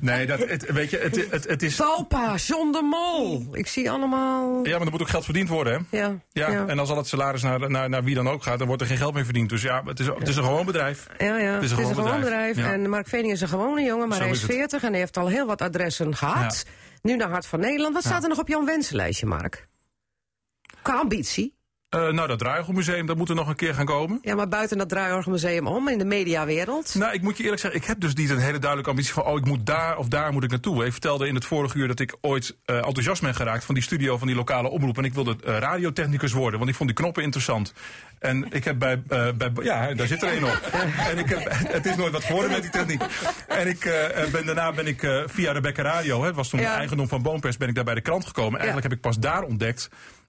nee, 0.00 0.26
dat, 0.26 0.38
het, 0.38 0.72
weet 0.72 0.90
je, 0.90 0.98
het, 0.98 1.30
het, 1.30 1.48
het 1.48 1.62
is... 1.62 1.76
Talpa, 1.76 2.34
John 2.34 2.72
de 2.72 2.82
Mol. 2.82 3.46
Ik 3.52 3.66
zie 3.66 3.90
allemaal... 3.90 4.60
Ja, 4.66 4.76
maar 4.76 4.86
er 4.86 4.92
moet 4.92 5.02
ook 5.02 5.08
geld 5.08 5.24
verdiend 5.24 5.48
worden, 5.48 5.86
hè? 5.90 5.98
Ja, 5.98 6.14
Ja, 6.32 6.50
ja. 6.50 6.66
en 6.66 6.78
als 6.78 6.90
al 6.90 6.96
het 6.96 7.08
salaris 7.08 7.42
naar, 7.42 7.70
naar, 7.70 7.88
naar 7.88 8.04
wie 8.04 8.14
dan 8.14 8.28
ook 8.28 8.42
gaat, 8.42 8.58
dan 8.58 8.66
wordt 8.66 8.82
er 8.82 8.88
geen 8.88 8.96
geld 8.96 9.14
meer 9.14 9.24
verdiend. 9.24 9.48
Dus 9.48 9.62
ja, 9.62 9.82
het 9.84 10.00
is, 10.00 10.06
het 10.06 10.28
is 10.28 10.36
een 10.36 10.44
gewoon 10.44 10.66
bedrijf. 10.66 11.06
Ja, 11.18 11.36
ja. 11.36 11.52
Het 11.52 11.62
is 11.62 11.70
een 11.70 11.76
gewoon 11.76 11.94
bedrijf. 11.94 12.20
bedrijf. 12.20 12.56
Ja. 12.56 12.72
En 12.72 12.88
Mark 12.88 13.08
Vening 13.08 13.32
is 13.32 13.40
een 13.40 13.48
gewone 13.48 13.82
jongen, 13.82 14.08
maar 14.08 14.16
Zo 14.16 14.22
hij 14.22 14.32
is 14.32 14.36
is 14.36 14.42
het. 14.42 14.52
40 14.52 14.82
en 14.82 14.90
hij 14.90 14.98
heeft 14.98 15.16
al 15.16 15.26
heel 15.26 15.46
wat 15.46 15.62
adressen 15.62 16.16
gehad. 16.16 16.64
Nu 17.02 17.16
naar 17.16 17.30
Hart 17.30 17.46
van 17.46 17.60
Nederland. 17.60 17.94
Wat 17.94 18.04
staat 18.04 18.22
er 18.22 18.28
nog 18.28 18.38
op 18.38 18.48
jouw 18.48 18.64
wensenlijstje, 18.64 19.26
Mark? 19.26 19.66
Qua 20.82 20.98
ambitie. 20.98 21.56
Eh, 21.88 22.08
nou, 22.08 22.28
dat 22.28 22.38
Draaiorgelmuseum, 22.38 23.06
dat 23.06 23.16
moet 23.16 23.28
er 23.28 23.34
nog 23.34 23.48
een 23.48 23.56
keer 23.56 23.74
gaan 23.74 23.86
komen. 23.86 24.18
Ja, 24.22 24.34
maar 24.34 24.48
buiten 24.48 24.78
dat 24.78 24.88
Draaiorgelmuseum 24.88 25.66
om, 25.66 25.88
in 25.88 25.98
de 25.98 26.04
mediawereld. 26.04 26.94
Nou, 26.94 27.12
ik 27.12 27.22
moet 27.22 27.36
je 27.36 27.42
eerlijk 27.42 27.60
zeggen, 27.60 27.80
ik 27.80 27.86
heb 27.86 28.00
dus 28.00 28.14
niet 28.14 28.30
een 28.30 28.38
hele 28.38 28.58
duidelijke 28.58 28.90
ambitie 28.90 29.12
van... 29.12 29.24
oh, 29.24 29.36
ik 29.36 29.44
moet 29.44 29.66
daar 29.66 29.98
of 29.98 30.08
daar 30.08 30.32
moet 30.32 30.44
ik 30.44 30.50
naartoe. 30.50 30.84
Ik 30.84 30.92
vertelde 30.92 31.26
in 31.26 31.34
het 31.34 31.44
vorige 31.44 31.78
uur 31.78 31.88
dat 31.88 32.00
ik 32.00 32.16
ooit 32.20 32.56
eh, 32.64 32.76
enthousiast 32.76 33.22
ben 33.22 33.34
geraakt... 33.34 33.64
van 33.64 33.74
die 33.74 33.84
studio 33.84 34.18
van 34.18 34.26
die 34.26 34.36
lokale 34.36 34.68
omroep. 34.68 34.98
En 34.98 35.04
ik 35.04 35.14
wilde 35.14 35.36
eh, 35.44 35.58
radiotechnicus 35.58 36.32
worden, 36.32 36.58
want 36.58 36.70
ik 36.70 36.76
vond 36.76 36.88
die 36.88 36.98
knoppen 36.98 37.22
interessant. 37.22 37.72
En 38.18 38.46
ik 38.50 38.64
heb 38.64 38.78
bij... 38.78 39.02
eh, 39.08 39.28
bij 39.32 39.50
ja, 39.62 39.94
daar 39.94 40.06
zit 40.06 40.22
er 40.22 40.28
één 40.28 40.44
op. 40.44 40.60
en 41.10 41.18
ik 41.18 41.28
heb, 41.28 41.40
het 41.72 41.86
is 41.86 41.96
nooit 41.96 42.12
wat 42.12 42.24
geworden 42.24 42.50
met 42.50 42.62
die 42.62 42.70
techniek. 42.70 43.02
En 43.48 43.66
ik 43.68 43.84
eh, 43.84 44.24
ben, 44.32 44.46
daarna 44.46 44.72
ben 44.72 44.86
ik 44.86 45.02
eh, 45.02 45.22
via 45.26 45.52
Rebecca 45.52 45.82
Radio... 45.82 46.20
Hè, 46.20 46.26
het 46.26 46.36
was 46.36 46.48
toen 46.48 46.60
Ja. 46.60 46.76
eigendom 46.76 47.08
van 47.08 47.22
Boompers, 47.22 47.56
ben 47.56 47.68
ik 47.68 47.74
daar 47.74 47.84
bij 47.84 47.94
de 47.94 48.00
krant 48.00 48.26
gekomen. 48.26 48.54
Eigenlijk 48.58 48.82
heb 48.88 48.96
ik 48.96 49.00
pas 49.00 49.18
daar 49.18 49.42
ontdekt 49.42 49.88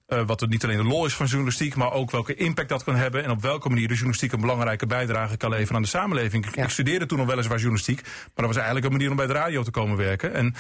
Eh, 0.10 0.22
wat 0.26 0.42
er 0.42 0.48
niet 0.48 0.64
alleen 0.64 0.78
de 0.78 0.84
lol 0.84 1.06
is 1.06 1.14
van 1.14 1.26
journalistiek, 1.26 1.76
maar 1.76 1.92
ook 1.92 2.12
welke 2.12 2.36
impact 2.36 2.70
dat 2.70 2.84
kan 2.84 2.96
hebben. 2.96 3.24
En 3.24 3.30
op 3.32 3.42
welke 3.42 3.70
manier 3.70 3.84
de 3.88 3.94
journalistiek 3.94 4.32
een 4.32 4.40
belangrijke 4.42 4.86
bijdrage 4.86 5.38
kan 5.38 5.50
leveren 5.50 5.76
aan 5.76 5.82
de 5.82 5.88
samenleving. 5.88 6.56
Ja. 6.56 6.64
Ik 6.64 6.70
studeerde 6.70 7.06
toen 7.06 7.18
nog 7.18 7.28
weliswaar 7.28 7.58
journalistiek, 7.58 8.02
maar 8.04 8.32
dat 8.36 8.46
was 8.46 8.56
eigenlijk 8.56 8.86
een 8.86 8.92
manier 8.92 9.10
om 9.10 9.16
bij 9.16 9.28
de 9.28 9.34
radio 9.34 9.64
te 9.64 9.72
komen 9.72 9.98
werken. 9.98 10.34
En 10.34 10.56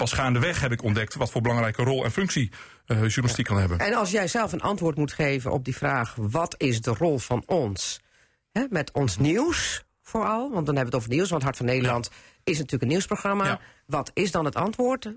pas 0.00 0.12
gaandeweg 0.12 0.60
heb 0.60 0.72
ik 0.72 0.82
ontdekt 0.82 1.14
wat 1.14 1.30
voor 1.30 1.40
belangrijke 1.40 1.82
rol 1.82 2.04
en 2.04 2.10
functie 2.10 2.50
eh, 2.86 2.96
journalistiek 2.96 3.46
kan 3.46 3.58
hebben. 3.58 3.78
En 3.78 3.94
als 3.94 4.10
jij 4.10 4.28
zelf 4.28 4.52
een 4.52 4.60
antwoord 4.60 4.96
moet 4.96 5.12
geven 5.12 5.52
op 5.52 5.64
die 5.64 5.76
vraag: 5.76 6.14
wat 6.14 6.54
is 6.58 6.80
de 6.80 6.90
rol 6.90 7.18
van 7.18 7.42
ons? 7.46 8.00
Hè, 8.52 8.64
met 8.70 8.92
ons 8.92 9.18
nieuws 9.18 9.84
vooral, 10.02 10.50
want 10.50 10.66
dan 10.66 10.76
hebben 10.76 10.76
we 10.76 10.84
het 10.84 10.94
over 10.94 11.08
nieuws, 11.08 11.30
want 11.30 11.42
Hart 11.42 11.56
van 11.56 11.66
Nederland 11.66 12.10
is 12.44 12.56
natuurlijk 12.56 12.82
een 12.82 12.88
nieuwsprogramma. 12.88 13.44
Ja. 13.44 13.60
Wat 13.86 14.10
is 14.14 14.30
dan 14.30 14.44
het 14.44 14.54
antwoord? 14.54 15.12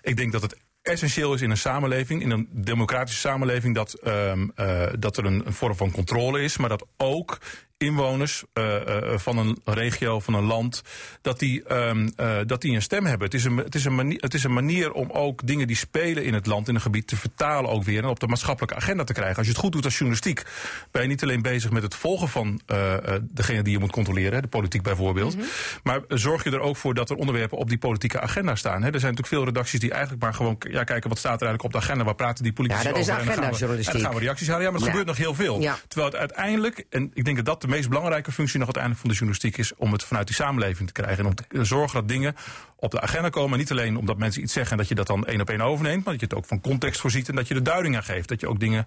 Ik 0.00 0.16
denk 0.16 0.32
dat 0.32 0.42
het 0.42 0.56
essentieel 0.82 1.34
is 1.34 1.42
in 1.42 1.50
een 1.50 1.56
samenleving, 1.56 2.22
in 2.22 2.30
een 2.30 2.48
democratische 2.52 3.20
samenleving, 3.20 3.74
dat, 3.74 3.92
ehm, 3.92 4.48
eh, 4.54 4.86
dat 4.98 5.16
er 5.16 5.24
een, 5.24 5.46
een 5.46 5.52
vorm 5.52 5.74
van 5.74 5.90
controle 5.90 6.42
is, 6.42 6.56
maar 6.56 6.68
dat 6.68 6.86
ook 6.96 7.38
inwoners 7.78 8.44
eh, 8.52 8.96
eh, 9.12 9.18
van 9.18 9.38
een 9.38 9.58
regio, 9.64 10.20
van 10.20 10.34
een 10.34 10.44
land, 10.44 10.82
dat 11.22 11.38
die, 11.38 11.62
ehm, 11.64 12.08
eh, 12.16 12.36
dat 12.46 12.60
die 12.60 12.74
een 12.74 12.82
stem 12.82 13.06
hebben. 13.06 13.26
Het 13.26 13.34
is 13.36 13.44
een, 13.44 13.56
het, 13.56 13.74
is 13.74 13.84
een 13.84 13.94
manier, 13.94 14.18
het 14.20 14.34
is 14.34 14.44
een 14.44 14.52
manier 14.52 14.92
om 14.92 15.10
ook 15.10 15.46
dingen 15.46 15.66
die 15.66 15.76
spelen 15.76 16.24
in 16.24 16.34
het 16.34 16.46
land, 16.46 16.68
in 16.68 16.74
een 16.74 16.80
gebied, 16.80 17.06
te 17.06 17.16
vertalen 17.16 17.70
ook 17.70 17.84
weer 17.84 18.02
en 18.02 18.08
op 18.08 18.20
de 18.20 18.26
maatschappelijke 18.26 18.74
agenda 18.76 19.04
te 19.04 19.12
krijgen. 19.12 19.36
Als 19.36 19.46
je 19.46 19.52
het 19.52 19.60
goed 19.60 19.72
doet 19.72 19.84
als 19.84 19.92
journalistiek, 19.98 20.42
ben 20.90 21.02
je 21.02 21.08
niet 21.08 21.22
alleen 21.22 21.42
bezig 21.42 21.70
met 21.70 21.82
het 21.82 21.94
volgen 21.94 22.28
van 22.28 22.60
eh, 22.66 22.94
eh, 23.14 23.22
degene 23.22 23.62
die 23.62 23.72
je 23.72 23.78
moet 23.78 23.90
controleren, 23.92 24.42
de 24.42 24.48
politiek 24.48 24.82
bijvoorbeeld, 24.82 25.36
maar 25.82 26.00
zorg 26.08 26.44
je 26.44 26.50
er 26.50 26.60
ook 26.60 26.76
voor 26.76 26.94
dat 26.94 27.10
er 27.10 27.16
onderwerpen 27.16 27.58
op 27.58 27.68
die 27.68 27.78
politieke 27.78 28.20
agenda 28.20 28.54
staan. 28.54 28.82
Hè. 28.82 28.86
Er 28.90 29.00
zijn 29.00 29.14
natuurlijk 29.14 29.28
veel 29.28 29.44
redacties 29.44 29.80
die 29.80 29.90
eigenlijk 29.90 30.22
maar 30.22 30.34
gewoon 30.34 30.56
ja, 30.70 30.84
kijken 30.84 31.08
wat 31.08 31.18
staat 31.18 31.40
er 31.40 31.46
eigenlijk 31.46 31.74
op 31.74 31.80
de 31.80 31.86
agenda, 31.86 32.04
waar 32.04 32.14
praten 32.14 32.42
die 32.44 32.52
politici 32.52 32.82
Ja, 32.82 32.88
dat 32.88 32.98
is 32.98 33.08
over. 33.08 33.20
en 33.20 33.26
dan 33.26 33.34
gaan 33.34 33.68
we- 33.68 33.82
dan 33.92 34.00
gaan 34.00 34.14
we 34.14 34.20
reacties 34.20 34.48
halen. 34.48 34.62
Ja, 34.64 34.70
maar 34.70 34.80
er 34.80 34.84
Ja. 34.86 34.90
gebeurt 34.90 35.08
nog 35.08 35.16
heel 35.16 35.34
veel. 35.34 35.60
Ja. 35.60 35.78
Terwijl 35.88 36.10
het 36.10 36.20
uiteindelijk, 36.20 36.84
en 36.90 37.10
ik 37.14 37.24
denk 37.24 37.36
dat 37.36 37.46
dat 37.46 37.66
de 37.68 37.74
meest 37.74 37.88
belangrijke 37.88 38.32
functie 38.32 38.58
nog 38.58 38.74
uiteindelijk 38.74 39.00
van 39.00 39.10
de 39.10 39.16
journalistiek 39.16 39.56
is, 39.56 39.74
om 39.74 39.92
het 39.92 40.04
vanuit 40.04 40.26
die 40.26 40.36
samenleving 40.36 40.86
te 40.86 41.02
krijgen. 41.02 41.18
En 41.18 41.26
om 41.26 41.34
te 41.34 41.64
zorgen 41.64 42.00
dat 42.00 42.08
dingen 42.08 42.36
op 42.76 42.90
de 42.90 43.00
agenda 43.00 43.28
komen. 43.28 43.52
En 43.52 43.58
niet 43.58 43.70
alleen 43.70 43.96
omdat 43.96 44.18
mensen 44.18 44.42
iets 44.42 44.52
zeggen 44.52 44.72
en 44.72 44.78
dat 44.78 44.88
je 44.88 44.94
dat 44.94 45.06
dan 45.06 45.26
één 45.26 45.40
op 45.40 45.50
één 45.50 45.60
overneemt, 45.60 46.04
maar 46.04 46.12
dat 46.12 46.20
je 46.20 46.26
het 46.26 46.36
ook 46.36 46.46
van 46.46 46.60
context 46.60 47.00
voorziet 47.00 47.28
en 47.28 47.34
dat 47.34 47.48
je 47.48 47.54
er 47.54 47.62
duiding 47.62 47.96
aan 47.96 48.02
geeft. 48.02 48.28
Dat 48.28 48.40
je 48.40 48.48
ook 48.48 48.60
dingen 48.60 48.86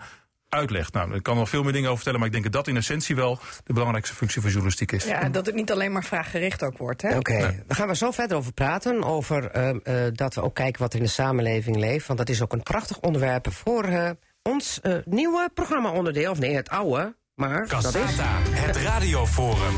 uitlegt. 0.49 0.93
Nou, 0.93 1.15
ik 1.15 1.23
kan 1.23 1.33
er 1.33 1.39
nog 1.39 1.49
veel 1.49 1.63
meer 1.63 1.71
dingen 1.71 1.89
over 1.89 1.95
vertellen, 1.95 2.19
maar 2.19 2.27
ik 2.27 2.33
denk 2.33 2.53
dat 2.53 2.53
dat 2.65 2.73
in 2.73 2.77
essentie 2.77 3.15
wel 3.15 3.39
de 3.63 3.73
belangrijkste 3.73 4.15
functie 4.15 4.41
van 4.41 4.49
journalistiek 4.49 4.91
is. 4.91 5.03
Ja, 5.03 5.29
dat 5.29 5.45
het 5.45 5.55
niet 5.55 5.71
alleen 5.71 5.91
maar 5.91 6.03
vraaggericht 6.03 6.63
ook 6.63 6.77
wordt. 6.77 7.01
Hè? 7.01 7.17
Oké, 7.17 7.39
daar 7.67 7.77
gaan 7.77 7.87
we 7.87 7.95
zo 7.95 8.11
verder 8.11 8.37
over 8.37 8.53
praten. 8.53 9.03
Over 9.03 9.51
ehm, 9.51 9.77
eh, 9.83 9.95
dat 10.13 10.35
we 10.35 10.41
ook 10.41 10.55
kijken 10.55 10.81
wat 10.81 10.93
er 10.93 10.99
in 10.99 11.05
de 11.05 11.11
samenleving 11.11 11.75
leeft. 11.75 12.07
Want 12.07 12.19
dat 12.19 12.29
is 12.29 12.41
ook 12.41 12.53
een 12.53 12.63
prachtig 12.63 12.99
onderwerp 12.99 13.53
voor 13.53 13.83
eh, 13.83 14.09
ons 14.41 14.81
eh, 14.81 14.95
nieuwe 15.05 15.49
programma-onderdeel. 15.53 16.31
Of 16.31 16.39
nee, 16.39 16.55
het 16.55 16.69
oude. 16.69 17.15
Maar 17.41 17.67
dat 17.67 17.83
is 17.83 17.91
Cassata, 17.91 18.39
het 18.49 18.75
radioforum. 18.75 19.75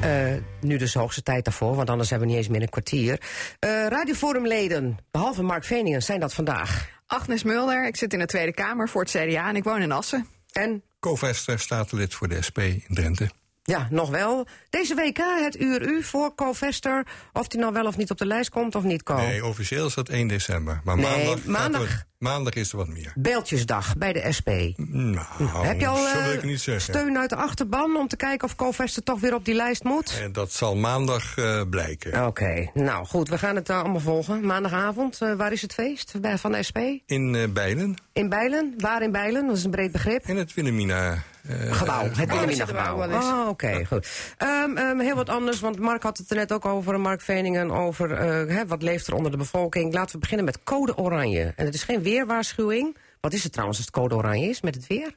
eh, 0.00 0.34
nu 0.60 0.76
dus 0.76 0.92
de 0.92 0.98
hoogste 0.98 1.22
tijd 1.22 1.44
daarvoor. 1.44 1.74
Want 1.74 1.90
anders 1.90 2.10
hebben 2.10 2.28
we 2.28 2.34
niet 2.34 2.42
eens 2.42 2.52
meer 2.52 2.62
een 2.62 2.68
kwartier. 2.68 3.20
Eh 3.58 3.86
Radioforumleden, 3.88 4.98
behalve 5.10 5.42
Mark 5.42 5.64
Veningen, 5.64 6.02
zijn 6.02 6.20
dat 6.20 6.34
vandaag. 6.34 6.88
Agnes 7.06 7.42
Mulder, 7.42 7.86
ik 7.86 7.96
zit 7.96 8.12
in 8.12 8.18
de 8.18 8.26
Tweede 8.26 8.52
Kamer 8.52 8.88
voor 8.88 9.00
het 9.00 9.10
CDA 9.10 9.48
en 9.48 9.56
ik 9.56 9.64
woon 9.64 9.82
in 9.82 9.92
Assen. 9.92 10.26
En 10.52 10.82
Co-Vester, 11.00 11.58
statenlid 11.58 12.14
voor 12.14 12.28
de 12.28 12.42
SP 12.42 12.58
in 12.58 12.84
Drenthe. 12.88 13.30
Ja, 13.64 13.86
nog 13.90 14.10
wel. 14.10 14.46
Deze 14.70 14.94
week 14.94 15.16
hè, 15.16 15.42
het 15.42 15.60
uur 15.60 15.82
u 15.82 16.02
voor 16.02 16.34
Co-Vester. 16.34 17.06
Of 17.32 17.48
die 17.48 17.60
nou 17.60 17.72
wel 17.72 17.86
of 17.86 17.96
niet 17.96 18.10
op 18.10 18.18
de 18.18 18.26
lijst 18.26 18.50
komt 18.50 18.74
of 18.74 18.82
niet, 18.82 19.02
Co. 19.02 19.16
Nee, 19.16 19.44
officieel 19.46 19.86
is 19.86 19.94
dat 19.94 20.08
1 20.08 20.26
december. 20.28 20.80
Maar 20.84 20.96
Nee, 20.96 21.04
maandag, 21.04 21.90
er- 21.90 22.06
maandag. 22.18 22.54
is 22.54 22.70
er 22.70 22.76
wat 22.76 22.88
meer. 22.88 23.12
Beeldjesdag 23.14 23.96
bij 23.96 24.12
de 24.12 24.32
SP. 24.38 24.48
Nou, 24.76 25.26
Heb 25.66 25.80
je 25.80 25.86
al 25.86 26.06
eh, 26.06 26.32
ik 26.34 26.42
niet 26.42 26.60
zeggen. 26.60 26.82
steun 26.94 27.18
uit 27.18 27.30
de 27.30 27.36
achterban 27.36 27.96
om 27.96 28.08
te 28.08 28.16
kijken 28.16 28.48
of 28.48 28.56
Co-Vester 28.56 29.02
toch 29.02 29.20
weer 29.20 29.34
op 29.34 29.44
die 29.44 29.54
lijst 29.54 29.84
moet? 29.84 30.18
En 30.22 30.32
dat 30.32 30.52
zal 30.52 30.76
maandag 30.76 31.36
eh, 31.36 31.62
blijken. 31.70 32.26
Oké, 32.26 32.70
nou 32.74 33.06
goed, 33.06 33.28
we 33.28 33.38
gaan 33.38 33.56
het 33.56 33.68
eh, 33.68 33.78
allemaal 33.80 34.00
volgen. 34.00 34.46
Maandagavond, 34.46 35.20
eh, 35.20 35.34
waar 35.34 35.52
is 35.52 35.62
het 35.62 35.74
feest 35.74 36.20
bij, 36.20 36.38
van 36.38 36.52
de 36.52 36.62
SP? 36.68 36.78
In 37.06 37.34
eh 37.34 37.48
Bijlen, 37.48 37.96
In 38.12 38.28
Bijlen? 38.28 38.74
Waar 38.78 39.02
in 39.02 39.12
Bijlen? 39.12 39.46
Dat 39.46 39.56
is 39.56 39.64
een 39.64 39.70
breed 39.70 39.92
begrip. 39.92 40.26
in 40.26 40.36
het 40.36 40.54
Wilhelmina 40.54 41.22
eh, 41.42 41.72
Gebouw, 41.72 42.02
het 42.02 42.18
gebouw. 42.18 42.26
Wilhelmina 42.26 42.56
zitten 42.56 42.74
we 42.74 42.80
gebouw. 42.80 42.92
ook 42.92 43.06
wel 43.06 43.10
eens. 43.10 43.24
Oh, 43.24 43.48
oké, 43.48 43.84
goed. 43.84 44.34
Ehm, 44.36 44.76
ehm, 44.76 44.98
heel 44.98 45.14
wat 45.14 45.28
anders, 45.28 45.60
want 45.60 45.78
Mark 45.78 46.02
had 46.02 46.18
het 46.18 46.30
er 46.30 46.36
net 46.36 46.52
ook 46.52 46.64
over, 46.64 47.00
Mark 47.00 47.20
Veningen, 47.20 47.70
over 47.70 48.12
eh, 48.12 48.60
wat 48.66 48.82
leeft 48.82 49.06
er 49.06 49.14
onder 49.14 49.30
de 49.30 49.36
bevolking. 49.36 49.92
Laten 49.92 50.14
we 50.14 50.18
beginnen 50.18 50.44
met 50.44 50.62
code 50.62 50.96
oranje. 50.96 51.52
En 51.56 51.64
het 51.64 51.74
is 51.74 51.82
geen 51.82 52.02
weerwaarschuwing. 52.02 52.96
Wat 53.20 53.32
is 53.32 53.42
het 53.42 53.52
trouwens 53.52 53.78
als 53.78 53.86
het 53.86 53.96
code 53.96 54.14
oranje 54.14 54.48
is 54.48 54.60
met 54.60 54.74
het 54.74 54.86
weer? 54.86 55.16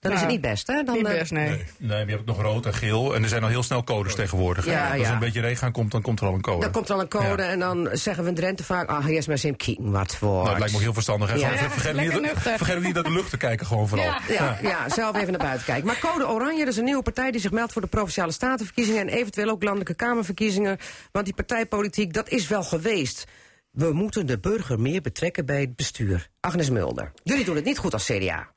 Dan 0.00 0.12
is 0.12 0.18
het 0.20 0.28
Nou, 0.28 0.40
niet 0.40 0.50
best, 0.50 0.66
hè? 0.66 0.82
Dan, 0.82 0.94
Niet 0.96 1.06
eh, 1.06 1.18
best, 1.18 1.30
nee. 1.32 1.48
Nee. 1.48 1.64
Nee, 1.78 2.06
je 2.06 2.12
hebt 2.12 2.26
nog 2.26 2.40
rood 2.40 2.66
en 2.66 2.74
geel. 2.74 3.14
En 3.14 3.22
er 3.22 3.28
zijn 3.28 3.42
al 3.42 3.48
heel 3.48 3.62
snel 3.62 3.84
codes 3.84 4.14
tegenwoordig. 4.14 4.64
Ja, 4.66 4.90
Als 4.90 5.00
ja. 5.00 5.06
er 5.06 5.12
een 5.12 5.18
beetje 5.18 5.40
regen 5.40 5.66
aankomt, 5.66 5.90
dan 5.92 6.02
komt 6.02 6.20
er 6.20 6.26
al 6.26 6.34
een 6.34 6.40
code. 6.40 6.60
Dan 6.60 6.70
komt 6.70 6.88
er 6.88 6.94
al 6.94 7.00
een 7.00 7.08
code 7.08 7.42
Ja. 7.42 7.48
en 7.48 7.58
dan 7.58 7.88
zeggen 7.92 8.22
we 8.22 8.28
in 8.28 8.34
Drenthe 8.34 8.64
vaak... 8.64 8.88
ah, 8.88 9.06
eerst 9.06 9.26
maar 9.26 9.36
eens 9.36 9.44
even 9.44 9.56
kijken 9.56 9.90
wat 9.90 10.16
voor. 10.16 10.28
Nou, 10.28 10.48
het 10.48 10.58
lijkt 10.58 10.70
me 10.70 10.76
ook 10.78 10.82
heel 10.84 10.92
verstandig. 10.94 11.30
Hè? 11.30 11.38
Vergeet, 11.38 11.96
niet, 11.96 12.30
vergeet 12.34 12.82
niet 12.82 12.94
naar 12.94 13.02
de 13.02 13.12
lucht 13.12 13.30
te 13.30 13.36
kijken, 13.36 13.66
gewoon 13.66 13.88
vooral. 13.88 14.06
Ja. 14.06 14.20
Ja, 14.28 14.58
ja, 14.62 14.88
zelf 14.88 15.16
even 15.16 15.30
naar 15.32 15.40
buiten 15.46 15.66
kijken. 15.66 15.86
Maar 15.86 15.98
Code 15.98 16.28
Oranje, 16.28 16.58
dat 16.64 16.72
is 16.72 16.76
een 16.78 16.84
nieuwe 16.84 17.02
partij 17.02 17.30
die 17.30 17.40
zich 17.40 17.50
meldt 17.50 17.72
voor 17.72 17.82
de 17.82 17.88
Provinciale 17.88 18.32
Statenverkiezingen 18.32 19.00
en 19.00 19.08
eventueel 19.08 19.48
ook 19.50 19.62
landelijke 19.62 19.94
Kamerverkiezingen. 19.94 20.78
Want 21.12 21.24
die 21.24 21.34
partijpolitiek, 21.34 22.12
dat 22.12 22.28
is 22.28 22.48
wel 22.48 22.62
geweest. 22.62 23.24
We 23.70 23.92
moeten 23.92 24.26
de 24.26 24.38
burger 24.38 24.80
meer 24.80 25.00
betrekken 25.00 25.46
bij 25.46 25.60
het 25.60 25.76
bestuur. 25.76 26.28
Agnes 26.40 26.70
Mulder. 26.70 27.12
Jullie 27.22 27.44
doen 27.44 27.56
het 27.56 27.64
niet 27.64 27.78
goed 27.78 27.92
als 27.92 28.04
CDA. 28.06 28.54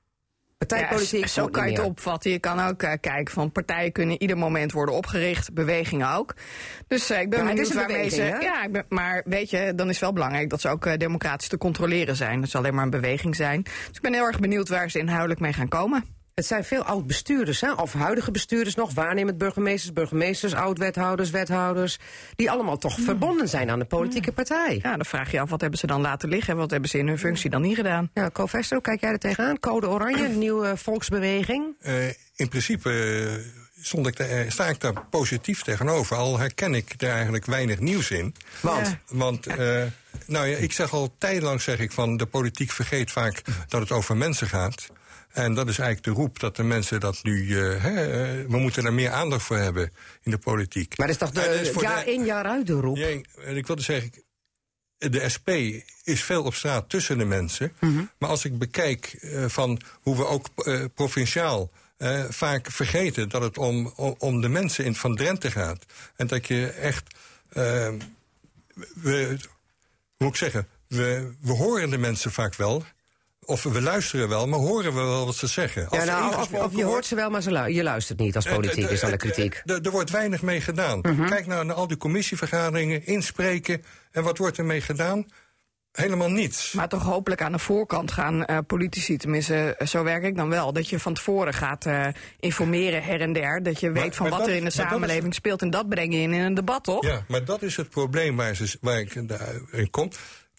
Partijpolitiek. 0.67 1.19
Ja, 1.21 1.27
zo 1.27 1.47
kan 1.47 1.69
je 1.69 1.77
het 1.77 1.85
opvatten. 1.85 2.31
Je 2.31 2.39
kan 2.39 2.59
ook 2.59 2.83
eh, 2.83 2.91
kijken 3.01 3.33
van 3.33 3.51
partijen 3.51 3.91
kunnen 3.91 4.21
ieder 4.21 4.37
moment 4.37 4.71
worden 4.71 4.95
opgericht, 4.95 5.53
bewegingen 5.53 6.13
ook. 6.13 6.35
Dus 6.87 7.09
eh, 7.09 7.21
ik 7.21 7.29
ben 7.29 7.39
Ja, 7.39 7.45
benieuwd 7.45 7.73
waarmee 7.73 8.09
ze. 8.09 8.23
Ja, 8.23 8.63
ik 8.63 8.71
ben, 8.71 8.85
maar 8.89 9.21
weet 9.25 9.49
je, 9.49 9.73
dan 9.75 9.89
is 9.89 9.99
wel 9.99 10.13
belangrijk 10.13 10.49
dat 10.49 10.61
ze 10.61 10.69
ook 10.69 10.85
eh, 10.85 10.97
democratisch 10.97 11.47
te 11.47 11.57
controleren 11.57 12.15
zijn. 12.15 12.41
Dat 12.41 12.49
zal 12.49 12.61
alleen 12.61 12.75
maar 12.75 12.83
een 12.83 12.89
beweging 12.89 13.35
zijn. 13.35 13.61
Dus 13.63 13.73
ik 13.93 14.01
ben 14.01 14.13
heel 14.13 14.25
erg 14.25 14.39
benieuwd 14.39 14.69
waar 14.69 14.89
ze 14.89 14.99
inhoudelijk 14.99 15.39
mee 15.39 15.53
gaan 15.53 15.67
komen. 15.67 16.18
Het 16.39 16.47
zijn 16.47 16.63
veel 16.63 16.83
oud-bestuurders, 16.83 17.61
hè? 17.61 17.71
of 17.73 17.93
huidige 17.93 18.31
bestuurders 18.31 18.75
nog, 18.75 18.93
waarnemend 18.93 19.37
burgemeesters, 19.37 19.93
burgemeesters, 19.93 20.53
oud-wethouders, 20.53 21.29
wethouders, 21.29 21.97
die 22.35 22.51
allemaal 22.51 22.77
toch 22.77 22.95
Hmm. 22.95 23.03
verbonden 23.05 23.49
zijn 23.49 23.69
aan 23.69 23.79
de 23.79 23.85
politieke 23.85 24.31
partij. 24.31 24.79
Ja, 24.83 24.95
dan 24.95 25.05
vraag 25.05 25.31
je 25.31 25.37
je 25.37 25.41
af 25.41 25.49
wat 25.49 25.61
hebben 25.61 25.79
ze 25.79 25.87
dan 25.87 26.01
laten 26.01 26.29
liggen 26.29 26.53
en 26.53 26.59
wat 26.59 26.71
hebben 26.71 26.89
ze 26.89 26.97
in 26.97 27.07
hun 27.07 27.19
functie 27.19 27.49
dan 27.49 27.61
niet 27.61 27.75
gedaan. 27.75 28.09
Ja, 28.13 28.29
Co-Vester, 28.33 28.73
hoe 28.75 28.85
kijk 28.85 29.01
jij 29.01 29.11
er 29.11 29.19
tegenaan? 29.19 29.59
Code 29.59 29.89
Oranje, 29.89 30.25
een 30.25 30.37
nieuwe 30.37 30.77
volksbeweging. 30.77 31.75
Eh, 31.79 32.07
in 32.35 32.47
principe 32.49 32.89
eh, 32.91 33.83
stond 33.83 34.07
ik 34.07 34.17
daar- 34.17 34.29
eh, 34.29 34.49
sta 34.49 34.65
ik 34.65 34.79
daar 34.79 35.05
positief 35.09 35.61
tegenover. 35.61 36.15
Al 36.17 36.39
herken 36.39 36.73
ik 36.73 36.93
er 36.97 37.09
eigenlijk 37.09 37.45
weinig 37.45 37.79
nieuws 37.79 38.11
in. 38.11 38.35
Want? 38.61 38.87
Ja. 38.87 38.99
Want, 39.07 39.47
eh, 39.47 39.55
nou 40.25 40.47
ja, 40.47 40.57
ik 40.57 40.71
zeg 40.71 40.93
al 40.93 41.15
tijdelang 41.17 41.61
zeg 41.61 41.79
ik 41.79 41.91
van 41.91 42.17
de 42.17 42.25
politiek 42.25 42.71
vergeet 42.71 43.11
vaak 43.11 43.41
dat 43.67 43.81
het 43.81 43.91
over 43.91 44.17
mensen 44.17 44.47
gaat. 44.47 44.87
En 45.29 45.53
dat 45.53 45.67
is 45.67 45.77
eigenlijk 45.79 46.15
de 46.15 46.21
roep 46.21 46.39
dat 46.39 46.55
de 46.55 46.63
mensen 46.63 46.99
dat 46.99 47.19
nu. 47.23 47.57
eh, 47.59 47.83
hè, 47.83 48.05
eh, 48.05 48.45
we 48.47 48.57
moeten 48.57 48.85
er 48.85 48.93
meer 48.93 49.11
aandacht 49.11 49.43
voor 49.45 49.57
hebben 49.57 49.91
in 50.21 50.31
de 50.31 50.37
politiek. 50.37 50.97
Maar 50.97 51.07
dat 51.07 51.15
is 51.15 51.21
toch 51.21 51.43
de, 51.43 51.59
is 51.61 51.81
jaar 51.81 52.05
de- 52.05 52.11
in 52.13 52.25
jaar 52.25 52.45
uit 52.45 52.67
de 52.67 52.73
roep? 52.73 52.97
Ja, 52.97 53.07
en 53.43 53.57
ik 53.57 53.67
wilde 53.67 53.81
zeggen, 53.81 54.11
de 54.97 55.29
SP 55.35 55.49
is 56.03 56.23
veel 56.23 56.43
op 56.43 56.53
straat 56.53 56.89
tussen 56.89 57.17
de 57.17 57.25
mensen. 57.25 57.73
Maar 58.19 58.29
als 58.29 58.45
ik 58.45 58.57
bekijk 58.57 59.05
eh, 59.21 59.45
van 59.47 59.81
hoe 60.01 60.17
we 60.17 60.25
ook 60.25 60.45
provinciaal 60.95 61.71
vaak 62.29 62.71
vergeten 62.71 63.29
dat 63.29 63.41
het 63.41 63.57
om, 63.57 63.93
om, 63.95 64.15
om 64.17 64.41
de 64.41 64.49
mensen 64.49 64.85
in 64.85 64.95
van 64.95 65.15
Drenthe 65.15 65.51
gaat. 65.51 65.85
En 66.15 66.27
dat 66.27 66.47
je 66.47 66.67
echt. 66.67 67.15
we, 67.49 68.07
hoe 69.03 69.37
moet 70.17 70.29
ik 70.29 70.35
zeggen? 70.35 70.67
We, 70.87 71.33
we 71.41 71.51
horen 71.51 71.89
de 71.89 71.97
mensen 71.97 72.31
vaak 72.31 72.55
wel. 72.55 72.83
Of 73.49 73.63
we 73.63 73.81
luisteren 73.81 74.29
wel, 74.29 74.47
maar 74.47 74.59
horen 74.59 74.93
we 74.93 74.99
wel 75.01 75.25
wat 75.25 75.35
ze 75.35 75.47
zeggen. 75.47 75.87
Ja, 75.91 76.03
nou, 76.03 76.35
of, 76.35 76.75
je 76.75 76.83
hoort 76.83 77.05
ze 77.05 77.15
wel, 77.15 77.29
maar 77.29 77.41
ze 77.41 77.51
lu- 77.51 77.73
je 77.73 77.83
luistert 77.83 78.19
niet 78.19 78.35
als 78.35 78.45
politiek, 78.47 78.85
eh, 78.85 78.91
is 78.91 78.99
dan 78.99 79.09
de 79.09 79.15
eh, 79.15 79.21
kritiek. 79.21 79.61
eh, 79.65 79.75
Er 79.75 79.81
er 79.85 79.91
wordt 79.91 80.09
weinig 80.09 80.41
mee 80.41 80.61
gedaan. 80.61 81.01
Kijk 81.01 81.45
nou 81.47 81.65
naar 81.65 81.75
al 81.75 81.87
die 81.87 81.97
commissievergaderingen, 81.97 83.05
inspreken. 83.05 83.83
En 84.11 84.23
wat 84.23 84.37
wordt 84.37 84.57
er 84.57 84.65
mee 84.65 84.81
gedaan? 84.81 85.25
Helemaal 85.91 86.29
niets. 86.29 86.71
Maar 86.71 86.87
toch 86.89 87.03
hopelijk 87.03 87.41
aan 87.41 87.51
de 87.51 87.59
voorkant 87.59 88.11
gaan 88.11 88.45
eh, 88.45 88.57
politici, 88.67 89.17
tenminste, 89.17 89.77
zo 89.85 90.03
werk 90.03 90.23
ik 90.23 90.35
dan 90.35 90.49
wel. 90.49 90.73
Dat 90.73 90.89
je 90.89 90.99
van 90.99 91.13
tevoren 91.13 91.53
gaat 91.53 91.85
eh, 91.85 92.07
informeren 92.39 93.03
her 93.03 93.21
en 93.21 93.33
der. 93.33 93.63
Dat 93.63 93.79
je 93.79 93.89
Maar- 93.89 94.01
weet 94.01 94.15
van 94.15 94.21
maar 94.29 94.37
wat 94.37 94.39
dat- 94.45 94.49
er 94.49 94.55
in 94.55 94.61
de 94.63 94.67
is- 94.69 94.75
samenleving 94.75 95.33
speelt. 95.33 95.61
En 95.61 95.69
dat 95.69 95.89
breng 95.89 96.13
je 96.13 96.19
in 96.19 96.33
in 96.33 96.41
een 96.41 96.53
debat, 96.53 96.83
toch? 96.83 97.05
Ja, 97.05 97.23
maar 97.27 97.45
dat 97.45 97.61
is 97.61 97.75
het 97.75 97.89
probleem 97.89 98.35
waar, 98.35 98.55
ze, 98.55 98.77
waar 98.81 98.99
ik 98.99 99.27
daar 99.27 99.53
in 99.71 99.89
kom. 99.89 100.09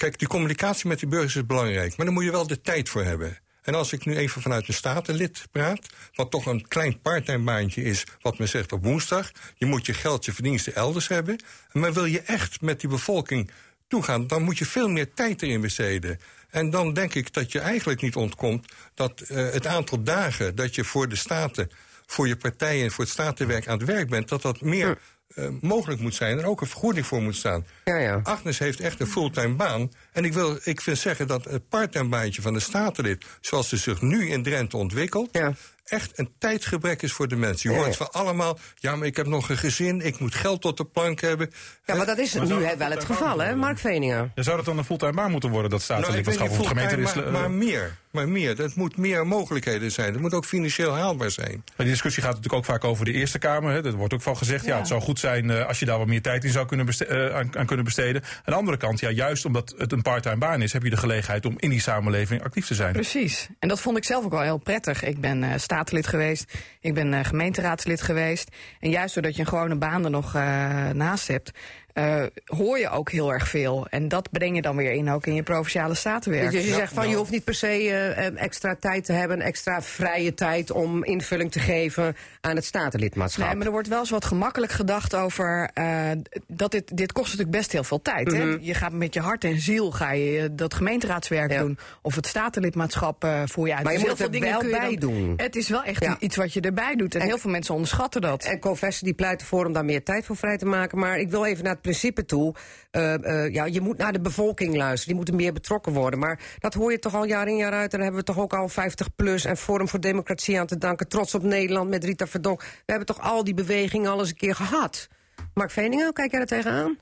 Kijk, 0.01 0.19
die 0.19 0.29
communicatie 0.29 0.89
met 0.89 0.99
die 0.99 1.09
burgers 1.09 1.37
is 1.37 1.47
belangrijk. 1.47 1.97
Maar 1.97 2.07
daar 2.07 2.15
moet 2.15 2.25
je 2.25 2.31
wel 2.31 2.47
de 2.47 2.61
tijd 2.61 2.89
voor 2.89 3.05
hebben. 3.05 3.39
En 3.63 3.75
als 3.75 3.93
ik 3.93 4.05
nu 4.05 4.17
even 4.17 4.43
vanuit 4.43 4.69
een 4.69 4.75
statenlid 4.75 5.43
praat, 5.51 5.87
wat 6.15 6.31
toch 6.31 6.47
een 6.47 6.69
klein 6.69 7.01
parttime 7.01 7.45
baantje 7.45 7.83
is, 7.83 8.05
wat 8.21 8.39
men 8.39 8.49
zegt 8.49 8.73
op 8.73 8.85
woensdag, 8.85 9.31
je 9.55 9.67
moet 9.67 9.87
je 9.87 9.95
geld, 9.95 10.25
je 10.25 10.33
verdiensten 10.33 10.75
elders 10.75 11.09
hebben. 11.09 11.43
Maar 11.73 11.93
wil 11.93 12.05
je 12.05 12.21
echt 12.21 12.61
met 12.61 12.81
die 12.81 12.91
bevolking 12.91 13.51
toegaan, 13.89 14.27
dan 14.27 14.43
moet 14.43 14.59
je 14.59 14.67
veel 14.67 14.89
meer 14.89 15.15
tijd 15.15 15.43
erin 15.43 15.61
besteden. 15.61 16.21
En 16.51 16.71
dan 16.71 16.93
denk 16.93 17.15
ik 17.15 17.33
dat 17.33 17.53
je 17.53 17.59
eigenlijk 17.59 18.01
niet 18.01 18.17
ontkomt 18.17 18.73
dat 18.95 19.23
uh, 19.29 19.51
het 19.51 19.67
aantal 19.67 20.03
dagen 20.03 20.55
dat 20.55 20.75
je 20.75 20.85
voor 20.85 21.09
de 21.09 21.17
staten, 21.17 21.71
voor 22.07 22.29
je 22.29 22.37
partijen 22.37 22.85
en 22.85 22.91
voor 22.91 23.05
het 23.05 23.13
statenwerk 23.13 23.69
aan 23.69 23.79
het 23.79 23.87
werk 23.87 24.09
bent, 24.09 24.29
dat 24.29 24.43
dat 24.43 24.61
meer 24.61 24.99
uh, 25.35 25.49
mogelijk 25.61 26.01
moet 26.01 26.15
zijn 26.15 26.39
en 26.39 26.45
ook 26.45 26.61
een 26.61 26.67
vergoeding 26.67 27.07
voor 27.07 27.23
moet 27.23 27.37
staan. 27.37 27.67
Ja, 27.85 27.97
ja. 27.97 28.21
Agnes 28.23 28.59
heeft 28.59 28.81
echt 28.81 29.01
een 29.01 29.07
fulltime 29.07 29.55
baan. 29.55 29.91
En 30.13 30.25
ik 30.25 30.33
wil 30.33 30.59
ik 30.63 30.81
vind 30.81 30.99
zeggen 30.99 31.27
dat 31.27 31.45
het 31.45 31.69
parttime 31.69 32.09
baantje 32.09 32.43
van 32.43 32.53
de 32.53 32.61
statenlid, 32.61 33.25
zoals 33.41 33.69
ze 33.69 33.77
zich 33.77 34.01
nu 34.03 34.29
in 34.29 34.43
Drenthe 34.43 34.77
ontwikkelt, 34.77 35.29
Ja. 35.33 35.53
echt 35.85 36.19
een 36.19 36.33
tijdgebrek 36.39 37.03
is 37.03 37.13
voor 37.13 37.29
de 37.29 37.37
mensen. 37.37 37.71
Je 37.71 37.77
Ja, 37.77 37.83
hoort 37.83 37.97
ja. 37.99 38.05
van 38.05 38.13
allemaal, 38.23 38.59
ja, 38.75 38.97
maar 38.97 39.07
ik 39.07 39.17
heb 39.17 39.27
nog 39.27 39.49
een 39.49 39.59
gezin, 39.59 40.01
ik 40.01 40.19
moet 40.19 40.35
geld 40.35 40.61
tot 40.61 40.77
de 40.77 40.85
plank 40.85 41.21
hebben. 41.21 41.51
Ja, 41.85 41.95
maar 41.95 42.07
dat 42.07 42.19
is 42.19 42.35
Maar 42.35 42.47
nu 42.47 42.63
dat 42.63 42.77
wel 42.77 42.91
het 42.91 43.05
geval, 43.05 43.39
hè? 43.39 43.55
Mark 43.57 43.79
Veningen? 43.79 44.33
Zou 44.35 44.57
dat 44.57 44.65
dan 44.65 44.79
een 44.79 44.85
fulltime 44.85 45.13
baan 45.13 45.31
moeten 45.31 45.51
worden, 45.51 45.71
dat 45.71 45.89
Nou, 45.89 46.01
ik 46.01 46.07
weet 46.25 46.35
staatslidmaatschap 46.35 46.49
niet 46.49 46.61
of 46.61 46.91
gemeente 46.97 47.21
maar, 47.31 47.41
maar 47.41 47.51
meer. 47.51 47.97
Maar 48.11 48.29
meer. 48.29 48.57
Dat 48.57 48.75
moet 48.75 48.97
meer 48.97 49.27
mogelijkheden 49.27 49.93
zijn. 49.93 50.13
Het 50.13 50.21
moet 50.21 50.35
ook 50.35 50.45
financieel 50.45 50.95
haalbaar 50.95 51.31
zijn. 51.31 51.63
Maar 51.65 51.75
die 51.77 51.87
discussie 51.87 52.23
gaat 52.23 52.35
natuurlijk 52.35 52.59
ook 52.59 52.65
vaak 52.65 52.85
over 52.85 53.05
de 53.05 53.13
Eerste 53.13 53.39
Kamer. 53.39 53.73
Hè. 53.73 53.85
Er 53.85 53.93
wordt 53.93 54.15
ook 54.15 54.23
van 54.23 54.37
gezegd, 54.37 54.65
ja. 54.65 54.79
het 54.79 54.87
zou 54.87 55.01
goed 55.01 55.19
zijn 55.19 55.51
eh, 55.51 55.67
als 55.67 55.79
je 55.79 55.87
daar 55.87 55.99
wat 55.99 56.07
meer 56.07 56.23
tijd 56.23 56.45
in 56.45 56.51
zou 56.51 56.67
kunnen 56.67 56.89
eh, 56.89 57.35
aan, 57.35 57.57
aan 57.57 57.67
kunnen 57.67 57.85
besteden. 57.85 58.23
Aan 58.23 58.41
de 58.45 58.55
andere 58.55 58.77
kant, 58.77 59.01
ja, 59.01 59.11
juist 59.11 59.45
omdat 59.45 59.75
het 59.77 59.93
een 59.93 60.03
parttime 60.03 60.37
baan 60.37 60.63
is, 60.63 60.73
heb 60.73 60.83
je 60.83 60.91
de 60.91 60.97
gelegenheid 60.97 61.47
om 61.47 61.55
in 61.57 61.71
die 61.71 61.81
samenleving 61.81 62.43
actief 62.43 62.67
te 62.67 62.75
zijn. 62.75 62.93
Precies. 62.93 63.49
En 63.59 63.69
dat 63.69 63.81
vond 63.81 63.97
ik 63.97 64.05
zelf 64.05 64.25
ook 64.25 64.31
wel 64.31 64.41
heel 64.41 64.59
prettig. 64.59 65.03
Ik 65.03 65.21
ben 65.21 65.43
eh 65.43 65.59
statenlid 65.59 66.07
geweest, 66.07 66.53
ik 66.81 66.95
ben 66.95 67.15
eh, 67.15 67.25
gemeenteraadslid 67.25 68.03
geweest. 68.03 68.49
En 68.81 68.91
juist 68.91 69.15
doordat 69.15 69.35
je 69.35 69.41
een 69.41 69.49
gewone 69.49 69.77
baan 69.77 70.05
er 70.05 70.11
nog 70.11 70.35
eh, 70.35 70.43
naast 70.91 71.29
hebt, 71.29 71.51
eh, 71.93 72.23
hoor 72.45 72.79
je 72.79 72.89
ook 72.91 73.11
heel 73.11 73.33
erg 73.33 73.49
veel. 73.49 73.87
En 73.91 74.09
dat 74.09 74.31
breng 74.31 74.57
je 74.57 74.63
dan 74.63 74.77
weer 74.77 74.93
in, 74.93 75.11
ook 75.11 75.27
in 75.27 75.35
je 75.35 75.43
provinciale 75.43 75.95
statenwerk. 75.95 76.51
Dus 76.51 76.65
je 76.67 76.75
zegt 76.75 76.93
van, 76.93 77.09
je 77.09 77.17
hoeft 77.17 77.31
niet 77.31 77.45
per 77.45 77.55
se 77.55 77.67
eh, 77.67 78.27
eh, 78.27 78.33
extra 78.43 78.77
tijd 78.81 79.05
te 79.05 79.13
hebben, 79.13 79.41
extra 79.41 79.83
vrije 79.83 80.35
tijd 80.35 80.71
om 80.71 81.05
invulling 81.05 81.53
te 81.53 81.59
geven 81.61 82.17
aan 82.41 82.57
het 82.57 82.65
statenlidmaatschap. 82.65 83.47
Nee, 83.47 83.57
maar 83.57 83.67
er 83.67 83.73
wordt 83.73 83.89
wel 83.89 83.99
eens 83.99 84.11
wat 84.11 84.25
gemakkelijk 84.25 84.73
gedacht 84.73 85.15
over 85.15 85.71
uh, 85.75 86.11
dat 86.47 86.71
dit, 86.71 86.97
dit 86.97 87.13
kost 87.13 87.27
natuurlijk 87.31 87.57
best 87.57 87.73
heel 87.73 87.85
veel 87.85 88.03
tijd. 88.03 88.33
hè? 88.33 88.57
Je 88.61 88.75
gaat 88.75 88.93
met 88.93 89.15
je 89.15 89.21
hart 89.21 89.45
en 89.45 89.61
ziel 89.61 89.91
ga 89.91 90.13
je 90.13 90.55
dat 90.55 90.75
gemeenteraadswerk 90.75 91.49
Mhm. 91.51 91.59
Ja. 91.59 91.61
doen. 91.61 91.79
Of 92.03 92.15
het 92.15 92.27
statenlidmaatschap 92.27 93.25
uh, 93.25 93.43
voer 93.45 93.67
je 93.67 93.75
uit. 93.75 93.83
Maar 93.85 93.93
je 93.93 93.99
Dus 93.99 94.09
moet 94.09 94.19
heel 94.19 94.27
het 94.27 94.37
er 94.37 94.43
veel 94.43 94.61
wel 94.71 94.81
bij 94.81 94.97
dan- 94.97 95.11
doen. 95.11 95.35
Het 95.37 95.57
is 95.57 95.69
wel 95.69 95.83
echt 95.83 96.05
Ja. 96.05 96.17
iets 96.19 96.37
wat 96.37 96.53
je 96.53 96.61
erbij 96.61 96.95
doet. 96.97 97.15
En, 97.15 97.21
En- 97.21 97.27
heel 97.27 97.39
veel 97.39 97.51
mensen 97.51 97.75
onderschatten 97.75 98.21
dat. 98.21 98.45
En 98.45 98.59
Coveste 98.59 99.05
die 99.05 99.15
pleit 99.15 99.41
ervoor 99.41 99.67
om 99.67 99.73
daar 99.73 99.85
meer 99.85 100.03
tijd 100.03 100.27
voor 100.27 100.37
vrij 100.37 100.57
te 100.57 100.67
maken. 100.67 100.99
Maar 100.99 101.19
ik 101.19 101.31
wil 101.31 101.45
even 101.45 101.65
naar 101.65 101.77
principe 101.81 102.25
toe. 102.25 102.55
Eh, 102.91 103.45
eh, 103.45 103.53
ja, 103.53 103.65
je 103.65 103.81
moet 103.81 103.99
naar 103.99 104.13
de 104.13 104.21
bevolking 104.21 104.77
luisteren. 104.77 105.07
Die 105.07 105.15
moeten 105.15 105.35
meer 105.35 105.53
betrokken 105.53 105.93
worden. 105.93 106.19
Maar 106.19 106.41
dat 106.59 106.75
hoor 106.75 106.91
je 106.91 106.99
toch 106.99 107.15
al 107.15 107.25
jaar 107.25 107.49
in 107.49 107.57
jaar 107.57 107.73
uit. 107.73 107.93
En 107.93 107.99
daar 107.99 108.07
hebben 108.07 108.27
we 108.27 108.33
toch 108.33 108.39
ook 108.39 108.53
al 108.53 108.69
50 108.69 109.15
plus 109.15 109.45
en 109.45 109.57
Forum 109.57 109.89
voor 109.89 110.01
Democratie 110.01 110.61
aan 110.61 110.67
te 110.67 110.79
danken. 110.79 111.09
Trots 111.09 111.35
op 111.35 111.43
Nederland 111.43 111.91
met 111.91 112.05
Rita 112.05 112.27
Verdonk. 112.27 112.61
We 112.61 112.67
hebben 112.87 113.07
toch 113.07 113.21
al 113.21 113.45
die 113.45 113.55
bewegingen 113.55 114.11
al 114.11 114.19
eens 114.19 114.29
een 114.29 114.37
keer 114.37 114.55
gehad. 114.55 115.09
Mark 115.55 115.71
Veningen, 115.71 116.05
hoe 116.05 116.13
kijk 116.13 116.31
jij 116.31 116.41
er 116.41 116.47
tegenaan? 116.47 116.99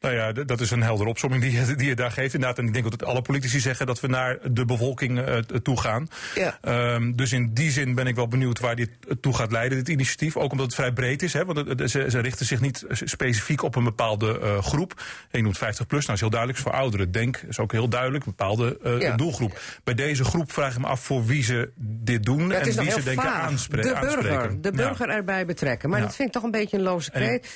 Nou 0.00 0.14
ja, 0.14 0.32
dat 0.32 0.60
is 0.60 0.70
een 0.70 0.82
heldere 0.82 1.08
opzomming 1.08 1.42
die, 1.42 1.52
je- 1.52 1.74
die 1.74 1.88
je 1.88 1.94
daar 1.94 2.10
geeft. 2.10 2.34
Inderdaad, 2.34 2.58
en 2.58 2.66
ik 2.66 2.72
denk 2.72 2.90
dat 2.90 3.04
alle 3.04 3.22
politici 3.22 3.60
zeggen 3.60 3.86
dat 3.86 4.00
we 4.00 4.06
naar 4.06 4.38
de 4.50 4.64
bevolking 4.64 5.20
eh, 5.20 5.36
toe 5.38 5.80
gaan. 5.80 6.08
Ja. 6.34 6.58
Ehm, 6.62 7.12
dus 7.12 7.32
in 7.32 7.50
die 7.54 7.70
zin 7.70 7.94
ben 7.94 8.06
ik 8.06 8.14
wel 8.14 8.28
benieuwd 8.28 8.60
waar 8.60 8.76
dit 8.76 8.90
toe 9.20 9.34
gaat 9.34 9.52
leiden, 9.52 9.78
dit 9.78 9.88
initiatief. 9.88 10.36
Ook 10.36 10.50
omdat 10.52 10.66
het 10.66 10.74
vrij 10.74 10.92
breed 10.92 11.22
is. 11.22 11.32
Hè, 11.32 11.44
want 11.44 11.68
het- 11.68 11.90
ze, 11.90 12.06
ze 12.10 12.18
richten 12.18 12.46
zich 12.46 12.60
niet 12.60 12.84
specifiek 12.90 13.62
op 13.62 13.76
een 13.76 13.84
bepaalde 13.84 14.40
eh, 14.40 14.62
groep. 14.62 15.02
Je 15.30 15.42
noemt 15.42 15.58
50 15.58 15.86
plus, 15.86 16.02
nou 16.02 16.14
is 16.14 16.20
heel 16.20 16.30
duidelijk. 16.30 16.60
Is 16.60 16.64
voor 16.70 16.74
ouderen, 16.80 17.12
denk, 17.12 17.36
is 17.48 17.58
ook 17.58 17.72
heel 17.72 17.88
duidelijk, 17.88 18.24
een 18.26 18.34
bepaalde 18.36 18.78
eh, 18.82 19.00
Ja. 19.00 19.16
doelgroep. 19.16 19.60
Bij 19.84 19.94
deze 19.94 20.24
groep 20.24 20.52
vraag 20.52 20.72
ik 20.74 20.80
me 20.80 20.86
af 20.86 21.00
voor 21.00 21.24
wie 21.24 21.42
ze 21.42 21.70
dit 21.76 22.22
doen. 22.22 22.48
Ja, 22.48 22.54
en 22.54 22.64
wie 22.64 22.90
ze 22.90 23.02
denken 23.02 23.22
vaag. 23.24 23.40
aanspre- 23.48 23.82
de 23.82 23.88
burger, 23.88 24.06
aanspreken. 24.08 24.62
de 24.62 24.72
burger 24.72 25.08
erbij 25.08 25.46
betrekken. 25.46 25.90
Maar 25.90 26.00
dat 26.00 26.14
vind 26.16 26.28
ik 26.28 26.34
toch 26.34 26.42
een 26.42 26.50
beetje 26.50 26.76
een 26.76 26.82
loze 26.82 27.10
kreet. 27.10 27.48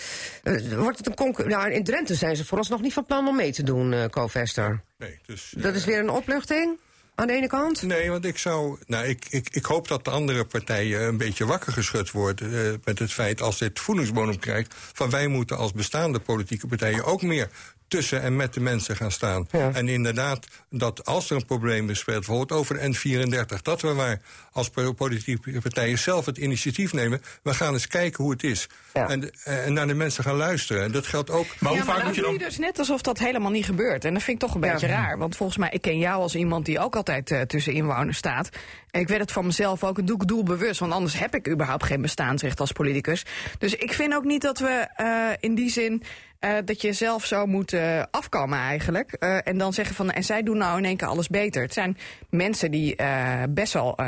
Eh, 0.43 0.73
wordt 0.79 0.99
het 0.99 1.07
een 1.07 1.15
concur- 1.15 1.49
nou, 1.49 1.71
in 1.71 1.85
Drenthe 1.85 2.15
zijn 2.15 2.34
ze 2.37 2.45
vooralsnog 2.45 2.81
niet 2.81 2.93
van 2.93 3.05
plan 3.07 3.29
om 3.29 3.37
mee 3.37 3.53
te 3.53 3.63
doen, 3.63 3.93
eh 3.93 4.05
Co-Vester. 4.05 4.83
Nee, 4.99 5.19
dus, 5.27 5.55
Dat 5.57 5.75
is 5.75 5.85
weer 5.85 5.99
een 5.99 6.11
opluchting 6.11 6.79
aan 7.15 7.27
de 7.27 7.33
ene 7.33 7.47
kant. 7.47 7.83
Nee, 7.83 8.11
want 8.11 8.25
ik 8.25 8.39
zou. 8.39 8.79
Nou, 8.87 9.07
ik, 9.07 9.27
ik, 9.31 9.49
ik 9.51 9.65
hoop 9.65 9.89
dat 9.89 10.05
de 10.05 10.11
andere 10.11 10.45
partijen 10.45 11.01
een 11.03 11.17
beetje 11.17 11.47
wakker 11.47 11.73
geschud 11.73 12.11
worden. 12.11 12.67
eh, 12.67 12.73
met 12.85 12.99
het 12.99 13.13
feit 13.13 13.41
als 13.41 13.59
dit 13.59 13.81
voedingsbodem 13.81 14.39
krijgt. 14.39 14.75
van 14.93 15.11
wij 15.11 15.27
moeten 15.27 15.57
als 15.57 15.73
bestaande 15.73 16.19
politieke 16.21 16.67
partijen 16.67 17.05
ook 17.05 17.23
meer 17.23 17.49
tussen 17.95 18.23
en 18.23 18.37
met 18.37 18.55
de 18.55 18.61
mensen 18.61 18.97
gaan 18.97 19.11
staan. 19.11 19.47
Ja. 19.51 19.71
En 19.73 19.89
inderdaad, 19.89 20.47
dat 20.71 21.05
als 21.07 21.31
er 21.31 21.37
een 21.37 21.47
probleem 21.47 21.91
is, 21.91 22.05
bijvoorbeeld 22.05 22.53
over 22.53 22.75
de 22.81 22.95
N34, 22.95 23.63
dat 23.63 23.81
we 23.81 23.93
maar 23.93 24.21
als 24.53 24.69
po- 24.71 24.93
politieke 24.93 25.61
partijen 25.61 25.99
zelf 25.99 26.27
het 26.27 26.39
initiatief 26.39 26.93
nemen. 26.93 27.23
We 27.43 27.55
gaan 27.55 27.73
eens 27.73 27.87
kijken 27.87 28.23
hoe 28.25 28.33
het 28.33 28.43
is. 28.43 28.67
Ja. 28.93 29.09
En, 29.09 29.31
en 29.45 29.73
naar 29.73 29.87
de 29.87 29.95
mensen 29.95 30.25
gaan 30.25 30.37
luisteren. 30.37 30.83
En 30.83 30.93
dat 30.93 31.07
geldt 31.07 31.31
ook. 31.31 31.47
Maar 31.59 31.71
hoe 31.71 31.79
ja, 31.81 31.85
vaak 31.85 31.97
maar 31.97 32.07
moet 32.07 32.15
je 32.15 32.21
dan 32.23 32.37
dus 32.37 32.59
net 32.59 32.79
alsof 32.79 33.03
dat 33.03 33.19
helemaal 33.19 33.51
niet 33.51 33.65
gebeurt. 33.65 34.05
En 34.05 34.13
dat 34.15 34.23
vind 34.23 34.43
ik 34.43 34.49
toch 34.49 34.57
een 34.57 34.67
Ja. 34.67 34.73
beetje 34.73 34.87
raar. 34.87 35.19
Want 35.19 35.37
volgens 35.37 35.59
mij, 35.59 35.69
ik 35.71 35.81
ken 35.81 35.99
jou 35.99 36.21
als 36.23 36.35
iemand 36.35 36.65
die 36.67 36.79
ook 36.79 36.97
altijd 36.97 37.31
eh, 37.31 37.41
tussen 37.41 37.73
inwoners 37.73 38.19
staat. 38.19 38.49
En 38.91 39.01
ik 39.01 39.09
weet 39.09 39.19
het 39.21 39.33
van 39.33 39.47
mezelf 39.47 39.85
ook. 39.85 40.07
Doe 40.07 40.17
ik 40.23 40.29
doelbewust. 40.29 40.81
Want 40.81 40.93
anders 40.93 41.19
heb 41.19 41.35
ik 41.35 41.49
überhaupt 41.49 41.85
geen 41.85 42.03
bestaansrecht 42.03 42.61
als 42.61 42.73
politicus. 42.73 43.25
Dus 43.59 43.75
ik 43.75 43.93
vind 43.93 44.15
ook 44.15 44.25
niet 44.25 44.43
dat 44.43 44.59
we 44.59 44.87
eh, 44.97 45.07
in 45.41 45.55
die 45.55 45.71
zin. 45.71 46.03
Eh, 46.45 46.57
dat 46.65 46.81
je 46.81 46.93
zelf 46.93 47.25
zo 47.25 47.47
moet 47.47 47.77
afkomen 48.11 48.59
eigenlijk. 48.59 49.13
Eh, 49.13 49.39
en 49.45 49.59
dan 49.59 49.73
zeggen 49.73 49.95
van, 49.95 50.11
en 50.11 50.25
zij 50.25 50.43
doen 50.43 50.57
nou 50.57 50.79
in 50.79 50.85
één 50.85 50.97
keer 50.97 51.09
alles 51.09 51.29
beter. 51.29 51.63
Het 51.63 51.73
zijn 51.73 51.97
mensen 52.31 52.71
die 52.71 52.97
eh, 52.97 53.43
best 53.49 53.73
wel 53.73 53.99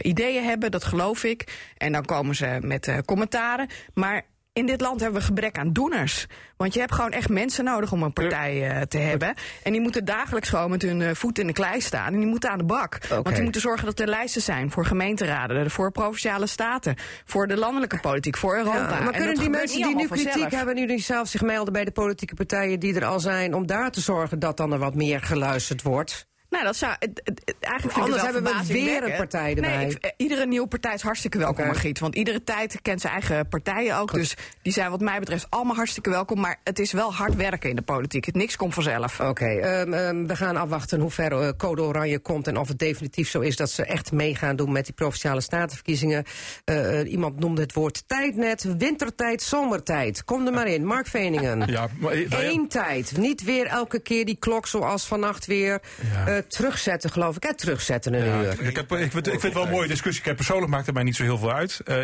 ideeën 0.00 0.44
hebben, 0.44 0.70
dat 0.70 0.84
geloof 0.84 1.24
ik. 1.24 1.70
En 1.76 1.92
dan 1.92 2.04
komen 2.04 2.34
ze 2.34 2.58
met 2.60 3.02
commentaren. 3.04 3.68
Maar 3.94 4.26
in 4.54 4.66
dit 4.66 4.80
land 4.80 5.00
hebben 5.00 5.20
we 5.20 5.26
gebrek 5.26 5.58
aan 5.58 5.72
doeners. 5.72 6.26
Want 6.56 6.74
je 6.74 6.80
hebt 6.80 6.94
gewoon 6.94 7.10
echt 7.10 7.28
mensen 7.28 7.64
nodig 7.64 7.92
om 7.92 8.02
een 8.02 8.12
partij 8.12 8.68
eh, 8.68 8.82
te 8.82 8.98
hebben. 8.98 9.34
En 9.62 9.72
die 9.72 9.80
moeten 9.80 10.04
dagelijks 10.04 10.48
gewoon 10.48 10.70
met 10.70 10.82
hun 10.82 11.02
eh, 11.02 11.14
voet 11.14 11.38
in 11.38 11.46
de 11.46 11.52
klei 11.52 11.80
staan. 11.80 12.12
En 12.12 12.18
die 12.18 12.28
moeten 12.28 12.50
aan 12.50 12.58
de 12.58 12.64
bak. 12.64 12.98
Want 13.08 13.34
die 13.34 13.42
moeten 13.42 13.60
zorgen 13.60 13.86
dat 13.86 14.00
er 14.00 14.08
lijsten 14.08 14.42
zijn 14.42 14.70
voor 14.70 14.84
gemeenteraden, 14.84 15.70
voor 15.70 15.90
provinciale 15.90 16.46
staten, 16.46 16.94
voor 17.24 17.46
de 17.46 17.56
landelijke 17.56 18.00
politiek, 18.00 18.36
voor 18.36 18.56
Europa. 18.56 18.78
Ja, 18.78 19.00
maar 19.00 19.12
En 19.12 19.18
kunnen 19.18 19.34
die 19.34 19.50
mensen 19.50 19.82
die 19.82 19.96
nu 19.96 20.06
kritiek 20.06 20.32
vanzelf. 20.32 20.50
hebben, 20.52 20.74
nu 20.74 20.86
die 20.86 21.00
zelf 21.00 21.28
zich 21.28 21.42
melden 21.42 21.72
bij 21.72 21.84
de 21.84 21.92
politieke 21.92 22.34
partijen 22.34 22.80
die 22.80 22.94
er 22.94 23.04
al 23.04 23.20
zijn, 23.20 23.54
om 23.54 23.66
daar 23.66 23.90
te 23.90 24.00
zorgen 24.00 24.38
dat 24.38 24.56
dan 24.56 24.72
er 24.72 24.78
wat 24.78 24.94
meer 24.94 25.22
geluisterd 25.22 25.82
wordt? 25.82 26.26
Nou, 26.54 26.66
dat 26.66 26.76
zou. 26.76 26.92
Het, 26.98 27.20
het- 27.24 27.40
het- 27.44 27.54
eigenlijk 27.60 27.94
vind 27.94 28.04
Anders 28.04 28.22
hebben 28.22 28.42
we 28.42 28.72
weer 28.72 29.04
een 29.04 29.16
partij 29.16 29.54
erbij. 29.54 29.76
Nee, 29.76 29.90
ik- 29.90 29.98
eh, 30.04 30.10
iedere 30.16 30.46
nieuwe 30.46 30.66
partij 30.66 30.94
is 30.94 31.02
hartstikke 31.02 31.38
welkom, 31.38 31.56
Oké. 31.58 31.66
Margriet. 31.66 31.98
Want 31.98 32.14
iedere 32.14 32.44
tijd 32.44 32.78
kent 32.82 33.00
zijn 33.00 33.12
eigen 33.12 33.48
partijen 33.48 33.96
ook. 33.98 34.12
Dus 34.12 34.34
die 34.62 34.72
zijn, 34.72 34.90
wat 34.90 35.00
mij 35.00 35.18
betreft, 35.18 35.46
allemaal 35.50 35.74
hartstikke 35.76 36.10
welkom. 36.10 36.40
Maar 36.40 36.60
het 36.64 36.78
is 36.78 36.92
wel 36.92 37.14
hard 37.14 37.34
werken 37.34 37.70
in 37.70 37.76
de 37.76 37.82
politiek. 37.82 38.24
Het 38.24 38.34
niks 38.34 38.56
komt 38.56 38.74
vanzelf. 38.74 39.20
Oké, 39.20 39.44
ehm, 39.44 39.92
ehm, 39.92 40.26
we 40.26 40.36
gaan 40.36 40.56
afwachten 40.56 41.00
hoe 41.00 41.10
ver 41.10 41.32
eh, 41.32 41.48
Code 41.56 41.82
Oranje 41.82 42.18
komt 42.18 42.46
en 42.46 42.56
of 42.56 42.68
het 42.68 42.78
definitief 42.78 43.28
zo 43.30 43.40
is 43.40 43.56
dat 43.56 43.70
ze 43.70 43.84
echt 43.84 44.12
mee 44.12 44.34
gaan 44.36 44.56
doen 44.56 44.72
met 44.72 44.84
die 44.84 44.94
provinciale 44.94 45.40
statenverkiezingen. 45.40 46.24
Eh, 46.64 47.12
iemand 47.12 47.38
noemde 47.38 47.60
het 47.60 47.72
woord 47.72 48.02
tijdnet, 48.08 48.74
wintertijd, 48.78 49.42
zomertijd. 49.42 50.24
Kom 50.24 50.46
er 50.46 50.52
maar 50.52 50.66
in, 50.68 50.86
Mark 50.86 51.06
Veningen. 51.06 51.62
Ja, 51.66 51.88
maar, 51.98 52.14
nou 52.28 52.42
ja, 52.42 52.50
Eén 52.50 52.68
tijd, 52.68 53.16
niet 53.16 53.42
weer 53.44 53.66
elke 53.66 54.00
keer 54.00 54.24
die 54.24 54.36
klok 54.36 54.66
zoals 54.66 55.06
vannacht 55.06 55.46
weer 55.46 55.80
Ja. 56.12 56.42
Terugzetten, 56.48 57.10
geloof 57.10 57.36
ik. 57.36 57.42
Hè? 57.42 57.54
Terugzetten 57.54 58.14
een 58.14 58.24
Ja, 58.24 58.40
uur. 58.42 58.60
ik, 58.66 58.76
heb, 58.76 58.92
ik, 58.92 59.10
vind, 59.12 59.26
ik 59.26 59.30
vind 59.30 59.42
het 59.42 59.52
wel 59.54 59.62
een 59.64 59.70
mooie 59.70 59.88
discussie. 59.88 60.20
Ik 60.20 60.26
heb 60.26 60.36
persoonlijk 60.36 60.70
maakt 60.70 60.86
het 60.86 60.94
mij 60.94 61.04
niet 61.04 61.16
zo 61.16 61.22
heel 61.22 61.38
veel 61.38 61.52
uit. 61.52 61.80
Eh, 61.84 61.96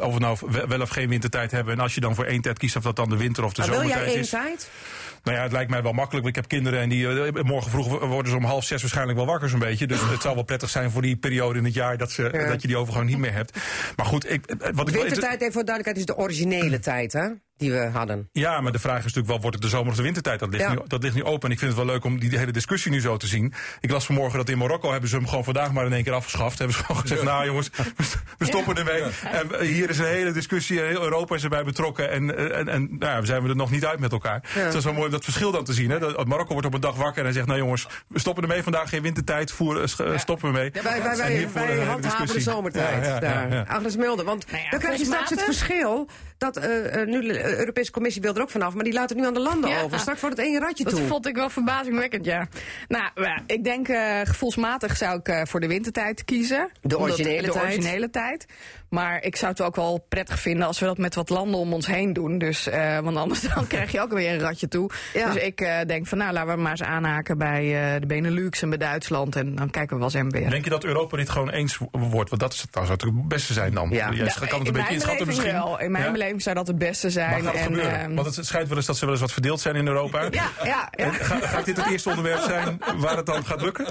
of 0.00 0.12
we 0.14 0.18
nou 0.20 0.38
wel- 0.68 0.80
of 0.80 0.88
geen 0.88 1.08
wintertijd 1.08 1.50
hebben. 1.50 1.74
En 1.74 1.80
als 1.80 1.94
je 1.94 2.00
dan 2.00 2.14
voor 2.14 2.24
één 2.24 2.40
tijd 2.40 2.58
kiest, 2.58 2.76
of 2.76 2.82
dat 2.82 2.96
dan 2.96 3.08
de 3.08 3.16
winter 3.16 3.44
of 3.44 3.52
de 3.52 3.60
Maar 3.60 3.70
wil 3.70 3.78
jij 3.78 3.88
zomertijd 3.88 4.14
één 4.14 4.22
is. 4.24 4.30
tijd? 4.30 4.70
Nou 5.22 5.36
ja, 5.36 5.42
het 5.42 5.52
lijkt 5.52 5.70
mij 5.70 5.82
wel 5.82 5.92
makkelijk. 5.92 6.26
Ik 6.26 6.34
heb 6.34 6.48
kinderen 6.48 6.80
en 6.80 6.88
die 6.88 7.08
eh, 7.08 7.42
morgen 7.42 7.70
vroeg 7.70 7.88
worden 8.06 8.30
ze 8.32 8.36
om 8.38 8.44
half 8.44 8.64
zes 8.64 8.80
waarschijnlijk 8.80 9.18
wel 9.18 9.26
wakker 9.26 9.48
zo'n 9.48 9.58
beetje. 9.58 9.86
Dus 9.86 10.00
het 10.10 10.22
zou 10.22 10.34
wel 10.34 10.44
prettig 10.44 10.70
zijn 10.70 10.90
voor 10.90 11.02
die 11.02 11.16
periode 11.16 11.58
in 11.58 11.64
het 11.64 11.74
jaar 11.74 11.96
dat, 11.98 12.10
ze, 12.10 12.28
Ja. 12.32 12.48
dat 12.48 12.62
je 12.62 12.68
die 12.68 12.76
overgang 12.76 13.08
niet 13.08 13.18
meer 13.18 13.32
hebt. 13.32 13.58
Maar 13.96 14.06
goed, 14.06 14.30
ik, 14.30 14.44
wat 14.74 14.88
ik 14.88 14.94
Wintertijd, 14.94 15.40
even 15.40 15.52
voor 15.52 15.64
duidelijkheid, 15.64 15.96
is 15.96 16.04
de 16.06 16.16
originele 16.16 16.78
tijd, 16.78 17.12
hè? 17.12 17.28
Die 17.58 17.72
we 17.72 17.88
hadden. 17.92 18.28
Ja, 18.32 18.60
maar 18.60 18.72
de 18.72 18.78
vraag 18.78 18.96
is 18.98 19.02
natuurlijk 19.04 19.28
wel, 19.28 19.40
wordt 19.40 19.54
het 19.56 19.64
de 19.64 19.70
zomer 19.70 19.90
of 19.90 19.96
de 19.96 20.02
wintertijd? 20.02 20.38
Dat 20.40 20.48
ligt, 20.48 20.62
Ja. 20.64 20.70
nu, 20.72 20.78
dat 20.86 21.02
ligt 21.02 21.14
nu 21.14 21.24
open. 21.24 21.48
En 21.48 21.50
ik 21.54 21.58
vind 21.58 21.70
het 21.76 21.84
wel 21.84 21.92
leuk 21.94 22.04
om 22.04 22.18
die 22.18 22.38
hele 22.38 22.52
discussie 22.52 22.90
nu 22.90 23.00
zo 23.00 23.16
te 23.16 23.26
zien. 23.26 23.52
Ik 23.80 23.90
las 23.90 24.06
vanmorgen 24.06 24.38
dat 24.38 24.48
in 24.48 24.58
Marokko 24.58 24.90
hebben 24.90 25.08
ze 25.10 25.16
hem 25.16 25.28
gewoon 25.28 25.44
vandaag 25.44 25.72
maar 25.72 25.86
in 25.86 25.92
één 25.92 26.04
keer 26.04 26.12
afgeschaft. 26.12 26.58
Hebben 26.58 26.76
ze 26.76 26.84
gewoon 26.84 27.00
gezegd, 27.00 27.22
nou 27.22 27.44
jongens, 27.46 27.70
we 28.38 28.44
stoppen 28.44 28.76
ermee. 28.76 29.02
En 29.02 29.52
eh, 29.52 29.60
hier 29.68 29.90
is 29.90 29.98
een 29.98 30.04
hele 30.06 30.32
discussie, 30.32 30.80
en 30.80 30.88
heel 30.88 31.02
Europa 31.02 31.34
is 31.34 31.42
erbij 31.42 31.64
betrokken. 31.64 32.10
En, 32.10 32.36
eh, 32.36 32.58
en, 32.58 32.68
en 32.68 32.96
nou 32.98 33.12
ja, 33.12 33.20
we 33.20 33.26
zijn 33.26 33.42
we 33.42 33.48
er 33.48 33.56
nog 33.56 33.70
niet 33.70 33.84
uit 33.86 33.98
met 33.98 34.12
elkaar. 34.12 34.40
Dus 34.54 34.62
dat 34.64 34.74
is 34.74 34.84
wel 34.84 34.92
mooi 34.92 35.04
om 35.06 35.10
dat 35.12 35.24
verschil 35.24 35.50
dan 35.50 35.64
te 35.64 35.72
zien. 35.72 35.90
Hè? 35.90 35.98
Dat, 35.98 36.26
Marokko 36.26 36.52
wordt 36.52 36.66
op 36.66 36.74
een 36.74 36.80
dag 36.80 36.96
wakker 36.96 37.26
en 37.26 37.32
zegt, 37.32 37.46
nou 37.46 37.58
jongens, 37.58 37.86
we 38.08 38.18
stoppen 38.18 38.42
ermee 38.42 38.62
vandaag. 38.62 38.88
Geen 38.88 39.02
wintertijd, 39.02 39.52
voer, 39.52 39.82
eh, 39.82 40.12
eh, 40.12 40.18
stoppen 40.18 40.52
we 40.52 40.58
mee. 40.58 40.70
Ja, 40.72 40.82
wij 40.82 41.02
wij, 41.02 41.16
wij, 41.16 41.48
wij 41.52 41.84
handhaven 41.84 42.26
de 42.34 42.40
zomertijd. 42.40 43.04
Ja, 43.04 43.10
ja, 43.20 43.20
ja, 43.30 43.46
daar. 43.48 43.66
Agnes 43.66 43.96
Mulder, 43.96 44.24
want 44.24 44.50
Nou 44.50 44.62
ja, 44.62 44.70
dan 44.70 44.80
krijg 44.80 44.98
je 44.98 45.04
straks 45.04 45.30
het 45.30 45.42
verschil 45.42 46.08
dat 46.38 46.56
eh, 46.56 47.00
eh, 47.00 47.08
nu 47.08 47.32
eh, 47.48 47.58
Europese 47.58 47.90
Commissie 47.90 48.22
wil 48.22 48.34
er 48.34 48.42
ook 48.42 48.50
vanaf, 48.50 48.74
maar 48.74 48.84
die 48.84 48.92
laat 48.92 49.08
het 49.08 49.18
nu 49.18 49.26
aan 49.26 49.34
de 49.34 49.40
landen 49.40 49.70
Ja. 49.70 49.80
over. 49.82 49.98
Straks 49.98 50.20
wordt 50.20 50.36
het 50.36 50.46
één 50.46 50.60
ratje 50.60 50.84
Dat 50.84 50.94
toe. 50.96 51.06
vond 51.06 51.26
ik 51.26 51.34
wel 51.34 51.50
verbazingwekkend, 51.50 52.24
ja. 52.24 52.48
Nou, 52.88 53.04
ja, 53.14 53.42
ik 53.46 53.64
denk 53.64 53.88
eh, 53.88 54.20
gevoelsmatig 54.24 54.96
zou 54.96 55.18
ik 55.18 55.28
eh, 55.28 55.40
voor 55.44 55.60
de 55.60 55.66
wintertijd 55.66 56.24
kiezen. 56.24 56.70
De 56.82 56.96
Omdat- 56.96 57.10
originele 57.12 57.46
de 57.46 57.54
originele 57.54 58.10
tijd. 58.10 58.46
Maar 58.88 59.22
ik 59.22 59.36
zou 59.36 59.50
het 59.50 59.62
ook 59.62 59.76
wel 59.76 60.04
prettig 60.08 60.40
vinden 60.40 60.66
als 60.66 60.78
we 60.78 60.86
dat 60.86 60.98
met 60.98 61.14
wat 61.14 61.28
landen 61.28 61.60
om 61.60 61.72
ons 61.72 61.86
heen 61.86 62.12
doen. 62.12 62.38
Dus, 62.38 62.68
eh, 62.68 62.98
want 62.98 63.16
anders 63.16 63.40
dan 63.54 63.66
krijg 63.66 63.92
je 63.92 64.00
ook 64.00 64.12
weer 64.12 64.32
een 64.32 64.38
ratje 64.40 64.68
toe. 64.68 64.90
Ja. 65.14 65.32
Dus 65.32 65.42
ik 65.42 65.60
eh, 65.60 65.76
denk 65.86 66.06
van 66.06 66.18
nou, 66.18 66.32
laten 66.32 66.54
we 66.54 66.60
maar 66.60 66.70
eens 66.70 66.82
aanhaken 66.82 67.38
bij 67.38 67.94
eh, 67.94 68.00
de 68.00 68.06
Benelux 68.06 68.62
en 68.62 68.68
bij 68.68 68.78
Duitsland. 68.78 69.36
En 69.36 69.54
dan 69.54 69.70
kijken 69.70 69.90
we 69.90 69.96
wel 69.96 70.04
eens 70.04 70.14
en 70.14 70.30
weer. 70.30 70.50
Denk 70.50 70.64
je 70.64 70.70
dat 70.70 70.84
Europa 70.84 71.16
dit 71.16 71.30
gewoon 71.30 71.50
eens 71.50 71.78
wordt? 71.90 72.30
Want 72.30 72.42
dat, 72.42 72.52
is, 72.52 72.60
dat 72.60 72.68
zou 72.72 72.88
natuurlijk 72.88 73.18
het 73.20 73.28
beste 73.28 73.52
zijn 73.52 73.74
dan. 73.74 73.90
Ja. 73.90 74.10
Je 74.10 74.16
Ja, 74.16 74.32
kan 74.32 74.42
het 74.42 74.50
in 74.52 74.56
een 74.56 74.62
beetje 74.64 74.72
mijn 74.72 74.88
inschatten 74.92 75.26
beleving 75.26 75.26
misschien. 75.26 75.52
wel. 75.68 75.80
In 75.80 75.90
mijn 75.92 76.04
Ja? 76.04 76.12
beleving 76.12 76.42
zou 76.42 76.54
dat 76.54 76.66
het 76.66 76.78
beste 76.78 77.10
zijn. 77.10 77.30
Maar 77.30 77.40
gaat 77.42 77.54
en, 77.54 77.62
gebeuren? 77.62 78.00
ehm, 78.00 78.14
Want 78.14 78.36
het 78.36 78.46
schijnt 78.46 78.68
wel 78.68 78.76
eens 78.76 78.86
dat 78.86 78.96
ze 78.96 79.04
wel 79.04 79.12
eens 79.12 79.20
wat 79.22 79.32
verdeeld 79.32 79.60
zijn 79.60 79.76
in 79.76 79.86
Europa. 79.86 80.28
ja, 80.30 80.50
ja, 80.64 80.88
Ga, 81.12 81.38
gaat 81.40 81.64
dit 81.64 81.76
het 81.76 81.86
eerste 81.90 82.08
onderwerp 82.08 82.40
zijn 82.40 82.78
waar 82.96 83.16
het 83.16 83.26
dan 83.26 83.44
gaat 83.44 83.62
lukken? 83.62 83.84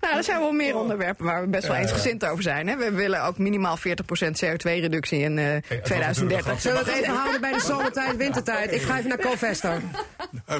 Nou, 0.00 0.16
er 0.16 0.24
zijn 0.24 0.38
wel 0.40 0.52
meer 0.52 0.76
onderwerpen 0.76 1.24
waar 1.24 1.40
we 1.42 1.48
best 1.48 1.66
wel 1.66 1.76
eensgezind 1.76 2.26
over 2.26 2.42
zijn. 2.42 2.68
Hè. 2.68 2.76
We 2.76 2.92
willen 2.92 3.24
ook 3.24 3.38
minimaal 3.38 3.76
40% 3.78 4.27
CO2-reductie 4.36 5.18
in 5.18 5.38
eh, 5.38 5.44
was 5.44 5.52
natuurlijk 5.54 5.84
2030. 5.84 6.60
Zullen 6.60 6.84
we 6.84 6.90
het 6.90 7.02
even 7.02 7.14
houden 7.14 7.40
bij 7.40 7.52
de 7.52 7.60
zomertijd, 7.72 8.16
wintertijd? 8.16 8.72
Ik 8.72 8.82
ga 8.82 8.96
even 8.96 9.08
naar 9.08 9.18
Co 9.18 9.34
Vester. 9.36 9.82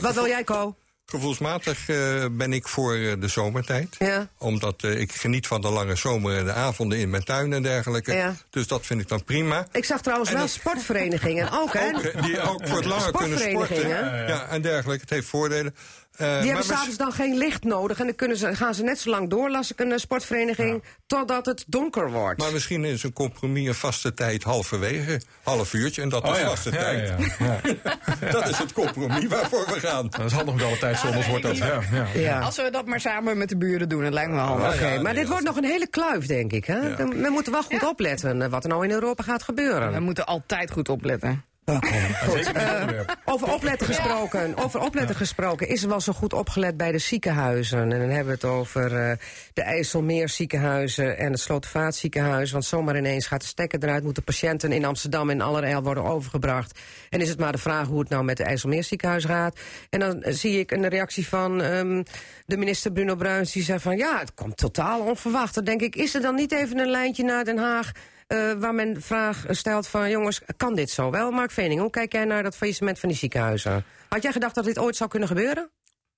Wat 0.00 0.14
wil 0.14 0.26
jij, 0.26 0.44
Co? 0.44 0.74
Gevoelsmatig 1.10 1.88
eh, 1.88 2.24
ben 2.30 2.52
ik 2.52 2.68
voor 2.68 2.94
eh, 2.94 3.12
de 3.20 3.28
zomertijd. 3.28 3.96
Ja. 3.98 4.28
Omdat 4.38 4.82
eh, 4.82 5.00
ik 5.00 5.12
geniet 5.12 5.46
van 5.46 5.60
de 5.60 5.70
lange 5.70 5.96
zomer 5.96 6.36
en 6.36 6.44
de 6.44 6.52
avonden 6.52 6.98
in 6.98 7.10
mijn 7.10 7.24
tuin 7.24 7.52
en 7.52 7.62
dergelijke. 7.62 8.12
Ja. 8.12 8.34
Dus 8.50 8.66
dat 8.66 8.86
vind 8.86 9.00
ik 9.00 9.08
dan 9.08 9.24
prima. 9.24 9.66
Ik 9.72 9.84
zag 9.84 10.00
trouwens 10.00 10.30
En 10.30 10.36
wel 10.36 10.48
sportverenigingen 10.48 11.50
ook, 11.52 11.72
hè? 11.72 11.88
Ook, 11.88 12.02
eh, 12.02 12.22
die 12.22 12.40
ook 12.40 12.66
voor 12.66 12.76
het 12.76 12.86
langer 12.86 13.12
kunnen 13.12 13.38
sporten. 13.38 13.88
Ja, 13.88 14.46
en 14.48 14.62
dergelijke. 14.62 15.00
Het 15.00 15.10
heeft 15.10 15.26
voordelen. 15.28 15.74
Eh, 16.18 16.26
Die 16.40 16.50
hebben 16.50 16.66
we- 16.66 16.72
s'avonds 16.74 16.96
dan 16.96 17.12
geen 17.12 17.36
licht 17.36 17.64
nodig 17.64 17.98
en 17.98 18.06
dan 18.06 18.14
kunnen 18.14 18.36
ze, 18.36 18.54
gaan 18.56 18.74
ze 18.74 18.82
net 18.82 18.98
zo 18.98 19.10
lang 19.10 19.30
door, 19.30 19.50
las 19.50 19.72
ik 19.72 19.80
een 19.80 19.92
eh, 19.92 19.98
sportvereniging, 19.98 20.82
totdat 21.06 21.46
het 21.46 21.64
donker 21.66 22.10
wordt. 22.10 22.40
Maar 22.40 22.52
misschien 22.52 22.84
is 22.84 23.02
een 23.02 23.12
compromis 23.12 23.66
een 23.68 23.74
vaste 23.74 24.14
tijd 24.14 24.42
halverwege. 24.42 25.20
Half 25.42 25.72
uurtje 25.74 26.02
en 26.02 26.08
dat 26.08 26.24
is 26.24 26.30
Oh 26.30 26.36
ja, 26.38 26.48
vaste 26.48 26.70
ja, 26.72 26.76
tijd. 26.78 27.08
ja, 27.38 27.60
ja. 27.62 28.30
Dat 28.32 28.48
is 28.48 28.58
het 28.58 28.72
compromis 28.72 29.26
waarvoor 29.26 29.64
we 29.66 29.80
gaan. 29.80 30.06
Dat 30.10 30.24
is 30.24 30.32
handig 30.32 30.54
met 30.54 30.64
alle 30.64 30.78
tijd, 30.78 31.00
anders 31.04 31.26
wordt 31.28 31.42
dat. 31.42 31.56
Ja, 31.56 31.80
ja. 31.92 32.06
ja. 32.14 32.40
Als 32.40 32.56
we 32.56 32.68
dat 32.70 32.86
maar 32.86 33.00
samen 33.00 33.38
met 33.38 33.48
de 33.48 33.56
buren 33.56 33.88
doen, 33.88 34.02
dat 34.02 34.12
lijkt 34.12 34.30
me 34.30 34.36
wel 34.36 34.44
handig. 34.44 34.74
Oké, 34.74 34.94
maar 34.94 35.02
nee, 35.02 35.14
dit 35.22 35.28
wordt 35.28 35.44
nog 35.44 35.56
een 35.56 35.64
hele 35.64 35.86
kluif, 35.88 36.26
denk 36.26 36.52
ik. 36.52 36.64
Hè? 36.64 36.96
Dan- 36.96 37.22
We 37.22 37.28
moeten 37.30 37.52
wel 37.52 37.62
goed 37.62 37.86
opletten 37.88 38.42
eh, 38.42 38.48
wat 38.48 38.62
er 38.64 38.68
nou 38.70 38.84
in 38.84 38.90
Europa 38.90 39.22
gaat 39.22 39.38
We 39.38 39.44
gebeuren. 39.44 40.02
moeten 40.02 40.26
altijd 40.26 40.70
goed 40.70 40.88
opletten. 40.88 41.44
Onderwerp. 41.68 43.16
Over 43.24 43.52
opletten 43.52 43.86
gesproken, 43.86 44.56
over 44.56 44.80
opletten 44.80 45.16
gesproken, 45.16 45.68
is 45.68 45.82
er 45.82 45.88
wel 45.88 46.00
zo 46.00 46.12
goed 46.12 46.32
opgelet 46.32 46.76
bij 46.76 46.92
de 46.92 46.98
ziekenhuizen? 46.98 47.78
En 47.78 47.88
dan 47.88 48.08
hebben 48.08 48.24
we 48.24 48.30
het 48.32 48.44
over 48.44 48.96
eh, 48.96 49.16
de 49.52 49.62
IJsselmeer 49.62 50.28
ziekenhuizen 50.28 51.18
en 51.18 51.30
het 51.30 51.40
Slotervaartziekenhuis. 51.40 52.52
Want 52.52 52.64
zomaar 52.64 52.96
ineens 52.96 53.26
gaat 53.26 53.40
de 53.40 53.46
stekker 53.46 53.84
eruit, 53.84 54.04
moeten 54.04 54.24
patiënten 54.24 54.72
in 54.72 54.84
Amsterdam 54.84 55.30
in 55.30 55.40
allerijl 55.40 55.82
worden 55.82 56.04
overgebracht. 56.04 56.78
En 57.10 57.20
is 57.20 57.28
het 57.28 57.38
maar 57.38 57.52
de 57.52 57.58
vraag 57.58 57.86
hoe 57.86 58.00
het 58.00 58.08
nou 58.08 58.24
met 58.24 58.36
de 58.36 58.44
IJsselmeer 58.44 58.84
ziekenhuis 58.84 59.24
gaat. 59.24 59.58
En 59.90 60.00
dan 60.00 60.22
eh, 60.22 60.34
zie 60.34 60.58
ik 60.58 60.70
een 60.70 60.88
reactie 60.88 61.28
van 61.28 61.62
ehm, 61.62 62.02
de 62.46 62.56
minister 62.56 62.92
Bruno 62.92 63.16
Bruins, 63.16 63.52
die 63.52 63.62
zegt 63.62 63.82
van 63.82 63.96
ja, 63.96 64.18
het 64.18 64.34
komt 64.34 64.56
totaal 64.56 65.00
onverwacht. 65.00 65.54
Dan 65.54 65.64
denk 65.64 65.80
ik, 65.80 65.96
is 65.96 66.14
er 66.14 66.20
dan 66.20 66.34
niet 66.34 66.52
even 66.52 66.78
een 66.78 66.90
lijntje 66.90 67.24
naar 67.24 67.44
Den 67.44 67.58
Haag? 67.58 67.92
Eh, 68.28 68.52
waar 68.52 68.74
men 68.74 69.02
vraag 69.02 69.44
stelt 69.48 69.88
van 69.88 70.10
jongens, 70.10 70.40
kan 70.56 70.74
dit 70.74 70.90
zo 70.90 71.10
wel? 71.10 71.30
Mark 71.30 71.50
Vening, 71.50 71.80
hoe 71.80 71.90
kijk 71.90 72.12
jij 72.12 72.24
naar 72.24 72.42
dat 72.42 72.56
faillissement 72.56 72.98
van 72.98 73.08
die 73.08 73.18
ziekenhuizen? 73.18 73.84
Had 74.08 74.22
jij 74.22 74.32
gedacht 74.32 74.54
dat 74.54 74.64
dit 74.64 74.78
ooit 74.78 74.96
zou 74.96 75.10
kunnen 75.10 75.28
gebeuren? 75.28 75.70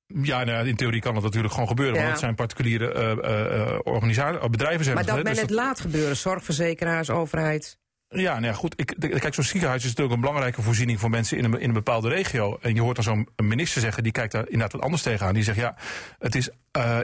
Ja, 0.07 0.45
nou, 0.45 0.69
in 0.69 0.77
theorie 0.77 1.01
kan 1.01 1.15
dat 1.15 1.23
natuurlijk 1.23 1.53
gewoon 1.53 1.69
gebeuren. 1.69 1.95
Ja. 1.95 2.01
Want 2.01 2.13
het 2.13 2.21
zijn 2.21 2.35
particuliere 2.35 2.93
eh, 2.93 3.73
eh, 3.73 3.79
organisaties, 3.83 4.51
bedrijven 4.51 4.85
zijn 4.85 4.97
Maar 4.97 5.07
dat 5.07 5.15
men 5.15 5.25
dus 5.25 5.41
het 5.41 5.51
laat 5.51 5.81
gebeuren, 5.81 6.17
zorgverzekeraars, 6.17 7.11
overheid. 7.11 7.79
Ja, 8.09 8.33
nou 8.33 8.45
ja, 8.45 8.53
goed. 8.53 8.75
Ik, 8.77 9.01
de- 9.01 9.09
kijk, 9.09 9.35
zo'n 9.35 9.45
ziekenhuis 9.45 9.83
is 9.83 9.89
natuurlijk 9.89 10.15
een 10.15 10.21
belangrijke 10.21 10.63
voorziening 10.63 11.01
voor 11.01 11.11
mensen 11.11 11.39
in 11.39 11.45
een, 11.45 11.61
in 11.61 11.69
een 11.69 11.75
bepaalde 11.75 12.09
regio. 12.09 12.59
En 12.61 12.75
je 12.75 12.81
hoort 12.81 12.95
dan 12.95 13.05
zo'n 13.05 13.29
minister 13.37 13.81
zeggen, 13.81 14.03
die 14.03 14.13
kijkt 14.13 14.33
daar 14.33 14.45
inderdaad 14.45 14.73
wat 14.73 14.83
anders 14.83 15.03
tegenaan. 15.03 15.35
Die 15.35 15.43
zegt, 15.43 15.59
ja, 15.59 15.77
het 16.19 16.35
is 16.35 16.49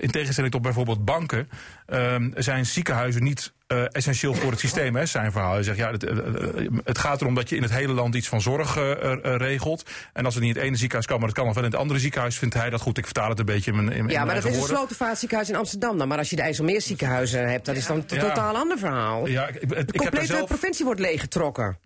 in 0.01 0.11
tegenstelling 0.11 0.53
tot 0.53 0.63
bijvoorbeeld 0.63 1.05
banken, 1.05 1.49
ehm, 1.87 2.31
zijn 2.35 2.67
ziekenhuizen 2.67 3.23
niet 3.23 3.53
eh, 3.67 3.85
essentieel 3.91 4.35
voor 4.35 4.51
het 4.51 4.61
systeem. 4.61 4.97
Hè, 4.97 5.07
zijn 5.07 5.33
verhaal. 5.33 5.53
Hij 5.53 5.63
zegt, 5.63 5.77
ja, 5.79 5.91
het, 5.91 6.05
eh, 6.05 6.19
eh, 6.19 6.67
het 6.85 6.99
gaat 6.99 7.21
erom 7.21 7.35
dat 7.35 7.49
je 7.49 7.57
in 7.57 7.63
het 7.63 7.71
hele 7.73 7.93
land 7.93 8.15
iets 8.15 8.29
van 8.29 8.41
zorg 8.41 8.75
regelt. 9.23 9.91
En 10.13 10.25
als 10.25 10.35
het 10.35 10.43
niet 10.43 10.53
in 10.53 10.59
het 10.59 10.67
ene 10.69 10.77
ziekenhuis 10.77 11.07
kan, 11.07 11.19
maar 11.19 11.27
het 11.29 11.37
kan 11.37 11.47
nog 11.47 11.55
wel 11.55 11.65
in 11.65 11.71
het 11.71 11.79
andere 11.81 12.01
ziekenhuis, 12.01 12.39
vindt 12.39 12.55
hij 12.55 12.71
dat 12.71 12.81
goed. 12.81 12.99
Ik 12.99 13.05
vertaal 13.05 13.29
het 13.29 13.39
een 13.39 13.45
beetje 13.45 13.71
in 13.73 13.85
mijn, 13.85 13.97
in, 13.97 14.09
Ja, 14.09 14.25
maar 14.25 14.35
dat 14.35 14.45
is 14.45 14.51
een 14.51 14.57
woorden. 14.59 14.77
Slotervaartziekenhuis 14.77 15.49
in 15.49 15.57
Amsterdam 15.57 15.99
dan. 15.99 16.09
Maar 16.09 16.19
als 16.19 16.31
je 16.31 16.37
de 16.37 16.43
IJsselmeerziekenhuizen 16.43 17.49
hebt, 17.49 17.67
dat 17.67 17.77
is 17.77 17.87
dan 17.87 17.97
een 17.97 18.05
Ja. 18.17 18.29
totaal 18.29 18.57
ander 18.57 18.79
verhaal. 18.79 19.27
Ja, 19.27 19.47
ik, 19.49 19.55
ik, 19.55 19.69
De 19.69 19.99
complete 19.99 20.27
zelf... 20.27 20.47
provincie 20.49 20.85
wordt 20.85 21.01
leeggetrokken. 21.01 21.79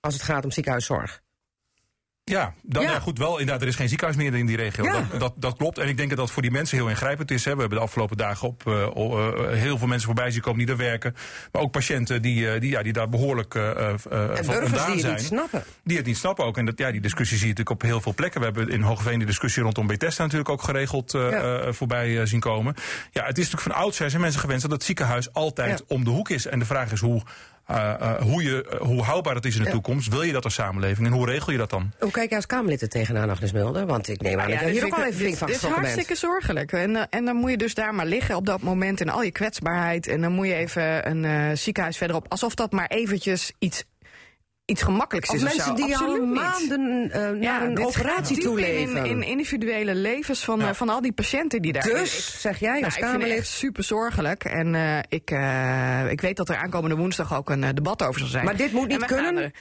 Als 0.00 0.14
het 0.14 0.22
gaat 0.22 0.44
om 0.44 0.50
ziekenhuiszorg. 0.50 1.20
Ja, 2.30 2.54
dan, 2.62 2.82
Ja. 2.82 2.90
ja. 2.90 3.00
goed, 3.00 3.18
wel 3.18 3.38
inderdaad, 3.38 3.62
er 3.62 3.68
is 3.68 3.76
geen 3.76 3.88
ziekenhuis 3.88 4.16
meer 4.18 4.34
in 4.34 4.46
die 4.46 4.56
regio. 4.56 4.84
Ja. 4.84 4.92
Dat, 4.92 5.20
dat, 5.20 5.32
dat 5.36 5.56
klopt. 5.56 5.78
En 5.78 5.88
ik 5.88 5.96
denk 5.96 6.08
dat 6.08 6.18
dat 6.18 6.30
voor 6.30 6.42
die 6.42 6.50
mensen 6.50 6.76
heel 6.76 6.88
ingrijpend 6.88 7.30
is. 7.30 7.44
Hè. 7.44 7.54
We 7.54 7.60
hebben 7.60 7.78
de 7.78 7.84
afgelopen 7.84 8.16
dagen 8.16 8.48
op 8.48 8.66
eh, 8.66 8.82
eh, 8.82 9.52
heel 9.52 9.78
veel 9.78 9.86
mensen 9.86 10.06
voorbij 10.06 10.30
zien 10.30 10.40
komen 10.40 10.58
die 10.58 10.66
daar 10.66 10.76
werken. 10.76 11.14
Maar 11.52 11.62
ook 11.62 11.70
patiënten 11.70 12.22
die, 12.22 12.50
eh, 12.50 12.60
die, 12.60 12.70
ja, 12.70 12.82
die 12.82 12.92
daar 12.92 13.08
behoorlijk 13.08 13.54
eh, 13.54 13.70
eh, 13.70 13.88
En 13.88 13.98
van 14.00 14.54
burgers 14.54 14.84
die 14.84 14.92
het 14.92 15.00
zijn. 15.00 15.14
niet 15.14 15.24
snappen. 15.24 15.64
Die 15.84 15.96
het 15.96 16.06
niet 16.06 16.16
snappen 16.16 16.44
ook. 16.44 16.56
En 16.58 16.64
dat, 16.64 16.78
ja, 16.78 16.90
die 16.90 17.00
discussie 17.00 17.38
zie 17.38 17.46
je 17.46 17.52
natuurlijk 17.52 17.82
op 17.82 17.88
heel 17.88 18.00
veel 18.00 18.14
plekken. 18.14 18.40
We 18.40 18.46
hebben 18.46 18.68
in 18.68 18.82
Hogeveen 18.82 19.18
die 19.18 19.26
discussie 19.26 19.62
rondom 19.62 19.86
Bethesda 19.86 20.22
natuurlijk 20.22 20.50
ook 20.50 20.62
geregeld 20.62 21.14
eh, 21.14 21.66
eh, 21.66 21.72
voorbij 21.72 22.20
eh, 22.20 22.26
zien 22.26 22.40
komen. 22.40 22.74
Ja, 23.10 23.24
het 23.24 23.38
is 23.38 23.44
natuurlijk 23.44 23.72
van 23.72 23.82
oudsher 23.82 24.10
zijn 24.10 24.22
mensen 24.22 24.40
gewend 24.40 24.62
dat 24.62 24.70
het 24.70 24.82
ziekenhuis 24.84 25.32
altijd 25.32 25.84
om 25.86 26.04
de 26.04 26.10
hoek 26.10 26.28
is. 26.28 26.46
En 26.46 26.58
de 26.58 26.64
vraag 26.64 26.92
is 26.92 27.00
hoe, 27.00 27.22
eh, 27.70 27.90
eh, 28.10 28.22
hoe, 28.22 28.42
je, 28.42 28.64
eh, 28.70 28.80
hoe 28.80 29.02
houdbaar 29.02 29.34
het 29.34 29.44
is 29.44 29.54
in 29.54 29.60
de 29.60 29.66
Ja. 29.66 29.72
toekomst. 29.72 30.08
Wil 30.08 30.22
je 30.22 30.32
dat 30.32 30.44
als 30.44 30.54
samenleving 30.54 31.06
en 31.06 31.12
hoe 31.12 31.26
regel 31.26 31.52
je 31.52 31.58
dat 31.58 31.70
dan? 31.70 31.92
Hoe 31.98 32.10
kijk 32.10 32.28
jij 32.28 32.36
als 32.36 32.46
Kamerlid 32.46 32.82
er 32.82 32.88
tegenaan, 32.88 33.30
Agnes 33.30 33.52
Mulder? 33.52 33.86
Want 33.86 34.08
ik 34.08 34.20
neem 34.22 34.32
aan 34.32 34.38
dat 34.38 34.46
Ja, 34.48 34.54
jij 34.62 34.64
dit 34.72 34.74
hier 34.82 34.84
ook 34.86 34.98
al 34.98 35.04
even 35.04 35.14
flink 35.14 35.28
dit- 35.30 35.38
van 35.38 35.46
Dit 35.46 35.56
is 35.56 35.62
hartstikke 35.68 36.14
zorgelijk. 36.14 36.72
En, 36.72 37.08
en 37.10 37.24
dan 37.24 37.36
moet 37.36 37.50
je 37.50 37.56
dus 37.56 37.74
daar 37.74 37.94
maar 37.94 38.06
liggen 38.06 38.36
op 38.36 38.46
dat 38.46 38.60
moment 38.62 39.00
in 39.00 39.08
al 39.08 39.22
je 39.22 39.30
kwetsbaarheid. 39.30 40.06
En 40.06 40.20
dan 40.20 40.32
moet 40.32 40.46
je 40.46 40.54
even 40.54 41.08
een 41.10 41.24
eh, 41.24 41.56
ziekenhuis 41.56 41.96
verderop. 41.96 42.26
Alsof 42.28 42.54
dat 42.54 42.72
maar 42.72 42.86
eventjes 42.86 43.52
iets, 43.58 43.84
iets 44.70 44.82
gemakkelijks 44.82 45.28
Of 45.30 45.34
is. 45.36 45.42
mensen 45.42 45.64
zo. 45.64 45.74
die 45.86 45.96
al 45.96 46.26
maanden 46.26 47.10
eh, 47.10 47.20
naar 47.20 47.36
Ja, 47.40 47.62
een 47.64 47.84
operatie 47.84 48.38
toe 48.40 48.60
in, 48.60 48.64
leven. 48.64 48.96
in, 48.96 49.04
in 49.06 49.22
individuele 49.22 49.94
levens 49.94 50.44
van, 50.44 50.60
eh, 50.62 50.72
van 50.72 50.88
al 50.88 51.00
die 51.00 51.12
patiënten 51.12 51.62
die 51.62 51.72
daar... 51.72 51.82
dus, 51.82 52.40
zeg 52.40 52.58
jij 52.58 52.70
Nou, 52.72 52.84
als 52.84 52.96
ik 52.96 53.00
vind 53.00 53.12
het 53.12 53.20
echt 53.22 53.28
Kamerlid... 53.30 53.46
super 53.46 53.84
zorgelijk. 53.84 54.44
En 54.44 54.74
eh, 54.74 54.98
ik, 55.08 55.30
eh, 55.30 56.10
ik 56.10 56.20
weet 56.20 56.36
dat 56.36 56.48
er 56.48 56.56
aankomende 56.56 56.96
woensdag 56.96 57.34
ook 57.34 57.50
een 57.50 57.74
debat 57.74 58.02
over 58.02 58.20
zal 58.20 58.28
zijn. 58.28 58.44
Maar 58.44 58.56
dit 58.56 58.72
moet 58.72 58.88
niet 58.88 59.04
kunnen? 59.04 59.36
er- 59.36 59.52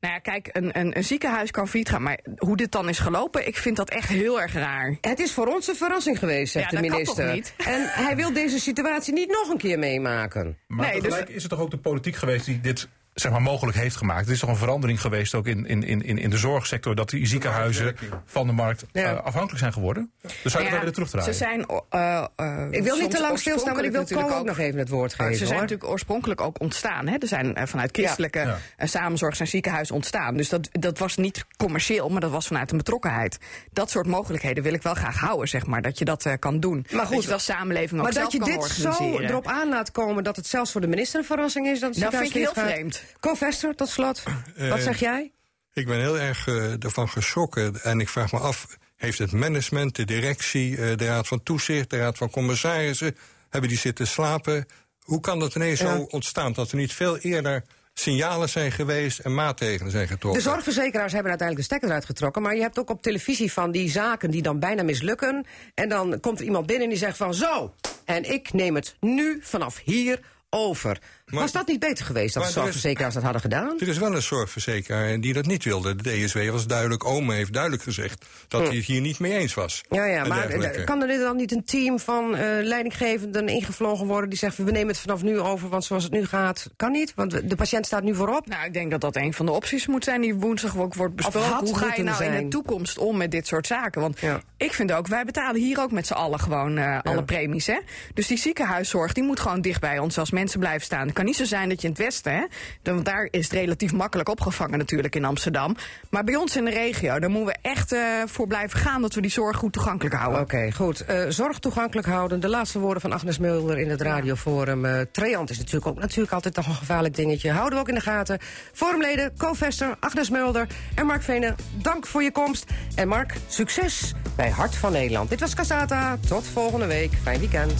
nou 0.00 0.14
ja, 0.14 0.18
kijk, 0.20 0.48
een, 0.52 0.78
een, 0.78 0.96
een 0.96 1.04
ziekenhuis 1.04 1.50
kan 1.50 1.68
failliet 1.68 1.88
gaan. 1.88 2.02
Maar 2.02 2.18
hoe 2.36 2.56
dit 2.56 2.72
dan 2.72 2.88
is 2.88 2.98
gelopen, 2.98 3.46
ik 3.46 3.56
vind 3.56 3.76
dat 3.76 3.90
echt 3.90 4.08
heel 4.08 4.40
erg 4.40 4.52
raar. 4.52 4.96
Het 5.00 5.18
is 5.20 5.32
voor 5.32 5.46
ons 5.46 5.68
een 5.68 5.76
verrassing 5.76 6.18
geweest, 6.18 6.52
zegt 6.52 6.70
Ja, 6.70 6.80
de 6.80 6.86
kan 6.86 6.96
minister. 6.96 7.24
toch 7.24 7.34
niet? 7.34 7.54
En 7.74 7.82
hij 8.04 8.16
wil 8.16 8.32
deze 8.32 8.60
situatie 8.60 9.12
niet 9.12 9.28
nog 9.28 9.48
een 9.50 9.56
keer 9.58 9.78
meemaken. 9.78 10.58
Maar 10.66 10.86
Nee, 10.90 11.00
tegelijk 11.00 11.26
dus- 11.26 11.36
is 11.36 11.42
het 11.42 11.50
toch 11.50 11.60
ook 11.60 11.70
de 11.70 11.78
politiek 11.78 12.16
geweest 12.16 12.44
die 12.46 12.60
dit 12.60 12.88
zeg 13.20 13.32
maar, 13.32 13.42
mogelijk 13.42 13.76
heeft 13.76 13.96
gemaakt. 13.96 14.20
Het 14.20 14.28
is 14.28 14.38
toch 14.38 14.48
een 14.50 14.56
verandering 14.56 15.00
geweest 15.00 15.34
ook 15.34 15.46
in, 15.46 15.66
in, 15.66 15.82
in, 15.82 16.02
in 16.02 16.30
de 16.30 16.36
zorgsector... 16.36 16.94
dat 16.94 17.10
die 17.10 17.26
ziekenhuizen 17.26 17.96
van 18.24 18.46
de 18.46 18.52
markt 18.52 18.84
Ja. 18.92 19.02
eh, 19.12 19.24
afhankelijk 19.24 19.58
zijn 19.58 19.72
geworden. 19.72 20.10
Dus 20.20 20.32
zou 20.32 20.44
je 20.44 20.58
dat 20.58 20.68
Ja, 20.68 20.78
willen 20.78 20.92
terugdraaien? 20.94 21.34
Ze 21.34 21.38
zijn, 21.38 21.66
eh, 21.90 22.24
eh, 22.36 22.66
Ik 22.70 22.82
wil 22.82 22.96
niet 22.96 23.10
te 23.10 23.20
lang 23.20 23.38
stilstaan, 23.38 23.74
maar 23.74 23.84
ik 23.84 23.92
wil 23.92 24.04
Ko 24.04 24.34
ook 24.36 24.44
nog 24.46 24.58
even 24.58 24.78
het 24.78 24.88
woord 24.88 25.14
geven. 25.14 25.32
Ze 25.32 25.38
zijn 25.38 25.50
hoor. 25.50 25.60
natuurlijk 25.60 25.90
oorspronkelijk 25.90 26.40
ook 26.40 26.60
ontstaan. 26.60 27.06
Hè? 27.06 27.16
Er 27.18 27.28
zijn 27.28 27.68
vanuit 27.68 27.90
christelijke 27.92 28.38
Ja. 28.78 28.86
samenzorg 28.86 29.36
zijn 29.36 29.48
ziekenhuizen 29.48 29.94
ontstaan. 29.94 30.36
Dus 30.36 30.48
dat, 30.48 30.68
dat 30.72 30.98
was 30.98 31.16
niet 31.16 31.44
commercieel, 31.56 32.08
maar 32.08 32.20
dat 32.20 32.30
was 32.30 32.46
vanuit 32.46 32.70
een 32.70 32.76
betrokkenheid. 32.76 33.38
Dat 33.72 33.90
soort 33.90 34.06
mogelijkheden 34.06 34.62
wil 34.62 34.72
ik 34.72 34.82
wel 34.82 34.94
graag 34.94 35.18
houden, 35.18 35.48
zeg 35.48 35.66
maar. 35.66 35.82
Dat 35.82 35.98
je 35.98 36.04
dat 36.04 36.26
eh, 36.26 36.32
kan 36.38 36.60
doen. 36.60 36.86
Maar 36.92 37.06
goed, 37.06 37.14
dat 37.14 37.22
je 37.22 37.28
wel 37.28 37.38
samenleving 37.38 38.00
ook 38.00 38.02
Maar 38.04 38.12
zelf 38.12 38.24
dat 38.24 38.32
je 38.32 38.38
kan 38.38 38.60
dit 38.60 38.70
zo 38.70 39.18
erop 39.18 39.46
aan 39.46 39.68
laat 39.68 39.90
komen 39.90 40.24
dat 40.24 40.36
het 40.36 40.46
zelfs 40.46 40.72
voor 40.72 40.80
de 40.80 40.86
minister 40.86 41.18
een 41.20 41.26
verrassing 41.26 41.66
is... 41.66 41.80
dat 41.80 41.94
Dat 41.94 42.14
vind 42.14 42.26
ik 42.26 42.32
heel 42.32 42.52
vreemd. 42.54 43.02
Gaat. 43.06 43.20
Co 43.20 43.34
Vester, 43.34 43.74
tot 43.74 43.88
slot. 43.88 44.22
Wat 44.22 44.34
Eh, 44.56 44.76
zeg 44.84 44.98
jij? 45.00 45.32
Ik 45.72 45.86
ben 45.86 45.98
heel 46.00 46.18
erg 46.18 46.48
eh, 46.48 46.84
ervan 46.84 47.08
geschrokken. 47.08 47.82
En 47.82 48.00
ik 48.00 48.08
vraag 48.08 48.32
me 48.32 48.38
af, 48.38 48.66
heeft 48.96 49.18
het 49.18 49.32
management, 49.32 49.96
de 49.96 50.04
directie, 50.04 50.76
eh, 50.76 50.96
de 50.96 51.06
raad 51.06 51.26
van 51.28 51.42
toezicht, 51.42 51.90
de 51.90 51.98
raad 51.98 52.16
van 52.18 52.30
commissarissen, 52.30 53.16
hebben 53.50 53.70
die 53.70 53.78
zitten 53.78 54.06
slapen? 54.06 54.66
Hoe 55.00 55.20
kan 55.20 55.38
dat 55.38 55.54
ineens 55.54 55.80
Ja. 55.80 55.96
zo 55.96 56.02
ontstaan? 56.02 56.52
Dat 56.52 56.70
er 56.70 56.76
niet 56.76 56.92
veel 56.92 57.18
eerder 57.18 57.64
signalen 57.94 58.48
zijn 58.48 58.72
geweest 58.72 59.18
en 59.18 59.34
maatregelen 59.34 59.90
zijn 59.90 60.06
De 60.06 60.12
getroffen? 60.12 60.42
zorgverzekeraars 60.42 61.12
hebben 61.12 61.30
uiteindelijk 61.30 61.56
de 61.68 61.74
stekker 61.74 61.88
eruit 61.88 62.04
getrokken. 62.04 62.42
Maar 62.42 62.54
je 62.54 62.60
hebt 62.60 62.78
ook 62.78 62.90
op 62.90 63.02
televisie 63.02 63.52
van 63.52 63.70
die 63.70 63.90
zaken 63.90 64.30
die 64.30 64.42
dan 64.42 64.58
bijna 64.58 64.82
mislukken. 64.82 65.46
En 65.74 65.88
dan 65.88 66.20
komt 66.20 66.38
er 66.38 66.44
iemand 66.44 66.66
binnen 66.66 66.84
en 66.84 66.90
die 66.90 66.98
zegt 66.98 67.16
van 67.16 67.34
zo. 67.34 67.74
En 68.04 68.32
ik 68.32 68.52
neem 68.52 68.74
het 68.74 68.96
nu 69.00 69.38
vanaf 69.42 69.80
hier 69.84 70.20
over. 70.50 70.98
Maar- 71.26 71.40
Was 71.40 71.52
dat 71.52 71.66
niet 71.66 71.80
beter 71.80 72.04
geweest 72.04 72.34
dat 72.34 72.42
de 72.42 72.48
er 72.48 72.54
zorgverzekeraars 72.54 73.14
dat 73.14 73.22
hadden 73.22 73.40
gedaan? 73.40 73.74
Er 73.80 73.88
is 73.88 73.98
wel 73.98 74.14
een 74.14 74.22
zorgverzekeraar 74.22 75.20
die 75.20 75.32
dat 75.32 75.46
niet 75.46 75.64
wilde. 75.64 75.96
De 75.96 76.24
DSW 76.24 76.50
was 76.50 76.66
duidelijk, 76.66 77.04
Ome 77.04 77.34
heeft 77.34 77.52
duidelijk 77.52 77.82
gezegd 77.82 78.24
dat 78.48 78.66
hij 78.66 78.76
het 78.76 78.84
hier 78.84 79.00
niet 79.00 79.18
mee 79.18 79.32
eens 79.32 79.54
was. 79.54 79.82
Ja, 79.88 80.04
ja, 80.04 80.24
maar 80.24 80.84
kan 80.84 81.02
er 81.02 81.18
dan 81.18 81.36
niet 81.36 81.52
een 81.52 81.64
team 81.64 81.98
van 81.98 82.36
eh, 82.36 82.64
leidinggevenden 82.64 83.48
ingevlogen 83.48 84.06
worden 84.06 84.30
die 84.30 84.38
zegt 84.38 84.56
we 84.56 84.70
nemen 84.70 84.86
het 84.88 84.98
vanaf 84.98 85.22
nu 85.22 85.38
over, 85.38 85.68
want 85.68 85.84
zoals 85.84 86.02
het 86.02 86.12
nu 86.12 86.26
gaat, 86.26 86.70
kan 86.76 86.90
niet, 86.92 87.12
want 87.14 87.48
de 87.50 87.56
patiënt 87.56 87.86
staat 87.86 88.02
nu 88.02 88.14
voorop. 88.14 88.46
Nou, 88.46 88.64
ik 88.66 88.72
denk 88.72 88.90
dat 88.90 89.00
dat 89.00 89.16
een 89.16 89.32
van 89.34 89.46
de 89.46 89.52
opties 89.52 89.86
moet 89.86 90.04
zijn 90.04 90.20
die 90.20 90.34
woensdag 90.34 90.78
ook 90.78 90.94
wordt 90.94 91.14
besproken. 91.14 91.66
Hoe 91.66 91.78
ga 91.78 91.94
je 91.96 92.02
nou 92.02 92.24
in 92.24 92.30
zijn. 92.30 92.42
de 92.42 92.48
toekomst 92.48 92.98
om 92.98 93.16
met 93.16 93.30
dit 93.30 93.46
soort 93.46 93.66
zaken? 93.66 94.00
Want 94.00 94.20
Ja. 94.20 94.40
ik 94.56 94.72
vind 94.72 94.92
ook, 94.92 95.06
wij 95.06 95.24
betalen 95.24 95.60
hier 95.60 95.80
ook 95.80 95.90
met 95.90 96.06
z'n 96.06 96.12
allen 96.12 96.40
gewoon 96.40 96.78
eh, 96.78 96.98
alle 97.02 97.24
premies. 97.24 97.66
Hè? 97.66 97.78
Dus 98.14 98.26
die 98.26 98.38
ziekenhuiszorg 98.38 99.12
die 99.12 99.24
moet 99.24 99.40
gewoon 99.40 99.60
dicht 99.60 99.80
bij 99.80 99.98
ons 99.98 100.18
als 100.18 100.30
mensen 100.30 100.58
blijven 100.60 100.84
staan. 100.84 101.12
Het 101.16 101.24
kan 101.24 101.34
niet 101.34 101.48
zo 101.48 101.56
zijn 101.56 101.68
dat 101.68 101.80
je 101.80 101.86
in 101.88 101.92
het 101.92 102.02
westen, 102.02 102.32
hè, 102.32 102.44
dan- 102.82 102.94
want 102.94 103.06
daar 103.06 103.28
is 103.30 103.44
het 103.44 103.52
relatief 103.52 103.92
makkelijk 103.92 104.28
opgevangen 104.28 104.78
natuurlijk 104.78 105.14
in 105.14 105.24
Amsterdam. 105.24 105.76
Maar 106.10 106.24
bij 106.24 106.36
ons 106.36 106.56
in 106.56 106.64
de 106.64 106.70
regio, 106.70 107.18
daar 107.18 107.30
moeten 107.30 107.54
we 107.62 107.68
echt 107.68 107.92
eh, 107.92 108.00
voor 108.26 108.46
blijven 108.46 108.78
gaan 108.78 109.02
dat 109.02 109.14
we 109.14 109.20
die 109.20 109.30
zorg 109.30 109.56
goed 109.56 109.72
toegankelijk 109.72 110.14
houden. 110.14 110.40
Oké, 110.40 110.72
goed. 110.72 111.04
Eh, 111.04 111.24
zorg 111.28 111.58
toegankelijk 111.58 112.06
houden. 112.06 112.40
De 112.40 112.48
laatste 112.48 112.78
woorden 112.78 113.00
van 113.00 113.12
Agnes 113.12 113.38
Mulder 113.38 113.78
in 113.78 113.90
het 113.90 114.00
radioforum. 114.00 114.84
Eh 114.84 115.00
Treant 115.12 115.50
is 115.50 115.58
natuurlijk 115.58 115.86
ook 115.86 115.98
natuurlijk 115.98 116.32
altijd 116.32 116.56
nog 116.56 116.66
een 116.66 116.74
gevaarlijk 116.74 117.14
dingetje. 117.14 117.50
Houden 117.50 117.74
we 117.74 117.80
ook 117.80 117.88
in 117.88 117.94
de 117.94 118.00
gaten. 118.00 118.38
Forumleden, 118.72 119.32
co-vester 119.36 119.96
Agnes 120.00 120.30
Mulder 120.30 120.66
en 120.94 121.06
Mark 121.06 121.22
Venen, 121.22 121.56
dank 121.82 122.06
voor 122.06 122.22
je 122.22 122.32
komst. 122.32 122.64
En 122.94 123.08
Mark, 123.08 123.34
succes 123.48 124.12
bij 124.36 124.50
Hart 124.50 124.74
van 124.76 124.92
Nederland. 124.92 125.28
Dit 125.30 125.40
was 125.40 125.54
Casata. 125.54 126.16
Tot 126.28 126.46
volgende 126.46 126.86
week. 126.86 127.12
Fijn 127.22 127.38
weekend. 127.38 127.72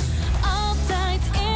Altijd 0.44 1.20
in 1.32 1.55